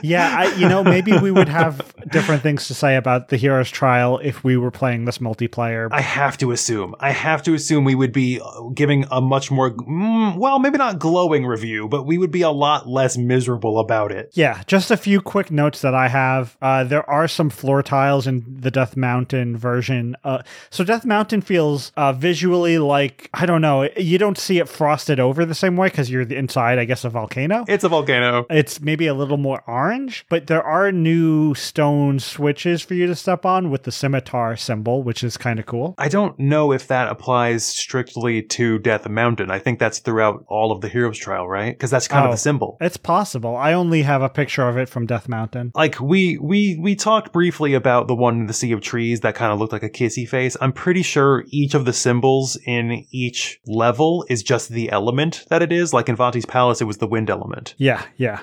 Yeah, 0.03 0.33
I, 0.39 0.55
you 0.57 0.69
know, 0.69 0.85
maybe 0.85 1.17
we 1.19 1.31
would 1.31 1.49
have 1.49 1.93
different 2.11 2.43
things 2.43 2.67
to 2.69 2.75
say 2.75 2.97
about 2.97 3.29
the 3.29 3.37
hero's 3.37 3.71
trial 3.71 4.19
if 4.23 4.45
we 4.45 4.57
were 4.57 4.71
playing 4.71 5.05
this 5.05 5.19
multiplayer. 5.19 5.89
I 5.93 6.01
have 6.01 6.37
to 6.39 6.53
assume. 6.53 6.95
I 7.01 7.11
have 7.11 7.43
to 7.45 7.55
assume 7.55 7.85
we 7.85 7.95
would 7.95 8.13
be 8.13 8.41
uh, 8.41 8.63
giving 8.75 9.05
a 9.11 9.21
much 9.21 9.51
more, 9.51 9.71
mm, 9.73 10.37
well, 10.37 10.59
maybe 10.59 10.79
not 10.79 10.99
glowing 10.99 11.47
review, 11.47 11.89
but 11.89 12.05
we 12.05 12.19
would 12.19 12.31
be 12.31 12.43
a 12.43 12.51
lot 12.51 12.89
less 12.89 13.17
miserable 13.17 13.79
about 13.79 14.13
it. 14.13 14.31
yeah, 14.35 14.63
just 14.67 14.91
a 14.91 14.97
few 14.97 15.21
quick 15.21 15.51
notes 15.51 15.81
that 15.83 15.95
I 15.95 16.09
have. 16.09 16.57
Uh, 16.63 16.85
there 16.85 17.09
are 17.09 17.29
some 17.29 17.51
floor 17.51 17.83
tiles 17.83 18.27
in 18.27 18.45
the 18.61 18.71
Death 18.71 18.97
Mountain 18.97 19.57
version. 19.57 20.17
Uh, 20.25 20.43
so 20.71 20.85
Death 20.85 21.05
Mountain 21.05 21.43
feels 21.43 21.93
uh, 21.97 22.13
visually 22.13 22.79
like 22.79 23.29
I 23.35 23.47
don't 23.47 23.61
know. 23.63 23.89
You 23.97 24.19
don't 24.19 24.39
see 24.39 24.59
it 24.59 24.69
frosted 24.69 25.21
over 25.21 25.45
the 25.45 25.55
same 25.55 25.77
way 25.77 25.89
because 25.89 26.11
you're 26.11 26.25
the 26.25 26.37
inside, 26.37 26.79
I 26.79 26.85
guess, 26.85 27.05
a 27.05 27.11
volcano. 27.11 27.65
It's 27.69 27.85
a 27.85 27.89
volcano. 27.89 28.47
It's 28.51 28.81
maybe 28.81 29.07
a 29.07 29.15
little 29.15 29.37
more 29.37 29.63
orange, 29.67 30.25
but 30.29 30.47
there 30.47 30.63
are 30.63 30.91
new 30.93 31.55
stone 31.55 31.98
switches 32.19 32.83
for 32.83 32.95
you 32.95 33.07
to 33.07 33.15
step 33.15 33.45
on 33.45 33.71
with 33.71 33.83
the 33.85 33.93
scimitar 33.93 34.57
symbol, 34.57 35.03
which 35.03 35.23
is 35.25 35.37
kind 35.37 35.59
of 35.59 35.67
cool. 35.67 35.95
I 35.99 36.09
don't 36.09 36.39
know 36.39 36.73
if 36.73 36.87
that 36.89 37.09
applies 37.11 37.65
strictly 37.65 38.43
to 38.43 38.79
Death 38.79 39.09
Mountain. 39.09 39.51
I 39.51 39.59
think 39.59 39.79
that's 39.79 39.99
throughout 39.99 40.45
all 40.49 40.73
of 40.73 40.81
the 40.81 40.89
Heroes 40.89 41.19
Trial, 41.19 41.49
right? 41.49 41.75
Because 41.75 41.91
that's 41.91 42.09
kind 42.09 42.23
Oh. 42.23 42.27
of 42.27 42.31
the 42.33 42.35
oh, 42.41 42.49
symbol. 42.49 42.77
It's 42.81 42.97
possible. 42.97 43.57
I 43.57 43.73
only 43.73 44.03
have 44.03 44.23
a 44.23 44.29
picture 44.29 44.69
of 44.69 44.77
it 44.77 44.89
from 44.89 45.07
Death 45.07 45.29
Mountain. 45.29 45.73
Like 45.75 45.99
we 46.01 46.39
we 46.39 46.79
we 46.81 46.95
talked 46.95 47.33
briefly 47.33 47.75
about 47.75 48.09
the 48.09 48.15
one 48.15 48.41
in 48.41 48.47
the 48.47 48.53
Sea 48.53 48.73
of 48.73 48.81
Trees 48.81 49.21
that 49.21 49.35
kind 49.35 49.53
of 49.53 49.59
looked 49.59 49.73
like 49.73 49.83
a 49.83 49.91
kissy 49.91 50.29
face. 50.29 50.57
I'm 50.61 50.73
pretty 50.73 51.03
sure 51.03 51.45
each 51.49 51.75
of 51.75 51.85
the 51.85 51.93
symbols 51.93 52.57
in 52.67 53.05
each 53.11 53.61
level 53.67 54.25
is 54.29 54.43
just 54.43 54.69
the 54.71 54.91
element 54.91 55.45
that 55.51 55.63
it 55.63 55.73
is. 55.73 55.93
Like 55.93 56.09
in 56.09 56.17
Vati's 56.17 56.47
Palace, 56.47 56.81
it 56.81 56.85
was 56.85 56.99
the 56.99 57.07
wind 57.07 57.31
element. 57.31 57.75
Yeah, 57.79 58.03
yeah. 58.17 58.41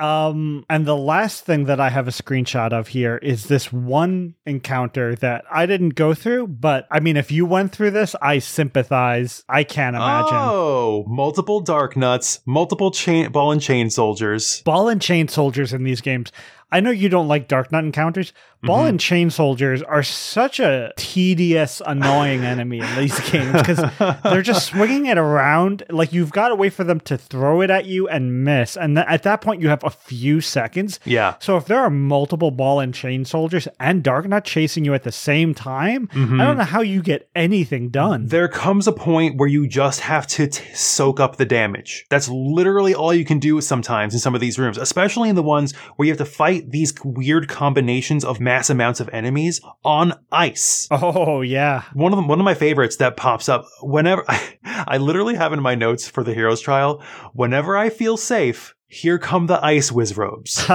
Um, 0.00 0.64
and 0.70 0.86
the 0.86 0.96
last 0.96 1.44
thing 1.44 1.64
that 1.64 1.78
I 1.78 1.90
have 1.90 2.08
a 2.08 2.10
screenshot 2.10 2.72
of 2.72 2.88
here 2.88 3.18
is 3.18 3.44
this 3.44 3.70
one 3.70 4.34
encounter 4.46 5.14
that 5.16 5.44
I 5.50 5.66
didn't 5.66 5.90
go 5.90 6.14
through, 6.14 6.46
but 6.48 6.88
I 6.90 7.00
mean, 7.00 7.18
if 7.18 7.30
you 7.30 7.44
went 7.44 7.72
through 7.72 7.90
this, 7.90 8.16
I 8.22 8.38
sympathize. 8.38 9.44
I 9.48 9.62
can't 9.62 9.96
imagine. 9.96 10.38
Oh, 10.38 11.04
multiple 11.06 11.60
dark 11.60 11.96
nuts, 11.96 12.40
multiple 12.46 12.90
chain 12.90 13.30
ball 13.30 13.52
and 13.52 13.60
chain 13.60 13.90
soldiers. 13.90 14.62
Ball 14.62 14.88
and 14.88 15.02
chain 15.02 15.28
soldiers 15.28 15.72
in 15.74 15.84
these 15.84 16.00
games. 16.00 16.32
I 16.72 16.80
know 16.80 16.90
you 16.90 17.08
don't 17.08 17.28
like 17.28 17.48
Dark 17.48 17.72
Nut 17.72 17.84
encounters. 17.84 18.32
Ball 18.62 18.80
mm-hmm. 18.80 18.88
and 18.88 19.00
chain 19.00 19.30
soldiers 19.30 19.82
are 19.82 20.02
such 20.02 20.60
a 20.60 20.92
tedious, 20.96 21.80
annoying 21.86 22.44
enemy 22.44 22.80
in 22.80 22.96
these 22.96 23.18
games 23.30 23.52
because 23.52 23.78
they're 24.22 24.42
just 24.42 24.66
swinging 24.66 25.06
it 25.06 25.16
around. 25.16 25.82
Like 25.88 26.12
you've 26.12 26.30
got 26.30 26.48
to 26.48 26.54
wait 26.54 26.74
for 26.74 26.84
them 26.84 27.00
to 27.00 27.16
throw 27.16 27.62
it 27.62 27.70
at 27.70 27.86
you 27.86 28.06
and 28.06 28.44
miss, 28.44 28.76
and 28.76 28.96
th- 28.96 29.06
at 29.08 29.22
that 29.22 29.40
point 29.40 29.62
you 29.62 29.68
have 29.70 29.82
a 29.82 29.88
few 29.88 30.42
seconds. 30.42 31.00
Yeah. 31.06 31.36
So 31.38 31.56
if 31.56 31.64
there 31.64 31.80
are 31.80 31.88
multiple 31.88 32.50
ball 32.50 32.80
and 32.80 32.92
chain 32.92 33.24
soldiers 33.24 33.66
and 33.78 34.02
Dark 34.02 34.28
Nut 34.28 34.44
chasing 34.44 34.84
you 34.84 34.92
at 34.92 35.04
the 35.04 35.12
same 35.12 35.54
time, 35.54 36.08
mm-hmm. 36.08 36.38
I 36.38 36.44
don't 36.44 36.58
know 36.58 36.64
how 36.64 36.82
you 36.82 37.02
get 37.02 37.30
anything 37.34 37.88
done. 37.88 38.26
There 38.26 38.48
comes 38.48 38.86
a 38.86 38.92
point 38.92 39.38
where 39.38 39.48
you 39.48 39.66
just 39.68 40.00
have 40.00 40.26
to 40.28 40.48
t- 40.48 40.62
soak 40.74 41.18
up 41.18 41.36
the 41.36 41.46
damage. 41.46 42.04
That's 42.10 42.28
literally 42.28 42.94
all 42.94 43.14
you 43.14 43.24
can 43.24 43.38
do 43.38 43.58
sometimes 43.62 44.12
in 44.12 44.20
some 44.20 44.34
of 44.34 44.42
these 44.42 44.58
rooms, 44.58 44.76
especially 44.76 45.30
in 45.30 45.34
the 45.34 45.42
ones 45.42 45.74
where 45.96 46.04
you 46.04 46.12
have 46.12 46.18
to 46.18 46.26
fight 46.26 46.59
these 46.68 46.92
weird 47.04 47.48
combinations 47.48 48.24
of 48.24 48.40
mass 48.40 48.70
amounts 48.70 49.00
of 49.00 49.08
enemies 49.12 49.60
on 49.84 50.14
ice. 50.32 50.88
oh 50.90 51.40
yeah. 51.40 51.84
One 51.94 52.12
of 52.12 52.16
them, 52.16 52.28
one 52.28 52.40
of 52.40 52.44
my 52.44 52.54
favorites 52.54 52.96
that 52.96 53.16
pops 53.16 53.48
up 53.48 53.66
whenever 53.82 54.24
I 54.64 54.98
literally 54.98 55.36
have 55.36 55.52
in 55.52 55.62
my 55.62 55.74
notes 55.74 56.08
for 56.08 56.24
the 56.24 56.34
hero's 56.34 56.60
trial. 56.60 57.02
Whenever 57.32 57.76
I 57.76 57.90
feel 57.90 58.16
safe, 58.16 58.74
here 58.92 59.18
come 59.18 59.46
the 59.46 59.64
ice 59.64 59.92
Wizzrobes. 59.92 60.66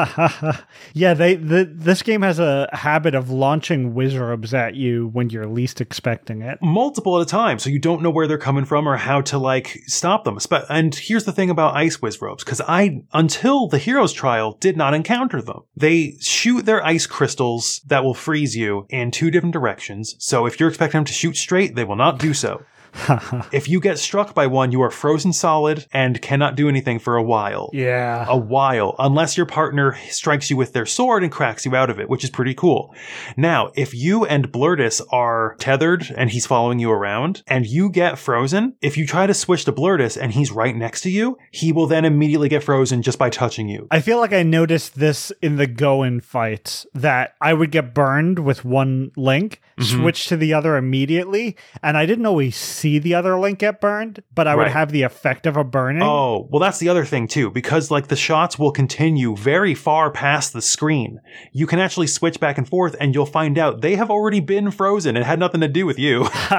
yeah, 0.94 1.14
they 1.14 1.36
the, 1.36 1.70
this 1.70 2.02
game 2.02 2.22
has 2.22 2.40
a 2.40 2.70
habit 2.72 3.14
of 3.14 3.30
launching 3.30 3.94
Wizzrobes 3.94 4.54
at 4.54 4.74
you 4.76 5.10
when 5.10 5.30
you're 5.30 5.46
least 5.46 5.82
expecting 5.82 6.42
it. 6.42 6.58
multiple 6.62 7.20
at 7.20 7.28
a 7.28 7.30
time, 7.30 7.60
so 7.60 7.70
you 7.70 7.78
don't 7.78 8.02
know 8.02 8.10
where 8.10 8.26
they're 8.26 8.38
coming 8.38 8.64
from 8.64 8.88
or 8.88 8.96
how 8.96 9.20
to 9.20 9.38
like 9.38 9.82
stop 9.86 10.24
them. 10.24 10.38
And 10.70 10.96
here's 10.96 11.26
the 11.26 11.34
thing 11.34 11.50
about 11.50 11.76
ice 11.76 11.98
Wizzrobes 11.98 12.40
because 12.40 12.62
I 12.62 13.04
until 13.14 13.68
the 13.68 13.78
hero's 13.78 14.14
trial 14.14 14.54
did 14.62 14.78
not 14.78 14.94
encounter 14.94 15.42
them. 15.42 15.64
They 15.76 16.16
shoot 16.22 16.66
their 16.66 16.84
ice 16.86 17.06
crystals 17.06 17.82
that 17.88 18.06
will 18.06 18.14
freeze 18.14 18.56
you 18.56 18.86
in 18.90 19.12
two 19.12 19.30
different 19.30 19.54
directions. 19.54 20.16
So 20.20 20.46
if 20.46 20.58
you're 20.58 20.70
expecting 20.70 21.00
them 21.00 21.06
to 21.06 21.14
shoot 21.14 21.36
straight, 21.36 21.76
they 21.76 21.84
will 21.84 21.98
not 21.98 22.18
do 22.18 22.34
so. 22.34 22.64
if 23.52 23.68
you 23.68 23.80
get 23.80 24.00
struck 24.00 24.34
by 24.34 24.48
one, 24.48 24.72
you 24.72 24.82
are 24.82 24.92
frozen 24.92 25.34
solid 25.34 25.86
and 25.94 26.22
cannot 26.22 26.56
do 26.56 26.70
anything 26.70 27.00
for 27.00 27.16
a 27.16 27.24
while. 27.24 27.70
yeah. 27.74 28.26
A 28.28 28.38
while, 28.38 28.96
unless 29.00 29.38
your 29.38 29.46
partner 29.46 29.98
strikes 30.10 30.50
you 30.50 30.58
with 30.58 30.74
their 30.74 30.86
sword 30.86 31.24
and 31.24 31.32
cracks 31.32 31.66
you 31.66 31.76
out 31.76 31.90
of 31.90 32.00
it, 32.00 32.10
which 32.10 32.24
is 32.24 32.30
pretty 32.30 32.54
cool. 32.54 32.94
Now, 33.38 33.72
if 33.76 33.94
you 33.94 34.26
and 34.26 34.52
Blurtis 34.52 35.02
are 35.12 35.56
tethered 35.60 36.12
and 36.16 36.30
he's 36.30 36.46
following 36.46 36.80
you 36.80 36.92
around, 36.92 37.44
and 37.48 37.66
you 37.66 37.90
get 37.90 38.18
frozen, 38.18 38.76
if 38.82 38.98
you 38.98 39.06
try 39.06 39.28
to 39.28 39.34
switch 39.34 39.66
to 39.66 39.72
Blurtis 39.72 40.20
and 40.20 40.32
he's 40.32 40.52
right 40.52 40.76
next 40.76 41.02
to 41.02 41.10
you, 41.10 41.38
he 41.52 41.72
will 41.72 41.88
then 41.88 42.06
immediately 42.06 42.50
get 42.50 42.64
frozen 42.64 43.02
just 43.02 43.20
by 43.20 43.30
touching 43.30 43.68
you. 43.70 43.88
I 43.92 44.02
feel 44.02 44.20
like 44.20 44.34
I 44.34 44.44
noticed 44.44 45.00
this 45.00 45.32
in 45.42 45.58
the 45.58 45.68
Gouen 45.68 46.24
fights 46.24 46.86
that 46.94 47.36
I 47.42 47.54
would 47.54 47.72
get 47.72 47.94
burned 47.94 48.40
with 48.40 48.66
one 48.66 49.12
link, 49.16 49.62
Mm-hmm. 49.78 50.02
switch 50.04 50.28
to 50.28 50.38
the 50.38 50.54
other 50.54 50.78
immediately, 50.78 51.58
and 51.84 51.98
I 51.98 52.06
didn't 52.06 52.26
always 52.26 52.56
see 52.56 52.98
the 52.98 53.14
other 53.14 53.38
Link 53.38 53.60
get 53.60 53.82
burned, 53.82 54.24
but 54.34 54.48
I 54.48 54.56
would 54.56 54.70
have 54.70 54.94
the 54.94 55.02
effect 55.02 55.46
of 55.46 55.58
a 55.58 55.66
burning. 55.66 56.02
Oh, 56.02 56.48
well, 56.50 56.62
that's 56.62 56.80
the 56.80 56.88
other 56.88 57.04
thing 57.04 57.28
too, 57.28 57.52
because 57.52 57.92
like 57.92 58.08
the 58.08 58.16
shots 58.16 58.58
will 58.58 58.72
continue 58.72 59.36
very 59.36 59.76
far 59.76 60.12
past 60.12 60.54
the 60.54 60.62
screen. 60.62 61.20
You 61.52 61.68
can 61.68 61.80
actually 61.80 62.08
switch 62.08 62.40
back 62.40 62.58
and 62.58 62.70
forth, 62.70 62.96
and 63.02 63.14
you'll 63.14 63.26
find 63.26 63.58
out 63.58 63.82
they 63.82 63.96
have 63.96 64.10
already 64.10 64.40
been 64.40 64.72
frozen. 64.72 65.18
It 65.18 65.26
had 65.26 65.40
nothing 65.40 65.60
to 65.60 65.68
do 65.68 65.86
with 65.86 66.00
you. 66.00 66.24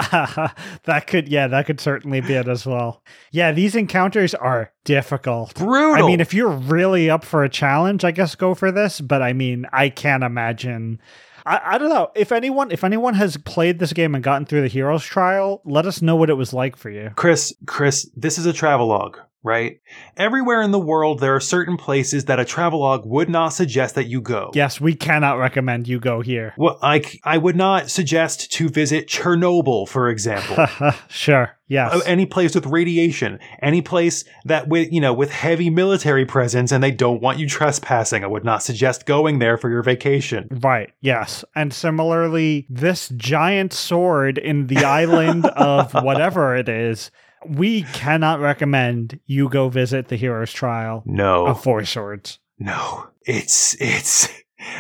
that 0.85 1.05
could, 1.07 1.27
yeah, 1.29 1.49
that 1.49 1.65
could 1.65 1.81
certainly 1.81 2.21
be 2.21 2.35
it 2.35 2.49
as 2.49 2.67
well. 2.67 3.03
Yeah, 3.33 3.53
these 3.53 3.75
encounters 3.75 4.35
are 4.35 4.73
difficult. 4.85 5.55
Brutal. 5.55 6.05
I 6.05 6.07
mean, 6.07 6.21
if 6.21 6.35
you're 6.35 6.51
really 6.51 7.09
up 7.09 7.25
for 7.25 7.45
a 7.45 7.49
challenge, 7.49 8.05
I 8.05 8.11
guess 8.11 8.35
go 8.35 8.55
for 8.55 8.71
this. 8.71 9.01
But 9.01 9.23
I 9.23 9.33
mean, 9.33 9.67
I 9.73 9.89
can't 9.89 10.23
imagine. 10.23 11.01
I, 11.47 11.61
I 11.65 11.79
don't 11.79 11.89
know 11.89 12.11
if 12.15 12.33
anyone 12.33 12.71
if 12.71 12.83
anyone 12.85 13.15
has 13.15 13.37
played 13.37 13.79
this 13.79 13.93
game 13.93 14.15
and 14.15 14.23
gotten 14.23 14.47
through 14.47 14.63
the 14.63 14.69
hero's 14.69 15.05
trial. 15.05 15.63
Let 15.65 15.87
us 15.87 16.03
know 16.03 16.17
what 16.17 16.29
it 16.29 16.35
was 16.35 16.53
like 16.53 16.77
for 16.77 16.91
you. 16.91 17.13
Chris, 17.17 17.55
Chris, 17.67 18.11
this 18.17 18.37
is 18.37 18.47
a 18.47 18.53
travelogue, 18.53 19.19
right? 19.47 19.81
Everywhere 20.17 20.61
in 20.61 20.73
the 20.73 20.79
world, 20.79 21.21
there 21.21 21.35
are 21.35 21.41
certain 21.41 21.77
places 21.77 22.27
that 22.27 22.41
a 22.41 22.45
travelogue 22.45 23.07
would 23.07 23.29
not 23.29 23.51
suggest 23.51 23.95
that 23.95 24.07
you 24.07 24.21
go. 24.21 24.51
Yes, 24.55 24.81
we 24.81 24.95
cannot 24.95 25.39
recommend 25.39 25.89
you 25.89 26.01
go 26.01 26.21
here. 26.21 26.55
Well, 26.59 26.79
I, 26.83 27.03
I 27.25 27.39
would 27.39 27.57
not 27.57 27.91
suggest 27.91 28.53
to 28.53 28.69
visit 28.69 29.09
Chernobyl, 29.09 29.89
for 29.89 30.11
example. 30.11 30.67
sure. 31.09 31.57
Yes. 31.69 31.95
Uh, 31.95 32.01
any 32.07 32.27
place 32.27 32.55
with 32.55 32.67
radiation, 32.67 33.41
any 33.61 33.83
place 33.83 34.25
that 34.45 34.69
with 34.69 34.93
you 34.93 35.01
know 35.01 35.13
with 35.13 35.33
heavy 35.33 35.69
military 35.69 36.25
presence, 36.25 36.71
and 36.71 36.83
they 36.83 36.93
don't 36.93 37.21
want 37.21 37.39
you 37.39 37.49
trespassing. 37.49 38.23
I 38.23 38.29
would 38.29 38.45
not 38.45 38.63
suggest 38.63 39.05
going 39.05 39.41
there 39.41 39.59
for 39.59 39.69
your 39.69 39.83
vacation. 39.83 40.47
Right, 40.51 40.93
yes. 41.01 41.45
And 41.57 41.75
similarly, 41.75 42.67
this 42.71 43.09
giant 43.17 43.73
sword 43.73 44.39
in 44.39 44.69
the 44.69 44.85
island 44.85 45.47
of 45.47 45.93
whatever 46.05 46.55
it 46.55 46.69
is, 46.69 47.11
we 47.51 47.83
cannot 47.83 48.41
recommend 48.41 49.21
you 49.27 49.49
go 49.49 49.69
visit 49.69 50.09
the 50.09 50.17
hero's 50.17 50.53
trial 50.53 51.03
No, 51.07 51.47
of 51.47 51.63
Four 51.63 51.85
Swords. 51.85 52.39
no, 52.59 53.09
it's 53.23 53.75
it's 53.81 54.29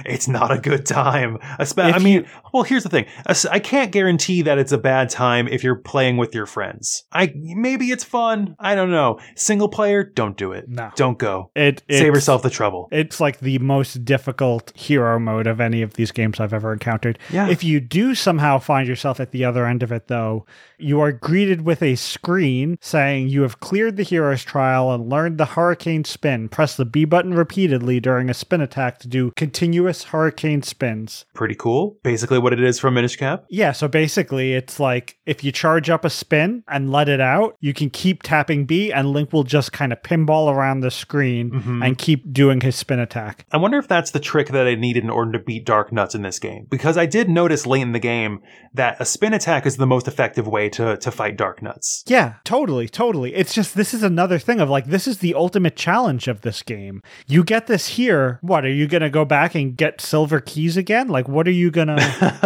it's 0.05 0.28
not 0.28 0.51
a 0.51 0.59
good 0.59 0.87
time. 0.87 1.39
Espe- 1.61 1.95
I 1.95 1.99
mean, 1.99 2.26
well, 2.53 2.62
here's 2.62 2.82
the 2.82 2.89
thing: 2.89 3.07
I 3.51 3.59
can't 3.59 3.93
guarantee 3.93 4.43
that 4.43 4.59
it's 4.59 4.72
a 4.72 4.78
bad 4.78 5.11
time 5.11 5.49
if 5.49 5.62
you're 5.62 5.76
playing 5.76 6.16
with 6.16 6.34
your 6.34 6.47
friends. 6.47 7.05
I 7.12 7.32
maybe 7.37 7.91
it's 7.91 8.05
fun. 8.05 8.57
I 8.59 8.74
don't 8.74 8.91
know. 8.91 9.18
Single 9.37 9.68
player, 9.68 10.05
don't 10.05 10.37
do 10.37 10.53
it. 10.53 10.68
No. 10.68 10.91
Don't 10.97 11.18
go. 11.18 11.51
It 11.55 11.82
Save 11.91 12.14
yourself 12.14 12.43
the 12.43 12.51
trouble. 12.51 12.89
It's 12.93 13.20
like 13.20 13.41
the 13.41 13.59
most 13.59 14.05
difficult 14.05 14.72
hero 14.76 15.18
mode 15.18 15.47
of 15.47 15.61
any 15.61 15.82
of 15.82 15.95
these 15.95 16.12
games 16.12 16.41
I've 16.41 16.53
ever 16.53 16.72
encountered. 16.72 17.18
Yeah. 17.30 17.49
If 17.49 17.64
you 17.64 17.80
do 17.80 18.14
somehow 18.14 18.59
find 18.59 18.89
yourself 18.89 19.20
at 19.20 19.30
the 19.30 19.45
other 19.45 19.66
end 19.66 19.82
of 19.82 19.93
it, 19.93 20.09
though, 20.09 20.47
you 20.78 21.01
are 21.01 21.12
greeted 21.12 21.62
with 21.62 21.82
a 21.82 21.95
screen 21.95 22.78
saying 22.80 23.28
you 23.28 23.43
have 23.43 23.61
cleared 23.61 23.97
the 23.97 24.03
hero's 24.03 24.45
trial 24.45 24.93
and 24.93 25.09
learned 25.09 25.39
the 25.39 25.47
hurricane 25.47 26.05
spin. 26.05 26.49
Press 26.49 26.76
the 26.76 26.84
B 26.84 27.05
button 27.05 27.34
repeatedly 27.34 28.01
during 28.01 28.28
a 28.28 28.34
spin 28.34 28.61
attack 28.61 28.99
to 29.01 29.09
do 29.09 29.32
continuous 29.76 30.04
hurricane 30.04 30.62
spins. 30.62 31.26
Pretty 31.34 31.54
cool. 31.54 31.98
Basically, 32.02 32.38
what 32.38 32.52
it 32.54 32.62
is 32.62 32.78
from 32.80 32.94
Minish 32.94 33.16
Cap. 33.16 33.44
Yeah, 33.50 33.72
so 33.72 33.88
basically, 33.88 34.54
it's 34.54 34.80
like 34.80 35.18
if 35.26 35.44
you 35.44 35.52
charge 35.52 35.90
up 35.90 36.04
a 36.04 36.10
spin 36.10 36.64
and 36.68 36.90
let 36.90 37.08
it 37.10 37.20
out, 37.20 37.56
you 37.60 37.74
can 37.74 37.90
keep 37.90 38.22
tapping 38.22 38.64
B, 38.64 38.90
and 38.90 39.10
Link 39.10 39.32
will 39.34 39.44
just 39.44 39.72
kind 39.72 39.92
of 39.92 40.00
pinball 40.02 40.50
around 40.50 40.80
the 40.80 40.90
screen 40.90 41.50
Mhm. 41.50 41.84
and 41.84 41.98
keep 41.98 42.32
doing 42.32 42.60
his 42.62 42.74
spin 42.76 42.98
attack. 43.00 43.44
I 43.52 43.58
wonder 43.58 43.78
if 43.78 43.86
that's 43.86 44.12
the 44.12 44.20
trick 44.20 44.48
that 44.48 44.66
I 44.66 44.74
needed 44.76 45.04
in 45.04 45.10
order 45.10 45.32
to 45.32 45.38
beat 45.38 45.66
Dark 45.66 45.92
Nuts 45.92 46.14
in 46.14 46.22
this 46.22 46.38
game. 46.38 46.66
Because 46.70 46.96
I 46.96 47.04
did 47.06 47.28
notice 47.28 47.66
late 47.66 47.82
in 47.82 47.92
the 47.92 47.98
game 47.98 48.40
that 48.72 48.96
a 48.98 49.04
spin 49.04 49.34
attack 49.34 49.66
is 49.66 49.76
the 49.76 49.86
most 49.86 50.08
effective 50.08 50.46
way 50.46 50.68
to, 50.70 50.96
to 50.96 51.10
fight 51.10 51.36
Dark 51.36 51.62
Nuts. 51.62 52.02
Yeah, 52.06 52.34
totally, 52.44 52.88
totally. 52.88 53.34
It's 53.34 53.52
just 53.52 53.74
this 53.76 53.92
is 53.92 54.02
another 54.02 54.38
thing 54.38 54.60
of 54.60 54.70
like 54.70 54.86
this 54.86 55.06
is 55.06 55.18
the 55.18 55.34
ultimate 55.34 55.76
challenge 55.76 56.28
of 56.28 56.40
this 56.40 56.62
game. 56.62 57.02
You 57.26 57.44
get 57.44 57.66
this 57.66 57.88
here. 57.88 58.38
What 58.40 58.64
are 58.64 58.70
you 58.70 58.86
gonna 58.86 59.10
go 59.10 59.24
back 59.24 59.54
and 59.54 59.65
get 59.72 60.00
silver 60.00 60.40
keys 60.40 60.76
again? 60.76 61.08
Like, 61.08 61.28
what 61.28 61.46
are 61.48 61.52
you 61.52 61.70
gonna 61.70 61.96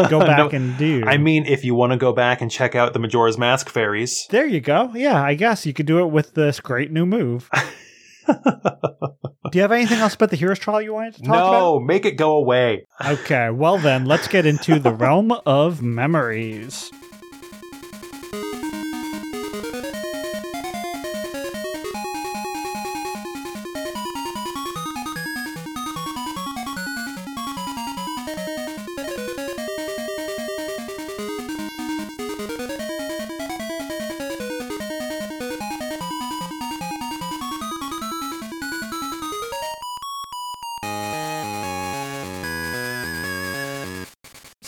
go 0.08 0.20
back 0.26 0.38
No, 0.52 0.56
and 0.56 0.76
do? 0.78 1.02
I 1.06 1.16
mean, 1.16 1.44
if 1.46 1.64
you 1.64 1.74
want 1.74 1.92
to 1.92 1.98
go 1.98 2.12
back 2.12 2.40
and 2.40 2.50
check 2.50 2.74
out 2.74 2.92
the 2.92 2.98
Majora's 2.98 3.36
Mask 3.38 3.68
fairies. 3.68 4.26
there 4.30 4.46
you 4.46 4.60
go. 4.60 4.90
Yeah, 4.94 5.22
I 5.22 5.34
guess 5.34 5.66
you 5.66 5.72
could 5.72 5.86
do 5.86 6.00
it 6.00 6.06
with 6.10 6.34
this 6.34 6.60
great 6.60 6.90
new 6.90 7.06
move. 7.06 7.48
do 8.26 8.34
you 9.54 9.62
have 9.62 9.72
anything 9.72 9.98
else 9.98 10.14
about 10.14 10.30
the 10.30 10.36
hero's 10.36 10.58
trial 10.58 10.80
you 10.80 10.92
wanted 10.94 11.14
to 11.14 11.22
talk 11.22 11.28
about? 11.28 11.52
No, 11.52 11.80
make 11.80 12.04
it 12.04 12.12
go 12.12 12.36
away. 12.36 12.86
Okay, 13.04 13.50
well 13.50 13.78
then, 13.78 14.04
let's 14.06 14.28
get 14.28 14.46
into 14.46 14.78
the 14.78 14.92
realm 14.94 15.32
of 15.46 15.82
memories. 15.82 16.90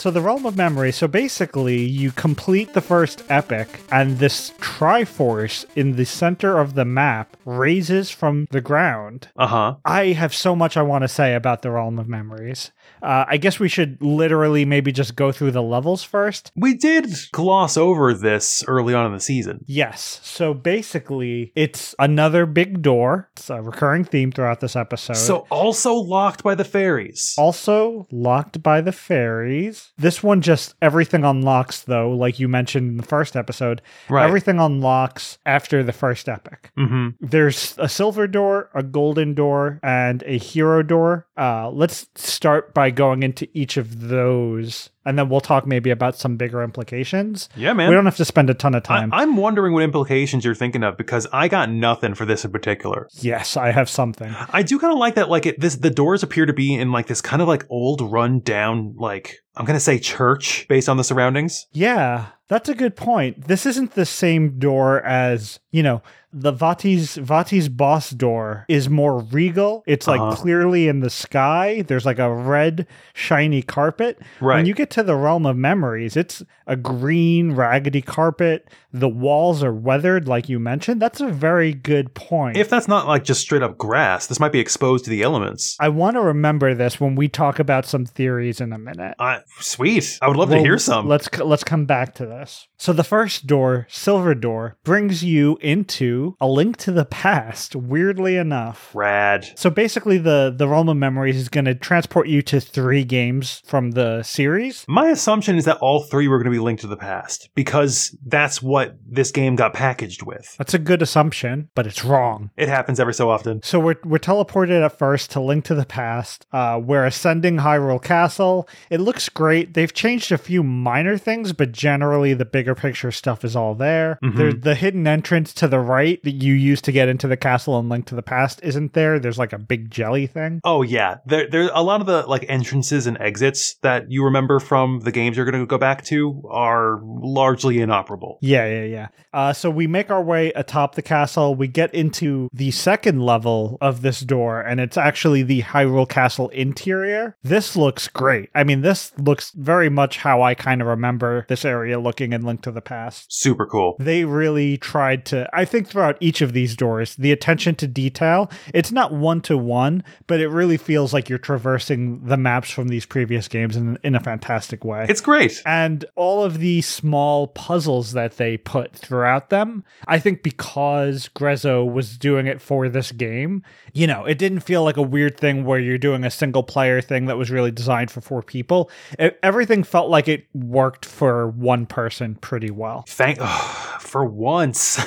So 0.02 0.10
the 0.10 0.20
realm 0.20 0.46
of 0.46 0.56
memory. 0.56 0.90
So 0.90 1.06
basically, 1.06 1.78
you 1.78 2.10
complete 2.10 2.72
the 2.72 2.80
first 2.80 3.22
epic, 3.28 3.68
and 3.92 4.18
this 4.18 4.50
Triforce 4.58 5.64
in 5.76 5.94
the 5.94 6.04
center 6.04 6.58
of 6.58 6.74
the 6.74 6.84
map 6.84 7.36
raises 7.44 8.10
from 8.10 8.48
the 8.50 8.60
ground. 8.60 9.28
Uh 9.36 9.46
huh. 9.46 9.74
I 9.84 10.06
have 10.06 10.34
so 10.34 10.56
much 10.56 10.76
I 10.76 10.82
want 10.82 11.02
to 11.02 11.08
say 11.08 11.36
about 11.36 11.62
the 11.62 11.70
realm 11.70 12.00
of 12.00 12.08
memories. 12.08 12.72
Uh, 13.02 13.24
I 13.28 13.36
guess 13.36 13.58
we 13.58 13.68
should 13.68 14.00
literally 14.02 14.64
maybe 14.64 14.92
just 14.92 15.16
go 15.16 15.32
through 15.32 15.52
the 15.52 15.62
levels 15.62 16.02
first. 16.04 16.52
We 16.56 16.74
did 16.74 17.06
gloss 17.32 17.76
over 17.76 18.14
this 18.14 18.64
early 18.68 18.94
on 18.94 19.06
in 19.06 19.12
the 19.12 19.20
season. 19.20 19.64
Yes. 19.66 20.20
So 20.22 20.54
basically, 20.54 21.52
it's 21.54 21.94
another 21.98 22.46
big 22.46 22.82
door. 22.82 23.28
It's 23.36 23.50
a 23.50 23.60
recurring 23.62 24.04
theme 24.04 24.30
throughout 24.32 24.60
this 24.60 24.76
episode. 24.76 25.16
So, 25.16 25.46
also 25.50 25.94
locked 25.94 26.42
by 26.42 26.54
the 26.54 26.64
fairies. 26.64 27.34
Also 27.38 28.06
locked 28.10 28.62
by 28.62 28.80
the 28.80 28.92
fairies. 28.92 29.92
This 29.98 30.22
one 30.22 30.40
just 30.42 30.74
everything 30.82 31.24
unlocks 31.24 31.82
though, 31.82 32.10
like 32.10 32.38
you 32.38 32.48
mentioned 32.48 32.90
in 32.90 32.96
the 32.96 33.02
first 33.02 33.36
episode. 33.36 33.82
Right. 34.08 34.26
Everything 34.26 34.58
unlocks 34.60 35.38
after 35.46 35.82
the 35.82 35.92
first 35.92 36.28
epic. 36.28 36.70
hmm 36.76 37.10
There's 37.20 37.74
a 37.78 37.88
silver 37.88 38.26
door, 38.26 38.70
a 38.74 38.82
golden 38.82 39.34
door, 39.34 39.80
and 39.82 40.22
a 40.26 40.38
hero 40.38 40.82
door. 40.82 41.26
Uh, 41.36 41.70
let's 41.70 42.06
start 42.14 42.74
by 42.74 42.81
going 42.90 43.22
into 43.22 43.48
each 43.54 43.76
of 43.76 44.08
those, 44.08 44.90
and 45.04 45.18
then 45.18 45.28
we'll 45.28 45.40
talk 45.40 45.66
maybe 45.66 45.90
about 45.90 46.16
some 46.16 46.36
bigger 46.36 46.62
implications. 46.62 47.48
Yeah, 47.56 47.72
man. 47.72 47.88
We 47.88 47.94
don't 47.94 48.04
have 48.04 48.16
to 48.16 48.24
spend 48.24 48.50
a 48.50 48.54
ton 48.54 48.74
of 48.74 48.82
I, 48.88 49.00
time. 49.00 49.10
I'm 49.12 49.36
wondering 49.36 49.72
what 49.72 49.82
implications 49.82 50.44
you're 50.44 50.54
thinking 50.54 50.82
of 50.82 50.96
because 50.96 51.26
I 51.32 51.48
got 51.48 51.70
nothing 51.70 52.14
for 52.14 52.24
this 52.24 52.44
in 52.44 52.52
particular. 52.52 53.08
yes, 53.20 53.56
I 53.56 53.70
have 53.72 53.88
something. 53.88 54.34
I 54.50 54.62
do 54.62 54.78
kind 54.78 54.92
of 54.92 54.98
like 54.98 55.14
that. 55.16 55.28
Like 55.28 55.46
it, 55.46 55.60
this, 55.60 55.76
the 55.76 55.90
doors 55.90 56.22
appear 56.22 56.46
to 56.46 56.52
be 56.52 56.74
in 56.74 56.92
like 56.92 57.06
this 57.06 57.20
kind 57.20 57.42
of 57.42 57.48
like 57.48 57.64
old, 57.70 58.00
run 58.00 58.40
down, 58.40 58.94
like 58.96 59.38
I'm 59.56 59.64
gonna 59.66 59.80
say 59.80 59.98
church 59.98 60.66
based 60.68 60.88
on 60.88 60.96
the 60.96 61.04
surroundings. 61.04 61.66
Yeah, 61.72 62.26
that's 62.48 62.68
a 62.68 62.74
good 62.74 62.96
point. 62.96 63.48
This 63.48 63.66
isn't 63.66 63.92
the 63.92 64.06
same 64.06 64.58
door 64.58 65.02
as, 65.04 65.60
you 65.70 65.82
know, 65.82 66.02
the 66.32 66.52
Vati's 66.52 67.16
Vati's 67.16 67.68
boss 67.68 68.08
door 68.10 68.64
is 68.68 68.88
more 68.88 69.20
regal. 69.20 69.82
It's 69.86 70.06
like 70.06 70.20
Uh-huh. 70.20 70.36
clearly 70.36 70.88
in 70.88 71.00
the 71.00 71.10
sky. 71.10 71.82
There's 71.86 72.06
like 72.06 72.18
a 72.18 72.32
red 72.32 72.86
shiny 73.12 73.60
carpet. 73.60 74.18
Right. 74.40 74.56
When 74.56 74.64
you 74.66 74.72
get 74.72 74.88
to 74.92 75.02
the 75.02 75.16
realm 75.16 75.46
of 75.46 75.56
memories, 75.56 76.16
it's 76.16 76.42
a 76.66 76.76
green 76.76 77.52
raggedy 77.52 78.02
carpet. 78.02 78.68
The 78.92 79.08
walls 79.08 79.62
are 79.62 79.74
weathered 79.74 80.28
like 80.28 80.48
you 80.48 80.58
mentioned. 80.58 81.00
That's 81.00 81.20
a 81.20 81.28
very 81.28 81.72
good 81.72 82.14
point. 82.14 82.56
if 82.56 82.68
that's 82.68 82.88
not 82.88 83.06
like 83.06 83.24
just 83.24 83.40
straight 83.40 83.62
up 83.62 83.78
grass, 83.78 84.26
this 84.26 84.40
might 84.40 84.52
be 84.52 84.60
exposed 84.60 85.04
to 85.04 85.10
the 85.10 85.22
elements. 85.22 85.76
I 85.80 85.88
want 85.88 86.16
to 86.16 86.20
remember 86.20 86.74
this 86.74 87.00
when 87.00 87.14
we 87.14 87.28
talk 87.28 87.58
about 87.58 87.86
some 87.86 88.04
theories 88.04 88.60
in 88.60 88.72
a 88.72 88.78
minute. 88.78 89.14
I, 89.18 89.40
sweet. 89.60 90.18
I 90.20 90.28
would 90.28 90.36
love 90.36 90.50
to 90.50 90.58
hear 90.58 90.78
some. 90.78 91.08
Let's 91.08 91.28
let's 91.38 91.64
come 91.64 91.86
back 91.86 92.14
to 92.16 92.26
this. 92.26 92.68
So 92.76 92.92
the 92.92 93.04
first 93.04 93.46
door, 93.46 93.86
Silver 93.88 94.34
Door, 94.34 94.76
brings 94.84 95.24
you 95.24 95.56
into 95.60 96.36
a 96.40 96.48
link 96.48 96.76
to 96.78 96.92
the 96.92 97.04
past. 97.04 97.74
Weirdly 97.76 98.36
enough. 98.36 98.90
Rad. 98.94 99.46
So 99.56 99.70
basically, 99.70 100.18
the 100.18 100.54
the 100.56 100.68
realm 100.68 100.88
of 100.88 100.96
memories 100.96 101.36
is 101.36 101.48
going 101.48 101.64
to 101.64 101.74
transport 101.74 102.28
you 102.28 102.42
to 102.42 102.60
three 102.60 103.04
games 103.04 103.62
from 103.64 103.92
the 103.92 104.22
series. 104.22 104.84
My 104.88 105.08
assumption 105.08 105.56
is 105.56 105.64
that 105.64 105.78
all 105.78 106.02
three 106.04 106.28
were 106.28 106.38
going 106.38 106.52
to 106.52 106.58
be 106.58 106.62
linked 106.62 106.82
to 106.82 106.88
the 106.88 106.96
past 106.96 107.48
because 107.54 108.16
that's 108.26 108.60
what 108.60 108.81
this 109.08 109.30
game 109.30 109.56
got 109.56 109.74
packaged 109.74 110.22
with. 110.22 110.54
That's 110.58 110.74
a 110.74 110.78
good 110.78 111.02
assumption, 111.02 111.68
but 111.74 111.86
it's 111.86 112.04
wrong. 112.04 112.50
It 112.56 112.68
happens 112.68 112.98
every 113.00 113.14
so 113.14 113.30
often. 113.30 113.62
So 113.62 113.78
we're, 113.80 113.96
we're 114.04 114.18
teleported 114.18 114.84
at 114.84 114.98
first 114.98 115.30
to 115.32 115.40
Link 115.40 115.64
to 115.66 115.74
the 115.74 115.84
Past. 115.86 116.46
Uh, 116.52 116.80
we're 116.82 117.04
ascending 117.06 117.58
Hyrule 117.58 118.02
Castle. 118.02 118.68
It 118.90 119.00
looks 119.00 119.28
great. 119.28 119.74
They've 119.74 119.92
changed 119.92 120.32
a 120.32 120.38
few 120.38 120.62
minor 120.62 121.16
things, 121.18 121.52
but 121.52 121.72
generally 121.72 122.34
the 122.34 122.44
bigger 122.44 122.74
picture 122.74 123.10
stuff 123.12 123.44
is 123.44 123.56
all 123.56 123.74
there. 123.74 124.18
Mhm. 124.24 124.36
There's 124.36 124.54
the 124.60 124.74
hidden 124.74 125.06
entrance 125.06 125.52
to 125.54 125.68
the 125.68 125.80
right 125.80 126.22
that 126.24 126.32
you 126.32 126.54
use 126.54 126.80
to 126.82 126.92
get 126.92 127.08
into 127.08 127.28
the 127.28 127.36
castle 127.36 127.78
and 127.78 127.88
Link 127.88 128.06
to 128.06 128.14
the 128.14 128.22
Past 128.22 128.60
isn't 128.62 128.92
there. 128.94 129.18
There's 129.18 129.38
like 129.38 129.52
a 129.52 129.58
big 129.58 129.90
jelly 129.90 130.26
thing. 130.26 130.60
Oh 130.64 130.82
yeah, 130.82 131.16
there 131.26 131.48
there 131.48 131.70
a 131.72 131.82
lot 131.82 132.00
of 132.00 132.06
the 132.06 132.22
like 132.26 132.44
entrances 132.48 133.06
and 133.06 133.18
exits 133.20 133.74
that 133.82 134.10
you 134.10 134.24
remember 134.24 134.58
from 134.60 135.00
the 135.00 135.12
games 135.12 135.36
you're 135.36 135.46
going 135.50 135.60
to 135.60 135.66
go 135.66 135.78
back 135.78 136.04
to 136.06 136.42
are 136.50 137.00
largely 137.04 137.80
inoperable. 137.80 138.38
Yeah, 138.40 138.66
yeah, 138.72 138.84
yeah. 138.84 139.08
Uh, 139.32 139.52
so 139.52 139.70
we 139.70 139.86
make 139.86 140.10
our 140.10 140.22
way 140.22 140.52
atop 140.52 140.94
the 140.94 141.02
castle. 141.02 141.54
We 141.54 141.68
get 141.68 141.94
into 141.94 142.48
the 142.52 142.70
second 142.70 143.20
level 143.22 143.78
of 143.80 144.02
this 144.02 144.20
door, 144.20 144.60
and 144.60 144.80
it's 144.80 144.96
actually 144.96 145.42
the 145.42 145.62
Hyrule 145.62 146.08
Castle 146.08 146.48
interior. 146.50 147.36
This 147.42 147.76
looks 147.76 148.08
great. 148.08 148.50
I 148.54 148.64
mean, 148.64 148.82
this 148.82 149.12
looks 149.18 149.50
very 149.52 149.88
much 149.88 150.18
how 150.18 150.42
I 150.42 150.54
kind 150.54 150.80
of 150.80 150.86
remember 150.88 151.46
this 151.48 151.64
area 151.64 151.98
looking 151.98 152.32
in 152.32 152.42
Link 152.42 152.62
to 152.62 152.70
the 152.70 152.80
Past. 152.80 153.32
Super 153.32 153.66
cool. 153.66 153.96
They 153.98 154.24
really 154.24 154.76
tried 154.78 155.24
to, 155.26 155.48
I 155.52 155.64
think, 155.64 155.88
throughout 155.88 156.16
each 156.20 156.40
of 156.40 156.52
these 156.52 156.76
doors, 156.76 157.16
the 157.16 157.32
attention 157.32 157.74
to 157.76 157.86
detail, 157.86 158.50
it's 158.74 158.92
not 158.92 159.12
one 159.12 159.40
to 159.42 159.56
one, 159.56 160.04
but 160.26 160.40
it 160.40 160.48
really 160.48 160.76
feels 160.76 161.12
like 161.12 161.28
you're 161.28 161.38
traversing 161.38 162.24
the 162.24 162.36
maps 162.36 162.70
from 162.70 162.88
these 162.88 163.06
previous 163.06 163.48
games 163.48 163.76
in, 163.76 163.98
in 164.02 164.14
a 164.14 164.20
fantastic 164.20 164.84
way 164.84 165.06
It's 165.08 165.20
great. 165.20 165.62
and 165.66 166.04
all 166.16 166.42
of 166.44 166.58
the 166.58 166.82
small 166.82 167.48
puzzles 167.48 168.12
that 168.12 168.36
they 168.36 168.56
put 168.64 168.92
throughout 168.92 169.50
them. 169.50 169.84
I 170.06 170.18
think 170.18 170.42
because 170.42 171.28
Grezzo 171.28 171.84
was 171.90 172.16
doing 172.18 172.46
it 172.46 172.60
for 172.60 172.88
this 172.88 173.12
game 173.12 173.62
you 173.92 174.06
know 174.06 174.24
it 174.24 174.38
didn't 174.38 174.60
feel 174.60 174.82
like 174.82 174.96
a 174.96 175.02
weird 175.02 175.36
thing 175.38 175.64
where 175.64 175.78
you're 175.78 175.98
doing 175.98 176.24
a 176.24 176.30
single 176.30 176.62
player 176.62 177.00
thing 177.00 177.26
that 177.26 177.36
was 177.36 177.50
really 177.50 177.70
designed 177.70 178.10
for 178.10 178.20
four 178.20 178.42
people. 178.42 178.90
It, 179.18 179.38
everything 179.42 179.82
felt 179.84 180.08
like 180.08 180.28
it 180.28 180.46
worked 180.54 181.04
for 181.04 181.48
one 181.48 181.86
person 181.86 182.36
pretty 182.36 182.70
well. 182.70 183.04
Thank 183.08 183.38
for 184.00 184.24
once. 184.24 184.98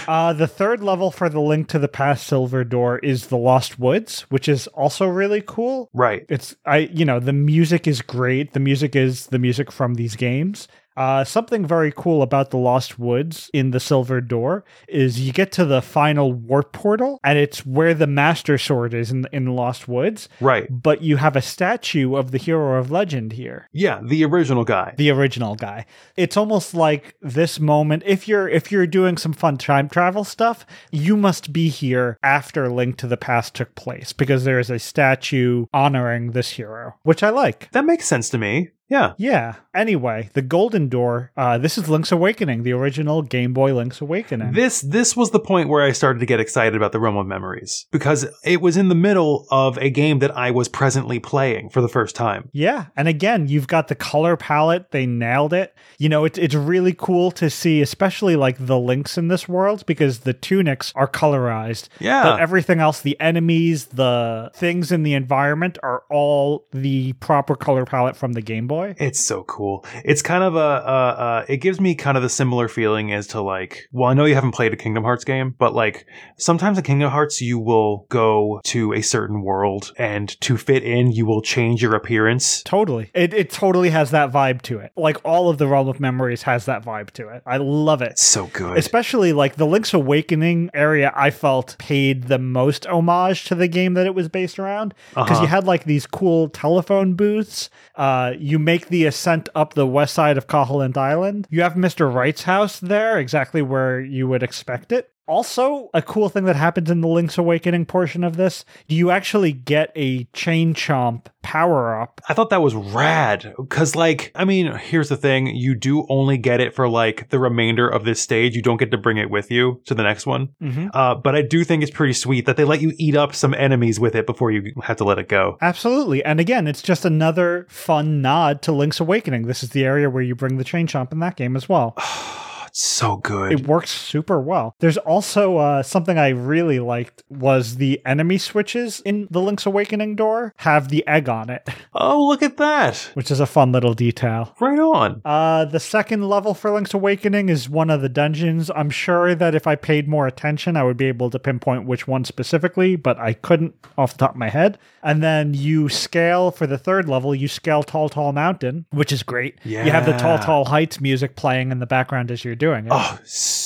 uh, 0.08 0.32
the 0.32 0.48
third 0.50 0.82
level 0.82 1.10
for 1.10 1.28
the 1.28 1.40
link 1.40 1.68
to 1.68 1.78
the 1.78 1.88
past 1.88 2.26
silver 2.26 2.64
door 2.64 2.98
is 3.00 3.26
the 3.26 3.36
lost 3.36 3.78
woods 3.78 4.22
which 4.30 4.48
is 4.48 4.66
also 4.68 5.06
really 5.06 5.42
cool. 5.46 5.90
Right. 5.92 6.24
it's 6.30 6.56
i 6.64 6.78
you 6.78 7.04
know 7.04 7.20
the 7.20 7.34
music 7.34 7.86
is 7.86 8.00
great. 8.00 8.52
The 8.52 8.60
music 8.60 8.96
is 8.96 9.26
the 9.26 9.38
music 9.38 9.70
from 9.70 9.94
these 9.94 10.16
games 10.16 10.68
uh, 10.96 11.24
something 11.24 11.66
very 11.66 11.92
cool 11.94 12.22
about 12.22 12.50
the 12.50 12.56
Lost 12.58 12.98
Woods 12.98 13.50
in 13.52 13.70
the 13.70 13.80
Silver 13.80 14.20
Door 14.20 14.64
is 14.88 15.20
you 15.20 15.32
get 15.32 15.52
to 15.52 15.64
the 15.64 15.82
final 15.82 16.32
warp 16.32 16.72
portal, 16.72 17.18
and 17.24 17.38
it's 17.38 17.64
where 17.64 17.94
the 17.94 18.06
Master 18.06 18.58
Sword 18.58 18.94
is 18.94 19.10
in 19.10 19.26
in 19.32 19.44
the 19.46 19.52
Lost 19.52 19.88
Woods. 19.88 20.28
Right. 20.40 20.66
But 20.70 21.02
you 21.02 21.16
have 21.16 21.36
a 21.36 21.42
statue 21.42 22.16
of 22.16 22.30
the 22.30 22.38
hero 22.38 22.78
of 22.78 22.90
legend 22.90 23.32
here, 23.32 23.68
Yeah, 23.72 24.00
the 24.02 24.24
original 24.24 24.64
guy. 24.64 24.94
the 24.96 25.10
original 25.10 25.54
guy. 25.54 25.86
It's 26.16 26.36
almost 26.36 26.74
like 26.74 27.14
this 27.22 27.58
moment. 27.60 28.02
If 28.06 28.28
you're 28.28 28.48
if 28.48 28.70
you're 28.72 28.86
doing 28.86 29.16
some 29.16 29.32
fun 29.32 29.56
time 29.58 29.88
travel 29.88 30.24
stuff, 30.24 30.66
you 30.90 31.16
must 31.16 31.52
be 31.52 31.68
here 31.68 32.18
after 32.22 32.68
Link 32.68 32.96
to 32.98 33.06
the 33.06 33.16
Past 33.16 33.54
took 33.54 33.74
place 33.74 34.12
because 34.12 34.44
there 34.44 34.58
is 34.58 34.70
a 34.70 34.78
statue 34.78 35.66
honoring 35.72 36.32
this 36.32 36.50
hero, 36.50 36.94
which 37.02 37.22
I 37.22 37.30
like. 37.30 37.70
That 37.72 37.84
makes 37.84 38.06
sense 38.06 38.28
to 38.30 38.38
me. 38.38 38.70
Yeah. 38.92 39.14
Yeah. 39.16 39.54
Anyway, 39.74 40.28
the 40.34 40.42
Golden 40.42 40.90
Door. 40.90 41.32
Uh, 41.34 41.56
this 41.56 41.78
is 41.78 41.88
Link's 41.88 42.12
Awakening, 42.12 42.62
the 42.62 42.72
original 42.72 43.22
Game 43.22 43.54
Boy 43.54 43.74
Link's 43.74 44.02
Awakening. 44.02 44.52
This 44.52 44.82
this 44.82 45.16
was 45.16 45.30
the 45.30 45.40
point 45.40 45.70
where 45.70 45.82
I 45.82 45.92
started 45.92 46.18
to 46.18 46.26
get 46.26 46.40
excited 46.40 46.76
about 46.76 46.92
the 46.92 47.00
Realm 47.00 47.16
of 47.16 47.26
Memories 47.26 47.86
because 47.90 48.26
it 48.44 48.60
was 48.60 48.76
in 48.76 48.88
the 48.90 48.94
middle 48.94 49.46
of 49.50 49.78
a 49.78 49.88
game 49.88 50.18
that 50.18 50.36
I 50.36 50.50
was 50.50 50.68
presently 50.68 51.18
playing 51.18 51.70
for 51.70 51.80
the 51.80 51.88
first 51.88 52.14
time. 52.14 52.50
yeah, 52.52 52.86
and 52.94 53.08
again, 53.08 53.48
you've 53.48 53.66
got 53.66 53.88
the 53.88 53.94
color 53.94 54.36
palette. 54.36 54.90
They 54.90 55.06
nailed 55.06 55.54
it. 55.54 55.74
You 55.96 56.10
know, 56.10 56.26
it's 56.26 56.38
it's 56.38 56.54
really 56.54 56.92
cool 56.92 57.30
to 57.32 57.48
see, 57.48 57.80
especially 57.80 58.36
like 58.36 58.56
the 58.58 58.78
links 58.78 59.16
in 59.16 59.28
this 59.28 59.48
world 59.48 59.86
because 59.86 60.18
the 60.20 60.34
tunics 60.34 60.92
are 60.94 61.08
colorized. 61.08 61.88
Yeah. 61.98 62.24
But 62.24 62.40
everything 62.40 62.80
else, 62.80 63.00
the 63.00 63.18
enemies, 63.20 63.86
the 63.86 64.50
things 64.54 64.92
in 64.92 65.02
the 65.02 65.14
environment 65.14 65.78
are 65.82 66.02
all 66.10 66.66
the 66.72 67.14
proper 67.14 67.54
color 67.56 67.86
palette 67.86 68.16
from 68.16 68.34
the 68.34 68.42
Game 68.42 68.66
Boy. 68.66 68.81
It's 68.98 69.20
so 69.20 69.42
cool. 69.44 69.84
It's 70.04 70.22
kind 70.22 70.42
of 70.44 70.54
a, 70.56 70.58
uh, 70.58 70.62
uh, 70.62 71.44
it 71.48 71.58
gives 71.58 71.80
me 71.80 71.94
kind 71.94 72.16
of 72.16 72.22
the 72.22 72.28
similar 72.28 72.68
feeling 72.68 73.12
as 73.12 73.26
to 73.28 73.40
like, 73.40 73.88
well, 73.92 74.08
I 74.10 74.14
know 74.14 74.24
you 74.24 74.34
haven't 74.34 74.52
played 74.52 74.72
a 74.72 74.76
Kingdom 74.76 75.04
Hearts 75.04 75.24
game, 75.24 75.54
but 75.58 75.74
like 75.74 76.06
sometimes 76.38 76.78
in 76.78 76.84
Kingdom 76.84 77.10
Hearts, 77.10 77.40
you 77.40 77.58
will 77.58 78.06
go 78.08 78.60
to 78.64 78.92
a 78.92 79.02
certain 79.02 79.42
world 79.42 79.92
and 79.98 80.28
to 80.42 80.56
fit 80.56 80.82
in, 80.82 81.12
you 81.12 81.26
will 81.26 81.42
change 81.42 81.82
your 81.82 81.94
appearance. 81.94 82.62
Totally. 82.62 83.10
It, 83.14 83.32
it 83.34 83.50
totally 83.50 83.90
has 83.90 84.10
that 84.10 84.30
vibe 84.32 84.62
to 84.62 84.78
it. 84.78 84.92
Like 84.96 85.16
all 85.24 85.48
of 85.48 85.58
the 85.58 85.66
Realm 85.66 85.88
of 85.88 86.00
Memories 86.00 86.42
has 86.42 86.64
that 86.66 86.84
vibe 86.84 87.10
to 87.12 87.28
it. 87.28 87.42
I 87.46 87.56
love 87.58 88.02
it. 88.02 88.18
So 88.18 88.46
good. 88.46 88.76
Especially 88.78 89.32
like 89.32 89.56
the 89.56 89.66
Link's 89.66 89.94
Awakening 89.94 90.70
area, 90.74 91.12
I 91.14 91.30
felt 91.30 91.76
paid 91.78 92.24
the 92.24 92.38
most 92.38 92.86
homage 92.86 93.44
to 93.44 93.54
the 93.54 93.68
game 93.68 93.94
that 93.94 94.06
it 94.06 94.14
was 94.14 94.28
based 94.28 94.58
around 94.58 94.94
because 95.10 95.30
Uh-huh. 95.32 95.42
you 95.42 95.46
had 95.48 95.64
like 95.64 95.84
these 95.84 96.06
cool 96.06 96.48
telephone 96.48 97.14
booths. 97.14 97.70
Uh, 97.96 98.32
you 98.38 98.58
make 98.62 98.88
the 98.88 99.04
ascent 99.04 99.48
up 99.54 99.74
the 99.74 99.86
west 99.86 100.14
side 100.14 100.38
of 100.38 100.46
Koholint 100.46 100.96
Island. 100.96 101.46
You 101.50 101.62
have 101.62 101.74
Mr. 101.74 102.12
Write's 102.12 102.44
house 102.44 102.80
there, 102.80 103.18
exactly 103.18 103.62
where 103.62 104.00
you 104.00 104.28
would 104.28 104.42
expect 104.42 104.92
it. 104.92 105.10
Also, 105.32 105.88
a 105.94 106.02
cool 106.02 106.28
thing 106.28 106.44
that 106.44 106.56
happens 106.56 106.90
in 106.90 107.00
the 107.00 107.08
Link's 107.08 107.38
Awakening 107.38 107.86
portion 107.86 108.22
of 108.22 108.36
this, 108.36 108.66
do 108.86 108.94
you 108.94 109.10
actually 109.10 109.50
get 109.50 109.90
a 109.96 110.24
Chain 110.34 110.74
Chomp 110.74 111.28
power 111.40 112.00
up 112.00 112.20
I 112.28 112.34
thought 112.34 112.50
that 112.50 112.60
was 112.62 112.74
rad 112.74 113.54
because, 113.56 113.96
like, 113.96 114.30
I 114.34 114.44
mean, 114.44 114.72
here's 114.76 115.08
the 115.08 115.16
thing: 115.16 115.46
you 115.46 115.74
do 115.74 116.06
only 116.10 116.36
get 116.36 116.60
it 116.60 116.74
for 116.74 116.86
like 116.86 117.30
the 117.30 117.38
remainder 117.38 117.88
of 117.88 118.04
this 118.04 118.20
stage. 118.20 118.54
You 118.54 118.60
don't 118.60 118.76
get 118.76 118.90
to 118.90 118.98
bring 118.98 119.16
it 119.16 119.30
with 119.30 119.50
you 119.50 119.80
to 119.86 119.94
the 119.94 120.02
next 120.02 120.26
one. 120.26 120.50
Mm-hmm. 120.60 120.88
Uh, 120.92 121.14
but 121.14 121.34
I 121.34 121.40
do 121.40 121.64
think 121.64 121.82
it's 121.82 121.90
pretty 121.90 122.12
sweet 122.12 122.44
that 122.44 122.58
they 122.58 122.64
let 122.64 122.82
you 122.82 122.92
eat 122.98 123.16
up 123.16 123.34
some 123.34 123.54
enemies 123.54 123.98
with 123.98 124.14
it 124.14 124.26
before 124.26 124.50
you 124.50 124.74
have 124.82 124.98
to 124.98 125.04
let 125.04 125.18
it 125.18 125.30
go. 125.30 125.56
Absolutely. 125.62 126.22
And 126.22 126.40
again, 126.40 126.66
it's 126.66 126.82
just 126.82 127.06
another 127.06 127.66
fun 127.70 128.20
nod 128.20 128.60
to 128.62 128.72
Link's 128.72 129.00
Awakening. 129.00 129.46
This 129.46 129.62
is 129.62 129.70
the 129.70 129.86
area 129.86 130.10
where 130.10 130.22
you 130.22 130.34
bring 130.34 130.58
the 130.58 130.64
chain 130.64 130.86
chomp 130.86 131.10
in 131.10 131.20
that 131.20 131.36
game 131.36 131.56
as 131.56 131.70
well. 131.70 131.96
It's 132.72 132.82
so 132.82 133.16
good. 133.16 133.52
It 133.52 133.66
works 133.66 133.90
super 133.90 134.40
well. 134.40 134.74
There's 134.78 134.96
also 134.96 135.58
uh, 135.58 135.82
something 135.82 136.16
I 136.16 136.30
really 136.30 136.80
liked 136.80 137.22
was 137.28 137.76
the 137.76 138.00
enemy 138.06 138.38
switches 138.38 139.00
in 139.00 139.28
the 139.30 139.42
Link's 139.42 139.66
Awakening 139.66 140.16
door 140.16 140.54
have 140.56 140.88
the 140.88 141.06
egg 141.06 141.28
on 141.28 141.50
it, 141.50 141.68
oh, 141.94 142.26
look 142.26 142.42
at 142.42 142.56
that! 142.56 143.10
which 143.12 143.30
is 143.30 143.40
a 143.40 143.46
fun 143.46 143.72
little 143.72 143.92
detail. 143.92 144.54
Right 144.58 144.78
on. 144.78 145.20
Uh, 145.22 145.66
the 145.66 145.80
second 145.80 146.30
level 146.30 146.54
for 146.54 146.70
Link's 146.70 146.94
Awakening 146.94 147.50
is 147.50 147.68
one 147.68 147.90
of 147.90 148.00
the 148.00 148.08
dungeons. 148.08 148.70
I'm 148.74 148.88
sure 148.88 149.34
that 149.34 149.54
if 149.54 149.66
I 149.66 149.74
paid 149.74 150.08
more 150.08 150.26
attention, 150.26 150.74
I 150.74 150.82
would 150.82 150.96
be 150.96 151.06
able 151.06 151.28
to 151.28 151.38
pinpoint 151.38 151.84
which 151.84 152.08
one 152.08 152.24
specifically, 152.24 152.96
but 152.96 153.18
I 153.18 153.34
couldn't 153.34 153.74
off 153.98 154.12
the 154.12 154.18
top 154.18 154.30
of 154.30 154.36
my 154.38 154.48
head. 154.48 154.78
And 155.02 155.22
then 155.22 155.52
you 155.52 155.90
scale 155.90 156.50
for 156.50 156.66
the 156.66 156.78
third 156.78 157.06
level, 157.06 157.34
you 157.34 157.48
scale 157.48 157.82
Tal 157.82 158.08
Tal 158.08 158.32
Mountain, 158.32 158.86
which 158.92 159.12
is 159.12 159.22
great. 159.22 159.58
Yeah. 159.62 159.84
You 159.84 159.90
have 159.90 160.06
the 160.06 160.12
Tal 160.12 160.38
Tal 160.38 160.64
Heights 160.64 161.02
music 161.02 161.36
playing 161.36 161.70
in 161.70 161.78
the 161.78 161.86
background 161.86 162.30
as 162.30 162.44
you're 162.44 162.54
doing 162.62 162.86
it. 162.86 162.92
Oh, 162.94 163.18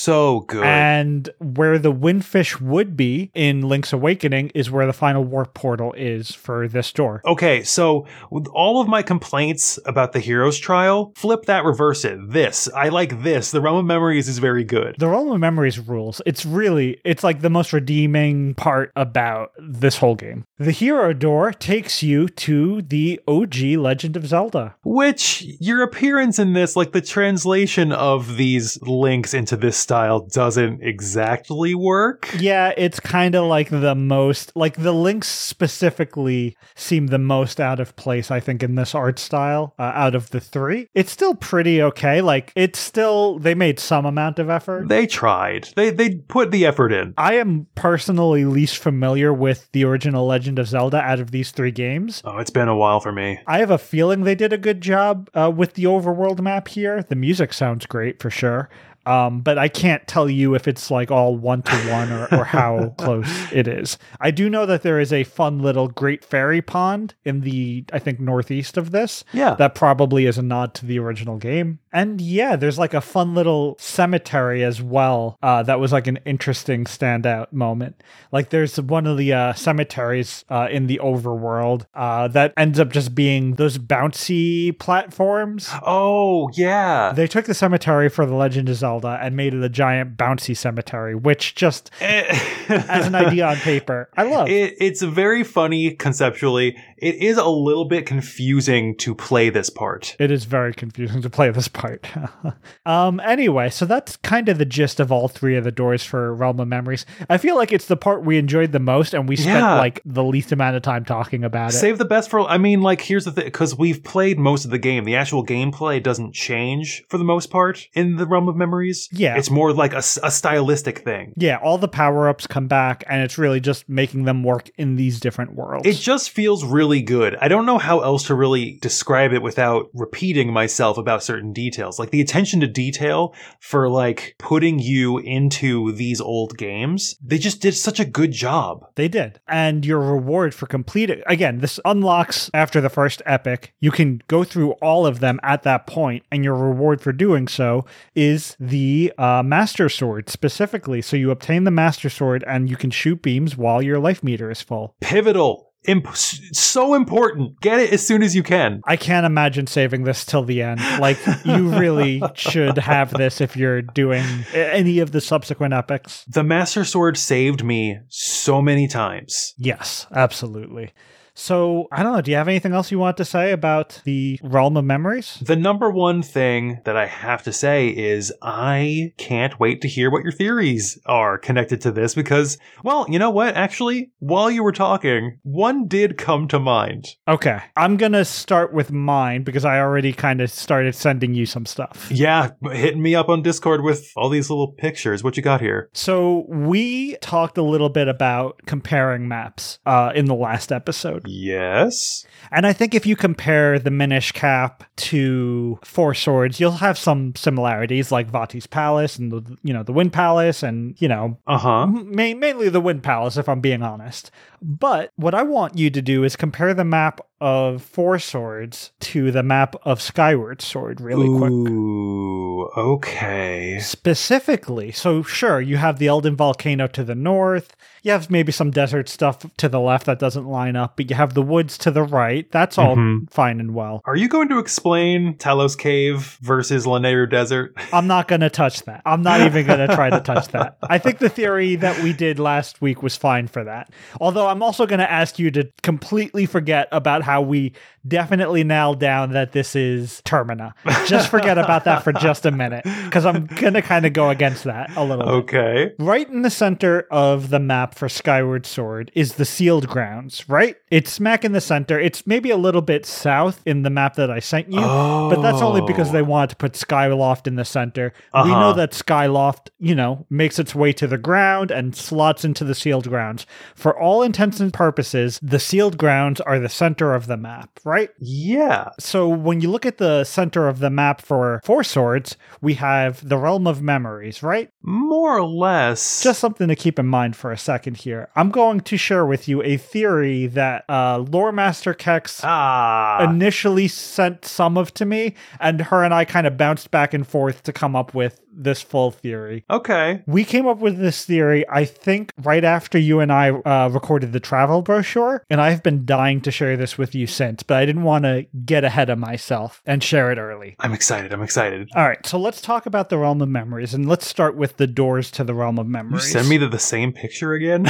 so 0.07 0.41
good. 0.41 0.63
And 0.63 1.29
where 1.41 1.81
the 1.81 1.93
windfish 1.93 2.61
would 2.61 2.97
be 2.97 3.33
in 3.35 3.63
Link's 3.63 3.93
Awakening 3.93 4.53
is 4.55 4.71
where 4.71 4.87
the 4.87 4.93
final 4.93 5.25
warp 5.25 5.53
portal 5.53 5.93
is 5.95 6.31
for 6.31 6.69
this 6.69 6.93
door. 6.93 7.23
Okay, 7.25 7.65
so 7.65 8.07
with 8.31 8.47
all 8.47 8.81
of 8.81 8.87
my 8.87 9.03
complaints 9.03 9.81
about 9.85 10.13
the 10.13 10.21
hero's 10.21 10.59
trial, 10.59 11.13
flip 11.17 11.47
that, 11.47 11.65
reverse 11.65 12.05
it. 12.05 12.21
This, 12.31 12.69
I 12.73 12.89
like 12.89 13.25
this. 13.25 13.51
The 13.51 13.61
Realm 13.61 13.79
of 13.79 13.85
Memories 13.85 14.29
is 14.29 14.39
very 14.39 14.63
good. 14.63 14.95
The 14.97 15.09
Realm 15.09 15.33
of 15.33 15.41
Memories 15.41 15.81
rules. 15.81 16.23
It's 16.25 16.47
really, 16.47 17.01
it's 17.05 17.25
like 17.25 17.41
the 17.41 17.51
most 17.51 17.73
redeeming 17.73 18.55
part 18.55 18.93
about 18.95 19.51
this 19.59 19.97
whole 19.97 20.15
game. 20.15 20.45
The 20.59 20.71
hero 20.71 21.15
door 21.15 21.53
takes 21.53 22.05
you 22.05 22.29
to 22.29 22.83
the 22.83 23.21
OG 23.27 23.57
Legend 23.77 24.17
of 24.17 24.27
Zelda. 24.29 24.77
Which 24.85 25.43
your 25.59 25.83
appearance 25.83 26.39
in 26.39 26.53
this, 26.53 26.77
like 26.77 26.93
the 26.93 27.01
translation 27.01 27.91
of 27.91 28.37
these 28.37 28.81
links 28.83 29.35
into 29.35 29.57
this 29.57 29.77
style, 29.77 29.96
style 29.97 30.27
doesn't 30.27 30.83
exactly 30.83 31.75
work. 31.75 32.29
Yeah, 32.39 32.75
it's 32.77 33.01
kind 33.01 33.35
of 33.35 33.47
like 33.47 33.71
the 33.71 33.95
most, 33.95 34.53
like 34.55 34.77
the 34.77 34.93
links 34.93 35.29
specifically 35.29 36.55
seem 36.75 37.07
the 37.07 37.19
most 37.19 37.61
out 37.61 37.81
of 37.81 37.97
place, 37.97 38.31
I 38.31 38.41
think, 38.41 38.63
in 38.63 38.75
this 38.75 38.95
art 38.95 39.19
style 39.19 39.75
uh, 39.79 39.93
out 39.95 40.15
of 40.15 40.29
the 40.31 40.41
three. 40.41 40.89
It's 40.95 41.11
still 41.11 41.35
pretty 41.35 41.81
okay. 41.83 42.21
Like, 42.21 42.53
it's 42.55 42.79
still, 42.79 43.39
they 43.39 43.55
made 43.55 43.81
some 43.81 44.05
amount 44.05 44.39
of 44.39 44.51
effort. 44.51 44.89
They 44.89 45.07
tried. 45.07 45.69
They 45.77 45.91
they 45.91 46.17
put 46.17 46.51
the 46.51 46.67
effort 46.67 46.93
in. 46.93 47.15
I 47.17 47.35
am 47.35 47.67
personally 47.75 48.45
least 48.45 48.77
familiar 48.77 49.33
with 49.33 49.71
the 49.73 49.85
original 49.85 50.27
Legend 50.27 50.59
of 50.59 50.69
Zelda 50.69 50.99
out 50.99 51.21
of 51.21 51.31
these 51.31 51.53
three 51.53 51.71
games. 51.71 52.21
Oh, 52.25 52.37
it's 52.37 52.51
been 52.51 52.69
a 52.69 52.77
while 52.77 53.01
for 53.01 53.13
me. 53.13 53.41
I 53.47 53.59
have 53.61 53.71
a 53.71 53.79
feeling 53.79 54.25
they 54.25 54.35
did 54.35 54.53
a 54.53 54.59
good 54.59 54.83
job 54.83 55.31
uh, 55.33 55.51
with 55.55 55.73
the 55.75 55.85
overworld 55.85 56.41
map 56.41 56.69
here. 56.69 57.03
The 57.03 57.17
music 57.17 57.55
sounds 57.55 57.87
great 57.87 58.21
for 58.21 58.31
sure. 58.31 58.69
Um, 59.07 59.41
but 59.41 59.57
I 59.57 59.69
can't 59.69 60.07
tell 60.09 60.29
you 60.29 60.55
if 60.55 60.67
it's 60.67 60.91
like 60.91 61.11
all 61.11 61.37
one 61.37 61.63
to 61.63 61.77
one 61.91 62.13
or, 62.13 62.27
or 62.35 62.45
how 62.45 62.89
close 62.99 63.29
it 63.53 63.69
is. 63.69 63.99
I 64.21 64.33
do 64.33 64.51
know 64.51 64.67
that 64.67 64.83
there 64.83 64.99
is 64.99 65.13
a 65.13 65.23
fun 65.25 65.61
little 65.61 65.89
Great 65.89 66.25
Fairy 66.25 66.61
Pond 66.61 67.15
in 67.25 67.43
the, 67.43 67.85
I 67.93 68.01
think, 68.01 68.19
northeast 68.19 68.77
of 68.77 68.91
this. 68.91 69.25
Yeah. 69.33 69.55
That 69.55 69.77
probably 69.77 70.27
is 70.27 70.39
a 70.39 70.43
nod 70.43 70.75
to 70.75 70.87
the 70.87 70.99
original 70.99 71.37
game. 71.39 71.79
And 71.97 72.21
yeah, 72.21 72.57
there's 72.57 72.79
like 72.79 72.93
a 72.93 73.01
fun 73.01 73.35
little 73.35 73.75
cemetery 73.81 74.63
as 74.63 74.83
well. 74.83 75.39
Uh, 75.43 75.63
that 75.63 75.81
was 75.81 75.93
like 75.95 76.07
an 76.07 76.18
interesting 76.27 76.85
standout 76.85 77.55
moment. 77.55 78.03
Like 78.31 78.51
there's 78.51 78.79
one 78.79 79.07
of 79.07 79.17
the 79.17 79.33
uh, 79.33 79.55
cemeteries 79.55 80.45
uh, 80.51 80.68
in 80.71 80.89
the 80.89 81.01
overworld 81.03 81.87
uh, 81.95 82.29
that 82.29 82.53
ends 82.59 82.79
up 82.79 82.93
just 82.93 83.14
being 83.14 83.55
those 83.55 83.79
bouncy 83.79 84.79
platforms. 84.79 85.71
Oh, 85.87 86.51
yeah. 86.53 87.14
They 87.17 87.27
took 87.27 87.47
the 87.47 87.55
cemetery 87.55 88.11
for 88.11 88.27
the 88.27 88.35
Legend 88.35 88.68
of 88.68 88.77
Zelda 88.77 89.18
and 89.23 89.35
made 89.35 89.55
it 89.55 89.63
a 89.63 89.71
giant 89.71 90.18
bouncy 90.18 90.55
cemetery, 90.55 91.14
which 91.14 91.55
just 91.55 91.91
as 92.03 93.07
an 93.07 93.14
idea 93.14 93.47
on 93.47 93.57
paper, 93.57 94.11
I 94.18 94.23
love. 94.31 94.51
It, 94.51 94.75
it's 94.81 95.01
very 95.01 95.45
funny 95.45 95.93
conceptually. 95.93 96.77
It 96.99 97.14
is 97.14 97.39
a 97.39 97.49
little 97.49 97.87
bit 97.87 98.05
confusing 98.05 98.99
to 98.99 99.14
play 99.14 99.49
this 99.49 99.71
part. 99.71 100.14
It 100.18 100.31
is 100.31 100.45
very 100.45 100.75
confusing 100.75 101.23
to 101.23 101.31
play 101.31 101.49
this 101.49 101.68
part. 101.68 101.86
um, 102.87 103.21
anyway, 103.21 103.71
so 103.71 103.84
that's 103.84 104.17
kind 104.18 104.49
of 104.49 104.58
the 104.58 104.64
gist 104.64 105.00
of 105.00 105.11
all 105.13 105.29
three 105.29 105.57
of 105.57 105.64
the 105.64 105.71
doors 105.72 106.03
for 106.03 106.34
Realm 106.34 106.61
of 106.61 106.68
Memories. 106.68 107.07
I 107.29 107.38
feel 107.38 107.57
like 107.57 107.72
it's 107.72 107.87
the 107.87 107.96
part 107.96 108.25
we 108.25 108.38
enjoyed 108.38 108.72
the 108.72 108.79
most, 108.80 109.14
and 109.14 109.29
we 109.29 109.37
spent 109.37 109.58
Yeah. 109.58 109.75
like 109.75 110.00
the 110.04 110.25
least 110.25 110.53
amount 110.53 110.76
of 110.76 110.83
time 110.83 111.04
talking 111.04 111.45
about 111.45 111.71
it. 111.71 111.75
Save 111.75 111.99
the 111.99 112.04
best 112.04 112.30
for. 112.30 112.41
I 112.41 112.58
mean, 112.58 112.83
like, 112.83 113.00
here's 113.00 113.25
the 113.25 113.33
thing, 113.33 113.45
because 113.45 113.76
we've 113.76 114.03
played 114.03 114.38
most 114.38 114.64
of 114.64 114.71
the 114.71 114.79
game. 114.79 115.04
The 115.04 115.17
actual 115.17 115.45
gameplay 115.45 116.03
doesn't 116.03 116.34
change 116.34 117.04
for 117.08 117.18
the 117.18 117.25
most 117.25 117.50
part 117.50 117.87
in 117.95 118.17
the 118.17 118.26
realm 118.26 118.49
of 118.49 118.57
memories. 118.57 119.08
Yeah. 119.13 119.37
it's 119.37 119.50
more 119.50 119.72
like 119.72 119.92
a 119.95 120.03
stylistic 120.03 120.99
thing. 121.00 121.33
yeah, 121.37 121.57
all 121.63 121.79
the 121.79 121.88
power 121.88 122.29
ups 122.29 122.46
come 122.46 122.67
back, 122.68 123.04
and 123.08 123.22
it's 123.22 123.38
really 123.38 123.61
just 123.61 123.88
making 123.88 124.25
them 124.25 124.42
work 124.42 124.71
in 124.76 124.96
these 124.96 125.21
different 125.21 125.54
worlds. 125.54 125.87
It 125.87 125.95
just 125.95 126.30
feels 126.30 126.64
really 126.64 127.03
good. 127.03 127.37
I 127.41 127.49
don't 127.49 127.67
know 127.67 127.79
how 127.79 128.00
else 128.00 128.25
to 128.26 128.34
really 128.34 128.79
describe 128.83 129.33
it 129.33 129.42
without 129.42 129.87
repeating 129.95 130.53
myself 130.53 130.99
about 130.99 131.22
certain 131.22 131.53
details. 131.53 131.66
Like 131.99 132.11
the 132.11 132.21
attention 132.21 132.61
to 132.61 132.67
detail 132.67 133.34
for 133.61 133.88
like 133.88 134.34
putting 134.38 134.79
you 134.79 135.18
into 135.18 135.93
these 135.93 136.21
old 136.21 136.57
games. 136.57 137.17
They 137.22 137.38
just 137.38 137.61
did 137.61 137.75
such 137.75 138.01
a 138.01 138.05
good 138.05 138.33
job. 138.33 138.87
They 138.95 139.09
did. 139.09 139.41
And 139.49 139.84
your 139.84 140.01
reward 140.01 140.55
for 140.55 140.67
completing 140.67 141.22
again, 141.26 141.59
this 141.59 141.80
unlocks 141.84 142.51
after 142.55 142.80
the 142.80 142.88
first 142.88 143.22
epic. 143.26 143.75
You 143.80 143.91
can 143.91 144.22
go 144.29 144.45
through 144.45 144.72
all 144.83 145.07
of 145.07 145.21
them 145.21 145.41
at 145.43 145.63
that 145.64 145.87
point, 145.87 146.25
and 146.30 146.45
your 146.45 146.55
reward 146.55 147.01
for 147.01 147.13
doing 147.13 147.49
so 147.49 147.84
is 148.14 148.57
the 148.61 149.13
uh, 149.18 149.43
Master 149.45 149.88
Sword 149.88 150.29
specifically. 150.29 151.03
So 151.03 151.17
you 151.17 151.30
obtain 151.30 151.64
the 151.64 151.71
Master 151.71 152.11
Sword, 152.11 152.45
and 152.47 152.68
you 152.71 152.76
can 152.76 152.91
shoot 152.91 153.22
beams 153.22 153.57
while 153.57 153.83
your 153.83 153.99
life 153.99 154.22
meter 154.22 154.51
is 154.51 154.63
full. 154.63 154.95
Pivotal. 155.01 155.66
Imp- 155.87 156.14
so 156.17 156.95
important. 156.95 157.61
Get 157.61 157.80
it 157.80 157.92
as 157.92 158.07
soon 158.07 158.22
as 158.22 158.34
you 158.34 158.42
can. 158.42 158.80
I 158.84 158.96
can't 158.96 159.26
imagine 159.26 159.67
saving 159.67 160.04
this 160.04 160.25
till 160.25 160.42
the 160.42 160.63
end. 160.63 160.80
Like, 161.00 161.18
you 161.45 161.68
really 161.79 162.22
should 162.34 162.79
have 162.79 163.13
this 163.13 163.41
if 163.41 163.57
you're 163.57 163.83
doing 163.83 164.25
any 164.53 164.99
of 165.00 165.13
the 165.13 165.21
subsequent 165.21 165.75
epics. 165.75 166.25
The 166.29 166.42
Master 166.42 166.84
Sword 166.84 167.17
saved 167.17 167.64
me 167.64 167.99
so 168.08 168.61
many 168.61 168.88
times. 168.88 169.54
Yes, 169.57 170.07
absolutely. 170.13 170.92
So, 171.38 171.87
I 171.92 172.03
don't 172.03 172.14
know. 172.14 172.22
Do 172.22 172.30
you 172.30 172.37
have 172.38 172.49
anything 172.49 172.72
else 172.72 172.91
you 172.91 172.99
want 172.99 173.18
to 173.18 173.25
say 173.25 173.53
about 173.53 174.00
the 174.04 174.41
realm 174.42 174.76
of 174.76 174.87
memories? 174.87 175.38
The 175.42 175.54
number 175.54 175.91
one 175.91 176.22
thing 176.22 176.80
that 176.84 176.96
I 176.96 177.07
have 177.07 177.42
to 177.42 177.53
say 177.53 177.88
is 177.88 178.33
I 178.41 179.13
can't 179.18 179.61
wait 179.61 179.83
to 179.83 179.88
hear 179.88 180.11
what 180.11 180.22
your 180.22 180.33
theories 180.33 180.99
are 181.04 181.37
connected 181.37 181.83
to 181.83 181.92
this 181.92 182.14
because, 182.14 182.57
well, 182.83 183.04
you 183.11 183.18
know 183.18 183.29
what? 183.29 183.54
Actually, 183.54 184.13
while 184.18 184.50
you 184.50 184.63
were 184.63 184.72
talking, 184.72 185.38
one 185.42 185.87
did 185.87 186.17
come 186.17 186.49
to 186.49 186.58
mind. 186.58 187.08
Okay. 187.29 187.61
I'm 187.76 187.99
going 187.99 188.13
to 188.13 188.25
start 188.25 188.72
with 188.72 188.91
mine 188.91 189.42
because 189.45 189.67
I 189.67 189.79
already 189.79 190.14
kind 190.14 190.41
of 190.41 190.50
started 190.50 190.95
sending 190.95 191.34
you 191.34 191.45
some 191.45 191.67
stuff. 191.67 192.08
Yeah, 192.11 192.53
hitting 192.72 193.03
me 193.03 193.14
up 193.14 193.29
on 193.29 193.42
Discord 193.42 193.83
with 193.83 194.11
all 194.17 194.30
these 194.30 194.49
little 194.49 194.72
pictures. 194.72 195.22
What 195.22 195.37
you 195.37 195.42
got 195.42 195.61
here? 195.61 195.91
So, 195.92 196.46
we 196.49 197.17
talked 197.17 197.58
a 197.58 197.63
little 197.63 197.91
bit 197.91 198.08
about 198.08 198.63
comparing 198.64 199.29
maps 199.29 199.79
uh, 199.84 200.13
in 200.14 200.25
the 200.25 200.34
last 200.34 200.72
episode. 200.72 201.26
Yes. 201.27 202.25
And 202.51 202.67
I 202.67 202.73
think 202.73 202.95
if 202.95 203.07
you 203.07 203.17
compare 203.17 203.79
the 203.79 203.91
Minish 203.91 204.33
Cap 204.33 204.85
to 204.97 205.79
Four 205.85 206.15
Swords, 206.15 206.61
you'll 206.61 206.73
have 206.73 206.97
some 206.97 207.35
similarities 207.35 208.13
like 208.13 208.29
Vati's 208.31 208.67
Palace 208.67 209.19
and 209.19 209.33
the 209.33 209.57
you 209.63 209.73
know 209.75 209.83
the 209.83 209.93
Wind 209.93 210.13
Palace 210.13 210.63
and 210.63 210.95
you 211.01 211.09
know 211.09 211.39
Uh 211.47 211.59
huh. 211.59 211.87
ma- 211.87 212.35
mainly 212.35 212.69
the 212.69 212.81
Wind 212.81 213.03
Palace 213.03 213.37
if 213.37 213.49
I'm 213.49 213.61
being 213.61 213.83
honest. 213.83 214.31
But 214.62 215.12
what 215.16 215.34
I 215.34 215.42
want 215.42 215.76
you 215.78 215.91
to 215.91 216.03
do 216.03 216.24
is 216.24 216.37
compare 216.37 216.74
the 216.74 216.84
map 216.84 217.20
of 217.41 217.83
Four 217.83 218.18
Swords 218.18 218.92
to 219.00 219.30
the 219.30 219.42
map 219.42 219.76
of 219.83 220.00
Skyward 220.00 220.62
Sword 220.62 221.00
really 221.03 221.28
quick. 221.38 221.50
Ooh, 221.53 222.62
okay. 222.76 223.78
Specifically, 223.80 224.91
so 224.92 225.22
sure, 225.22 225.61
you 225.61 225.76
have 225.76 225.99
the 225.99 226.07
Eldin 226.07 226.34
Volcano 226.34 226.87
to 226.87 227.04
the 227.04 227.14
north. 227.14 227.76
You 228.03 228.12
have 228.12 228.30
maybe 228.30 228.53
some 228.53 228.70
desert 228.70 229.08
stuff 229.11 229.45
to 229.58 229.68
the 229.68 229.80
left 229.80 230.07
that 230.07 230.18
doesn't 230.18 230.46
line 230.46 230.76
up, 230.76 230.96
but 230.96 231.11
you 231.11 231.16
have 231.16 231.34
the 231.34 231.42
woods 231.42 231.76
to 231.78 231.91
the 231.91 232.04
right. 232.04 232.50
That's 232.53 232.78
all 232.78 232.96
Mhm. 232.96 233.28
fine 233.30 233.61
and 233.61 233.74
well. 233.74 234.00
Are 234.07 234.16
you 234.16 234.28
going 234.28 234.49
to 234.49 234.58
explain 234.58 235.37
Talus 235.37 235.74
Cave 235.76 236.38
versus 236.41 236.87
Lanayru 236.87 237.28
Desert? 237.28 237.74
I'm 237.92 238.07
not 238.07 238.28
going 238.28 238.41
to 238.42 238.50
touch 238.50 238.83
that. 238.84 239.03
I'm 239.04 239.22
not 239.22 239.41
even 239.42 239.66
going 239.66 239.87
to 239.87 239.95
try 239.95 240.08
to 240.08 240.20
touch 240.20 240.49
that. 240.49 240.78
I 240.88 240.99
think 240.99 241.18
the 241.18 241.28
theory 241.28 241.76
that 241.76 242.03
we 242.03 242.12
did 242.14 242.38
last 242.38 242.80
week 242.80 243.03
was 243.03 243.16
fine 243.16 243.49
for 243.49 243.64
that. 243.64 243.91
Although 244.20 244.46
I'm 244.49 244.63
also 244.63 244.87
going 244.87 244.99
to 244.99 245.11
ask 245.11 245.39
you 245.39 245.51
to 245.53 245.71
completely 245.83 246.47
forget 246.47 246.89
about 246.93 247.23
how 247.23 247.43
we 247.43 247.73
definitely 248.07 248.64
nailed 248.64 249.01
down 249.01 249.33
that 249.33 249.53
this 249.53 249.75
is 249.75 250.23
Termina. 250.25 250.73
Just 251.07 251.29
forget 251.29 251.59
about 251.59 251.85
that 251.85 252.03
for 252.03 252.13
just 252.13 252.47
a 252.47 252.51
minute 252.51 252.85
because 253.05 253.27
I'm 253.27 253.47
going 253.47 253.75
to 253.75 253.83
kind 253.83 254.07
of 254.07 254.13
go 254.13 254.31
against 254.31 254.64
that 254.64 254.97
a 254.97 255.05
little 255.05 255.25
bit. 255.25 255.33
Okay. 255.33 255.93
Right 255.99 256.29
in 256.29 256.43
the 256.43 256.51
center 256.51 257.07
of 257.11 257.51
the 257.51 257.59
map 257.59 257.95
for 257.95 258.09
Skyward 258.09 258.67
Sword 258.67 259.11
is 259.14 259.35
the 259.35 259.45
sealed 259.45 259.89
grounds, 259.89 260.49
right? 260.49 260.77
It's 260.91 261.11
smack 261.13 261.45
in 261.45 261.53
the 261.53 261.61
center. 261.61 261.99
It's 261.99 262.26
maybe 262.26 262.50
a 262.50 262.57
little 262.57 262.80
bit 262.83 263.04
south 263.07 263.61
in 263.67 263.83
the 263.83 263.91
map 263.91 264.14
that 264.14 264.30
I 264.30 264.38
sent 264.38 264.71
you, 264.71 264.80
but 264.80 265.42
that's 265.42 265.61
only 265.61 265.80
because 265.80 266.13
they 266.13 266.22
wanted 266.22 266.50
to 266.50 266.57
put 266.57 266.75
Skyloft 266.75 267.46
in 267.49 267.57
the 267.57 267.64
center. 267.64 268.13
We 268.33 268.41
Uh-huh. 268.41 268.61
know 268.61 268.72
that 268.75 268.92
Skyloft, 268.92 269.71
you 269.80 269.95
know, 269.96 270.26
makes 270.30 270.58
its 270.61 270.75
way 270.76 270.92
to 270.92 271.07
the 271.08 271.18
ground 271.18 271.71
and 271.72 271.95
slots 271.96 272.45
into 272.45 272.63
the 272.63 272.75
sealed 272.75 273.08
grounds. 273.08 273.46
For 273.75 273.99
all 273.99 274.22
intents 274.22 274.61
and 274.61 274.72
purposes, 274.72 275.41
the 275.42 275.58
sealed 275.58 275.99
grounds 275.99 276.41
are 276.41 276.61
the 276.61 276.68
center 276.68 277.14
of 277.14 277.26
the 277.26 277.37
map, 277.37 277.68
right? 277.84 278.11
Yeah. 278.21 278.91
So 279.00 279.29
when 279.29 279.61
you 279.61 279.71
look 279.71 279.87
at 279.87 279.99
the 279.99 280.22
center 280.25 280.68
of 280.68 280.79
the 280.79 280.91
map 280.91 281.21
for 281.21 281.61
Four 281.64 281.83
Swords, 281.83 282.37
we 282.61 282.75
have 282.75 283.29
the 283.29 283.37
Realm 283.38 283.67
of 283.67 283.83
Memories, 283.83 284.42
right? 284.42 284.71
More 284.83 285.37
or 285.38 285.49
less. 285.49 286.22
Just 286.22 286.38
something 286.38 286.68
to 286.68 286.76
keep 286.76 286.99
in 286.99 287.07
mind 287.07 287.34
for 287.34 287.50
a 287.50 287.58
second 287.58 287.96
here. 287.99 288.29
I'm 288.37 288.50
going 288.50 288.80
to 288.83 288.96
share 288.96 289.26
with 289.26 289.49
you 289.49 289.63
a 289.63 289.76
theory 289.76 290.46
that 290.46 290.84
uh, 290.88 291.18
Lore 291.18 291.53
Master 291.53 291.95
Kex 291.95 292.41
ah. 292.45 293.22
initially 293.22 293.88
sent 293.88 294.45
some 294.45 294.76
of 294.76 294.92
to 294.95 295.04
me, 295.04 295.34
and 295.61 295.80
her 295.80 296.04
and 296.04 296.14
I 296.14 296.25
kind 296.25 296.46
of 296.46 296.57
bounced 296.57 296.91
back 296.91 297.14
and 297.14 297.26
forth 297.26 297.63
to 297.64 297.72
come 297.72 297.96
up 297.96 298.14
with 298.14 298.41
this 298.57 298.80
full 298.80 299.11
theory. 299.11 299.64
okay. 299.71 300.22
We 300.26 300.45
came 300.45 300.67
up 300.67 300.79
with 300.79 300.99
this 300.99 301.25
theory, 301.25 301.64
I 301.68 301.84
think, 301.84 302.33
right 302.42 302.64
after 302.64 302.99
you 302.99 303.21
and 303.21 303.30
I 303.30 303.50
uh, 303.50 303.88
recorded 303.88 304.33
the 304.33 304.41
travel 304.41 304.83
brochure, 304.83 305.45
and 305.50 305.61
I've 305.61 305.83
been 305.83 306.07
dying 306.07 306.41
to 306.42 306.50
share 306.50 306.76
this 306.76 306.96
with 306.96 307.14
you 307.14 307.26
since, 307.26 307.63
but 307.63 307.76
I 307.76 307.84
didn't 307.84 308.04
want 308.04 308.25
to 308.25 308.46
get 308.64 308.84
ahead 308.84 309.11
of 309.11 309.18
myself 309.18 309.83
and 309.84 310.03
share 310.03 310.33
it 310.33 310.38
early. 310.38 310.76
I'm 310.80 310.92
excited. 310.92 311.33
I'm 311.33 311.42
excited. 311.42 311.91
All 311.95 312.07
right, 312.07 312.25
so 312.25 312.38
let's 312.38 312.61
talk 312.61 312.87
about 312.87 313.11
the 313.11 313.18
Realm 313.18 313.42
of 313.42 313.49
Memories, 313.49 313.92
and 313.92 314.08
let's 314.08 314.26
start 314.26 314.57
with 314.57 314.79
the 314.79 314.87
doors 314.87 315.30
to 315.33 315.45
the 315.45 315.54
Realm 315.54 315.79
of 315.79 315.87
You 315.87 315.92
Memories. 315.92 316.33
send 316.33 316.49
me 316.49 316.57
the, 316.57 316.68
the 316.68 316.79
same 316.79 317.13
picture 317.13 317.53
again? 317.53 317.87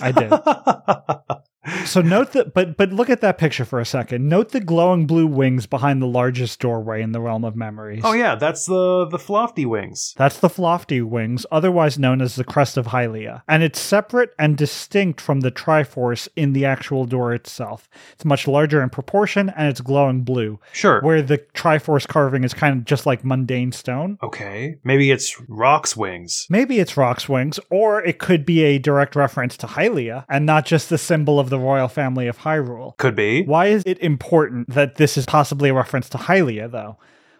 I 0.00 0.12
did. 0.12 0.30
So 1.84 2.00
note 2.00 2.32
that, 2.32 2.54
but 2.54 2.76
but 2.76 2.92
look 2.92 3.10
at 3.10 3.20
that 3.22 3.38
picture 3.38 3.64
for 3.64 3.80
a 3.80 3.84
second. 3.84 4.28
Note 4.28 4.50
the 4.52 4.60
glowing 4.60 5.06
blue 5.06 5.26
wings 5.26 5.66
behind 5.66 6.00
the 6.00 6.06
largest 6.06 6.60
doorway 6.60 7.02
in 7.02 7.12
the 7.12 7.20
realm 7.20 7.44
of 7.44 7.56
memories. 7.56 8.02
Oh 8.04 8.12
yeah, 8.12 8.34
that's 8.36 8.66
the 8.66 9.06
the 9.10 9.18
Flofty 9.18 9.66
wings. 9.66 10.14
That's 10.16 10.38
the 10.38 10.48
Flofty 10.48 11.02
wings, 11.02 11.44
otherwise 11.50 11.98
known 11.98 12.20
as 12.22 12.36
the 12.36 12.44
crest 12.44 12.76
of 12.76 12.86
Hylia, 12.88 13.42
and 13.48 13.62
it's 13.62 13.80
separate 13.80 14.30
and 14.38 14.56
distinct 14.56 15.20
from 15.20 15.40
the 15.40 15.50
Triforce 15.50 16.28
in 16.36 16.52
the 16.52 16.64
actual 16.64 17.04
door 17.04 17.34
itself. 17.34 17.88
It's 18.12 18.24
much 18.24 18.46
larger 18.46 18.82
in 18.82 18.90
proportion, 18.90 19.50
and 19.56 19.68
it's 19.68 19.80
glowing 19.80 20.22
blue, 20.22 20.60
Sure. 20.72 21.00
where 21.02 21.22
the 21.22 21.38
Triforce 21.38 22.06
carving 22.06 22.44
is 22.44 22.54
kind 22.54 22.78
of 22.78 22.84
just 22.84 23.06
like 23.06 23.24
mundane 23.24 23.72
stone. 23.72 24.18
okay. 24.22 24.76
Maybe 24.84 25.10
it's 25.10 25.40
Roc's 25.48 25.96
wings. 25.96 26.46
Maybe 26.50 26.78
it's 26.78 26.96
Roc's 26.96 27.28
wings, 27.28 27.58
or 27.70 28.02
it 28.04 28.18
could 28.18 28.44
be 28.46 28.62
a 28.64 28.78
direct 28.78 29.16
reference 29.16 29.56
to 29.58 29.66
Hylia, 29.66 30.24
and 30.28 30.46
not 30.46 30.66
just 30.66 30.88
the 30.90 30.98
symbol 30.98 31.38
of 31.40 31.50
the 31.50 31.55
royal 31.58 31.88
family 31.88 32.26
of 32.26 32.38
Hyrule. 32.38 32.96
Could 32.96 33.16
be. 33.16 33.42
Why 33.42 33.66
is 33.66 33.82
it 33.86 33.98
important 33.98 34.70
that 34.70 34.96
this 34.96 35.16
is 35.16 35.26
possibly 35.26 35.70
a 35.70 35.74
reference 35.74 36.08
to 36.10 36.18
Hylia, 36.18 36.70
though? 36.70 36.96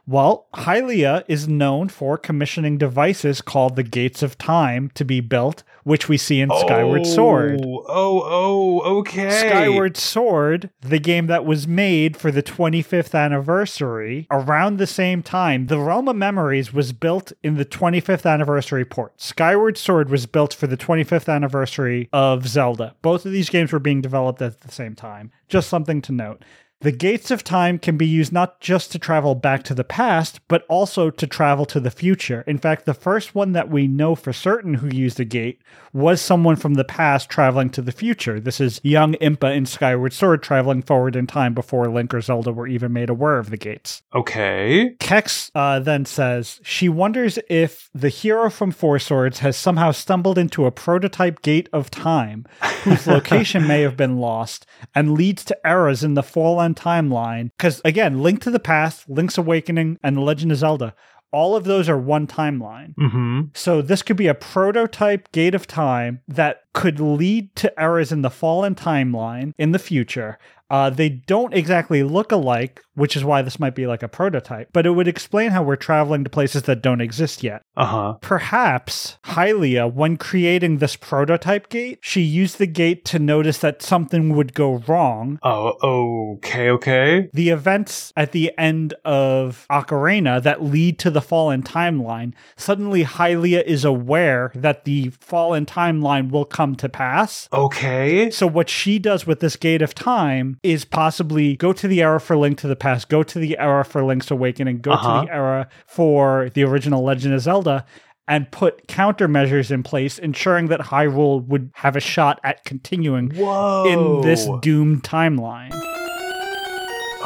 Well, 0.08 0.46
Hylia 0.54 1.24
is 1.26 1.48
known 1.48 1.88
for 1.88 2.16
commissioning 2.16 2.78
devices 2.78 3.40
called 3.40 3.74
the 3.74 3.82
Gates 3.82 4.22
of 4.22 4.38
Time 4.38 4.92
to 4.94 5.04
be 5.04 5.20
built, 5.20 5.64
which 5.82 6.08
we 6.08 6.16
see 6.16 6.40
in 6.40 6.48
Skyward 6.48 7.00
oh, 7.00 7.04
Sword. 7.04 7.60
Oh, 7.64 7.84
oh, 7.88 8.22
oh, 8.24 8.98
okay. 8.98 9.30
Skyward 9.30 9.96
Sword, 9.96 10.70
the 10.80 11.00
game 11.00 11.26
that 11.26 11.44
was 11.44 11.66
made 11.66 12.16
for 12.16 12.30
the 12.30 12.42
25th 12.42 13.18
anniversary, 13.18 14.28
around 14.30 14.78
the 14.78 14.86
same 14.86 15.24
time, 15.24 15.66
the 15.66 15.80
Realm 15.80 16.06
of 16.06 16.14
Memories 16.14 16.72
was 16.72 16.92
built 16.92 17.32
in 17.42 17.56
the 17.56 17.64
25th 17.64 18.30
anniversary 18.30 18.84
port. 18.84 19.20
Skyward 19.20 19.76
Sword 19.76 20.08
was 20.08 20.26
built 20.26 20.54
for 20.54 20.68
the 20.68 20.76
25th 20.76 21.32
anniversary 21.32 22.08
of 22.12 22.46
Zelda. 22.46 22.94
Both 23.02 23.26
of 23.26 23.32
these 23.32 23.50
games 23.50 23.72
were 23.72 23.80
being 23.80 24.02
developed 24.02 24.40
at 24.40 24.60
the 24.60 24.70
same 24.70 24.94
time. 24.94 25.32
Just 25.48 25.68
something 25.68 26.00
to 26.02 26.12
note. 26.12 26.44
The 26.80 26.92
gates 26.92 27.30
of 27.30 27.42
time 27.42 27.78
can 27.78 27.96
be 27.96 28.06
used 28.06 28.32
not 28.32 28.60
just 28.60 28.92
to 28.92 28.98
travel 28.98 29.34
back 29.34 29.62
to 29.64 29.74
the 29.74 29.82
past, 29.82 30.40
but 30.46 30.64
also 30.68 31.08
to 31.08 31.26
travel 31.26 31.64
to 31.66 31.80
the 31.80 31.90
future. 31.90 32.44
In 32.46 32.58
fact, 32.58 32.84
the 32.84 32.92
first 32.92 33.34
one 33.34 33.52
that 33.52 33.70
we 33.70 33.86
know 33.86 34.14
for 34.14 34.32
certain 34.32 34.74
who 34.74 34.88
used 34.88 35.18
a 35.18 35.24
gate 35.24 35.62
was 35.94 36.20
someone 36.20 36.56
from 36.56 36.74
the 36.74 36.84
past 36.84 37.30
traveling 37.30 37.70
to 37.70 37.80
the 37.80 37.92
future. 37.92 38.38
This 38.38 38.60
is 38.60 38.80
young 38.84 39.14
Impa 39.14 39.56
in 39.56 39.64
Skyward 39.64 40.12
Sword 40.12 40.42
traveling 40.42 40.82
forward 40.82 41.16
in 41.16 41.26
time 41.26 41.54
before 41.54 41.88
Link 41.88 42.12
or 42.12 42.20
Zelda 42.20 42.52
were 42.52 42.66
even 42.66 42.92
made 42.92 43.08
aware 43.08 43.38
of 43.38 43.48
the 43.48 43.56
gates. 43.56 44.02
Okay. 44.14 44.94
Kex 45.00 45.50
uh, 45.54 45.78
then 45.78 46.04
says 46.04 46.60
she 46.62 46.90
wonders 46.90 47.38
if 47.48 47.88
the 47.94 48.10
hero 48.10 48.50
from 48.50 48.70
Four 48.70 48.98
Swords 48.98 49.38
has 49.38 49.56
somehow 49.56 49.92
stumbled 49.92 50.36
into 50.36 50.66
a 50.66 50.70
prototype 50.70 51.40
gate 51.40 51.70
of 51.72 51.90
time 51.90 52.44
whose 52.82 53.06
location 53.06 53.66
may 53.66 53.80
have 53.80 53.96
been 53.96 54.18
lost 54.18 54.66
and 54.94 55.14
leads 55.14 55.42
to 55.46 55.66
errors 55.66 56.04
in 56.04 56.12
the 56.12 56.22
Fallen 56.22 56.65
timeline. 56.74 57.50
Because 57.56 57.80
again, 57.84 58.22
Link 58.22 58.40
to 58.42 58.50
the 58.50 58.60
Past, 58.60 59.08
Link's 59.08 59.38
Awakening, 59.38 59.98
and 60.02 60.16
The 60.16 60.20
Legend 60.20 60.52
of 60.52 60.58
Zelda. 60.58 60.94
All 61.32 61.56
of 61.56 61.64
those 61.64 61.88
are 61.88 61.98
one 61.98 62.26
timeline. 62.26 62.94
Mm-hmm. 62.94 63.40
So 63.54 63.82
this 63.82 64.02
could 64.02 64.16
be 64.16 64.28
a 64.28 64.34
prototype 64.34 65.30
gate 65.32 65.54
of 65.54 65.66
time 65.66 66.20
that 66.28 66.62
could 66.76 67.00
lead 67.00 67.56
to 67.56 67.80
errors 67.80 68.12
in 68.12 68.20
the 68.20 68.28
fallen 68.28 68.74
timeline 68.74 69.54
in 69.56 69.72
the 69.72 69.78
future. 69.78 70.38
Uh, 70.68 70.90
they 70.90 71.08
don't 71.08 71.54
exactly 71.54 72.02
look 72.02 72.32
alike, 72.32 72.82
which 72.94 73.16
is 73.16 73.24
why 73.24 73.40
this 73.40 73.60
might 73.60 73.74
be 73.74 73.86
like 73.86 74.02
a 74.02 74.08
prototype, 74.08 74.68
but 74.72 74.84
it 74.84 74.90
would 74.90 75.06
explain 75.06 75.50
how 75.50 75.62
we're 75.62 75.76
traveling 75.76 76.24
to 76.24 76.30
places 76.30 76.62
that 76.62 76.82
don't 76.82 77.00
exist 77.00 77.44
yet. 77.44 77.62
Uh-huh. 77.76 78.14
Perhaps 78.20 79.18
Hylia, 79.26 79.92
when 79.92 80.16
creating 80.16 80.78
this 80.78 80.96
prototype 80.96 81.68
gate, 81.68 81.98
she 82.00 82.22
used 82.22 82.58
the 82.58 82.66
gate 82.66 83.04
to 83.04 83.20
notice 83.20 83.58
that 83.58 83.80
something 83.80 84.34
would 84.34 84.54
go 84.54 84.82
wrong. 84.88 85.38
Oh, 85.42 86.36
okay, 86.38 86.68
okay. 86.70 87.30
The 87.32 87.50
events 87.50 88.12
at 88.16 88.32
the 88.32 88.52
end 88.58 88.94
of 89.04 89.66
Ocarina 89.70 90.42
that 90.42 90.64
lead 90.64 90.98
to 91.00 91.10
the 91.10 91.22
fallen 91.22 91.62
timeline, 91.62 92.32
suddenly 92.56 93.04
Hylia 93.04 93.62
is 93.62 93.84
aware 93.84 94.50
that 94.54 94.84
the 94.84 95.10
fallen 95.10 95.64
timeline 95.64 96.30
will 96.30 96.44
come 96.44 96.65
to 96.74 96.88
pass. 96.88 97.48
Okay. 97.52 98.30
So 98.30 98.46
what 98.46 98.68
she 98.68 98.98
does 98.98 99.26
with 99.26 99.40
this 99.40 99.54
gate 99.56 99.80
of 99.82 99.94
time 99.94 100.58
is 100.64 100.84
possibly 100.84 101.56
go 101.56 101.72
to 101.72 101.86
the 101.86 102.02
era 102.02 102.20
for 102.20 102.36
Link 102.36 102.58
to 102.58 102.66
the 102.68 102.76
Past, 102.76 103.08
go 103.08 103.22
to 103.22 103.38
the 103.38 103.56
era 103.58 103.84
for 103.84 104.04
Link's 104.04 104.30
Awakening, 104.30 104.80
go 104.80 104.90
Uh-huh. 104.92 105.20
to 105.20 105.26
the 105.26 105.32
era 105.32 105.68
for 105.86 106.50
the 106.54 106.64
original 106.64 107.04
Legend 107.04 107.32
of 107.34 107.40
Zelda, 107.40 107.86
and 108.28 108.50
put 108.50 108.88
countermeasures 108.88 109.70
in 109.70 109.84
place, 109.84 110.18
ensuring 110.18 110.66
that 110.66 110.80
Hyrule 110.80 111.46
would 111.46 111.70
have 111.74 111.94
a 111.94 112.00
shot 112.00 112.40
at 112.42 112.64
continuing 112.64 113.30
Whoa. 113.30 113.84
in 113.86 114.20
this 114.28 114.48
doomed 114.62 115.04
timeline. 115.04 115.70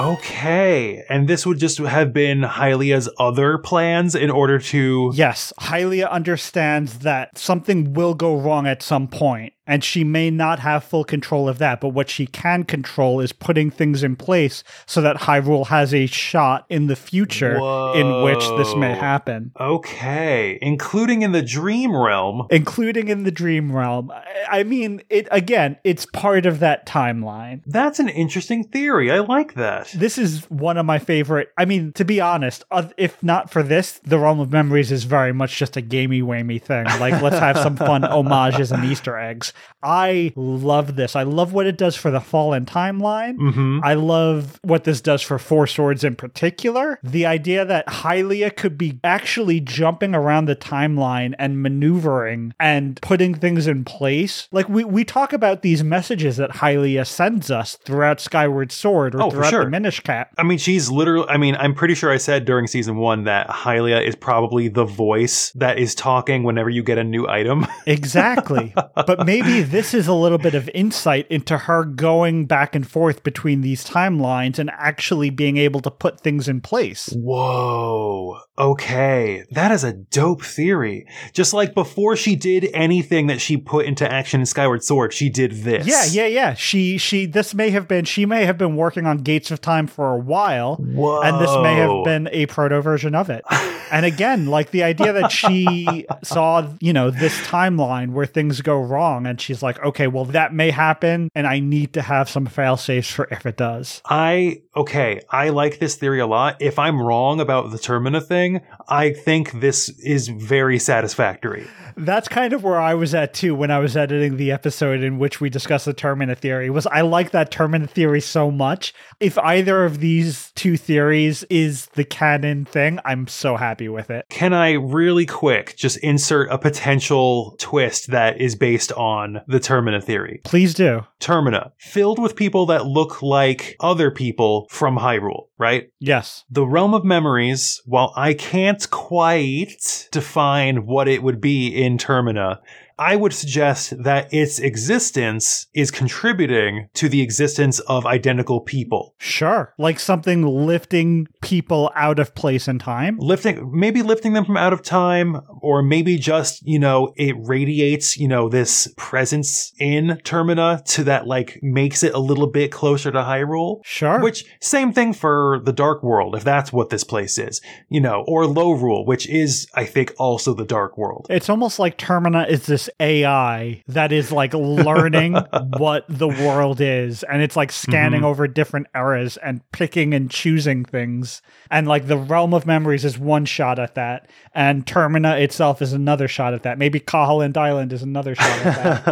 Okay. 0.01 1.05
And 1.11 1.29
this 1.29 1.45
would 1.45 1.59
just 1.59 1.77
have 1.77 2.15
been 2.15 2.41
Hylia's 2.41 3.09
other 3.19 3.59
plans 3.59 4.15
in 4.15 4.31
order 4.31 4.59
to 4.59 5.13
Yes, 5.15 5.53
Hylia 5.61 6.11
understands 6.11 7.01
that 7.01 7.37
something 7.37 7.93
will 7.93 8.15
go 8.15 8.41
wrong 8.41 8.67
at 8.67 8.83
some 8.83 9.09
point, 9.09 9.53
and 9.71 9.85
she 9.85 10.03
may 10.03 10.31
not 10.31 10.59
have 10.59 10.83
full 10.83 11.05
control 11.05 11.49
of 11.49 11.59
that, 11.59 11.81
but 11.81 11.91
what 11.91 12.11
she 12.11 12.27
can 12.27 12.65
control 12.65 13.21
is 13.21 13.33
putting 13.33 13.71
things 13.71 14.03
in 14.03 14.17
place 14.17 14.65
so 14.85 15.01
that 15.01 15.17
Hyrule 15.17 15.69
has 15.69 15.95
a 15.95 16.07
shot 16.07 16.67
in 16.69 16.89
the 16.89 16.97
future 16.97 17.55
in 17.95 18.23
which 18.25 18.45
this 18.59 18.75
may 18.75 18.95
happen. 18.95 19.53
Okay, 19.61 20.59
including 20.61 21.23
in 21.23 21.33
the 21.33 21.43
dream 21.43 21.97
realm. 21.97 22.47
Including 22.51 23.09
in 23.09 23.23
the 23.23 23.31
dream 23.31 23.71
realm. 23.71 24.11
I- 24.11 24.25
I 24.61 24.63
mean, 24.65 25.01
it 25.09 25.29
again, 25.31 25.77
it's 25.85 26.05
part 26.07 26.45
of 26.45 26.59
that 26.59 26.85
timeline. 26.85 27.61
That's 27.67 28.01
an 28.01 28.09
interesting 28.09 28.65
theory. 28.65 29.11
I 29.11 29.21
like 29.21 29.55
that. 29.55 29.93
This 29.95 30.19
is 30.19 30.45
one 30.51 30.77
of 30.77 30.85
my 30.85 30.99
favorite. 30.99 31.51
I 31.57 31.65
mean, 31.67 31.93
to 31.93 32.05
be 32.05 32.21
honest, 32.21 32.65
if 32.97 33.23
not 33.23 33.51
for 33.51 33.63
this, 33.63 34.01
the 34.05 34.19
Realm 34.19 34.41
of 34.41 34.51
Memories 34.51 34.91
is 34.91 35.05
very 35.05 35.33
much 35.33 35.57
just 35.57 35.77
a 35.77 35.81
gamey 35.81 36.21
whamey 36.23 36.59
thing. 36.59 36.85
Like, 36.99 37.23
let's 37.23 37.39
have 37.39 37.59
some 37.59 37.77
fun 37.77 38.03
homages 38.17 38.73
and 38.73 38.85
Easter 38.85 39.17
eggs. 39.17 39.53
I 39.83 40.33
love 40.37 40.97
this. 40.97 41.17
I 41.17 41.23
love 41.23 41.53
what 41.53 41.67
it 41.67 41.79
does 41.79 41.97
for 41.97 42.11
the 42.11 42.21
Fallen 42.21 42.67
timeline. 42.67 43.37
Mm-hmm. 43.39 43.81
I 43.83 43.95
love 43.95 44.59
what 44.63 44.85
this 44.85 45.01
does 45.01 45.23
for 45.23 45.39
Four 45.39 45.67
Swords 45.67 46.05
in 46.05 46.17
particular. 46.17 46.99
The 47.03 47.27
idea 47.27 47.65
that 47.65 47.87
Hylia 47.87 48.55
could 48.55 48.77
be 48.77 49.01
actually 49.03 49.61
jumping 49.61 50.15
around 50.15 50.45
the 50.47 50.57
timeline 50.57 51.35
and 51.39 51.63
maneuvering 51.63 52.53
and 52.61 53.01
putting 53.01 53.35
things 53.35 53.67
in 53.67 53.85
place. 53.85 54.49
Like 54.53 54.69
we, 54.69 54.85
we 54.85 55.05
talk 55.05 55.33
about 55.33 55.63
these 55.63 55.83
messages 55.83 56.37
that 56.37 56.51
Hylia 56.51 57.07
sends 57.07 57.51
us 57.51 57.77
throughout 57.85 58.21
Skyward 58.21 58.73
Sword 58.73 59.15
or 59.15 59.23
Oh, 59.23 59.31
throughout 59.31 59.51
sure. 59.51 59.65
the 59.65 59.71
Minish 59.71 60.01
Cap. 60.01 60.33
I 60.39 60.43
mean, 60.43 60.59
she's 60.59 60.91
literally. 60.91 61.27
I 61.29 61.37
mean, 61.37 61.57
I'm 61.57 61.75
pretty 61.75 61.95
sure 61.95 62.11
I 62.11 62.17
said 62.17 62.45
during 62.45 62.67
season 62.67 62.97
one 62.97 63.25
that 63.25 63.49
Hylia 63.49 64.07
is 64.07 64.15
probably 64.15 64.69
the 64.69 64.85
voice 64.85 65.51
that 65.53 65.79
is 65.79 65.95
talking 65.95 66.43
whenever 66.43 66.69
you 66.71 66.83
get 66.83 66.99
a 66.99 67.05
new 67.05 67.27
item. 67.29 67.67
Exactly. 67.87 68.73
but 68.95 69.27
maybe 69.27 69.50
this 69.59 69.95
is 69.95 70.07
a 70.07 70.15
little 70.15 70.39
bit 70.39 70.55
of 70.55 70.71
insight 70.75 71.27
into 71.29 71.59
her 71.59 71.85
going 71.85 72.47
back 72.47 72.75
and 72.75 72.89
forth 72.89 73.23
between 73.23 73.61
these 73.61 73.85
timelines 73.85 74.59
and 74.59 74.71
actually 74.71 75.31
being 75.31 75.57
able 75.57 75.81
to 75.81 75.91
put 75.91 76.21
things 76.21 76.49
in 76.49 76.61
place. 76.61 77.13
Whoa. 77.15 78.41
Okay. 78.59 79.45
That 79.51 79.73
is 79.73 79.85
a 79.85 79.93
dope 79.93 80.43
theory. 80.43 81.07
Just 81.33 81.53
like 81.53 81.75
before 81.75 82.17
she 82.17 82.37
did 82.37 82.69
anything 82.75 83.27
that 83.27 83.41
she 83.41 83.57
put 83.57 83.87
into 83.87 84.11
action 84.11 84.41
in 84.41 84.47
Skyward 84.47 84.85
Sword, 84.85 85.13
she 85.13 85.29
did 85.29 85.53
this. 85.53 85.87
Yeah, 85.87 86.05
yeah, 86.05 86.27
yeah. 86.27 86.55
She 86.55 86.99
she 86.99 87.27
this 87.27 87.55
may 87.55 87.71
have 87.71 87.89
been 87.89 88.05
she 88.05 88.27
may 88.27 88.45
have 88.45 88.59
been 88.59 88.77
working 88.77 89.07
on 89.07 89.19
Gates 89.19 89.51
of 89.51 89.61
Time 89.61 89.87
for 89.87 90.15
a 90.15 90.19
while. 90.19 90.77
Whoa. 90.77 91.21
And 91.23 91.41
this 91.41 91.51
may 91.63 91.75
have 91.77 92.05
been 92.05 92.29
a 92.33 92.47
proto 92.47 92.81
version 92.81 93.15
of 93.15 93.31
it. 93.31 93.45
And 93.91 94.07
again, 94.07 94.47
like 94.47 94.71
the 94.71 94.85
idea 94.85 95.13
that 95.13 95.33
she 95.33 96.07
saw, 96.23 96.69
you 96.81 96.93
know, 96.93 97.11
this 97.11 97.37
timeline 97.41 98.13
where 98.13 98.27
things 98.27 98.61
go 98.61 98.81
wrong 98.81 99.27
and 99.31 99.41
she's 99.41 99.63
like, 99.63 99.83
okay, 99.83 100.07
well, 100.07 100.27
that 100.27 100.53
may 100.53 100.71
happen 100.71 101.31
and 101.35 101.47
I 101.47 101.61
need 101.61 101.95
to 101.95 102.03
have 102.03 102.29
some 102.29 102.47
fail 102.47 102.77
safes 102.77 103.11
for 103.11 103.29
if 103.31 103.47
it 103.47 103.57
does. 103.57 104.03
I 104.05 104.63
okay, 104.77 105.23
I 105.31 105.49
like 105.49 105.79
this 105.79 105.97
theory 105.97 106.21
a 106.21 106.27
lot. 106.27 106.61
If 106.61 106.79
I'm 106.79 107.01
wrong 107.01 107.41
about 107.41 107.71
the 107.71 107.79
Termina 107.79 108.25
thing, 108.25 108.61
I 108.89 109.13
think 109.13 109.61
this 109.61 109.89
is 110.01 110.29
very 110.29 110.79
satisfactory. 110.79 111.67
That's 111.97 112.29
kind 112.29 112.53
of 112.53 112.63
where 112.63 112.81
I 112.81 112.95
was 112.95 113.15
at 113.15 113.35
too 113.35 113.55
when 113.55 113.71
I 113.71 113.79
was 113.79 113.97
editing 113.97 114.37
the 114.37 114.53
episode 114.53 115.03
in 115.03 115.19
which 115.19 115.41
we 115.41 115.51
discussed 115.51 115.85
the 115.85 115.95
Termina 115.95 116.37
theory. 116.37 116.71
Was 116.71 116.87
I 116.87 117.03
like 117.03 117.31
that 117.33 117.51
Termina 117.51 117.89
theory 117.89 118.21
so 118.21 118.51
much? 118.51 118.95
If 119.21 119.39
either 119.39 119.85
of 119.85 120.01
these 120.01 120.51
two 120.55 120.77
theories 120.77 121.45
is 121.45 121.87
the 121.95 122.05
canon 122.05 122.65
thing, 122.65 122.99
I'm 123.05 123.27
so 123.27 123.57
happy 123.57 123.89
with 123.89 124.11
it. 124.11 124.27
Can 124.31 124.53
I 124.53 124.73
really 124.73 125.27
quick 125.27 125.77
just 125.77 125.99
insert 125.99 126.51
a 126.51 126.59
potential 126.59 127.55
twist 127.59 128.09
that 128.09 128.41
is 128.41 128.57
based 128.57 128.93
on 128.93 129.20
the 129.47 129.61
Termina 129.61 130.03
theory? 130.03 130.41
Please 130.45 130.75
do. 130.75 131.03
Termina, 131.21 131.73
filled 131.79 132.19
with 132.19 132.37
people 132.37 132.67
that 132.67 132.87
look 132.87 133.23
like 133.23 133.77
other 133.81 134.11
people 134.11 134.67
from 134.71 134.99
Hyrule, 134.99 135.49
right? 135.59 135.91
Yes. 135.99 136.45
The 136.51 136.67
realm 136.67 136.95
of 136.95 137.05
memories, 137.05 137.83
while 137.85 138.13
I 138.17 138.35
can't 138.35 138.89
quite 138.91 140.09
define 140.13 140.87
what 140.87 141.09
it 141.09 141.23
would 141.23 141.41
be 141.41 141.69
in 141.69 141.99
Termina, 141.99 142.59
I 143.01 143.17
would 143.17 143.33
suggest 143.33 143.95
that 144.03 144.33
its 144.33 144.59
existence 144.59 145.69
is 145.73 145.91
contributing 145.91 146.91
to 146.95 147.09
the 147.09 147.23
existence 147.23 147.79
of 147.81 148.05
identical 148.05 148.61
people. 148.61 149.15
Sure. 149.17 149.73
Like 149.79 149.99
something 149.99 150.47
lifting 150.47 151.27
people 151.41 151.91
out 151.97 152.19
of 152.19 152.35
place 152.35 152.69
and 152.69 152.79
time. 152.79 153.17
Lifting, 153.19 153.71
maybe 153.73 154.03
lifting 154.03 154.35
them 154.35 154.45
from 154.45 154.59
out 154.59 154.75
of 154.75 154.83
time, 154.83 155.41
or 155.63 155.83
maybe 155.83 156.19
just, 156.19 156.63
you 156.67 156.79
know, 156.79 157.15
it 157.17 157.35
radiates, 157.39 158.19
you 158.19 158.29
know, 158.29 158.51
this 158.51 158.93
presence 158.99 159.73
in 159.81 160.21
Termina 160.23 160.85
to 160.85 161.05
that, 161.05 161.27
like, 161.27 161.59
makes 161.63 162.03
it 162.03 162.13
a 162.13 162.19
little 162.19 162.49
bit 162.49 162.71
closer 162.71 163.11
to 163.11 163.21
Hyrule. 163.21 163.81
Sure. 163.83 164.21
Which, 164.21 164.45
same 164.61 164.93
thing 164.93 165.15
for 165.15 165.63
the 165.65 165.73
Dark 165.73 166.03
World, 166.03 166.37
if 166.37 166.45
that's 166.45 166.71
what 166.71 166.91
this 166.91 167.05
place 167.05 167.39
is, 167.39 167.63
you 167.89 168.03
know, 168.03 168.25
or 168.29 168.45
Lorule, 168.45 169.07
which 169.07 169.27
is, 169.27 169.67
I 169.75 169.87
think, 169.87 170.13
also 170.19 170.53
the 170.53 170.67
Dark 170.67 170.99
World. 170.99 171.29
It's 171.31 171.49
almost 171.49 171.79
like 171.79 171.97
Termina 171.97 172.47
is 172.47 172.67
this 172.67 172.90
AI 172.99 173.83
that 173.89 174.13
is 174.13 174.33
like 174.33 174.53
learning 174.55 175.35
what 175.79 176.05
the 176.09 176.29
world 176.29 176.81
is 176.81 177.23
and 177.23 177.43
it's 177.43 177.57
like 177.57 177.71
scanning 177.73 178.23
Mhm. 178.23 178.25
over 178.27 178.49
different 178.49 178.87
eras 178.95 179.37
and 179.37 179.61
picking 179.73 180.15
and 180.15 180.31
choosing 180.31 180.85
things. 180.85 181.43
And 181.71 181.87
like 181.87 182.07
the 182.07 182.17
realm 182.17 182.53
of 182.55 182.67
memories 182.67 183.05
is 183.05 183.19
one 183.19 183.45
shot 183.45 183.79
at 183.79 183.95
that. 183.95 184.29
And 184.55 184.85
Termina 184.87 185.41
itself 185.41 185.81
is 185.83 185.93
another 185.93 186.29
shot 186.29 186.55
at 186.55 186.63
that. 186.65 186.79
Maybe 186.79 186.99
Koholint 187.01 187.57
Island 187.57 187.93
is 187.93 188.03
another 188.03 188.35
shot 188.35 188.67
at 188.67 189.05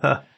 that. 0.00 0.24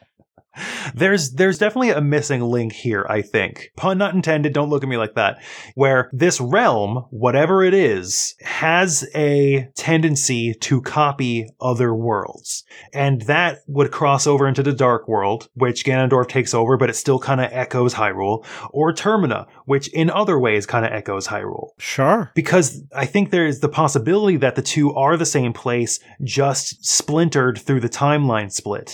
there's 0.93 1.31
there's 1.31 1.57
definitely 1.57 1.91
a 1.91 2.01
missing 2.01 2.41
link 2.41 2.73
here, 2.73 3.05
I 3.09 3.21
think. 3.21 3.71
Pun 3.77 3.97
not 3.97 4.13
intended, 4.13 4.53
don't 4.53 4.69
look 4.69 4.83
at 4.83 4.89
me 4.89 4.97
like 4.97 5.15
that. 5.15 5.41
Where 5.75 6.09
this 6.11 6.41
realm, 6.41 7.05
whatever 7.09 7.63
it 7.63 7.73
is, 7.73 8.35
has 8.41 9.07
a 9.15 9.69
tendency 9.75 10.53
to 10.53 10.81
copy 10.81 11.47
other 11.61 11.93
worlds. 11.93 12.63
And 12.93 13.21
that 13.23 13.59
would 13.67 13.91
cross 13.91 14.27
over 14.27 14.47
into 14.47 14.63
the 14.63 14.73
Dark 14.73 15.07
World, 15.07 15.49
which 15.53 15.85
Ganondorf 15.85 16.27
takes 16.27 16.53
over, 16.53 16.77
but 16.77 16.89
it 16.89 16.95
still 16.95 17.19
kind 17.19 17.41
of 17.41 17.49
echoes 17.51 17.93
Hyrule, 17.93 18.45
or 18.71 18.93
Termina, 18.93 19.47
which 19.65 19.87
in 19.89 20.09
other 20.09 20.39
ways 20.39 20.65
kind 20.65 20.85
of 20.85 20.91
echoes 20.91 21.27
Hyrule 21.27 21.69
sure. 21.77 22.31
because 22.35 22.81
I 22.95 23.05
think 23.05 23.29
there 23.29 23.45
is 23.45 23.59
the 23.59 23.69
possibility 23.69 24.37
that 24.37 24.55
the 24.55 24.61
two 24.61 24.93
are 24.93 25.17
the 25.17 25.25
same 25.25 25.53
place, 25.53 25.99
just 26.23 26.85
splintered 26.85 27.59
through 27.59 27.81
the 27.81 27.89
timeline 27.89 28.51
split. 28.51 28.93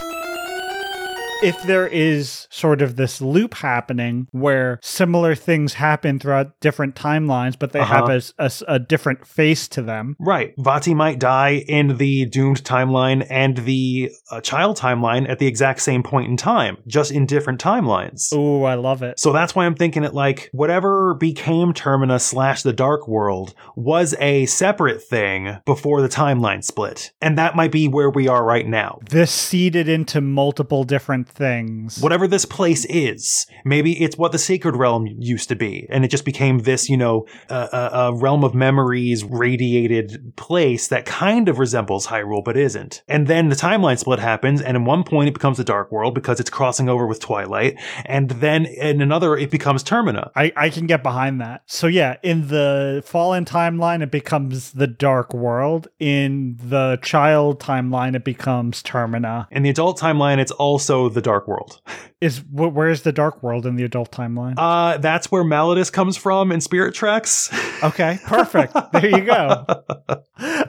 If 1.44 1.62
there 1.64 1.88
is 1.88 2.48
sort 2.49 2.82
of 2.82 2.95
this 2.95 3.22
loop 3.22 3.56
happening 3.56 4.28
where 4.32 4.80
similar 4.82 5.36
things 5.36 5.74
happen 5.76 6.20
throughout 6.20 6.60
different 6.62 6.95
timelines, 6.95 7.57
but 7.57 7.72
they 7.72 7.80
Uh-huh. 7.80 8.07
have 8.40 8.64
a 8.68 8.80
different 8.80 9.26
face 9.28 9.68
to 9.68 9.82
them. 9.82 10.16
Right. 10.20 10.53
Vati 10.57 10.94
might 10.94 11.20
die 11.20 11.64
in 11.68 11.98
the 11.98 12.26
doomed 12.26 12.64
timeline 12.64 13.26
and 13.30 13.57
the 13.57 14.12
uh, 14.32 14.41
child 14.41 14.78
timeline 14.78 15.30
at 15.30 15.40
the 15.40 15.48
exact 15.48 15.82
same 15.82 16.03
point 16.03 16.30
in 16.30 16.38
time, 16.38 16.78
just 16.88 17.12
in 17.12 17.26
different 17.26 17.60
timelines. 17.62 18.32
Ooh, 18.34 18.64
I 18.64 18.76
love 18.76 19.03
it. 19.03 19.20
So 19.20 19.32
that's 19.34 19.53
why 19.56 19.66
I'm 19.66 19.76
thinking 19.76 20.03
it 20.03 20.14
like 20.14 20.49
whatever 20.52 21.14
became 21.14 21.74
Termina 21.74 22.20
slash 22.20 22.64
the 22.64 22.74
Dark 22.74 23.07
World 23.07 23.53
was 23.76 24.16
a 24.20 24.45
separate 24.48 25.02
thing 25.03 25.57
before 25.66 26.02
the 26.02 26.10
timeline 26.10 26.64
split. 26.64 27.12
And 27.22 27.38
that 27.38 27.56
might 27.56 27.72
be 27.72 27.88
where 27.88 28.10
we 28.10 28.28
are 28.28 28.44
right 28.44 28.68
now. 28.68 28.99
This 29.10 29.32
seeded 29.32 29.88
into 29.90 30.22
multiple 30.22 30.84
different 30.84 31.25
things. 31.28 32.00
whatever 32.00 32.28
this 32.28 32.46
place 32.46 32.86
is. 32.86 33.46
Maybe 33.64 34.02
it's 34.04 34.18
what 34.18 34.32
the 34.32 34.38
sacred 34.38 34.76
realm 34.76 35.08
used 35.08 35.50
to 35.50 35.56
be, 35.56 35.88
and 35.90 36.06
it 36.06 36.10
just 36.10 36.26
became 36.26 36.60
this, 36.60 36.90
you 36.90 36.98
know, 36.98 37.26
uh, 37.50 37.68
a, 37.72 38.00
a 38.00 38.16
realm 38.16 38.44
of 38.44 38.54
memories 38.54 39.24
radiated 39.24 40.34
place 40.36 40.88
that 40.90 41.06
kind 41.06 41.50
of 41.50 41.60
resembles 41.60 42.08
Hyrule 42.08 42.44
but 42.44 42.58
isn't. 42.58 43.04
And 43.08 43.28
then 43.28 43.50
the 43.50 43.56
timeline 43.56 43.98
split 43.98 44.20
happens, 44.20 44.62
and 44.62 44.78
in 44.78 44.86
one 44.86 45.04
point 45.04 45.30
it 45.30 45.34
becomes 45.34 45.58
the 45.58 45.64
Dark 45.64 45.92
World 45.92 46.14
because 46.14 46.40
it's 46.40 46.50
crossing 46.50 46.90
over 46.90 47.06
with 47.08 47.20
Twilight, 47.20 47.80
and 48.06 48.30
then 48.30 48.66
in 48.66 49.02
another 49.02 49.36
it 49.38 49.52
becomes 49.52 49.84
Termina. 49.84 50.32
I, 50.36 50.52
I 50.56 50.70
can 50.70 50.88
get 50.88 51.04
behind 51.04 51.42
that. 51.42 51.64
So 51.66 51.88
yeah, 51.88 52.18
in 52.24 52.48
the 52.48 53.04
fallen 53.06 53.46
timeline, 53.46 54.02
it 54.02 54.12
becomes 54.12 54.72
the 54.72 54.88
dark 54.88 55.34
world. 55.34 55.88
In 56.00 56.58
the 56.62 57.00
child 57.02 57.60
timeline, 57.60 58.16
it 58.16 58.24
becomes 58.24 58.84
Termina. 58.84 59.48
In 59.52 59.64
the 59.64 59.70
adult 59.70 60.00
timeline, 60.00 60.38
it's 60.38 60.52
also 60.52 61.10
the 61.16 61.22
Dark 61.22 61.48
World. 61.48 61.82
Is 62.22 62.40
wh- 62.40 62.74
where's 62.74 63.02
the 63.02 63.12
dark 63.12 63.42
world 63.44 63.66
in 63.66 63.76
the 63.76 63.84
adult 63.84 64.12
timeline? 64.12 64.54
Uh, 64.58 64.98
that's 65.00 65.32
where 65.32 65.44
Malladus 65.44 65.90
comes 65.90 66.16
from 66.18 66.52
in 66.52 66.62
Spirit 66.62 66.94
Tracks. 66.94 67.50
Okay, 67.84 68.18
perfect. 68.26 68.74
there 68.94 69.06
you 69.06 69.26
go. 69.26 69.66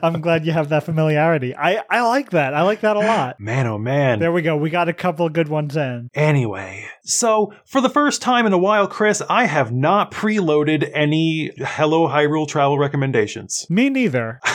I'm 0.03 0.19
glad 0.21 0.45
you 0.45 0.51
have 0.51 0.69
that 0.69 0.83
familiarity. 0.83 1.55
I, 1.55 1.81
I 1.89 2.01
like 2.01 2.31
that. 2.31 2.53
I 2.53 2.63
like 2.63 2.81
that 2.81 2.95
a 2.97 2.99
lot. 2.99 3.39
man, 3.39 3.65
oh 3.65 3.77
man. 3.77 4.19
There 4.19 4.31
we 4.31 4.41
go. 4.41 4.57
We 4.57 4.69
got 4.69 4.89
a 4.89 4.93
couple 4.93 5.25
of 5.25 5.31
good 5.33 5.47
ones 5.47 5.75
in. 5.77 6.09
Anyway, 6.13 6.85
so 7.03 7.53
for 7.65 7.79
the 7.81 7.89
first 7.89 8.21
time 8.21 8.45
in 8.45 8.51
a 8.53 8.57
while, 8.57 8.87
Chris, 8.87 9.23
I 9.29 9.45
have 9.45 9.71
not 9.71 10.11
preloaded 10.11 10.91
any 10.93 11.51
Hello 11.57 12.07
Hyrule 12.09 12.47
travel 12.47 12.77
recommendations. 12.77 13.65
Me 13.69 13.89
neither. 13.89 14.39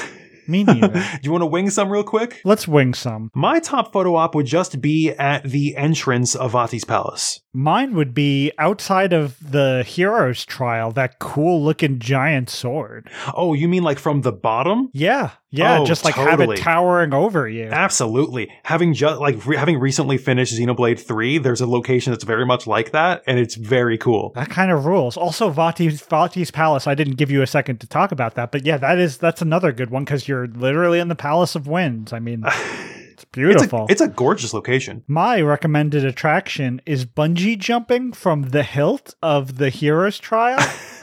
Me 0.52 0.64
neither. 0.64 0.88
Do 0.92 1.18
you 1.22 1.32
want 1.32 1.42
to 1.42 1.46
wing 1.46 1.70
some 1.70 1.90
real 1.90 2.04
quick? 2.04 2.42
Let's 2.44 2.68
wing 2.68 2.92
some. 2.92 3.30
My 3.34 3.58
top 3.58 3.90
photo 3.90 4.16
op 4.16 4.34
would 4.34 4.44
just 4.44 4.82
be 4.82 5.10
at 5.12 5.44
the 5.44 5.74
entrance 5.76 6.34
of 6.34 6.52
Vati's 6.52 6.84
palace. 6.84 7.40
Mine 7.54 7.94
would 7.94 8.12
be 8.12 8.52
outside 8.58 9.14
of 9.14 9.38
the 9.50 9.82
hero's 9.86 10.44
trial, 10.44 10.92
that 10.92 11.18
cool 11.18 11.64
looking 11.64 11.98
giant 11.98 12.50
sword. 12.50 13.08
Oh, 13.34 13.54
you 13.54 13.66
mean 13.66 13.82
like 13.82 13.98
from 13.98 14.20
the 14.20 14.32
bottom? 14.32 14.90
Yeah. 14.92 15.30
Yeah. 15.52 15.80
Oh, 15.80 15.86
just 15.86 16.04
like 16.04 16.14
have 16.14 16.40
it 16.40 16.56
towering 16.56 17.12
over 17.12 17.46
you. 17.46 17.66
Absolutely. 17.66 18.50
Having 18.64 18.94
just 18.94 19.20
like 19.20 19.44
re- 19.46 19.58
having 19.58 19.78
recently 19.78 20.16
finished 20.16 20.54
Xenoblade 20.54 20.98
3, 20.98 21.38
there's 21.38 21.60
a 21.60 21.66
location 21.66 22.10
that's 22.10 22.24
very 22.24 22.46
much 22.46 22.66
like 22.66 22.92
that 22.92 23.22
and 23.26 23.38
it's 23.38 23.54
very 23.54 23.98
cool. 23.98 24.32
That 24.34 24.48
kind 24.48 24.70
of 24.70 24.86
rules. 24.86 25.16
Also, 25.16 25.50
Vati's 25.50 26.00
Vati's 26.00 26.50
palace. 26.50 26.86
I 26.86 26.94
didn't 26.94 27.16
give 27.16 27.30
you 27.30 27.42
a 27.42 27.46
second 27.46 27.78
to 27.80 27.86
talk 27.86 28.12
about 28.12 28.34
that, 28.34 28.50
but 28.50 28.64
yeah, 28.64 28.78
that 28.78 28.98
is 28.98 29.18
that's 29.18 29.42
another 29.42 29.72
good 29.72 29.90
one 29.90 30.04
because 30.04 30.26
you're 30.26 30.46
literally 30.46 30.98
in 30.98 31.08
the 31.08 31.14
Palace 31.14 31.54
of 31.54 31.66
Winds. 31.66 32.14
I 32.14 32.18
mean, 32.18 32.44
it's 33.34 33.38
It's 33.38 33.62
beautiful. 33.62 33.86
a, 33.88 33.92
it's 33.92 34.00
a 34.00 34.08
gorgeous 34.08 34.52
location. 34.52 35.02
My 35.08 35.40
recommended 35.40 36.04
attraction 36.04 36.80
is 36.86 37.04
bungee 37.06 37.58
jumping 37.58 38.12
from 38.12 38.42
the 38.50 38.62
hilt 38.62 39.14
of 39.22 39.56
the 39.58 39.70
hero's 39.70 40.18
trial. 40.18 40.58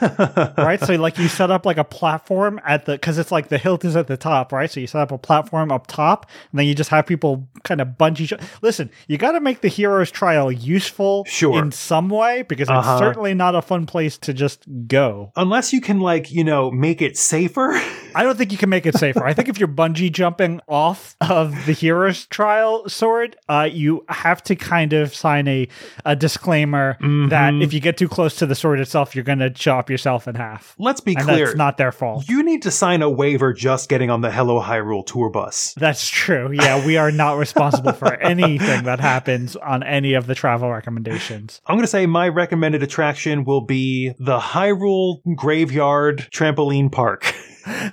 right? 0.56 0.80
So 0.80 0.94
like 0.94 1.18
you 1.18 1.28
set 1.28 1.50
up 1.50 1.66
like 1.66 1.76
a 1.76 1.84
platform 1.84 2.60
at 2.64 2.86
the 2.86 2.92
because 2.92 3.18
it's 3.18 3.30
like 3.32 3.48
the 3.48 3.58
hilt 3.58 3.84
is 3.84 3.96
at 3.96 4.06
the 4.06 4.16
top, 4.16 4.52
right? 4.52 4.70
So 4.70 4.80
you 4.80 4.86
set 4.86 5.00
up 5.02 5.12
a 5.12 5.18
platform 5.18 5.70
up 5.72 5.86
top, 5.86 6.26
and 6.52 6.58
then 6.58 6.66
you 6.66 6.74
just 6.74 6.90
have 6.90 7.06
people 7.06 7.48
kind 7.64 7.80
of 7.80 7.88
bungee. 7.98 8.26
Jump. 8.26 8.42
Listen, 8.62 8.90
you 9.08 9.18
got 9.18 9.32
to 9.32 9.40
make 9.40 9.60
the 9.60 9.68
hero's 9.68 10.10
trial 10.10 10.50
useful, 10.52 11.24
Sure. 11.26 11.58
in 11.58 11.72
some 11.72 12.08
way, 12.08 12.42
because 12.42 12.68
it's 12.68 12.70
Uh-huh. 12.70 12.98
certainly 12.98 13.34
not 13.34 13.54
a 13.54 13.62
fun 13.62 13.86
place 13.86 14.16
to 14.18 14.32
just 14.32 14.64
go. 14.86 15.32
Unless 15.36 15.72
you 15.72 15.80
can 15.80 16.00
like, 16.00 16.30
you 16.32 16.44
know, 16.44 16.70
make 16.70 17.02
it 17.02 17.16
safer. 17.16 17.78
I 18.14 18.22
don't 18.22 18.36
think 18.36 18.52
you 18.52 18.58
can 18.58 18.68
make 18.70 18.86
it 18.86 18.94
safer. 18.96 19.24
I 19.24 19.34
think 19.34 19.48
if 19.48 19.58
you're 19.58 19.68
bungee 19.68 20.10
jumping 20.12 20.60
off 20.68 21.16
of 21.20 21.52
the 21.66 21.72
hero's 21.72 22.26
trial 22.26 22.88
sword, 22.88 23.36
uh, 23.48 23.68
you 23.70 24.04
have 24.08 24.42
to 24.44 24.56
kind 24.56 24.92
of 24.92 25.14
sign 25.14 25.46
a, 25.48 25.68
a 26.04 26.16
disclaimer 26.16 26.96
that 27.00 27.52
Mhm. 27.54 27.62
if 27.62 27.72
you 27.72 27.80
get 27.80 27.96
too 27.96 28.08
close 28.08 28.36
to 28.36 28.46
the 28.46 28.54
sword 28.54 28.80
itself, 28.80 29.14
you're 29.14 29.24
going 29.24 29.38
to 29.38 29.50
chop 29.50 29.90
yourself 29.90 30.26
in 30.28 30.34
half. 30.34 30.74
Let's 30.78 31.00
be 31.00 31.14
and 31.14 31.24
clear. 31.24 31.46
that's 31.46 31.56
not 31.56 31.76
their 31.76 31.92
fault. 31.92 32.28
you 32.28 32.42
need 32.42 32.62
to 32.62 32.70
sign 32.70 33.02
a 33.02 33.10
waiver 33.10 33.52
just 33.52 33.88
getting 33.88 34.10
on 34.10 34.20
the 34.20 34.30
Hello 34.30 34.60
Hyrule 34.60 35.04
tour 35.06 35.30
bus. 35.30 35.74
That's 35.78 36.08
true. 36.08 36.50
Yeah, 36.52 36.84
we 36.84 36.96
are 36.96 37.10
not 37.12 37.38
responsible 37.38 37.92
for 37.92 38.14
anything 38.22 38.84
that 38.84 39.00
happens 39.00 39.56
on 39.56 39.82
any 39.82 40.14
of 40.14 40.26
the 40.26 40.34
travel 40.34 40.70
recommendations. 40.70 41.60
I'm 41.66 41.76
going 41.76 41.82
to 41.84 41.86
say 41.88 42.06
my 42.06 42.28
recommended 42.28 42.82
attraction 42.82 43.44
will 43.44 43.60
be 43.62 44.12
the 44.18 44.38
Hyrule 44.38 45.20
Graveyard 45.36 46.28
Trampoline 46.32 46.90
Park. 46.92 47.34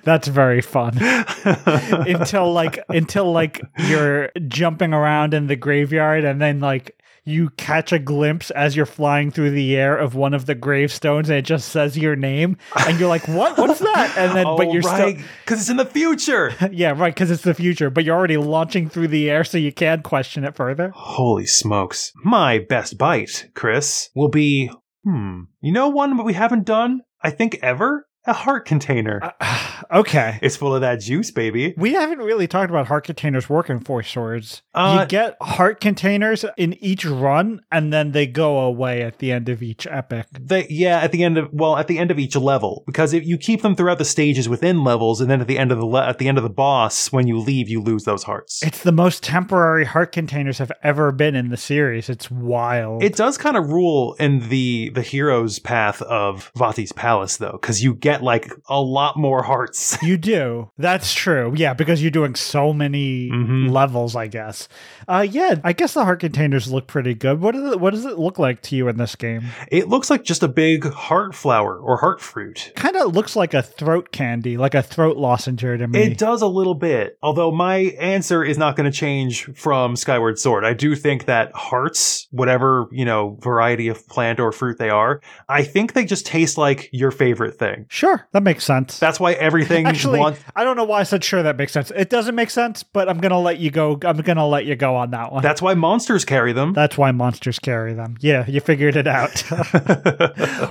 That's 0.03 0.27
very 0.27 0.61
fun. 0.61 0.97
until 1.01 2.51
like 2.53 2.79
until 2.89 3.31
like 3.31 3.61
you're 3.87 4.31
jumping 4.47 4.93
around 4.93 5.33
in 5.33 5.47
the 5.47 5.55
graveyard 5.55 6.23
and 6.23 6.41
then 6.41 6.59
like 6.59 6.97
you 7.27 7.49
catch 7.51 7.91
a 7.91 7.99
glimpse 7.99 8.51
as 8.51 8.73
you're 8.73 8.85
flying 8.85 9.31
through 9.31 9.51
the 9.51 9.75
air 9.75 9.97
of 9.97 10.15
one 10.15 10.33
of 10.33 10.45
the 10.45 10.55
gravestones 10.55 11.29
and 11.29 11.37
it 11.37 11.41
just 11.41 11.67
says 11.67 11.97
your 11.97 12.15
name 12.15 12.55
and 12.87 12.97
you're 12.99 13.09
like 13.09 13.27
what 13.27 13.57
what's 13.57 13.79
that 13.79 14.13
and 14.17 14.33
then 14.33 14.45
but 14.45 14.67
oh, 14.67 14.71
you're 14.71 14.81
right, 14.83 15.17
because 15.43 15.59
it's 15.59 15.69
in 15.69 15.75
the 15.75 15.85
future. 15.85 16.53
yeah 16.71 16.93
right 16.95 17.13
because 17.13 17.29
it's 17.29 17.43
the 17.43 17.53
future 17.53 17.89
but 17.89 18.05
you're 18.05 18.15
already 18.15 18.37
launching 18.37 18.89
through 18.89 19.09
the 19.09 19.29
air 19.29 19.43
so 19.43 19.57
you 19.57 19.73
can't 19.73 20.03
question 20.03 20.45
it 20.45 20.55
further 20.55 20.91
Holy 20.95 21.45
smokes. 21.45 22.13
My 22.23 22.59
best 22.59 22.97
bite, 22.97 23.49
Chris, 23.53 24.09
will 24.15 24.29
be 24.29 24.71
hmm. 25.03 25.41
You 25.59 25.73
know 25.73 25.89
one 25.89 26.23
we 26.23 26.33
haven't 26.33 26.65
done, 26.65 27.01
I 27.21 27.31
think 27.31 27.59
ever? 27.61 28.07
A 28.27 28.33
heart 28.33 28.65
container. 28.65 29.33
okay. 29.91 30.37
it's 30.41 30.57
full 30.57 30.75
of 30.75 30.81
that 30.81 30.99
juice, 30.99 31.31
baby. 31.31 31.73
We 31.77 31.93
haven't 31.93 32.19
really 32.19 32.47
talked 32.47 32.69
about 32.69 32.87
heart 32.87 33.05
containers 33.05 33.49
working 33.49 33.79
for 33.79 34.03
swords. 34.03 34.63
Uh, 34.73 34.99
you 35.01 35.07
get 35.07 35.37
heart 35.41 35.79
containers 35.79 36.43
in 36.57 36.73
each 36.83 37.05
run, 37.05 37.61
and 37.71 37.93
then 37.93 38.11
they 38.11 38.27
go 38.27 38.59
away 38.59 39.01
at 39.01 39.19
the 39.19 39.31
end 39.31 39.47
of 39.47 39.63
each 39.63 39.87
epic. 39.87 40.27
They, 40.39 40.67
yeah, 40.69 40.99
at 40.99 41.11
the 41.13 41.23
end 41.23 41.37
of 41.37 41.49
well, 41.53 41.77
at 41.77 41.87
the 41.87 41.97
end 41.97 42.11
of 42.11 42.19
each 42.19 42.35
level, 42.35 42.83
because 42.85 43.13
if 43.13 43.25
you 43.25 43.37
keep 43.37 43.61
them 43.61 43.75
throughout 43.75 43.97
the 43.97 44.05
stages 44.05 44.49
within 44.49 44.83
levels, 44.83 45.21
and 45.21 45.31
then 45.31 45.39
at 45.39 45.47
the 45.47 45.57
end 45.57 45.71
of 45.71 45.77
the 45.77 45.85
le- 45.85 46.07
at 46.07 46.17
the 46.17 46.27
end 46.27 46.37
of 46.37 46.43
the 46.43 46.49
boss, 46.49 47.11
when 47.11 47.27
you 47.27 47.39
leave, 47.39 47.69
you 47.69 47.81
lose 47.81 48.03
those 48.03 48.23
hearts. 48.23 48.61
It's 48.61 48.83
the 48.83 48.91
most 48.91 49.23
temporary 49.23 49.85
heart 49.85 50.11
containers 50.11 50.57
have 50.57 50.71
ever 50.83 51.11
been 51.11 51.35
in 51.35 51.49
the 51.49 51.57
series. 51.57 52.09
It's 52.09 52.29
wild. 52.29 53.03
It 53.03 53.15
does 53.15 53.37
kind 53.37 53.55
of 53.55 53.69
rule 53.69 54.15
in 54.19 54.49
the 54.49 54.89
the 54.89 55.01
hero's 55.01 55.59
path 55.59 56.01
of 56.01 56.51
Vati's 56.55 56.91
palace, 56.91 57.37
though, 57.37 57.53
because 57.53 57.83
you 57.83 57.93
get 57.93 58.16
like 58.23 58.51
a 58.69 58.81
lot 58.81 59.17
more 59.17 59.43
hearts. 59.43 59.97
You 60.07 60.17
do. 60.17 60.71
That's 60.77 61.13
true. 61.13 61.53
Yeah, 61.55 61.73
because 61.73 62.01
you're 62.01 62.11
doing 62.11 62.35
so 62.35 62.71
many 62.71 63.29
Mhm. 63.29 63.69
levels, 63.71 64.15
I 64.15 64.27
guess. 64.27 64.67
Uh 65.07 65.25
yeah, 65.29 65.55
I 65.63 65.73
guess 65.73 65.93
the 65.93 66.05
heart 66.05 66.19
containers 66.21 66.71
look 66.71 66.87
pretty 66.87 67.13
good. 67.13 67.41
What 67.41 67.55
does 67.55 67.73
it 67.73 67.79
what 67.79 67.93
does 67.93 68.05
it 68.05 68.17
look 68.17 68.39
like 68.39 68.61
to 68.63 68.75
you 68.75 68.87
in 68.87 68.97
this 68.97 69.15
game? 69.15 69.43
It 69.71 69.89
looks 69.89 70.09
like 70.09 70.23
just 70.23 70.43
a 70.43 70.47
big 70.47 70.85
heart 70.89 71.35
flower 71.35 71.77
or 71.77 71.97
heart 71.97 72.21
fruit. 72.21 72.71
Kind 72.75 72.95
of 72.95 73.13
looks 73.15 73.35
like 73.35 73.53
a 73.53 73.61
throat 73.61 74.11
candy, 74.11 74.55
like 74.57 74.75
a 74.75 74.81
throat 74.83 75.17
lozenge 75.17 75.61
to 75.61 75.87
me. 75.87 76.03
It 76.03 76.17
does 76.17 76.41
a 76.41 76.47
little 76.47 76.75
bit, 76.75 77.17
although 77.21 77.51
my 77.51 77.77
answer 77.99 78.43
is 78.43 78.57
not 78.57 78.75
going 78.75 78.89
to 78.89 78.97
change 78.97 79.45
from 79.55 79.95
Skyward 79.95 80.39
Sword. 80.39 80.63
I 80.63 80.73
do 80.73 80.95
think 80.95 81.25
that 81.25 81.51
hearts, 81.53 82.27
whatever, 82.31 82.87
you 82.91 83.05
know, 83.05 83.37
variety 83.41 83.87
of 83.87 84.07
plant 84.07 84.39
or 84.39 84.51
fruit 84.51 84.77
they 84.77 84.89
are, 84.89 85.21
I 85.49 85.63
think 85.63 85.93
they 85.93 86.05
just 86.05 86.25
taste 86.25 86.57
like 86.57 86.89
your 86.91 87.11
favorite 87.11 87.57
thing. 87.57 87.85
Sure, 87.97 88.27
that 88.31 88.43
makes 88.43 88.63
sense. 88.63 88.99
That's 88.99 89.19
why 89.19 89.33
everything 89.33 89.87
Actually, 89.87 90.19
wants. 90.19 90.39
I 90.55 90.63
don't 90.63 90.77
know 90.77 90.83
why 90.83 90.99
I 90.99 91.03
said 91.03 91.23
sure 91.23 91.41
that 91.41 91.57
makes 91.57 91.71
sense. 91.71 91.91
It 91.95 92.11
doesn't 92.11 92.35
make 92.35 92.51
sense, 92.51 92.83
but 92.83 93.09
I'm 93.09 93.17
gonna 93.17 93.39
let 93.39 93.57
you 93.57 93.71
go. 93.71 93.97
I'm 94.03 94.17
gonna 94.17 94.45
let 94.45 94.67
you 94.67 94.75
go 94.75 94.95
on 94.95 95.09
that 95.11 95.31
one. 95.31 95.41
That's 95.41 95.63
why 95.63 95.73
monsters 95.73 96.23
carry 96.23 96.53
them. 96.53 96.73
That's 96.73 96.95
why 96.95 97.09
monsters 97.09 97.57
carry 97.57 97.95
them. 97.95 98.15
Yeah, 98.19 98.45
you 98.47 98.59
figured 98.61 98.95
it 98.97 99.07
out. 99.07 99.43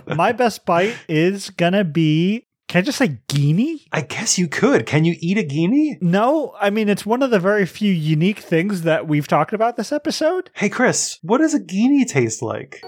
My 0.16 0.30
best 0.30 0.64
bite 0.66 0.96
is 1.08 1.50
gonna 1.50 1.82
be. 1.82 2.46
Can 2.68 2.78
I 2.78 2.82
just 2.82 2.98
say 2.98 3.18
Ghini? 3.28 3.80
I 3.90 4.02
guess 4.02 4.38
you 4.38 4.46
could. 4.46 4.86
Can 4.86 5.04
you 5.04 5.16
eat 5.18 5.36
a 5.36 5.42
Ghini? 5.42 6.00
No, 6.00 6.54
I 6.60 6.70
mean 6.70 6.88
it's 6.88 7.04
one 7.04 7.24
of 7.24 7.32
the 7.32 7.40
very 7.40 7.66
few 7.66 7.92
unique 7.92 8.38
things 8.38 8.82
that 8.82 9.08
we've 9.08 9.26
talked 9.26 9.52
about 9.52 9.76
this 9.76 9.90
episode. 9.90 10.50
Hey, 10.54 10.68
Chris, 10.68 11.18
what 11.22 11.38
does 11.38 11.54
a 11.54 11.60
Ghini 11.60 12.06
taste 12.06 12.40
like? 12.40 12.84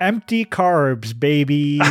Empty 0.00 0.46
carbs, 0.46 1.18
baby. 1.18 1.82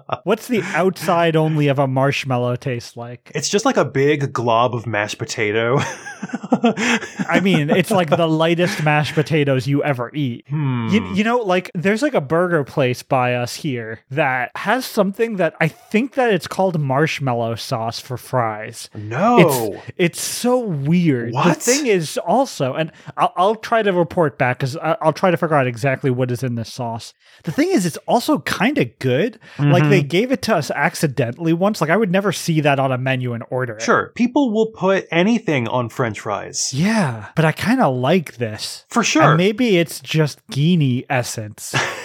What's 0.31 0.47
the 0.47 0.61
outside 0.75 1.35
only 1.35 1.67
of 1.67 1.77
a 1.77 1.87
marshmallow 1.87 2.55
taste 2.55 2.95
like? 2.95 3.33
it's 3.35 3.49
just 3.49 3.65
like 3.65 3.75
a 3.75 3.83
big 3.83 4.31
glob 4.31 4.73
of 4.73 4.87
mashed 4.87 5.17
potato. 5.17 5.77
I 7.27 7.41
mean, 7.43 7.69
it's 7.69 7.91
like 7.91 8.09
the 8.09 8.27
lightest 8.43 8.81
mashed 8.81 9.13
potatoes 9.13 9.67
you 9.67 9.83
ever 9.83 10.09
eat. 10.13 10.45
hmm. 10.47 10.87
You, 10.89 11.05
you 11.15 11.23
know, 11.25 11.39
like 11.39 11.69
there's 11.75 12.01
like 12.01 12.13
a 12.13 12.21
burger 12.21 12.63
place 12.63 13.03
by 13.03 13.35
us 13.35 13.55
here 13.55 13.99
that 14.11 14.51
has 14.55 14.85
something 14.85 15.35
that 15.35 15.53
I 15.59 15.67
think 15.67 16.13
that 16.13 16.33
it's 16.33 16.47
called 16.47 16.79
marshmallow 16.79 17.55
sauce 17.55 17.99
for 17.99 18.15
fries. 18.15 18.89
no. 18.95 19.39
It's 19.39 19.91
it's 19.97 20.21
so 20.21 20.59
weird. 20.59 21.33
What? 21.33 21.47
The 21.47 21.53
thing 21.55 21.87
is 21.87 22.17
also, 22.19 22.73
and 22.75 22.91
I'll, 23.17 23.33
I'll 23.35 23.55
try 23.55 23.81
to 23.83 23.91
report 23.91 24.37
back 24.37 24.59
because 24.59 24.77
I'll 24.77 25.11
try 25.13 25.29
to 25.31 25.35
figure 25.37 25.55
out 25.57 25.67
exactly 25.67 26.09
what 26.09 26.31
is 26.31 26.41
in 26.41 26.55
this 26.55 26.71
sauce. 26.71 27.13
The 27.43 27.51
thing 27.51 27.69
is, 27.71 27.85
it's 27.85 27.97
also 28.07 28.39
kind 28.39 28.77
of 28.77 28.97
good. 28.99 29.39
Like 29.59 29.83
Mhm. 29.83 29.89
they 29.89 30.03
gave 30.03 30.20
it 30.29 30.41
to 30.43 30.55
us 30.57 30.69
accidentally 30.69 31.53
once. 31.53 31.79
Like 31.79 31.89
I 31.89 31.95
would 31.95 32.11
never 32.11 32.31
see 32.33 32.59
that 32.59 32.77
on 32.79 32.91
a 32.91 32.97
menu 32.97 33.31
and 33.33 33.43
order 33.49 33.77
it. 33.77 33.81
Sure, 33.81 34.11
people 34.13 34.51
will 34.53 34.67
put 34.73 35.07
anything 35.09 35.67
on 35.69 35.87
french 35.87 36.19
fries. 36.19 36.73
Yeah, 36.73 37.29
but 37.35 37.45
I 37.45 37.53
kind 37.53 37.79
of 37.81 37.95
like 37.95 38.35
this. 38.35 38.85
For 38.89 38.99
And 38.99 39.07
sure. 39.07 39.35
maybe 39.35 39.77
it's 39.77 40.01
just 40.01 40.45
Ghini 40.47 41.05
essence. 41.09 41.73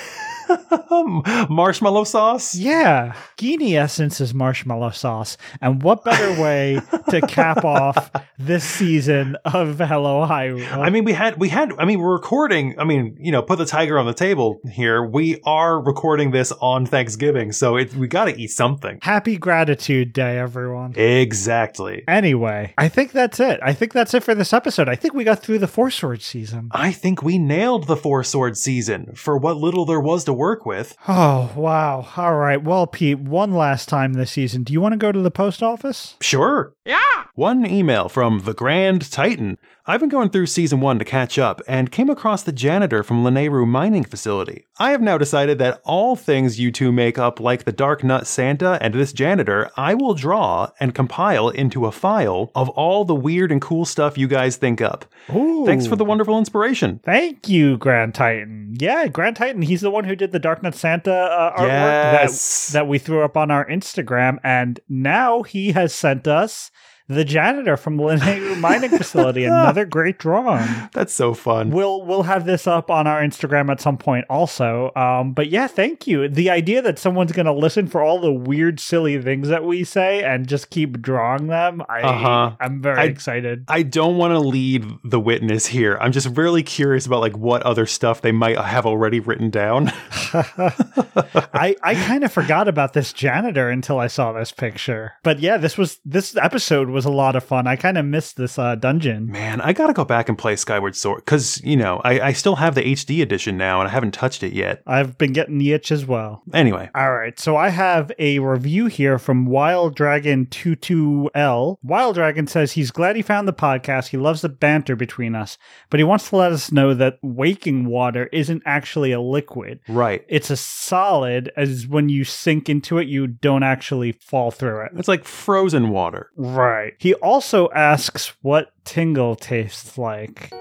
Marshmallow 1.51 2.05
sauce? 2.05 2.55
Yeah, 2.55 3.15
Ghini 3.37 3.75
essence 3.75 4.21
is 4.21 4.35
marshmallow 4.35 4.91
sauce. 4.91 5.37
And 5.61 5.83
what 5.83 6.05
better 6.05 6.41
way 6.41 6.81
to 7.11 7.21
cap 7.23 7.65
off 7.65 8.11
this 8.39 8.65
season 8.65 9.37
of 9.45 9.79
Hello 9.79 10.27
Hyrule? 10.27 10.79
I 10.79 10.91
mean, 10.91 11.05
we 11.05 11.13
had, 11.13 11.39
we 11.39 11.49
had, 11.49 11.73
I 11.79 11.85
mean, 11.85 12.01
we're 12.01 12.13
recording, 12.13 12.79
I 12.79 12.85
mean, 12.85 13.17
you 13.21 13.33
know, 13.33 13.43
put 13.43 13.59
the 13.59 13.67
tiger 13.67 13.99
on 13.99 14.07
the 14.07 14.15
table 14.15 14.61
here. 14.71 15.05
We 15.05 15.41
are 15.45 15.81
recording 15.81 16.31
this 16.31 16.53
on 16.53 16.87
Thanksgiving, 16.87 17.53
so 17.53 17.77
it, 17.77 17.95
we 17.95 18.09
gotta 18.09 18.37
eat 18.37 18.51
something. 18.51 18.99
Happy 19.03 19.37
Gratitude 19.37 20.13
Day, 20.13 20.39
everyone. 20.39 20.95
Exactly. 20.97 22.05
Anyway, 22.09 22.75
I 22.79 22.89
think 22.89 23.13
that's 23.13 23.41
it. 23.41 23.61
I 23.63 23.73
think 23.73 23.93
that's 23.93 24.15
it 24.15 24.23
for 24.23 24.35
this 24.35 24.53
episode. 24.53 24.89
I 24.89 24.95
think 24.95 25.15
we 25.15 25.25
got 25.25 25.43
through 25.43 25.59
the 25.59 25.69
Four 25.69 25.91
Sword 25.91 26.23
season. 26.23 26.71
I 26.73 26.93
think 26.93 27.23
we 27.23 27.39
nailed 27.39 27.87
the 27.87 27.97
four 27.97 28.23
sword 28.23 28.57
season 28.57 29.13
for 29.15 29.37
what 29.37 29.57
little 29.57 29.85
there 29.85 30.01
was 30.01 30.25
to 30.25 30.33
work 30.37 30.65
with. 30.67 30.97
Oh, 31.09 31.53
wow. 31.57 32.07
All 32.17 32.37
right. 32.37 32.63
Well, 32.63 32.87
Pete, 32.87 33.19
one 33.19 33.53
last 33.53 33.89
time 33.89 34.13
this 34.13 34.33
season. 34.33 34.63
Do 34.63 34.73
you 34.73 34.81
want 34.81 34.93
to 34.93 34.99
go 34.99 35.13
to 35.13 35.21
the 35.21 35.31
post 35.31 35.63
office? 35.63 36.17
Sure. 36.21 36.75
Yeah. 36.85 37.25
One 37.35 37.67
email 37.67 38.09
from 38.09 38.41
the 38.41 38.55
Grand 38.55 39.11
Titan. 39.11 39.59
I've 39.89 40.01
been 40.01 40.09
going 40.09 40.31
through 40.31 40.47
season 40.47 40.81
one 40.81 40.99
to 40.99 41.05
catch 41.05 41.39
up 41.39 41.63
and 41.69 41.93
came 41.93 42.11
across 42.11 42.43
the 42.43 42.51
janitor 42.51 43.05
from 43.05 43.23
Lanayru 43.23 43.69
mining 43.69 44.03
facility. 44.03 44.67
I 44.81 44.91
have 44.91 45.01
now 45.01 45.17
decided 45.17 45.59
that 45.61 45.81
all 45.85 46.17
things 46.17 46.59
you 46.59 46.73
two 46.73 46.91
make 46.91 47.19
up, 47.19 47.39
like 47.39 47.63
the 47.63 47.73
Darknut 47.73 48.27
Santa 48.27 48.79
and 48.83 48.95
this 48.95 49.13
janitor, 49.13 49.71
I 49.77 49.95
will 49.95 50.15
draw 50.15 50.71
and 50.81 50.93
compile 50.93 51.51
into 51.51 51.87
a 51.87 51.93
file 51.93 52.51
of 52.57 52.69
all 52.71 53.05
the 53.05 53.15
weird 53.15 53.53
and 53.53 53.63
cool 53.63 53.85
stuff 53.85 54.19
you 54.19 54.27
guys 54.27 54.57
think 54.57 54.81
up. 54.81 55.05
Ooh. 55.33 55.65
Thanks 55.65 55.87
for 55.87 55.95
the 55.95 56.05
wonderful 56.05 56.37
inspiration. 56.37 56.99
Thank 57.05 57.49
you, 57.49 57.79
Grand 57.79 58.13
Titan. 58.13 58.75
Yeah, 58.81 59.07
Grand 59.07 59.37
Titan. 59.37 59.63
He's 59.63 59.83
the 59.83 59.91
one 59.91 60.03
who 60.03 60.17
did 60.17 60.33
the 60.33 60.41
Darknut 60.41 60.75
Santa 60.75 61.15
uh, 61.15 61.57
artwork 61.61 61.67
Yes. 61.69 62.67
that 62.69 62.73
that 62.73 62.89
we 62.89 62.99
threw 62.99 63.23
up 63.23 63.37
on 63.37 63.53
our 63.53 63.65
Instagram, 63.69 64.39
and 64.43 64.81
now 64.89 65.43
he 65.45 65.73
has 65.73 65.95
sent 65.95 66.27
us 66.27 66.73
the 67.09 67.25
janitor 67.25 67.77
from 67.77 67.97
the 67.97 68.03
Lanayru 68.05 68.59
mining 68.59 68.91
facility. 68.91 69.45
Another 69.47 69.85
great 69.85 70.19
drawing. 70.19 70.67
That's 70.93 71.13
so 71.13 71.35
fun. 71.35 71.71
We'll 71.71 72.05
we'll 72.05 72.25
have 72.25 72.47
this 72.47 72.67
up 72.67 72.91
on 72.91 73.07
our 73.07 73.21
Instagram 73.23 73.71
at 73.71 73.81
some 73.81 73.97
point 73.97 74.25
also. 74.29 74.93
Um, 74.97 75.33
but 75.33 75.49
yeah, 75.49 75.67
thank 75.67 76.07
you. 76.07 76.29
The 76.29 76.51
idea 76.51 76.83
that 76.83 76.99
someone's 76.99 77.33
gonna 77.33 77.53
listen 77.53 77.87
for 77.87 78.03
all 78.03 78.19
the 78.21 78.33
weird, 78.33 78.81
silly 78.81 79.21
things 79.21 79.49
that 79.49 79.65
we 79.65 79.85
say 79.85 80.23
and 80.25 80.47
just 80.49 80.71
keep 80.71 81.01
drawing 81.01 81.47
them, 81.47 81.83
I 81.89 82.01
Uh-huh. 82.03 82.57
I'm 82.61 82.83
very 82.83 82.99
I- 83.01 83.05
excited. 83.05 83.65
I 83.69 83.83
don't 83.83 84.17
want 84.17 84.33
to 84.33 84.39
lead 84.41 84.85
the 85.05 85.21
witness 85.21 85.67
here. 85.67 85.97
I'm 86.01 86.13
just 86.13 86.37
really 86.37 86.63
curious 86.63 87.07
about 87.07 87.21
like 87.21 87.37
what 87.37 87.63
other 87.63 87.87
stuff 87.87 88.21
they 88.23 88.33
might 88.33 88.59
have 88.59 88.87
already 88.87 89.21
written 89.21 89.51
down. 89.51 89.93
I 90.35 91.77
I 91.83 91.95
kind 91.95 92.25
of 92.25 92.33
forgot 92.33 92.69
about 92.69 92.93
this 92.93 93.13
janitor 93.13 93.69
until 93.71 93.99
I 93.99 94.07
saw 94.07 94.33
this 94.33 94.53
picture. 94.53 95.13
But 95.23 95.41
yeah, 95.41 95.57
this 95.57 95.79
was 95.79 95.99
this 96.05 96.37
episode 96.37 96.89
was 96.97 97.05
a 97.05 97.11
lot 97.11 97.37
of 97.37 97.45
fun. 97.45 97.67
I 97.67 97.77
kind 97.77 97.99
of 97.99 98.07
missed 98.07 98.37
this 98.39 98.59
uh, 98.59 98.75
dungeon. 98.75 99.31
Man, 99.31 99.61
I 99.61 99.75
gotta 99.75 99.93
go 99.93 100.05
back 100.05 100.31
and 100.31 100.39
play 100.39 100.57
Skyward 100.57 100.97
Sword 100.97 101.19
because 101.25 101.63
you 101.63 101.77
know 101.77 102.01
I, 102.05 102.21
I 102.21 102.33
still 102.33 102.57
have 102.57 102.75
the 102.75 102.83
HD 102.83 103.21
edition 103.23 103.59
now 103.59 103.81
and 103.81 103.89
I 103.89 103.93
haven't 103.93 104.15
touched 104.15 104.43
it 104.43 104.55
yet. 104.55 104.83
I've 104.87 105.19
been 105.19 105.35
getting 105.35 105.59
the 105.59 105.73
itch 105.73 105.93
as 105.93 106.07
well. 106.07 106.43
Anyway, 106.55 106.89
All 106.95 107.13
right, 107.13 107.39
so 107.39 107.55
I 107.57 107.69
have 107.69 108.11
a 108.19 108.39
review 108.39 108.87
here 108.87 109.19
from 109.19 109.45
Wild 109.45 109.95
Dragon 109.95 110.47
22L. 110.47 111.77
Wild 111.83 112.15
Dragon 112.15 112.47
says 112.47 112.73
he's 112.73 112.91
glad 112.91 113.17
he 113.17 113.23
found 113.23 113.47
the 113.47 113.53
podcast. 113.53 114.09
He 114.09 114.17
loves 114.17 114.41
the 114.41 114.49
banter 114.49 114.97
between 114.97 115.35
us, 115.35 115.59
but 115.91 116.01
he 116.01 116.05
wants 116.05 116.31
to 116.31 116.37
let 116.37 116.53
us 116.53 116.73
know 116.73 116.95
that 116.95 117.19
waking 117.23 117.85
water 117.87 118.27
isn't 118.33 118.63
actually 118.65 119.13
a 119.13 119.21
liquid. 119.21 119.81
right. 119.89 120.25
It's 120.29 120.51
a 120.51 120.57
solid, 120.57 121.53
as 121.57 121.87
when 121.87 122.09
you 122.09 122.25
sink 122.25 122.69
into 122.69 122.99
it, 122.99 123.07
you 123.07 123.27
don't 123.27 123.63
actually 123.63 124.13
fall 124.13 124.51
through 124.51 124.87
it. 124.87 124.93
It's 124.97 125.09
like 125.09 125.25
frozen 125.25 125.91
water. 125.91 126.31
Right. 126.37 126.86
He 126.99 127.15
also 127.15 127.71
asks 127.71 128.33
what 128.43 128.73
Tingle 128.85 129.37
tastes 129.37 129.97
like. 129.99 130.53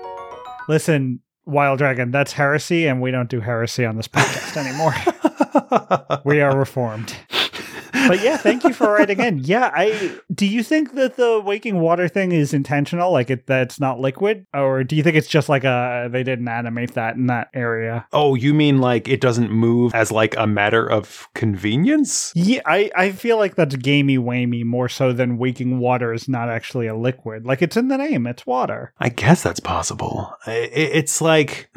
Listen, 0.67 1.19
Wild 1.45 1.77
Dragon, 1.77 2.11
that's 2.11 2.33
heresy, 2.33 2.87
and 2.87 3.01
we 3.01 3.11
don't 3.11 3.29
do 3.29 3.39
heresy 3.39 3.85
on 3.85 3.97
this 3.97 4.07
podcast 4.07 4.57
anymore. 4.65 6.21
we 6.25 6.41
are 6.41 6.57
reformed. 6.57 7.15
But 8.07 8.21
yeah, 8.21 8.37
thank 8.37 8.63
you 8.63 8.73
for 8.73 8.91
writing 8.91 9.19
in. 9.19 9.39
Yeah, 9.39 9.71
I 9.73 10.17
do 10.33 10.45
you 10.45 10.63
think 10.63 10.93
that 10.95 11.15
the 11.17 11.39
waking 11.43 11.79
water 11.79 12.07
thing 12.07 12.31
is 12.31 12.53
intentional, 12.53 13.11
like 13.11 13.29
it 13.29 13.47
that's 13.47 13.79
not 13.79 13.99
liquid, 13.99 14.45
or 14.53 14.83
do 14.83 14.95
you 14.95 15.03
think 15.03 15.15
it's 15.15 15.27
just 15.27 15.49
like 15.49 15.63
a 15.63 16.07
they 16.11 16.23
didn't 16.23 16.47
animate 16.47 16.93
that 16.93 17.15
in 17.15 17.27
that 17.27 17.49
area? 17.53 18.05
Oh, 18.13 18.35
you 18.35 18.53
mean 18.53 18.79
like 18.79 19.07
it 19.07 19.21
doesn't 19.21 19.51
move 19.51 19.93
as 19.95 20.11
like 20.11 20.35
a 20.37 20.47
matter 20.47 20.85
of 20.85 21.27
convenience? 21.33 22.31
Yeah, 22.35 22.61
I 22.65 22.91
I 22.95 23.11
feel 23.11 23.37
like 23.37 23.55
that's 23.55 23.75
gamey 23.75 24.17
wamey 24.17 24.63
more 24.63 24.89
so 24.89 25.13
than 25.13 25.37
waking 25.37 25.79
water 25.79 26.13
is 26.13 26.27
not 26.27 26.49
actually 26.49 26.87
a 26.87 26.95
liquid. 26.95 27.45
Like 27.45 27.61
it's 27.61 27.77
in 27.77 27.87
the 27.87 27.97
name, 27.97 28.27
it's 28.27 28.45
water. 28.45 28.93
I 28.99 29.09
guess 29.09 29.41
that's 29.43 29.59
possible. 29.59 30.33
I- 30.45 30.51
I- 30.51 30.91
It's 30.95 31.21
like 31.21 31.69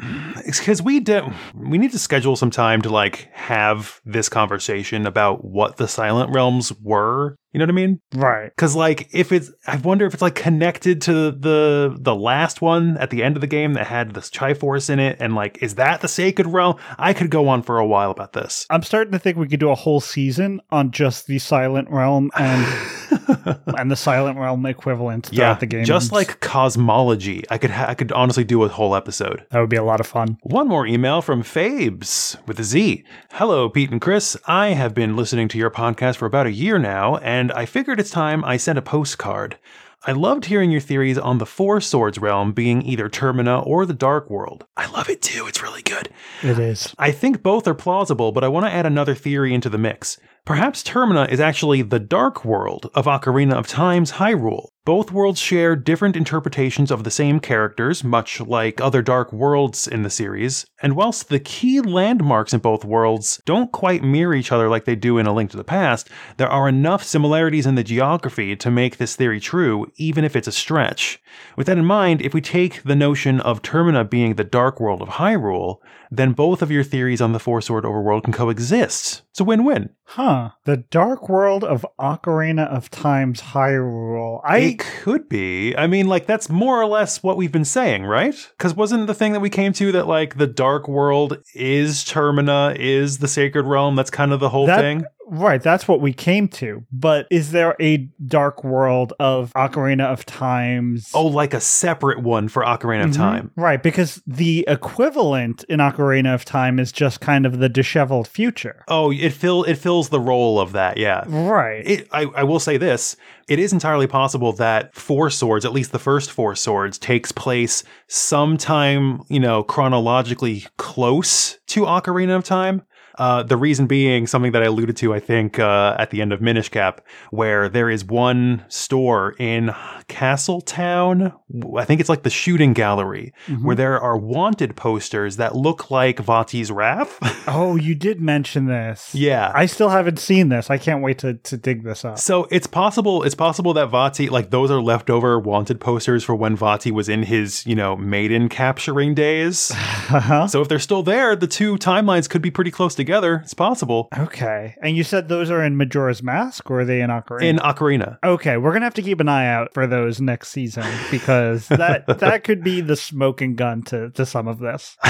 because 0.45 0.81
we 0.81 0.99
do 0.99 1.31
we 1.55 1.77
need 1.77 1.91
to 1.91 1.99
schedule 1.99 2.35
some 2.35 2.51
time 2.51 2.81
to 2.83 2.89
like 2.89 3.29
have 3.33 4.01
this 4.05 4.29
conversation 4.29 5.05
about 5.05 5.43
what 5.45 5.77
the 5.77 5.87
Silent 6.09 6.33
Realms 6.33 6.73
were. 6.81 7.35
You 7.51 7.59
know 7.59 7.63
what 7.63 7.71
I 7.71 7.73
mean? 7.73 8.01
Right. 8.13 8.49
Because 8.55 8.75
like 8.75 9.09
if 9.11 9.31
it's, 9.31 9.51
I 9.65 9.77
wonder 9.77 10.05
if 10.05 10.13
it's 10.13 10.21
like 10.21 10.35
connected 10.35 11.01
to 11.03 11.31
the 11.31 11.95
the 11.99 12.15
last 12.15 12.61
one 12.61 12.97
at 12.97 13.09
the 13.09 13.23
end 13.23 13.37
of 13.37 13.41
the 13.41 13.47
game 13.47 13.73
that 13.73 13.87
had 13.87 14.13
this 14.13 14.29
Triforce 14.29 14.89
in 14.89 14.99
it, 14.99 15.17
and 15.19 15.33
like 15.33 15.63
is 15.63 15.75
that 15.75 16.01
the 16.01 16.07
Sacred 16.07 16.45
Realm? 16.47 16.75
I 16.97 17.13
could 17.13 17.31
go 17.31 17.47
on 17.47 17.63
for 17.63 17.79
a 17.79 17.87
while 17.87 18.11
about 18.11 18.33
this. 18.33 18.67
I'm 18.69 18.83
starting 18.83 19.11
to 19.13 19.19
think 19.19 19.37
we 19.37 19.47
could 19.47 19.59
do 19.59 19.71
a 19.71 19.75
whole 19.75 19.99
season 19.99 20.61
on 20.69 20.91
just 20.91 21.25
the 21.25 21.39
Silent 21.39 21.89
Realm 21.89 22.29
and 22.37 22.65
and 23.77 23.89
the 23.89 23.95
Silent 23.95 24.37
Realm 24.37 24.65
equivalent 24.67 25.27
throughout 25.27 25.53
yeah, 25.53 25.53
the 25.55 25.65
game. 25.65 25.85
just 25.85 26.11
like 26.11 26.39
cosmology, 26.41 27.45
I 27.49 27.57
could 27.57 27.71
ha- 27.71 27.87
I 27.89 27.95
could 27.95 28.11
honestly 28.11 28.43
do 28.43 28.63
a 28.63 28.67
whole 28.67 28.95
episode. 28.95 29.45
that 29.49 29.59
would 29.59 29.69
be 29.69 29.77
a 29.77 29.83
lot 29.83 29.99
of 29.99 30.05
fun. 30.05 30.37
One 30.43 30.67
more 30.67 30.85
email 30.85 31.23
from 31.23 31.41
Fabes 31.41 32.37
with 32.47 32.59
a 32.59 32.63
Z. 32.63 33.03
Hello, 33.31 33.69
Pete 33.69 33.89
and 33.89 34.01
Chris. 34.01 34.37
I 34.45 34.67
have 34.69 34.93
been 34.93 35.15
listening 35.15 35.47
to 35.49 35.57
your 35.57 35.71
podcast 35.71 36.17
for 36.17 36.27
about 36.27 36.45
a 36.45 36.51
year 36.51 36.77
now, 36.77 37.17
and 37.17 37.38
I 37.39 37.65
figured 37.65 37.99
it's 37.99 38.11
time 38.11 38.43
I 38.43 38.57
sent 38.57 38.77
a 38.77 38.81
postcard. 38.81 39.57
I 40.05 40.13
loved 40.13 40.45
hearing 40.45 40.71
your 40.71 40.79
theories 40.79 41.17
on 41.17 41.39
the 41.39 41.45
Four 41.45 41.81
Swords 41.81 42.17
realm 42.17 42.53
being 42.53 42.81
either 42.83 43.09
Termina 43.09 43.65
or 43.65 43.85
the 43.85 43.93
Dark 43.93 44.29
World. 44.29 44.65
I 44.77 44.89
love 44.91 45.09
it 45.09 45.21
too, 45.21 45.45
it's 45.47 45.61
really 45.61 45.81
good. 45.81 46.09
It 46.41 46.57
is. 46.57 46.93
I 46.97 47.11
think 47.11 47.43
both 47.43 47.67
are 47.67 47.73
plausible, 47.73 48.31
but 48.31 48.43
I 48.43 48.47
want 48.47 48.65
to 48.65 48.71
add 48.71 48.85
another 48.85 49.13
theory 49.13 49.53
into 49.53 49.69
the 49.69 49.77
mix. 49.77 50.17
Perhaps 50.45 50.83
Termina 50.83 51.29
is 51.29 51.39
actually 51.39 51.81
the 51.81 51.99
Dark 51.99 52.43
World 52.43 52.89
of 52.95 53.05
Ocarina 53.05 53.53
of 53.53 53.67
Time's 53.67 54.13
Hyrule. 54.13 54.69
Both 54.85 55.11
worlds 55.11 55.39
share 55.39 55.75
different 55.75 56.15
interpretations 56.15 56.89
of 56.89 57.03
the 57.03 57.11
same 57.11 57.39
characters, 57.39 58.03
much 58.03 58.41
like 58.41 58.81
other 58.81 59.03
Dark 59.03 59.31
Worlds 59.31 59.87
in 59.87 60.01
the 60.01 60.09
series, 60.09 60.65
and 60.81 60.95
whilst 60.95 61.29
the 61.29 61.39
key 61.39 61.79
landmarks 61.79 62.53
in 62.53 62.59
both 62.59 62.83
worlds 62.83 63.39
don't 63.45 63.71
quite 63.71 64.01
mirror 64.01 64.33
each 64.33 64.51
other 64.51 64.67
like 64.67 64.85
they 64.85 64.95
do 64.95 65.19
in 65.19 65.27
A 65.27 65.33
Link 65.33 65.51
to 65.51 65.57
the 65.57 65.63
Past, 65.63 66.09
there 66.37 66.49
are 66.49 66.67
enough 66.67 67.03
similarities 67.03 67.67
in 67.67 67.75
the 67.75 67.83
geography 67.83 68.55
to 68.55 68.71
make 68.71 68.97
this 68.97 69.15
theory 69.15 69.39
true, 69.39 69.91
even 69.97 70.23
if 70.23 70.35
it's 70.35 70.47
a 70.47 70.51
stretch. 70.51 71.21
With 71.55 71.67
that 71.67 71.77
in 71.77 71.85
mind, 71.85 72.23
if 72.23 72.33
we 72.33 72.41
take 72.41 72.81
the 72.81 72.95
notion 72.95 73.39
of 73.41 73.61
Termina 73.61 74.09
being 74.09 74.35
the 74.35 74.43
Dark 74.43 74.79
World 74.79 75.03
of 75.03 75.09
Hyrule, 75.09 75.77
then 76.11 76.33
both 76.33 76.61
of 76.61 76.71
your 76.71 76.83
theories 76.83 77.21
on 77.21 77.33
the 77.33 77.39
Four 77.39 77.61
Sword 77.61 77.83
Overworld 77.83 78.23
can 78.23 78.33
coexist. 78.33 79.21
It's 79.31 79.39
a 79.39 79.43
win 79.43 79.63
win. 79.63 79.89
Huh. 80.05 80.49
The 80.65 80.77
Dark 80.77 81.29
World 81.29 81.63
of 81.63 81.85
Ocarina 81.99 82.67
of 82.67 82.89
Time's 82.89 83.41
Hyrule. 83.41 84.41
I 84.43 84.57
It 84.57 84.79
could 84.79 85.29
be. 85.29 85.75
I 85.77 85.87
mean, 85.87 86.07
like, 86.07 86.25
that's 86.25 86.49
more 86.49 86.81
or 86.81 86.87
less 86.87 87.21
what 87.21 87.37
we've 87.37 87.51
been 87.51 87.65
saying, 87.65 88.05
right? 88.05 88.35
Because 88.57 88.75
wasn't 88.75 89.07
the 89.07 89.13
thing 89.13 89.33
that 89.33 89.39
we 89.39 89.49
came 89.51 89.71
to 89.73 89.91
that, 89.91 90.07
like, 90.07 90.37
the 90.37 90.47
Dark 90.47 90.87
World 90.87 91.37
is 91.53 92.03
Termina, 92.03 92.75
is 92.75 93.19
the 93.19 93.27
Sacred 93.27 93.65
Realm? 93.65 93.95
That's 93.95 94.09
kind 94.09 94.33
of 94.33 94.39
the 94.39 94.49
whole 94.49 94.65
That- 94.65 94.79
thing. 94.81 95.05
Right, 95.31 95.61
that's 95.61 95.87
what 95.87 96.01
we 96.01 96.11
came 96.11 96.47
to. 96.49 96.83
But 96.91 97.27
is 97.29 97.51
there 97.51 97.75
a 97.79 97.97
dark 98.25 98.63
world 98.63 99.13
of 99.19 99.53
Ocarina 99.53 100.05
of 100.05 100.25
Time's? 100.25 101.11
Oh, 101.13 101.27
like 101.27 101.53
a 101.53 101.61
separate 101.61 102.19
one 102.21 102.47
for 102.47 102.63
Ocarina 102.63 103.03
of 103.05 103.11
Mhm. 103.11 103.15
Time. 103.15 103.51
Right, 103.55 103.81
because 103.81 104.21
the 104.25 104.65
equivalent 104.67 105.63
in 105.69 105.79
Ocarina 105.79 106.33
of 106.33 106.45
Time 106.45 106.79
is 106.79 106.91
just 106.91 107.21
kind 107.21 107.45
of 107.45 107.59
the 107.59 107.69
disheveled 107.69 108.27
future. 108.27 108.83
Oh, 108.87 109.11
it 109.11 109.31
fill 109.33 109.63
it 109.63 109.75
fills 109.75 110.09
the 110.09 110.19
role 110.19 110.59
of 110.59 110.71
that, 110.73 110.97
yeah. 110.97 111.23
Right. 111.27 111.87
It, 111.87 112.07
I, 112.11 112.23
I 112.35 112.43
will 112.43 112.59
say 112.59 112.77
this. 112.77 113.15
It 113.47 113.57
is 113.59 113.73
entirely 113.73 114.05
possible 114.07 114.51
that 114.53 114.93
Four 114.95 115.29
Swords, 115.29 115.65
at 115.65 115.73
least 115.73 115.91
the 115.91 115.99
first 115.99 116.31
Four 116.31 116.55
Swords, 116.55 116.97
takes 116.99 117.31
place 117.31 117.83
sometime, 118.07 119.21
you 119.27 119.39
know, 119.39 119.63
chronologically 119.63 120.65
close 120.77 121.57
to 121.67 121.81
Ocarina 121.81 122.35
of 122.35 122.43
Time. 122.43 122.83
Uh, 123.19 123.43
the 123.43 123.57
reason 123.57 123.85
being 123.85 124.25
something 124.25 124.53
that 124.53 124.63
I 124.63 124.65
alluded 124.65 124.95
to, 124.97 125.13
I 125.13 125.19
think, 125.19 125.59
uh, 125.59 125.95
at 125.99 126.09
the 126.09 126.21
end 126.21 126.31
of 126.33 126.41
Minish 126.41 126.69
Cap, 126.69 127.01
where 127.31 127.69
there 127.69 127.89
is 127.89 128.03
one 128.05 128.63
store 128.69 129.35
in 129.37 129.71
Castletown. 130.07 131.33
I 131.77 131.83
think 131.85 131.99
it's 131.99 132.09
like 132.09 132.23
the 132.23 132.29
shooting 132.29 132.73
gallery, 132.73 133.33
Mhm. 133.47 133.63
where 133.63 133.75
there 133.75 133.99
are 133.99 134.15
wanted 134.17 134.75
posters 134.75 135.35
that 135.37 135.55
look 135.55 135.91
like 135.91 136.19
Vati's 136.19 136.71
Wrath. 136.71 137.17
oh, 137.47 137.75
you 137.75 137.93
did 137.95 138.21
mention 138.21 138.67
this. 138.67 139.13
yeah. 139.13 139.51
I 139.53 139.65
still 139.65 139.89
haven't 139.89 140.19
seen 140.19 140.49
this. 140.49 140.69
I 140.69 140.77
can't 140.77 141.01
wait 141.03 141.17
to, 141.19 141.33
to 141.33 141.57
dig 141.57 141.83
this 141.83 142.05
up. 142.05 142.19
So 142.19 142.47
it's 142.51 142.67
possible 142.67 143.23
it's 143.23 143.35
possible 143.35 143.73
that 143.73 143.87
Vati 143.89 144.29
like 144.29 144.49
those 144.51 144.71
are 144.71 144.81
leftover 144.81 145.39
wanted 145.39 145.81
posters 145.81 146.23
for 146.23 146.35
when 146.35 146.55
Vati 146.55 146.91
was 146.91 147.09
in 147.09 147.23
his, 147.23 147.65
you 147.65 147.75
know, 147.75 147.95
maiden 147.97 148.47
capturing 148.49 149.13
days. 149.13 149.71
Uh-huh. 150.09 150.47
so 150.47 150.59
if 150.59 150.67
they're 150.67 150.79
still 150.79 151.03
there, 151.03 151.35
the 151.35 151.45
two 151.45 151.75
timelines 151.77 152.27
could 152.27 152.41
be 152.41 152.49
pretty 152.49 152.71
close 152.71 152.95
together. 152.95 153.08
It's 153.43 153.53
possible. 153.53 154.07
Okay. 154.17 154.75
And 154.81 154.95
you 154.95 155.03
said 155.03 155.27
those 155.27 155.49
are 155.49 155.63
in 155.63 155.75
Majora's 155.77 156.21
Mask 156.23 156.69
or 156.69 156.81
are 156.81 156.85
they 156.85 157.01
in 157.01 157.09
Ocarina? 157.09 157.41
In 157.43 157.57
Ocarina. 157.57 158.17
Okay, 158.23 158.57
we're 158.57 158.73
gonna 158.73 158.85
have 158.85 158.93
to 158.95 159.01
keep 159.01 159.19
an 159.19 159.29
eye 159.29 159.47
out 159.47 159.73
for 159.73 159.87
those 159.87 160.21
next 160.21 160.49
season 160.49 160.85
because 161.11 161.67
that 161.69 162.05
that 162.19 162.43
could 162.43 162.63
be 162.63 162.81
the 162.81 162.95
smoking 162.95 163.55
gun 163.55 163.83
to 163.83 164.09
to 164.11 164.25
some 164.25 164.47
of 164.47 164.59
this. 164.59 164.97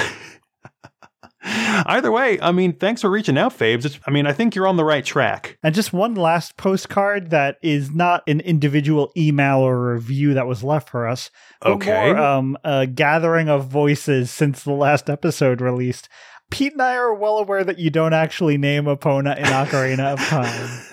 Either 1.42 2.12
way, 2.12 2.38
I 2.42 2.52
mean, 2.52 2.74
thanks 2.74 3.00
for 3.02 3.10
reaching 3.10 3.38
out, 3.38 3.58
Fabes. 3.58 3.86
It's, 3.86 3.98
I 4.06 4.12
mean, 4.12 4.28
I 4.28 4.34
think 4.34 4.56
you're 4.56 4.68
on 4.68 4.76
the 4.76 4.84
right 4.84 5.06
track. 5.06 5.58
And 5.64 5.74
just 5.74 5.94
one 5.94 6.16
last 6.16 6.58
postcard 6.58 7.30
that 7.30 7.56
is 7.62 7.92
not 7.92 8.24
an 8.28 8.42
individual 8.42 9.12
email 9.16 9.60
or 9.60 9.94
review 9.94 10.34
that 10.34 10.48
was 10.48 10.66
left 10.66 10.90
for 10.90 11.08
us. 11.08 11.32
but 11.62 11.72
Okay. 11.72 12.12
more, 12.12 12.18
um, 12.18 12.58
a 12.66 12.86
gathering 12.86 13.48
of 13.48 13.68
voices 13.68 14.30
since 14.32 14.64
the 14.64 14.74
last 14.74 15.10
episode 15.10 15.62
released. 15.62 16.10
Pete 16.50 16.74
and 16.74 16.82
I 16.82 16.96
are 16.96 17.14
well 17.14 17.38
aware 17.38 17.64
that 17.64 17.80
you 17.80 17.90
don't 17.90 18.14
actually 18.14 18.58
name 18.58 18.86
Epona 18.86 19.38
in 19.38 19.46
Ocarina 19.46 20.14
of 20.14 20.20
Time. 20.20 20.86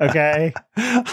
Okay? 0.00 0.52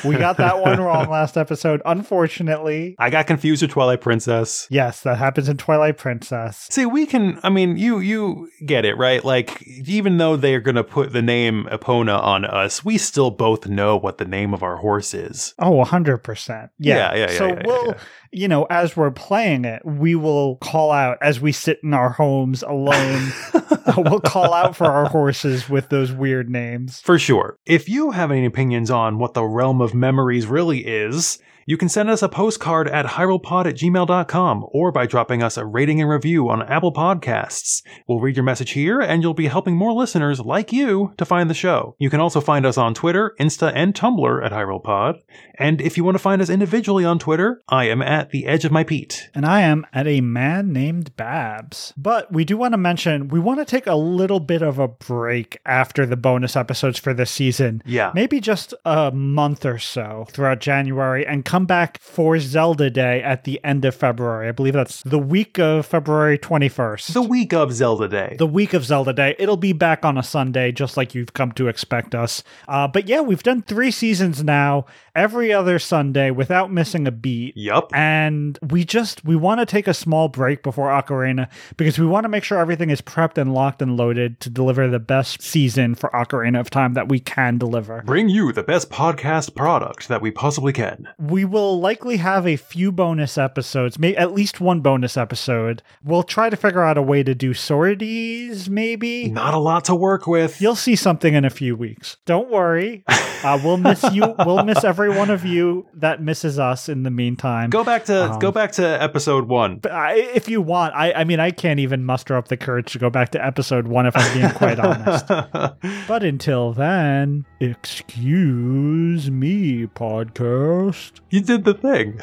We 0.03 0.15
got 0.18 0.38
that 0.38 0.61
one 0.61 0.80
wrong 0.80 1.10
last 1.10 1.38
episode, 1.38 1.82
unfortunately. 1.86 2.95
I 2.98 3.10
got 3.10 3.28
confused 3.28 3.61
with 3.61 3.72
Twilight 3.72 4.02
Princess. 4.02 4.68
Yes, 4.69 5.02
that 5.02 5.18
happens 5.18 5.49
in 5.49 5.57
Twilight 5.57 5.98
Princess. 5.98 6.68
See, 6.72 6.86
we 6.86 7.06
can. 7.06 7.40
I 7.44 7.49
mean, 7.49 7.78
you 7.78 7.99
you 7.99 8.49
get 8.65 8.86
it, 8.86 8.98
right? 8.98 9.23
Like, 9.23 9.61
even 9.64 10.18
though 10.18 10.36
they 10.36 10.56
are 10.56 10.61
going 10.61 10.76
to 10.76 10.84
put 10.84 11.14
the 11.14 11.22
name 11.22 11.68
Epona 11.72 12.19
on 12.22 12.45
us, 12.45 12.84
we 12.84 12.98
still 12.98 13.30
both 13.30 13.68
know 13.68 13.98
what 13.98 14.18
the 14.18 14.26
name 14.26 14.53
of 14.53 14.64
our 14.64 14.78
horse 14.78 15.14
is. 15.14 15.53
Oh, 15.60 15.84
100%. 15.84 16.69
Yeah. 16.80 16.95
Yeah, 16.95 17.15
yeah, 17.15 17.32
yeah, 17.32 17.38
So 17.38 17.48
yeah, 17.48 17.61
we'll, 17.65 17.88
yeah. 17.88 17.98
You 18.32 18.48
know, 18.48 18.66
as 18.70 18.95
we're 18.95 19.12
playing 19.12 19.66
it, 19.66 19.86
we 19.86 20.16
will 20.16 20.56
call 20.58 20.91
out 20.91 21.18
as 21.22 21.40
we 21.40 21.52
sit 21.52 21.80
in 21.84 21.94
our 21.94 22.10
homes 22.10 22.64
alone. 22.64 23.32
Uh, 23.84 23.94
we'll 23.98 24.20
call 24.20 24.53
out 24.53 24.76
for 24.76 24.86
our 24.86 25.10
horses 25.10 25.68
with 25.68 25.90
those 25.90 26.12
weird 26.12 26.48
names. 26.52 27.02
For 27.02 27.18
sure. 27.18 27.58
If 27.66 27.90
you 27.90 28.12
have 28.12 28.30
any 28.30 28.45
opinions 28.45 28.91
on 28.91 29.18
what 29.18 29.34
the 29.34 29.44
realm 29.44 29.82
of 29.82 29.95
memories 29.95 30.45
really 30.45 30.86
is, 30.86 31.40
you 31.66 31.78
can 31.78 31.90
send 31.90 32.10
us 32.10 32.22
a 32.22 32.30
postcard 32.30 32.88
at 32.88 33.06
hyrulepod 33.06 33.68
at 33.68 33.76
gmail.com 33.76 34.66
or 34.72 34.92
by 34.92 35.06
dropping 35.06 35.44
us 35.44 35.58
a 35.58 35.66
rating 35.66 36.02
and 36.02 36.10
review 36.10 36.50
on 36.50 36.64
Apple 36.64 36.92
Podcasts. 36.92 37.84
We'll 38.08 38.20
read 38.20 38.36
your 38.36 38.44
message 38.44 38.72
here 38.72 39.00
and 39.00 39.22
you'll 39.22 39.34
be 39.34 39.48
helping 39.48 39.76
more 39.76 39.94
listeners 39.94 40.40
like 40.40 40.74
you 40.74 41.14
to 41.18 41.26
find 41.26 41.50
the 41.50 41.54
show. 41.54 41.96
You 42.00 42.10
can 42.10 42.20
also 42.20 42.42
find 42.42 42.66
us 42.66 42.78
on 42.78 42.94
Twitter, 42.94 43.36
Insta, 43.40 43.72
and 43.76 43.94
Tumblr 43.94 44.46
at 44.46 44.52
HyrulePod. 44.52 45.20
And 45.56 45.82
if 45.82 45.98
you 45.98 46.04
want 46.04 46.16
to 46.16 46.20
find 46.20 46.42
us 46.42 46.50
individually 46.50 47.06
on 47.06 47.20
Twitter, 47.20 47.62
I 47.70 47.86
am 47.86 48.02
at 48.02 48.32
the 48.32 48.48
edge 48.48 48.66
of 48.66 48.72
my 48.72 48.84
Pete. 48.84 49.30
And 49.36 49.46
I 49.46 49.62
am 49.62 49.86
at 49.94 50.08
a 50.08 50.22
man 50.22 50.74
named 50.74 51.16
Babs. 51.16 51.94
But 51.96 52.32
we 52.34 52.44
do 52.44 52.58
want 52.58 52.74
to 52.74 52.78
mention 52.78 53.28
we 53.28 53.40
want 53.40 53.60
to 53.60 53.66
take 53.66 53.88
a 53.88 53.96
little 53.96 54.40
bit 54.40 54.62
of 54.62 54.80
a 54.80 54.88
break 54.88 55.60
after 55.66 56.06
the 56.06 56.18
bonus 56.18 56.56
episodes 56.56 56.98
for 56.98 57.14
this 57.14 57.30
season. 57.30 57.84
Yeah. 57.86 58.12
Maybe 58.16 58.40
just 58.40 58.74
a 58.86 59.12
month 59.12 59.66
or 59.66 59.78
so 59.78 60.26
throughout 60.32 60.60
January 60.60 61.26
and 61.26 61.46
come 61.52 61.65
back 61.65 61.99
for 61.99 62.40
Zelda 62.40 62.90
Day 62.90 63.22
at 63.22 63.44
the 63.44 63.60
end 63.61 63.84
of 63.84 63.94
February. 63.94 64.48
I 64.48 64.53
believe 64.53 64.72
that's 64.72 65.03
the 65.03 65.19
week 65.19 65.60
of 65.60 65.86
February 65.86 66.38
21st. 66.38 67.11
The 67.11 67.22
week 67.22 67.52
of 67.52 67.73
Zelda 67.73 68.07
Day. 68.07 68.38
the 68.40 68.48
week 68.48 68.73
of 68.73 68.86
Zelda 68.86 69.11
Day. 69.11 69.36
It'll 69.38 69.57
be 69.57 69.73
back 69.73 70.06
on 70.06 70.18
a 70.18 70.23
Sunday, 70.23 70.72
just 70.72 70.95
like 70.95 71.14
you've 71.14 71.34
come 71.34 71.52
to 71.53 71.68
expect 71.68 72.15
us. 72.15 72.41
Uh, 72.69 72.88
but 72.88 73.10
yeah, 73.10 73.19
we've 73.19 73.44
done 73.44 73.64
three 73.64 73.91
seasons 73.91 74.41
now, 74.41 74.86
every 75.16 75.52
other 75.54 75.80
Sunday 75.80 76.32
without 76.32 76.72
missing 76.72 77.08
a 77.08 77.12
beat. 77.12 77.56
Yep. 77.58 77.90
And 77.94 78.58
we 78.70 78.84
just 78.84 79.24
we 79.26 79.36
want 79.36 79.60
to 79.60 79.66
take 79.66 79.88
a 79.88 79.94
small 79.94 80.28
break 80.28 80.64
before 80.64 80.90
Ocarina 80.90 81.50
because 81.78 82.00
we 82.00 82.06
want 82.06 82.24
to 82.24 82.30
make 82.30 82.44
sure 82.44 82.60
everything 82.60 82.90
is 82.90 83.02
prepped 83.02 83.38
and 83.38 83.54
locked 83.54 83.82
and 83.82 83.98
loaded 83.98 84.40
to 84.42 84.50
deliver 84.50 84.88
the 84.88 85.00
best 85.00 85.42
season 85.42 85.96
for 85.96 86.10
Ocarina 86.12 86.60
of 86.60 86.70
Time 86.70 86.94
that 86.94 87.10
we 87.10 87.20
can 87.20 87.58
deliver. 87.58 88.02
Bring 88.04 88.30
you 88.30 88.52
the 88.52 88.64
best 88.64 88.90
podcast 88.90 89.56
product 89.56 90.08
that 90.08 90.22
we 90.22 90.32
possibly 90.32 90.74
can. 90.74 91.08
We 91.20 91.46
will 91.46 91.80
likely 91.80 92.18
have 92.18 92.48
a 92.48 92.56
few 92.56 92.92
bonus 92.92 93.38
episodes, 93.38 94.00
may 94.00 94.16
at 94.16 94.34
least 94.34 94.62
one 94.62 94.82
bonus 94.82 95.18
episode. 95.18 95.82
We'll 96.04 96.24
try 96.24 96.50
to 96.50 96.58
figure 96.58 96.84
out 96.84 96.98
a 96.98 97.02
way 97.02 97.24
to 97.24 97.36
do 97.36 97.54
sorties, 97.54 98.70
maybe. 98.70 99.30
Not 99.30 99.54
a 99.54 99.58
lot 99.60 99.86
to 99.86 99.96
work 99.96 100.28
with. 100.28 100.62
You'll 100.62 100.76
see 100.76 100.96
something 100.96 101.34
in 101.34 101.46
a 101.46 101.50
few 101.50 101.76
weeks. 101.76 102.18
Don't 102.26 102.50
worry. 102.50 103.04
Uh, 103.44 103.60
we'll 103.64 103.78
miss 103.78 104.04
you. 104.14 104.36
We'll 104.46 104.64
miss 104.64 104.84
every 104.84 105.01
one 105.10 105.30
of 105.30 105.45
you 105.45 105.86
that 105.95 106.22
misses 106.22 106.60
us 106.60 106.90
in 106.90 107.03
the 107.03 107.11
meantime. 107.11 107.69
Go 107.69 107.84
back 107.84 108.06
to 108.06 108.32
Um, 108.32 108.40
go 108.40 108.52
back 108.52 108.72
to 108.73 108.86
episode 109.02 109.48
one. 109.48 109.80
I, 109.90 110.32
if 110.34 110.48
you 110.49 110.61
want, 110.61 110.94
I, 110.95 111.11
I 111.14 111.23
mean, 111.23 111.40
I 111.40 111.52
can't 111.52 111.80
even 111.80 112.03
muster 112.03 112.36
up 112.36 112.48
the 112.48 112.57
courage 112.57 112.91
to 112.94 112.99
go 112.99 113.10
back 113.10 113.30
to 113.32 113.44
episode 113.45 113.88
one 113.88 114.06
if 114.06 114.15
I'm 114.15 114.34
being 114.38 114.52
quite 114.53 114.80
honest. 114.80 115.26
But 116.07 116.23
until 116.23 116.73
then, 116.73 117.45
excuse 117.60 119.32
me, 119.32 119.88
podcast. 119.88 121.22
you 121.30 121.41
did 121.41 121.64
the 121.64 121.73
thing. 121.73 122.19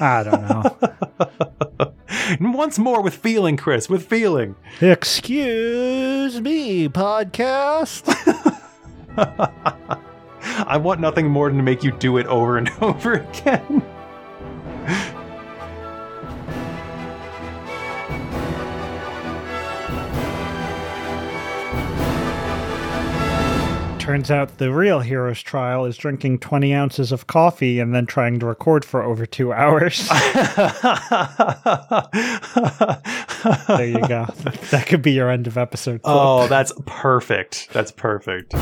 I 0.00 0.22
don't 0.22 0.48
know. 0.48 1.92
once 2.52 2.78
more 2.78 3.02
with 3.02 3.14
feeling, 3.14 3.56
Chris, 3.56 3.88
with 3.88 4.06
feeling. 4.06 4.54
excuse 4.80 6.40
me, 6.40 6.88
podcast. 6.88 8.08
I 10.58 10.76
want 10.76 11.00
nothing 11.00 11.28
more 11.28 11.48
than 11.48 11.56
to 11.58 11.62
make 11.62 11.82
you 11.82 11.92
do 11.92 12.18
it 12.18 12.26
over 12.26 12.58
and 12.58 12.70
over 12.80 13.14
again. 13.14 13.82
Turns 23.98 24.32
out 24.32 24.58
the 24.58 24.72
real 24.72 24.98
hero's 24.98 25.40
trial 25.40 25.84
is 25.84 25.96
drinking 25.96 26.40
20 26.40 26.74
ounces 26.74 27.12
of 27.12 27.28
coffee 27.28 27.78
and 27.78 27.94
then 27.94 28.04
trying 28.04 28.40
to 28.40 28.46
record 28.46 28.84
for 28.84 29.00
over 29.00 29.24
two 29.26 29.52
hours. 29.52 30.08
there 33.68 33.86
you 33.86 34.00
go. 34.08 34.26
That 34.72 34.86
could 34.88 35.02
be 35.02 35.12
your 35.12 35.30
end 35.30 35.46
of 35.46 35.56
episode. 35.56 36.00
oh, 36.02 36.48
that's 36.48 36.72
perfect. 36.84 37.68
That's 37.72 37.92
perfect. 37.92 38.54